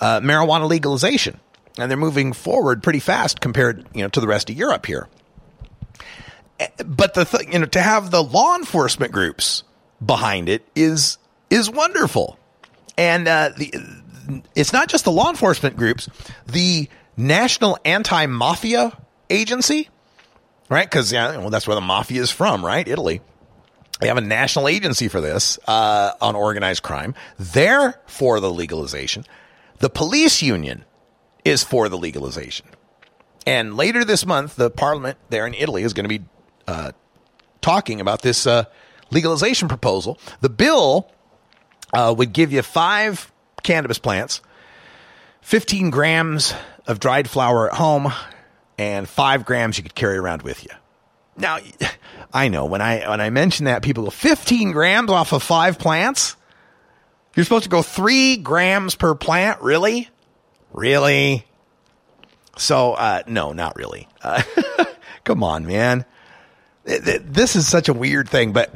uh, 0.00 0.20
marijuana 0.20 0.68
legalization 0.68 1.40
and 1.78 1.90
they're 1.90 1.98
moving 1.98 2.32
forward 2.32 2.82
pretty 2.82 3.00
fast 3.00 3.40
compared, 3.40 3.86
you 3.94 4.02
know, 4.02 4.08
to 4.08 4.20
the 4.20 4.26
rest 4.26 4.48
of 4.48 4.56
Europe 4.56 4.86
here. 4.86 5.08
But 6.84 7.14
the 7.14 7.24
th- 7.24 7.52
you 7.52 7.58
know 7.58 7.66
to 7.66 7.80
have 7.82 8.10
the 8.10 8.22
law 8.22 8.56
enforcement 8.56 9.12
groups 9.12 9.62
behind 10.04 10.48
it 10.48 10.66
is 10.74 11.18
is 11.50 11.68
wonderful, 11.68 12.38
and 12.96 13.28
uh, 13.28 13.50
the 13.56 13.72
it's 14.54 14.72
not 14.72 14.88
just 14.88 15.04
the 15.04 15.12
law 15.12 15.30
enforcement 15.30 15.76
groups, 15.76 16.08
the 16.46 16.88
National 17.16 17.78
Anti 17.84 18.26
Mafia 18.26 18.96
Agency, 19.30 19.88
right? 20.68 20.88
Because 20.88 21.12
yeah, 21.12 21.36
well, 21.38 21.50
that's 21.50 21.66
where 21.66 21.74
the 21.74 21.80
mafia 21.80 22.20
is 22.20 22.30
from, 22.30 22.64
right? 22.64 22.86
Italy. 22.86 23.20
They 24.00 24.08
have 24.08 24.18
a 24.18 24.22
national 24.22 24.68
agency 24.68 25.08
for 25.08 25.22
this 25.22 25.58
uh, 25.66 26.12
on 26.20 26.36
organized 26.36 26.82
crime. 26.82 27.14
They're 27.38 27.98
for 28.06 28.40
the 28.40 28.50
legalization. 28.50 29.24
The 29.78 29.88
police 29.88 30.42
union 30.42 30.84
is 31.46 31.62
for 31.62 31.88
the 31.88 31.96
legalization. 31.96 32.66
And 33.46 33.76
later 33.76 34.04
this 34.04 34.26
month, 34.26 34.56
the 34.56 34.70
parliament 34.70 35.16
there 35.30 35.46
in 35.46 35.54
Italy 35.54 35.82
is 35.82 35.94
going 35.94 36.04
to 36.04 36.18
be 36.18 36.24
uh, 36.66 36.92
talking 37.62 38.00
about 38.00 38.20
this 38.20 38.46
uh, 38.46 38.64
legalization 39.10 39.68
proposal. 39.68 40.18
The 40.40 40.50
bill 40.50 41.10
uh, 41.96 42.12
would 42.12 42.32
give 42.34 42.52
you 42.52 42.60
five 42.60 43.32
cannabis 43.62 43.98
plants, 43.98 44.42
15 45.40 45.88
grams 45.88 46.54
of 46.86 47.00
dried 47.00 47.28
flower 47.28 47.70
at 47.70 47.74
home, 47.74 48.12
and 48.76 49.08
five 49.08 49.46
grams 49.46 49.78
you 49.78 49.82
could 49.82 49.94
carry 49.94 50.18
around 50.18 50.42
with 50.42 50.62
you. 50.62 50.70
Now, 51.38 51.58
I 52.34 52.48
know 52.48 52.66
when 52.66 52.82
I 52.82 53.08
when 53.08 53.22
I 53.22 53.30
mention 53.30 53.64
that, 53.64 53.82
people 53.82 54.04
go 54.04 54.10
15 54.10 54.72
grams 54.72 55.10
off 55.10 55.32
of 55.32 55.42
five 55.42 55.78
plants. 55.78 56.36
You're 57.34 57.44
supposed 57.44 57.64
to 57.64 57.70
go 57.70 57.80
three 57.82 58.36
grams 58.36 58.94
per 58.94 59.14
plant, 59.14 59.62
really? 59.62 60.10
Really? 60.72 61.46
So, 62.58 62.92
uh, 62.92 63.22
no, 63.26 63.52
not 63.52 63.76
really. 63.76 64.08
Uh, 64.22 64.42
come 65.24 65.42
on, 65.42 65.66
man. 65.66 66.04
This 66.84 67.56
is 67.56 67.66
such 67.66 67.88
a 67.88 67.92
weird 67.94 68.28
thing, 68.28 68.52
but 68.52 68.74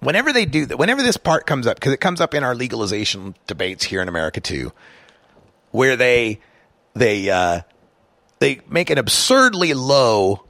whenever 0.00 0.32
they 0.32 0.44
do 0.44 0.66
that, 0.66 0.78
whenever 0.78 1.02
this 1.02 1.16
part 1.16 1.46
comes 1.46 1.66
up, 1.66 1.76
because 1.76 1.92
it 1.92 2.00
comes 2.00 2.20
up 2.20 2.34
in 2.34 2.44
our 2.44 2.54
legalization 2.54 3.34
debates 3.46 3.84
here 3.84 4.00
in 4.02 4.08
America 4.08 4.40
too, 4.40 4.72
where 5.70 5.96
they 5.96 6.40
they 6.94 7.30
uh, 7.30 7.60
they 8.38 8.60
make 8.68 8.90
an 8.90 8.98
absurdly 8.98 9.74
low 9.74 10.44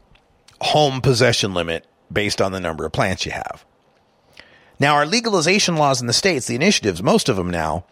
home 0.60 1.00
possession 1.00 1.54
limit 1.54 1.86
based 2.12 2.40
on 2.40 2.52
the 2.52 2.60
number 2.60 2.84
of 2.84 2.92
plants 2.92 3.24
you 3.24 3.32
have. 3.32 3.64
Now, 4.80 4.94
our 4.94 5.06
legalization 5.06 5.76
laws 5.76 6.00
in 6.00 6.06
the 6.06 6.12
states, 6.12 6.46
the 6.46 6.54
initiatives, 6.54 7.02
most 7.02 7.28
of 7.28 7.36
them 7.36 7.50
now, 7.50 7.84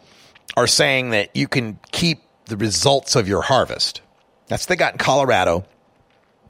are 0.57 0.69
saying 0.69 1.11
that 1.11 1.35
you 1.35 1.49
can 1.49 1.78
keep 1.91 2.23
the 2.47 2.57
results 2.57 3.16
of 3.16 3.27
your 3.27 3.43
harvest. 3.43 4.03
That's 4.47 4.65
what 4.65 4.69
they 4.69 4.77
got 4.77 4.93
in 4.93 4.99
Colorado 4.99 5.65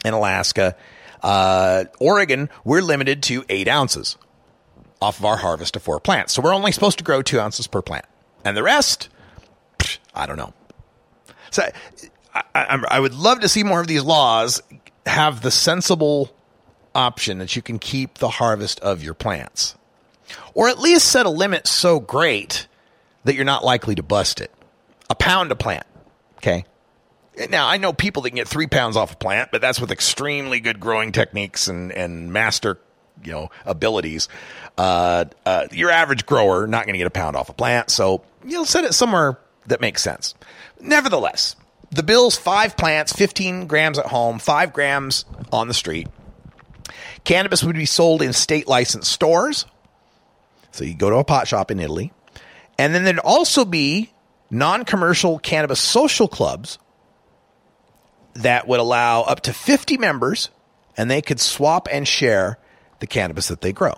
and 0.04 0.14
Alaska. 0.14 0.76
Uh, 1.22 1.84
Oregon, 1.98 2.50
we're 2.64 2.82
limited 2.82 3.22
to 3.24 3.44
eight 3.48 3.66
ounces 3.66 4.18
off 5.06 5.20
of 5.20 5.24
our 5.24 5.36
harvest 5.36 5.76
of 5.76 5.82
four 5.82 6.00
plants. 6.00 6.32
So 6.32 6.42
we're 6.42 6.54
only 6.54 6.72
supposed 6.72 6.98
to 6.98 7.04
grow 7.04 7.22
two 7.22 7.38
ounces 7.38 7.68
per 7.68 7.80
plant. 7.80 8.04
And 8.44 8.56
the 8.56 8.62
rest, 8.64 9.08
I 10.14 10.26
don't 10.26 10.36
know. 10.36 10.52
So 11.50 11.62
I, 12.34 12.42
I, 12.54 12.84
I 12.90 13.00
would 13.00 13.14
love 13.14 13.40
to 13.40 13.48
see 13.48 13.62
more 13.62 13.80
of 13.80 13.86
these 13.86 14.02
laws 14.02 14.60
have 15.06 15.42
the 15.42 15.52
sensible 15.52 16.34
option 16.94 17.38
that 17.38 17.54
you 17.54 17.62
can 17.62 17.78
keep 17.78 18.18
the 18.18 18.28
harvest 18.28 18.80
of 18.80 19.04
your 19.04 19.14
plants. 19.14 19.76
Or 20.54 20.68
at 20.68 20.80
least 20.80 21.06
set 21.06 21.24
a 21.24 21.30
limit 21.30 21.68
so 21.68 22.00
great 22.00 22.66
that 23.24 23.36
you're 23.36 23.44
not 23.44 23.64
likely 23.64 23.94
to 23.94 24.02
bust 24.02 24.40
it. 24.40 24.50
A 25.08 25.14
pound 25.14 25.52
a 25.52 25.56
plant. 25.56 25.86
Okay. 26.38 26.64
Now 27.50 27.68
I 27.68 27.76
know 27.76 27.92
people 27.92 28.22
that 28.22 28.30
can 28.30 28.36
get 28.36 28.48
three 28.48 28.66
pounds 28.66 28.96
off 28.96 29.12
a 29.12 29.16
plant, 29.16 29.50
but 29.52 29.60
that's 29.60 29.80
with 29.80 29.92
extremely 29.92 30.58
good 30.58 30.80
growing 30.80 31.12
techniques 31.12 31.68
and, 31.68 31.92
and 31.92 32.32
master, 32.32 32.80
you 33.24 33.32
know, 33.32 33.50
abilities. 33.64 34.28
Uh, 34.78 35.26
uh, 35.44 35.66
your 35.72 35.90
average 35.90 36.26
grower 36.26 36.66
not 36.66 36.84
going 36.84 36.94
to 36.94 36.98
get 36.98 37.06
a 37.06 37.10
pound 37.10 37.36
off 37.36 37.48
a 37.48 37.52
plant, 37.52 37.90
so 37.90 38.22
you'll 38.44 38.64
set 38.64 38.84
it 38.84 38.94
somewhere 38.94 39.38
that 39.66 39.80
makes 39.80 40.02
sense. 40.02 40.34
Nevertheless, 40.80 41.56
the 41.90 42.02
bill's 42.02 42.36
five 42.36 42.76
plants, 42.76 43.12
15 43.12 43.66
grams 43.66 43.98
at 43.98 44.06
home, 44.06 44.38
five 44.38 44.72
grams 44.72 45.24
on 45.52 45.68
the 45.68 45.74
street. 45.74 46.08
Cannabis 47.24 47.64
would 47.64 47.76
be 47.76 47.86
sold 47.86 48.22
in 48.22 48.32
state 48.32 48.68
licensed 48.68 49.10
stores. 49.10 49.66
So 50.70 50.84
you 50.84 50.94
go 50.94 51.10
to 51.10 51.16
a 51.16 51.24
pot 51.24 51.48
shop 51.48 51.70
in 51.70 51.80
Italy. 51.80 52.12
And 52.78 52.94
then 52.94 53.04
there'd 53.04 53.18
also 53.18 53.64
be 53.64 54.12
non 54.50 54.84
commercial 54.84 55.38
cannabis 55.38 55.80
social 55.80 56.28
clubs 56.28 56.78
that 58.34 58.68
would 58.68 58.80
allow 58.80 59.22
up 59.22 59.40
to 59.40 59.52
50 59.52 59.96
members 59.96 60.50
and 60.96 61.10
they 61.10 61.22
could 61.22 61.40
swap 61.40 61.88
and 61.90 62.06
share 62.06 62.58
the 63.00 63.06
cannabis 63.06 63.48
that 63.48 63.60
they 63.60 63.72
grow. 63.72 63.94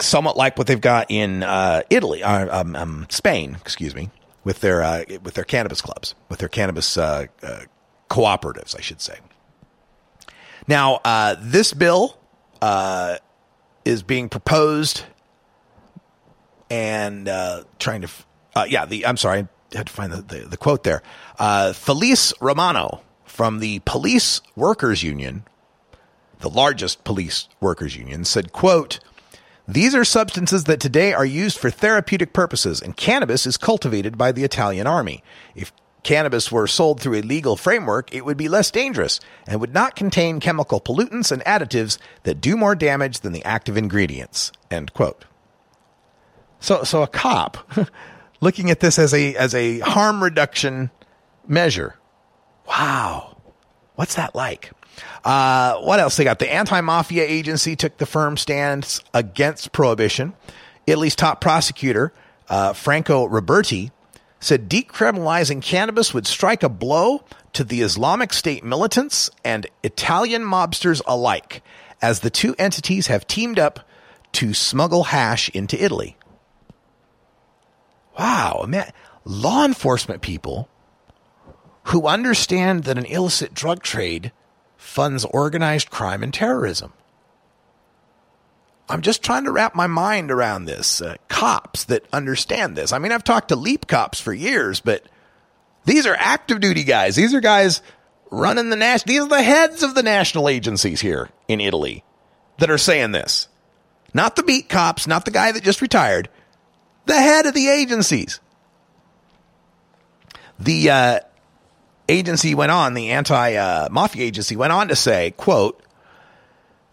Somewhat 0.00 0.36
like 0.36 0.58
what 0.58 0.66
they've 0.66 0.80
got 0.80 1.06
in 1.08 1.42
uh, 1.42 1.82
Italy, 1.88 2.22
uh, 2.22 2.60
um, 2.60 2.74
um, 2.74 3.06
Spain, 3.10 3.56
excuse 3.60 3.94
me, 3.94 4.10
with 4.42 4.60
their 4.60 4.82
uh, 4.82 5.04
with 5.22 5.34
their 5.34 5.44
cannabis 5.44 5.80
clubs, 5.80 6.14
with 6.28 6.40
their 6.40 6.48
cannabis 6.48 6.96
uh, 6.96 7.26
uh, 7.42 7.60
cooperatives, 8.10 8.76
I 8.76 8.80
should 8.80 9.00
say. 9.00 9.18
Now, 10.66 11.00
this 11.40 11.72
bill 11.72 12.18
is 13.84 14.02
being 14.02 14.28
proposed 14.28 15.04
and 16.70 17.26
trying 17.78 18.02
to, 18.02 18.08
yeah, 18.66 18.86
the 18.86 19.06
I'm 19.06 19.18
sorry, 19.18 19.46
I 19.74 19.76
had 19.76 19.86
to 19.86 19.92
find 19.92 20.12
the, 20.12 20.22
the, 20.22 20.48
the 20.48 20.56
quote 20.56 20.82
there. 20.82 21.02
Felice 21.74 22.32
Romano 22.40 23.02
from 23.24 23.58
the 23.60 23.80
Police 23.80 24.40
Workers 24.56 25.02
Union, 25.02 25.44
the 26.44 26.50
largest 26.50 27.04
police 27.04 27.48
workers 27.58 27.96
union, 27.96 28.22
said, 28.22 28.52
quote, 28.52 29.00
these 29.66 29.94
are 29.94 30.04
substances 30.04 30.64
that 30.64 30.78
today 30.78 31.14
are 31.14 31.24
used 31.24 31.56
for 31.56 31.70
therapeutic 31.70 32.34
purposes, 32.34 32.82
and 32.82 32.98
cannabis 32.98 33.46
is 33.46 33.56
cultivated 33.56 34.18
by 34.18 34.30
the 34.30 34.44
Italian 34.44 34.86
army. 34.86 35.24
If 35.54 35.72
cannabis 36.02 36.52
were 36.52 36.66
sold 36.66 37.00
through 37.00 37.14
a 37.14 37.22
legal 37.22 37.56
framework, 37.56 38.14
it 38.14 38.26
would 38.26 38.36
be 38.36 38.50
less 38.50 38.70
dangerous 38.70 39.20
and 39.46 39.58
would 39.58 39.72
not 39.72 39.96
contain 39.96 40.38
chemical 40.38 40.82
pollutants 40.82 41.32
and 41.32 41.42
additives 41.44 41.96
that 42.24 42.42
do 42.42 42.58
more 42.58 42.74
damage 42.74 43.20
than 43.20 43.32
the 43.32 43.44
active 43.44 43.78
ingredients. 43.78 44.52
End 44.70 44.92
quote. 44.92 45.24
So, 46.60 46.84
so 46.84 47.02
a 47.02 47.06
cop 47.06 47.56
looking 48.42 48.70
at 48.70 48.80
this 48.80 48.98
as 48.98 49.14
a 49.14 49.34
as 49.34 49.54
a 49.54 49.78
harm 49.78 50.22
reduction 50.22 50.90
measure. 51.48 51.94
Wow, 52.68 53.38
what's 53.94 54.16
that 54.16 54.34
like? 54.34 54.72
Uh, 55.24 55.76
what 55.78 55.98
else 56.00 56.16
they 56.16 56.24
got? 56.24 56.38
The 56.38 56.52
anti 56.52 56.80
mafia 56.80 57.24
agency 57.24 57.76
took 57.76 57.96
the 57.96 58.06
firm 58.06 58.36
stance 58.36 59.00
against 59.12 59.72
prohibition. 59.72 60.34
Italy's 60.86 61.16
top 61.16 61.40
prosecutor, 61.40 62.12
uh, 62.48 62.72
Franco 62.74 63.26
Roberti, 63.26 63.90
said 64.40 64.68
decriminalizing 64.68 65.62
cannabis 65.62 66.12
would 66.12 66.26
strike 66.26 66.62
a 66.62 66.68
blow 66.68 67.24
to 67.54 67.64
the 67.64 67.80
Islamic 67.80 68.32
State 68.32 68.62
militants 68.62 69.30
and 69.44 69.66
Italian 69.82 70.42
mobsters 70.42 71.00
alike, 71.06 71.62
as 72.02 72.20
the 72.20 72.30
two 72.30 72.54
entities 72.58 73.06
have 73.06 73.26
teamed 73.26 73.58
up 73.58 73.88
to 74.32 74.52
smuggle 74.52 75.04
hash 75.04 75.48
into 75.50 75.82
Italy. 75.82 76.16
Wow, 78.18 78.66
man, 78.68 78.92
law 79.24 79.64
enforcement 79.64 80.20
people 80.20 80.68
who 81.84 82.06
understand 82.06 82.84
that 82.84 82.98
an 82.98 83.06
illicit 83.06 83.54
drug 83.54 83.82
trade 83.82 84.32
funds 84.94 85.24
organized 85.24 85.90
crime 85.90 86.22
and 86.22 86.32
terrorism. 86.32 86.92
I'm 88.88 89.02
just 89.02 89.24
trying 89.24 89.42
to 89.42 89.50
wrap 89.50 89.74
my 89.74 89.88
mind 89.88 90.30
around 90.30 90.66
this. 90.66 91.02
Uh, 91.02 91.16
cops 91.28 91.82
that 91.86 92.06
understand 92.12 92.76
this. 92.76 92.92
I 92.92 93.00
mean, 93.00 93.10
I've 93.10 93.24
talked 93.24 93.48
to 93.48 93.56
LEAP 93.56 93.88
cops 93.88 94.20
for 94.20 94.32
years, 94.32 94.78
but 94.78 95.02
these 95.84 96.06
are 96.06 96.14
active 96.16 96.60
duty 96.60 96.84
guys. 96.84 97.16
These 97.16 97.34
are 97.34 97.40
guys 97.40 97.82
running 98.30 98.70
the 98.70 98.76
national. 98.76 99.12
These 99.12 99.22
are 99.22 99.28
the 99.28 99.42
heads 99.42 99.82
of 99.82 99.96
the 99.96 100.02
national 100.04 100.48
agencies 100.48 101.00
here 101.00 101.28
in 101.48 101.60
Italy 101.60 102.04
that 102.58 102.70
are 102.70 102.78
saying 102.78 103.10
this. 103.10 103.48
Not 104.12 104.36
the 104.36 104.44
beat 104.44 104.68
cops, 104.68 105.08
not 105.08 105.24
the 105.24 105.32
guy 105.32 105.50
that 105.50 105.64
just 105.64 105.82
retired. 105.82 106.28
The 107.06 107.20
head 107.20 107.46
of 107.46 107.54
the 107.54 107.68
agencies. 107.68 108.38
The 110.60 110.90
uh, 110.90 111.20
agency 112.08 112.54
went 112.54 112.72
on, 112.72 112.94
the 112.94 113.10
anti 113.10 113.54
uh, 113.54 113.88
mafia 113.90 114.24
agency 114.24 114.56
went 114.56 114.72
on 114.72 114.88
to 114.88 114.96
say, 114.96 115.32
quote, 115.32 115.80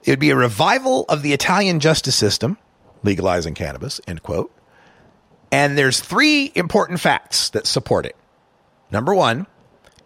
it 0.04 0.10
would 0.10 0.20
be 0.20 0.32
a 0.32 0.36
revival 0.36 1.06
of 1.10 1.22
the 1.22 1.34
Italian 1.34 1.80
justice 1.80 2.16
system, 2.16 2.58
legalizing 3.04 3.54
cannabis, 3.54 4.02
end 4.08 4.24
quote. 4.24 4.52
And 5.52 5.78
there's 5.78 6.00
three 6.00 6.52
important 6.56 7.00
facts 7.00 7.50
that 7.50 7.68
support 7.68 8.06
it. 8.06 8.16
Number 8.90 9.14
one, 9.14 9.48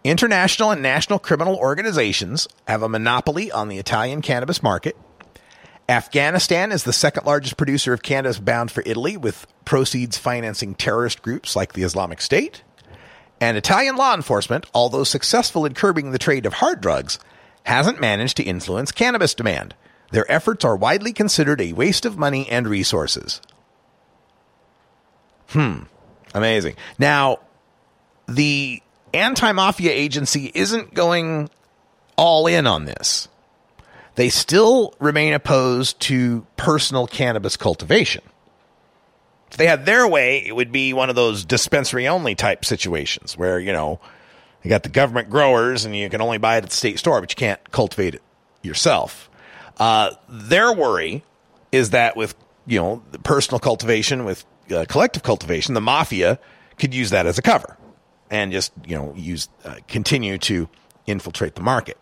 international 0.04 0.70
and 0.70 0.82
national 0.82 1.18
criminal 1.18 1.56
organizations 1.56 2.48
have 2.66 2.82
a 2.82 2.88
monopoly 2.88 3.50
on 3.50 3.68
the 3.68 3.78
Italian 3.78 4.22
cannabis 4.22 4.62
market. 4.62 4.96
Afghanistan 5.88 6.72
is 6.72 6.82
the 6.82 6.92
second 6.92 7.26
largest 7.26 7.56
producer 7.56 7.92
of 7.92 8.02
cannabis 8.02 8.40
bound 8.40 8.72
for 8.72 8.82
Italy, 8.84 9.16
with 9.16 9.46
proceeds 9.64 10.18
financing 10.18 10.74
terrorist 10.74 11.22
groups 11.22 11.54
like 11.54 11.74
the 11.74 11.84
Islamic 11.84 12.20
State. 12.20 12.62
And 13.40 13.56
Italian 13.56 13.96
law 13.96 14.14
enforcement, 14.14 14.66
although 14.74 15.04
successful 15.04 15.66
in 15.66 15.74
curbing 15.74 16.10
the 16.10 16.18
trade 16.18 16.46
of 16.46 16.54
hard 16.54 16.80
drugs, 16.80 17.18
hasn't 17.64 18.00
managed 18.00 18.36
to 18.38 18.42
influence 18.42 18.92
cannabis 18.92 19.34
demand. 19.34 19.74
Their 20.10 20.30
efforts 20.30 20.64
are 20.64 20.76
widely 20.76 21.12
considered 21.12 21.60
a 21.60 21.72
waste 21.72 22.06
of 22.06 22.16
money 22.16 22.48
and 22.48 22.66
resources. 22.66 23.40
Hmm. 25.48 25.80
Amazing. 26.34 26.76
Now, 26.98 27.40
the 28.26 28.82
anti 29.12 29.52
mafia 29.52 29.92
agency 29.92 30.50
isn't 30.54 30.94
going 30.94 31.50
all 32.16 32.46
in 32.46 32.66
on 32.66 32.84
this. 32.84 33.28
They 34.14 34.28
still 34.30 34.94
remain 34.98 35.34
opposed 35.34 36.00
to 36.00 36.46
personal 36.56 37.06
cannabis 37.06 37.56
cultivation. 37.56 38.22
If 39.56 39.58
they 39.58 39.68
had 39.68 39.86
their 39.86 40.06
way, 40.06 40.44
it 40.44 40.54
would 40.54 40.70
be 40.70 40.92
one 40.92 41.08
of 41.08 41.16
those 41.16 41.42
dispensary 41.42 42.06
only 42.06 42.34
type 42.34 42.62
situations 42.62 43.38
where, 43.38 43.58
you 43.58 43.72
know, 43.72 44.00
you 44.62 44.68
got 44.68 44.82
the 44.82 44.90
government 44.90 45.30
growers 45.30 45.86
and 45.86 45.96
you 45.96 46.10
can 46.10 46.20
only 46.20 46.36
buy 46.36 46.56
it 46.56 46.64
at 46.64 46.68
the 46.68 46.76
state 46.76 46.98
store, 46.98 47.22
but 47.22 47.30
you 47.30 47.36
can't 47.36 47.70
cultivate 47.70 48.16
it 48.16 48.22
yourself. 48.60 49.30
Uh, 49.78 50.10
their 50.28 50.74
worry 50.74 51.24
is 51.72 51.88
that 51.88 52.18
with, 52.18 52.34
you 52.66 52.78
know, 52.78 53.02
personal 53.22 53.58
cultivation, 53.58 54.26
with 54.26 54.44
uh, 54.70 54.84
collective 54.90 55.22
cultivation, 55.22 55.72
the 55.72 55.80
mafia 55.80 56.38
could 56.78 56.92
use 56.92 57.08
that 57.08 57.24
as 57.24 57.38
a 57.38 57.42
cover 57.42 57.78
and 58.30 58.52
just, 58.52 58.74
you 58.86 58.94
know, 58.94 59.14
use, 59.16 59.48
uh, 59.64 59.76
continue 59.88 60.36
to 60.36 60.68
infiltrate 61.06 61.54
the 61.54 61.62
market. 61.62 61.96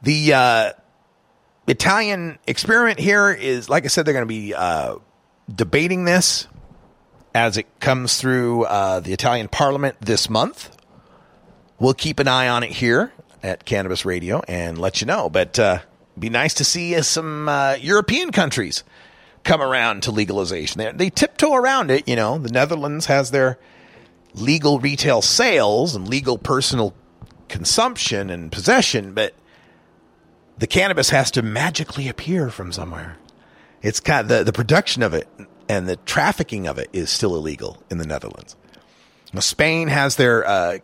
The 0.00 0.32
uh, 0.32 0.72
Italian 1.66 2.38
experiment 2.46 3.00
here 3.00 3.32
is, 3.32 3.68
like 3.68 3.84
I 3.84 3.88
said, 3.88 4.06
they're 4.06 4.14
going 4.14 4.22
to 4.22 4.26
be 4.26 4.54
uh, 4.54 4.94
debating 5.54 6.04
this 6.04 6.46
as 7.34 7.56
it 7.56 7.66
comes 7.80 8.18
through 8.18 8.64
uh, 8.64 9.00
the 9.00 9.12
Italian 9.12 9.48
Parliament 9.48 9.96
this 10.00 10.28
month. 10.28 10.76
We'll 11.78 11.94
keep 11.94 12.18
an 12.18 12.28
eye 12.28 12.48
on 12.48 12.62
it 12.62 12.70
here 12.70 13.12
at 13.42 13.64
Cannabis 13.64 14.04
Radio 14.04 14.42
and 14.48 14.78
let 14.78 15.00
you 15.00 15.06
know. 15.06 15.30
But 15.30 15.58
uh, 15.58 15.78
be 16.18 16.28
nice 16.28 16.54
to 16.54 16.64
see 16.64 17.00
some 17.02 17.48
uh, 17.48 17.76
European 17.80 18.32
countries 18.32 18.84
come 19.44 19.62
around 19.62 20.02
to 20.02 20.10
legalization. 20.10 20.78
They, 20.78 20.92
they 20.92 21.10
tiptoe 21.10 21.54
around 21.54 21.90
it. 21.90 22.06
You 22.06 22.16
know, 22.16 22.38
the 22.38 22.50
Netherlands 22.50 23.06
has 23.06 23.30
their 23.30 23.58
legal 24.34 24.78
retail 24.78 25.22
sales 25.22 25.94
and 25.94 26.06
legal 26.06 26.38
personal 26.38 26.94
consumption 27.48 28.30
and 28.30 28.52
possession, 28.52 29.14
but 29.14 29.34
the 30.58 30.66
cannabis 30.66 31.10
has 31.10 31.30
to 31.32 31.42
magically 31.42 32.06
appear 32.08 32.50
from 32.50 32.72
somewhere. 32.72 33.16
It's 33.82 34.00
kind 34.00 34.20
of 34.22 34.28
the, 34.28 34.44
the 34.44 34.52
production 34.52 35.02
of 35.02 35.14
it 35.14 35.28
and 35.68 35.88
the 35.88 35.96
trafficking 35.96 36.66
of 36.66 36.78
it 36.78 36.90
is 36.92 37.10
still 37.10 37.36
illegal 37.36 37.82
in 37.90 37.98
the 37.98 38.06
Netherlands. 38.06 38.56
Now, 39.32 39.40
Spain 39.40 39.88
has 39.88 40.16
their 40.16 40.46
uh, 40.46 40.78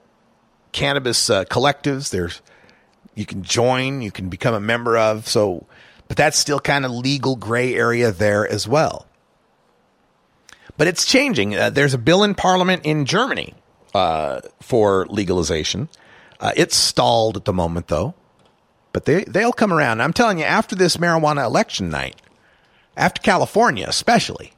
cannabis 0.70 1.28
uh, 1.28 1.44
collectives, 1.44 2.10
their 2.10 2.30
you 3.16 3.26
can 3.26 3.42
join, 3.42 4.02
you 4.02 4.12
can 4.12 4.28
become 4.28 4.54
a 4.54 4.60
member 4.60 4.96
of. 4.96 5.26
So, 5.26 5.66
but 6.06 6.16
that's 6.16 6.38
still 6.38 6.60
kind 6.60 6.84
of 6.84 6.92
legal 6.92 7.34
gray 7.34 7.74
area 7.74 8.12
there 8.12 8.46
as 8.46 8.68
well. 8.68 9.06
But 10.76 10.86
it's 10.86 11.04
changing. 11.04 11.56
Uh, 11.56 11.70
there's 11.70 11.94
a 11.94 11.98
bill 11.98 12.22
in 12.22 12.34
Parliament 12.34 12.82
in 12.84 13.06
Germany 13.06 13.54
uh, 13.94 14.42
for 14.60 15.06
legalization. 15.06 15.88
Uh, 16.38 16.52
it's 16.54 16.76
stalled 16.76 17.36
at 17.36 17.46
the 17.46 17.52
moment, 17.52 17.88
though. 17.88 18.14
But 18.92 19.06
they 19.06 19.24
they'll 19.24 19.52
come 19.52 19.72
around. 19.72 20.00
I'm 20.00 20.12
telling 20.12 20.38
you, 20.38 20.44
after 20.44 20.76
this 20.76 20.98
marijuana 20.98 21.44
election 21.44 21.90
night, 21.90 22.20
after 22.96 23.20
California, 23.22 23.86
especially, 23.88 24.52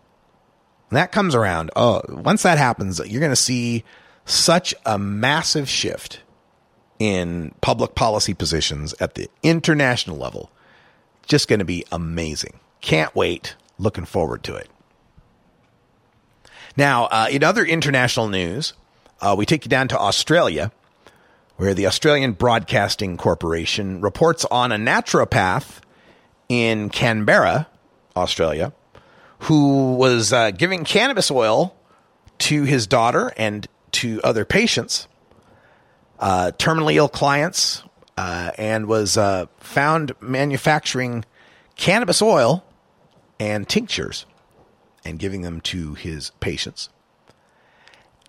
when 0.89 0.97
that 0.97 1.13
comes 1.13 1.35
around, 1.35 1.71
oh, 1.77 2.03
once 2.09 2.43
that 2.43 2.59
happens, 2.59 3.01
you're 3.07 3.21
going 3.21 3.33
to 3.33 3.37
see 3.37 3.85
such 4.25 4.75
a 4.87 4.99
massive 4.99 5.69
shift 5.69 6.21
in 6.99 7.55
public 7.61 7.95
policy 7.95 8.35
positions 8.35 8.95
at 9.01 9.15
the 9.15 9.29
international 9.43 10.17
level. 10.17 10.51
Just 11.27 11.49
going 11.49 11.59
to 11.59 11.65
be 11.65 11.85
amazing. 11.93 12.59
Can't 12.81 13.15
wait. 13.15 13.55
Looking 13.79 14.05
forward 14.05 14.43
to 14.45 14.57
it. 14.57 14.69
Now, 16.77 17.05
uh, 17.07 17.29
in 17.31 17.45
other 17.45 17.65
international 17.65 18.29
news, 18.29 18.73
uh, 19.21 19.35
we 19.37 19.47
take 19.47 19.65
you 19.65 19.69
down 19.69 19.89
to 19.89 19.99
Australia, 19.99 20.73
where 21.57 21.75
the 21.75 21.87
Australian 21.87 22.33
Broadcasting 22.33 23.17
Corporation 23.17 24.01
reports 24.01 24.45
on 24.51 24.73
a 24.73 24.77
naturopath 24.77 25.81
in 26.49 26.89
Canberra, 26.89 27.67
Australia, 28.19 28.73
who 29.41 29.95
was 29.95 30.33
uh, 30.33 30.51
giving 30.51 30.85
cannabis 30.85 31.31
oil 31.31 31.75
to 32.39 32.65
his 32.65 32.87
daughter 32.87 33.33
and 33.37 33.67
to 33.93 34.21
other 34.23 34.45
patients, 34.45 35.09
uh, 36.19 36.53
terminally 36.59 36.95
ill 36.95 37.09
clients, 37.09 37.83
uh, 38.17 38.51
and 38.59 38.87
was 38.87 39.17
uh, 39.17 39.47
found 39.59 40.13
manufacturing 40.21 41.25
cannabis 41.77 42.21
oil 42.21 42.65
and 43.39 43.69
tinctures 43.69 44.27
and 45.05 45.19
giving 45.19 45.43
them 45.43 45.61
to 45.61 45.95
his 45.95 46.31
patients. 46.41 46.89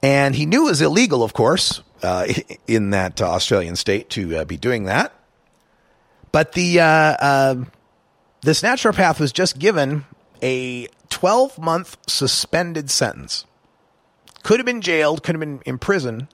And 0.02 0.36
he 0.36 0.46
knew 0.46 0.68
it 0.68 0.70
was 0.70 0.82
illegal, 0.82 1.24
of 1.24 1.34
course, 1.34 1.82
uh, 2.04 2.28
in 2.68 2.92
that 2.92 3.22
Australian 3.22 3.76
state 3.76 4.10
to 4.12 4.38
uh, 4.38 4.46
be 4.46 4.58
doing 4.58 4.86
that. 4.86 5.14
But 6.32 6.52
the 6.54 6.80
this 8.42 8.62
naturopath 8.62 9.20
was 9.20 9.32
just 9.32 9.60
given 9.60 10.06
a 10.42 10.88
12 11.10 11.60
month 11.60 11.98
suspended 12.08 12.90
sentence. 12.90 13.46
Could 14.44 14.60
have 14.60 14.66
been 14.66 14.82
jailed, 14.82 15.24
could 15.24 15.36
have 15.36 15.40
been 15.40 15.62
in 15.66 15.78
prison, 15.78 16.30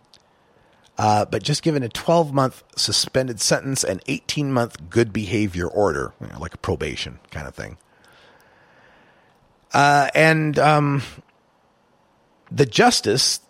uh, 0.97 1.25
but 1.25 1.43
just 1.43 1.63
given 1.63 1.83
a 1.83 1.89
12 1.89 2.33
month 2.33 2.63
suspended 2.75 3.41
sentence 3.41 3.83
and 3.83 4.01
18 4.07 4.51
month 4.51 4.89
good 4.89 5.11
behavior 5.11 5.67
order, 5.67 6.13
you 6.21 6.27
know, 6.27 6.39
like 6.39 6.53
a 6.53 6.59
probation 6.59 7.19
kind 7.31 7.47
of 7.47 7.55
thing. 7.55 7.77
Uh, 9.73 10.09
and 10.13 10.57
um, 10.59 11.01
the 12.51 12.65
justice 12.65 13.41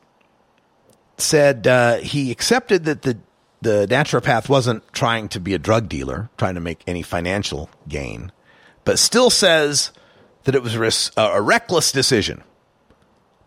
said 1.17 1.67
uh, 1.67 1.97
he 1.97 2.31
accepted 2.31 2.85
that 2.85 3.03
the 3.03 3.17
the 3.61 3.87
naturopath 3.89 4.47
wasn't 4.47 4.83
trying 4.93 5.27
to 5.29 5.39
be 5.39 5.55
a 5.55 5.57
drug 5.57 5.89
dealer, 5.89 6.29
trying 6.37 6.53
to 6.53 6.61
make 6.61 6.83
any 6.85 7.01
financial 7.01 7.67
gain, 7.87 8.31
but 8.85 8.99
still 8.99 9.29
says 9.29 9.91
that 10.45 10.55
it 10.55 10.63
was 10.63 11.11
a, 11.17 11.21
a 11.21 11.41
reckless 11.41 11.91
decision 11.91 12.43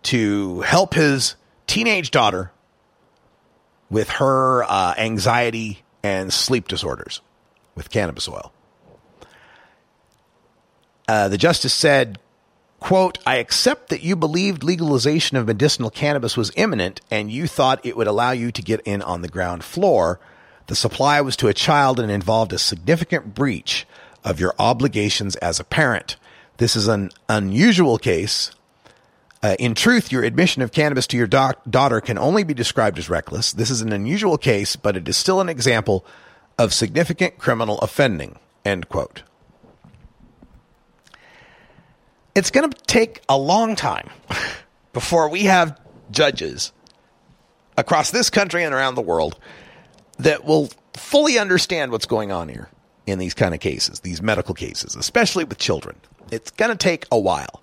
to 0.03 0.61
help 0.61 0.95
his 0.95 1.37
teenage 1.67 2.11
daughter 2.11 2.53
with 3.89 4.11
her 4.11 4.65
uh, 4.65 4.95
anxiety 4.99 5.83
and 6.03 6.33
sleep 6.33 6.69
disorders 6.69 7.21
with 7.75 7.91
cannabis 7.91 8.29
oil. 8.29 8.53
Uh, 11.07 11.29
the 11.29 11.39
justice 11.39 11.73
said, 11.73 12.19
quote, 12.81 13.19
I 13.27 13.37
accept 13.37 13.89
that 13.89 14.03
you 14.03 14.15
believed 14.15 14.63
legalization 14.63 15.37
of 15.37 15.47
medicinal 15.47 15.89
cannabis 15.89 16.37
was 16.37 16.53
imminent 16.57 17.01
and 17.11 17.31
you 17.31 17.47
thought 17.47 17.85
it 17.85 17.97
would 17.97 18.07
allow 18.07 18.33
you 18.33 18.53
to 18.53 18.63
get 18.63 18.81
in 18.81 19.01
on 19.01 19.23
the 19.23 19.29
ground 19.29 19.65
floor. 19.65 20.21
The 20.67 20.77
supply 20.77 21.21
was 21.23 21.37
to 21.37 21.49
a 21.49 21.55
child 21.55 21.99
and 21.99 22.11
involved 22.11 22.53
a 22.53 22.59
significant 22.59 23.35
breach 23.35 23.87
of 24.25 24.41
your 24.41 24.55
obligations 24.59 25.37
as 25.37 25.61
a 25.61 25.65
parent. 25.65 26.17
This 26.59 26.77
is 26.77 26.89
an 26.89 27.11
unusual 27.29 27.99
case. 27.99 28.51
Uh, 29.43 29.55
in 29.59 29.75
truth, 29.75 30.11
your 30.11 30.25
admission 30.25 30.63
of 30.63 30.73
cannabis 30.73 31.07
to 31.09 31.17
your 31.17 31.29
doc- 31.29 31.61
daughter 31.69 32.01
can 32.01 32.19
only 32.19 32.43
be 32.43 32.55
described 32.55 32.99
as 32.99 33.09
reckless. 33.09 33.53
This 33.53 33.71
is 33.71 33.81
an 33.81 33.93
unusual 33.93 34.37
case, 34.37 34.75
but 34.75 34.97
it 34.97 35.09
is 35.09 35.17
still 35.17 35.41
an 35.41 35.49
example 35.49 36.05
of 36.59 36.75
significant 36.75 37.39
criminal 37.39 37.79
offending. 37.79 38.39
End 38.65 38.89
quote. 38.89 39.23
It's 42.35 42.51
going 42.51 42.71
to 42.71 42.77
take 42.87 43.23
a 43.29 43.39
long 43.39 43.77
time 43.77 44.11
before 44.93 45.29
we 45.29 45.45
have 45.45 45.81
judges 46.11 46.73
across 47.77 48.11
this 48.11 48.31
country 48.31 48.65
and 48.65 48.75
around 48.75 48.97
the 48.97 49.03
world 49.03 49.39
that 50.19 50.45
will 50.45 50.69
fully 50.95 51.39
understand 51.39 51.93
what's 51.93 52.07
going 52.07 52.33
on 52.33 52.49
here 52.49 52.69
in 53.09 53.19
these 53.19 53.35
kind 53.35 53.55
of 53.55 53.61
cases, 53.61 54.01
these 54.01 54.23
medical 54.23 54.55
cases, 54.55 54.97
especially 54.97 55.45
with 55.45 55.59
children. 55.59 55.97
It's 56.31 56.51
going 56.53 56.71
to 56.71 56.77
take 56.77 57.07
a 57.11 57.19
while. 57.19 57.63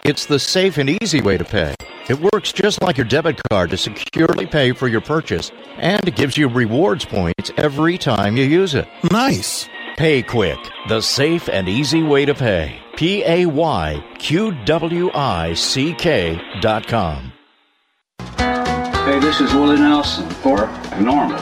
It's 0.04 0.28
the 0.28 0.38
safe 0.38 0.78
and 0.78 0.92
easy 1.02 1.22
way 1.22 1.40
to 1.40 1.44
pay. 1.44 1.74
It 2.08 2.20
works 2.20 2.54
just 2.54 2.84
like 2.84 2.98
your 2.98 3.08
debit 3.08 3.42
card 3.50 3.72
to 3.72 3.78
securely 3.78 4.46
pay 4.46 4.74
for 4.74 4.88
your 4.88 5.02
purchase, 5.02 5.52
and 5.78 6.08
it 6.08 6.16
gives 6.16 6.38
you 6.38 6.50
rewards 6.50 7.04
points 7.04 7.50
every 7.58 7.98
time 7.98 8.38
you 8.38 8.44
use 8.44 8.76
it. 8.76 8.88
Nice. 9.10 9.68
PayQwick, 9.98 10.70
the 10.88 11.02
safe 11.02 11.50
and 11.50 11.68
easy 11.68 12.04
way 12.04 12.26
to 12.26 12.36
pay. 12.36 12.80
P 12.96 13.24
A 13.26 13.48
Y 13.48 14.06
Q 14.20 14.52
W 14.66 15.10
I 15.16 15.56
C 15.56 15.96
K 15.96 16.40
dot 16.62 16.86
com. 16.86 17.32
Hey, 19.06 19.20
this 19.20 19.40
is 19.40 19.54
Willie 19.54 19.78
Nelson, 19.78 20.26
or 20.44 20.66
NORML. 20.98 21.38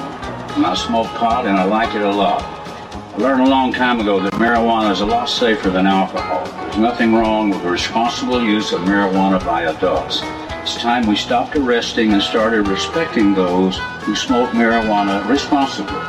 And 0.58 0.66
I 0.66 0.74
smoke 0.76 1.08
pot 1.08 1.46
and 1.46 1.56
I 1.56 1.64
like 1.64 1.96
it 1.96 2.02
a 2.02 2.12
lot. 2.12 2.42
I 2.44 3.18
learned 3.18 3.40
a 3.40 3.50
long 3.50 3.72
time 3.72 4.02
ago 4.02 4.20
that 4.20 4.34
marijuana 4.34 4.92
is 4.92 5.00
a 5.00 5.06
lot 5.06 5.30
safer 5.30 5.70
than 5.70 5.88
alcohol. 5.88 6.44
There's 6.44 6.78
nothing 6.78 7.14
wrong 7.14 7.52
with 7.52 7.64
the 7.64 7.70
responsible 7.70 8.44
use 8.44 8.74
of 8.74 8.82
marijuana 8.82 9.40
by 9.46 9.62
adults. 9.62 10.20
It's 10.62 10.76
time 10.76 11.08
we 11.08 11.16
stopped 11.16 11.56
arresting 11.56 12.12
and 12.12 12.22
started 12.22 12.68
respecting 12.68 13.34
those 13.34 13.78
who 14.02 14.14
smoke 14.14 14.50
marijuana 14.50 15.26
responsibly. 15.30 16.04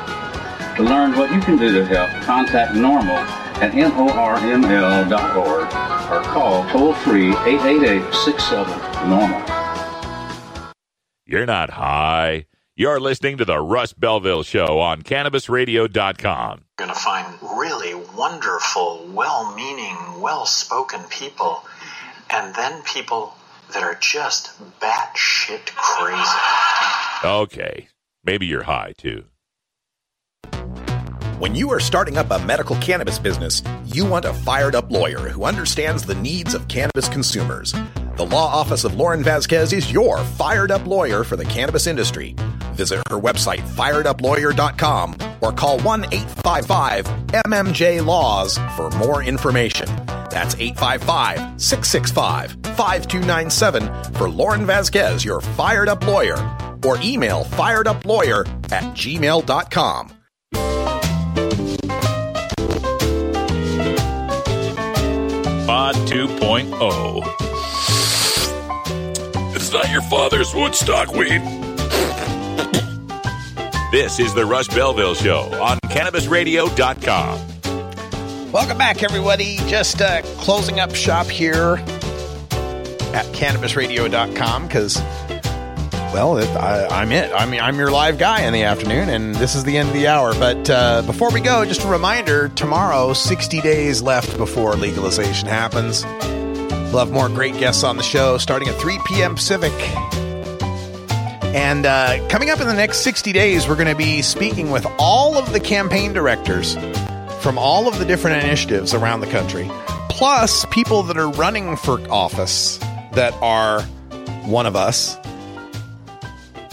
To 0.76 0.82
learn 0.82 1.16
what 1.16 1.32
you 1.32 1.40
can 1.40 1.56
do 1.56 1.70
to 1.70 1.86
help, 1.86 2.10
contact 2.24 2.74
NORML 2.74 3.22
at 3.62 3.70
norml.org 3.74 5.12
or 6.10 6.22
call 6.32 6.68
toll 6.70 6.94
free 6.94 7.28
888 7.28 8.12
67 8.12 8.74
NORMAL. 9.08 9.63
You're 11.26 11.46
not 11.46 11.70
high. 11.70 12.46
You're 12.76 13.00
listening 13.00 13.38
to 13.38 13.46
the 13.46 13.58
Russ 13.58 13.94
Belville 13.94 14.42
Show 14.42 14.78
on 14.80 15.00
CannabisRadio.com. 15.00 16.64
You're 16.78 16.86
going 16.86 16.94
to 16.94 17.00
find 17.00 17.38
really 17.40 17.94
wonderful, 17.94 19.08
well 19.08 19.54
meaning, 19.54 19.96
well 20.20 20.44
spoken 20.44 21.02
people, 21.04 21.64
and 22.28 22.54
then 22.54 22.82
people 22.82 23.32
that 23.72 23.82
are 23.82 23.94
just 23.94 24.50
batshit 24.80 25.74
crazy. 25.74 27.24
Okay, 27.24 27.88
maybe 28.22 28.44
you're 28.44 28.64
high 28.64 28.92
too. 28.98 29.24
When 31.38 31.54
you 31.54 31.72
are 31.72 31.80
starting 31.80 32.18
up 32.18 32.30
a 32.30 32.38
medical 32.44 32.76
cannabis 32.76 33.18
business, 33.18 33.62
you 33.86 34.04
want 34.04 34.26
a 34.26 34.34
fired 34.34 34.74
up 34.74 34.90
lawyer 34.90 35.30
who 35.30 35.44
understands 35.44 36.04
the 36.04 36.14
needs 36.16 36.54
of 36.54 36.68
cannabis 36.68 37.08
consumers. 37.08 37.74
The 38.16 38.26
law 38.26 38.46
office 38.46 38.84
of 38.84 38.94
Lauren 38.94 39.24
Vasquez 39.24 39.72
is 39.72 39.90
your 39.90 40.18
fired 40.18 40.70
up 40.70 40.86
lawyer 40.86 41.24
for 41.24 41.34
the 41.34 41.44
cannabis 41.44 41.88
industry. 41.88 42.36
Visit 42.74 42.98
her 43.10 43.18
website, 43.18 43.60
fireduplawyer.com, 43.60 45.16
or 45.40 45.52
call 45.52 45.80
1 45.80 46.04
855 46.12 47.06
MMJ 47.46 48.06
Laws 48.06 48.56
for 48.76 48.90
more 48.90 49.24
information. 49.24 49.88
That's 50.30 50.54
855 50.54 51.60
665 51.60 52.52
5297 52.76 54.14
for 54.14 54.30
Lauren 54.30 54.64
Vasquez, 54.64 55.24
your 55.24 55.40
fired 55.40 55.88
up 55.88 56.06
lawyer, 56.06 56.36
or 56.84 56.98
email 57.02 57.44
fireduplawyer 57.44 58.46
at 58.70 58.84
gmail.com. 58.94 60.12
Pod 65.66 65.94
2.0. 66.06 67.53
Not 69.74 69.90
your 69.90 70.02
father's 70.02 70.54
Woodstock 70.54 71.12
weed. 71.14 71.42
this 73.90 74.20
is 74.20 74.32
the 74.32 74.46
Russ 74.46 74.68
Belville 74.68 75.14
Show 75.14 75.52
on 75.60 75.80
CannabisRadio.com. 75.86 78.52
Welcome 78.52 78.78
back, 78.78 79.02
everybody. 79.02 79.56
Just 79.66 80.00
uh, 80.00 80.22
closing 80.38 80.78
up 80.78 80.94
shop 80.94 81.26
here 81.26 81.78
at 83.12 83.26
CannabisRadio.com 83.32 84.68
because, 84.68 84.96
well, 86.14 86.38
it, 86.38 86.48
I, 86.50 86.86
I'm 86.86 87.10
it. 87.10 87.32
I 87.34 87.44
mean, 87.44 87.58
I'm 87.58 87.76
your 87.76 87.90
live 87.90 88.16
guy 88.16 88.42
in 88.42 88.52
the 88.52 88.62
afternoon, 88.62 89.08
and 89.08 89.34
this 89.34 89.56
is 89.56 89.64
the 89.64 89.76
end 89.76 89.88
of 89.88 89.94
the 89.94 90.06
hour. 90.06 90.34
But 90.34 90.70
uh, 90.70 91.02
before 91.02 91.32
we 91.32 91.40
go, 91.40 91.64
just 91.64 91.82
a 91.82 91.88
reminder: 91.88 92.48
tomorrow, 92.50 93.12
60 93.12 93.60
days 93.60 94.02
left 94.02 94.38
before 94.38 94.76
legalization 94.76 95.48
happens. 95.48 96.04
We'll 96.94 97.04
have 97.04 97.12
more 97.12 97.28
great 97.28 97.58
guests 97.58 97.82
on 97.82 97.96
the 97.96 98.04
show 98.04 98.38
starting 98.38 98.68
at 98.68 98.80
3 98.80 99.00
p.m. 99.06 99.34
Pacific. 99.34 99.72
And 101.52 101.86
uh, 101.86 102.24
coming 102.28 102.50
up 102.50 102.60
in 102.60 102.68
the 102.68 102.72
next 102.72 102.98
60 102.98 103.32
days, 103.32 103.66
we're 103.66 103.74
going 103.74 103.88
to 103.88 103.96
be 103.96 104.22
speaking 104.22 104.70
with 104.70 104.86
all 104.96 105.36
of 105.36 105.52
the 105.52 105.58
campaign 105.58 106.12
directors 106.12 106.76
from 107.40 107.58
all 107.58 107.88
of 107.88 107.98
the 107.98 108.04
different 108.04 108.44
initiatives 108.44 108.94
around 108.94 109.22
the 109.22 109.26
country, 109.26 109.68
plus 110.08 110.66
people 110.66 111.02
that 111.02 111.18
are 111.18 111.28
running 111.30 111.76
for 111.76 112.00
office 112.12 112.78
that 113.14 113.34
are 113.42 113.82
one 114.46 114.64
of 114.64 114.76
us. 114.76 115.16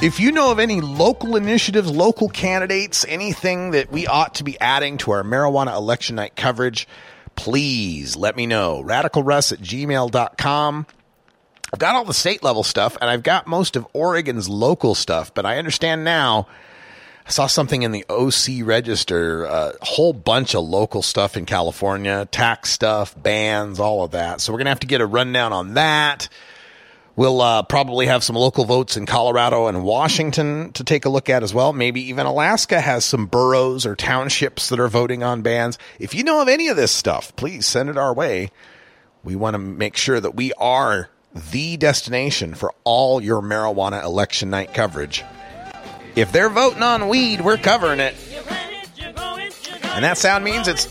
If 0.03 0.19
you 0.19 0.31
know 0.31 0.51
of 0.51 0.59
any 0.59 0.81
local 0.81 1.35
initiatives, 1.35 1.89
local 1.89 2.29
candidates, 2.29 3.07
anything 3.09 3.71
that 3.71 3.91
we 3.91 4.05
ought 4.05 4.35
to 4.35 4.43
be 4.43 4.59
adding 4.61 4.99
to 4.99 5.13
our 5.13 5.23
marijuana 5.23 5.75
election 5.75 6.17
night 6.17 6.35
coverage, 6.35 6.87
please 7.35 8.15
let 8.15 8.35
me 8.35 8.45
know. 8.45 8.83
RadicalRuss 8.83 9.53
at 9.53 9.59
gmail.com. 9.59 10.85
I've 11.73 11.79
got 11.79 11.95
all 11.95 12.05
the 12.05 12.13
state 12.13 12.43
level 12.43 12.63
stuff 12.63 12.97
and 12.99 13.09
I've 13.09 13.23
got 13.23 13.47
most 13.47 13.75
of 13.75 13.87
Oregon's 13.93 14.49
local 14.49 14.93
stuff, 14.93 15.33
but 15.33 15.45
I 15.45 15.57
understand 15.57 16.03
now. 16.03 16.47
I 17.25 17.29
saw 17.29 17.47
something 17.47 17.83
in 17.83 17.91
the 17.91 18.05
OC 18.09 18.65
register, 18.65 19.45
a 19.45 19.73
whole 19.81 20.11
bunch 20.11 20.55
of 20.55 20.63
local 20.63 21.01
stuff 21.01 21.37
in 21.37 21.45
California, 21.45 22.27
tax 22.31 22.71
stuff, 22.71 23.15
bans, 23.21 23.79
all 23.79 24.03
of 24.03 24.11
that. 24.11 24.41
So 24.41 24.51
we're 24.51 24.57
going 24.57 24.65
to 24.65 24.71
have 24.71 24.79
to 24.81 24.87
get 24.87 25.01
a 25.01 25.05
rundown 25.05 25.53
on 25.53 25.75
that. 25.75 26.27
We'll 27.15 27.41
uh, 27.41 27.63
probably 27.63 28.05
have 28.05 28.23
some 28.23 28.37
local 28.37 28.63
votes 28.63 28.95
in 28.95 29.05
Colorado 29.05 29.67
and 29.67 29.83
Washington 29.83 30.71
to 30.73 30.83
take 30.83 31.03
a 31.05 31.09
look 31.09 31.29
at 31.29 31.43
as 31.43 31.53
well. 31.53 31.73
Maybe 31.73 32.01
even 32.09 32.25
Alaska 32.25 32.79
has 32.79 33.03
some 33.03 33.25
boroughs 33.25 33.85
or 33.85 33.95
townships 33.95 34.69
that 34.69 34.79
are 34.79 34.87
voting 34.87 35.21
on 35.21 35.41
bans. 35.41 35.77
If 35.99 36.15
you 36.15 36.23
know 36.23 36.41
of 36.41 36.47
any 36.47 36.69
of 36.69 36.77
this 36.77 36.91
stuff, 36.91 37.35
please 37.35 37.65
send 37.65 37.89
it 37.89 37.97
our 37.97 38.13
way. 38.13 38.51
We 39.23 39.35
want 39.35 39.55
to 39.55 39.59
make 39.59 39.97
sure 39.97 40.19
that 40.19 40.35
we 40.35 40.53
are 40.53 41.09
the 41.51 41.77
destination 41.77 42.55
for 42.55 42.73
all 42.83 43.21
your 43.21 43.41
marijuana 43.41 44.03
election 44.03 44.49
night 44.49 44.73
coverage. 44.73 45.23
If 46.15 46.31
they're 46.31 46.49
voting 46.49 46.83
on 46.83 47.09
weed, 47.09 47.41
we're 47.41 47.57
covering 47.57 47.99
it. 47.99 48.15
And 49.83 50.05
that 50.05 50.17
sound 50.17 50.43
means 50.43 50.67
it's 50.67 50.87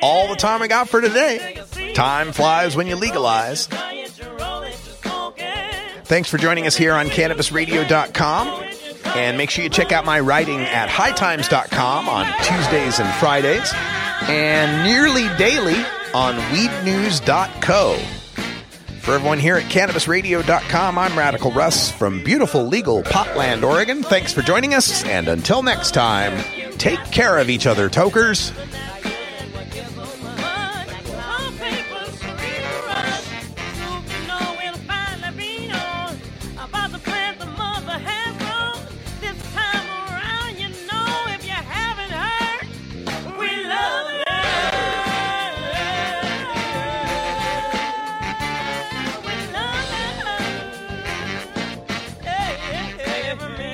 all 0.00 0.28
the 0.28 0.36
time 0.36 0.60
we 0.60 0.68
got 0.68 0.88
for 0.88 1.00
today. 1.00 1.60
Time 1.94 2.32
flies 2.32 2.76
when 2.76 2.86
you 2.86 2.96
legalize. 2.96 3.68
Thanks 6.06 6.30
for 6.30 6.38
joining 6.38 6.68
us 6.68 6.76
here 6.76 6.92
on 6.94 7.06
CannabisRadio.com. 7.06 8.62
And 9.16 9.36
make 9.36 9.50
sure 9.50 9.64
you 9.64 9.70
check 9.70 9.90
out 9.90 10.04
my 10.04 10.20
writing 10.20 10.60
at 10.60 10.88
hightimes.com 10.88 12.08
on 12.08 12.26
Tuesdays 12.44 13.00
and 13.00 13.12
Fridays, 13.14 13.72
and 14.28 14.84
nearly 14.84 15.26
daily 15.36 15.84
on 16.14 16.36
weednews.co. 16.52 17.98
For 19.00 19.14
everyone 19.14 19.38
here 19.38 19.56
at 19.56 19.64
CannabisRadio.com, 19.64 20.98
I'm 20.98 21.18
Radical 21.18 21.50
Russ 21.52 21.90
from 21.90 22.22
beautiful 22.22 22.64
legal 22.66 23.02
Potland, 23.02 23.62
Oregon. 23.62 24.02
Thanks 24.02 24.32
for 24.32 24.42
joining 24.42 24.74
us, 24.74 25.04
and 25.04 25.28
until 25.28 25.62
next 25.62 25.92
time, 25.92 26.42
take 26.78 27.02
care 27.06 27.38
of 27.38 27.50
each 27.50 27.66
other, 27.66 27.88
tokers. 27.88 28.52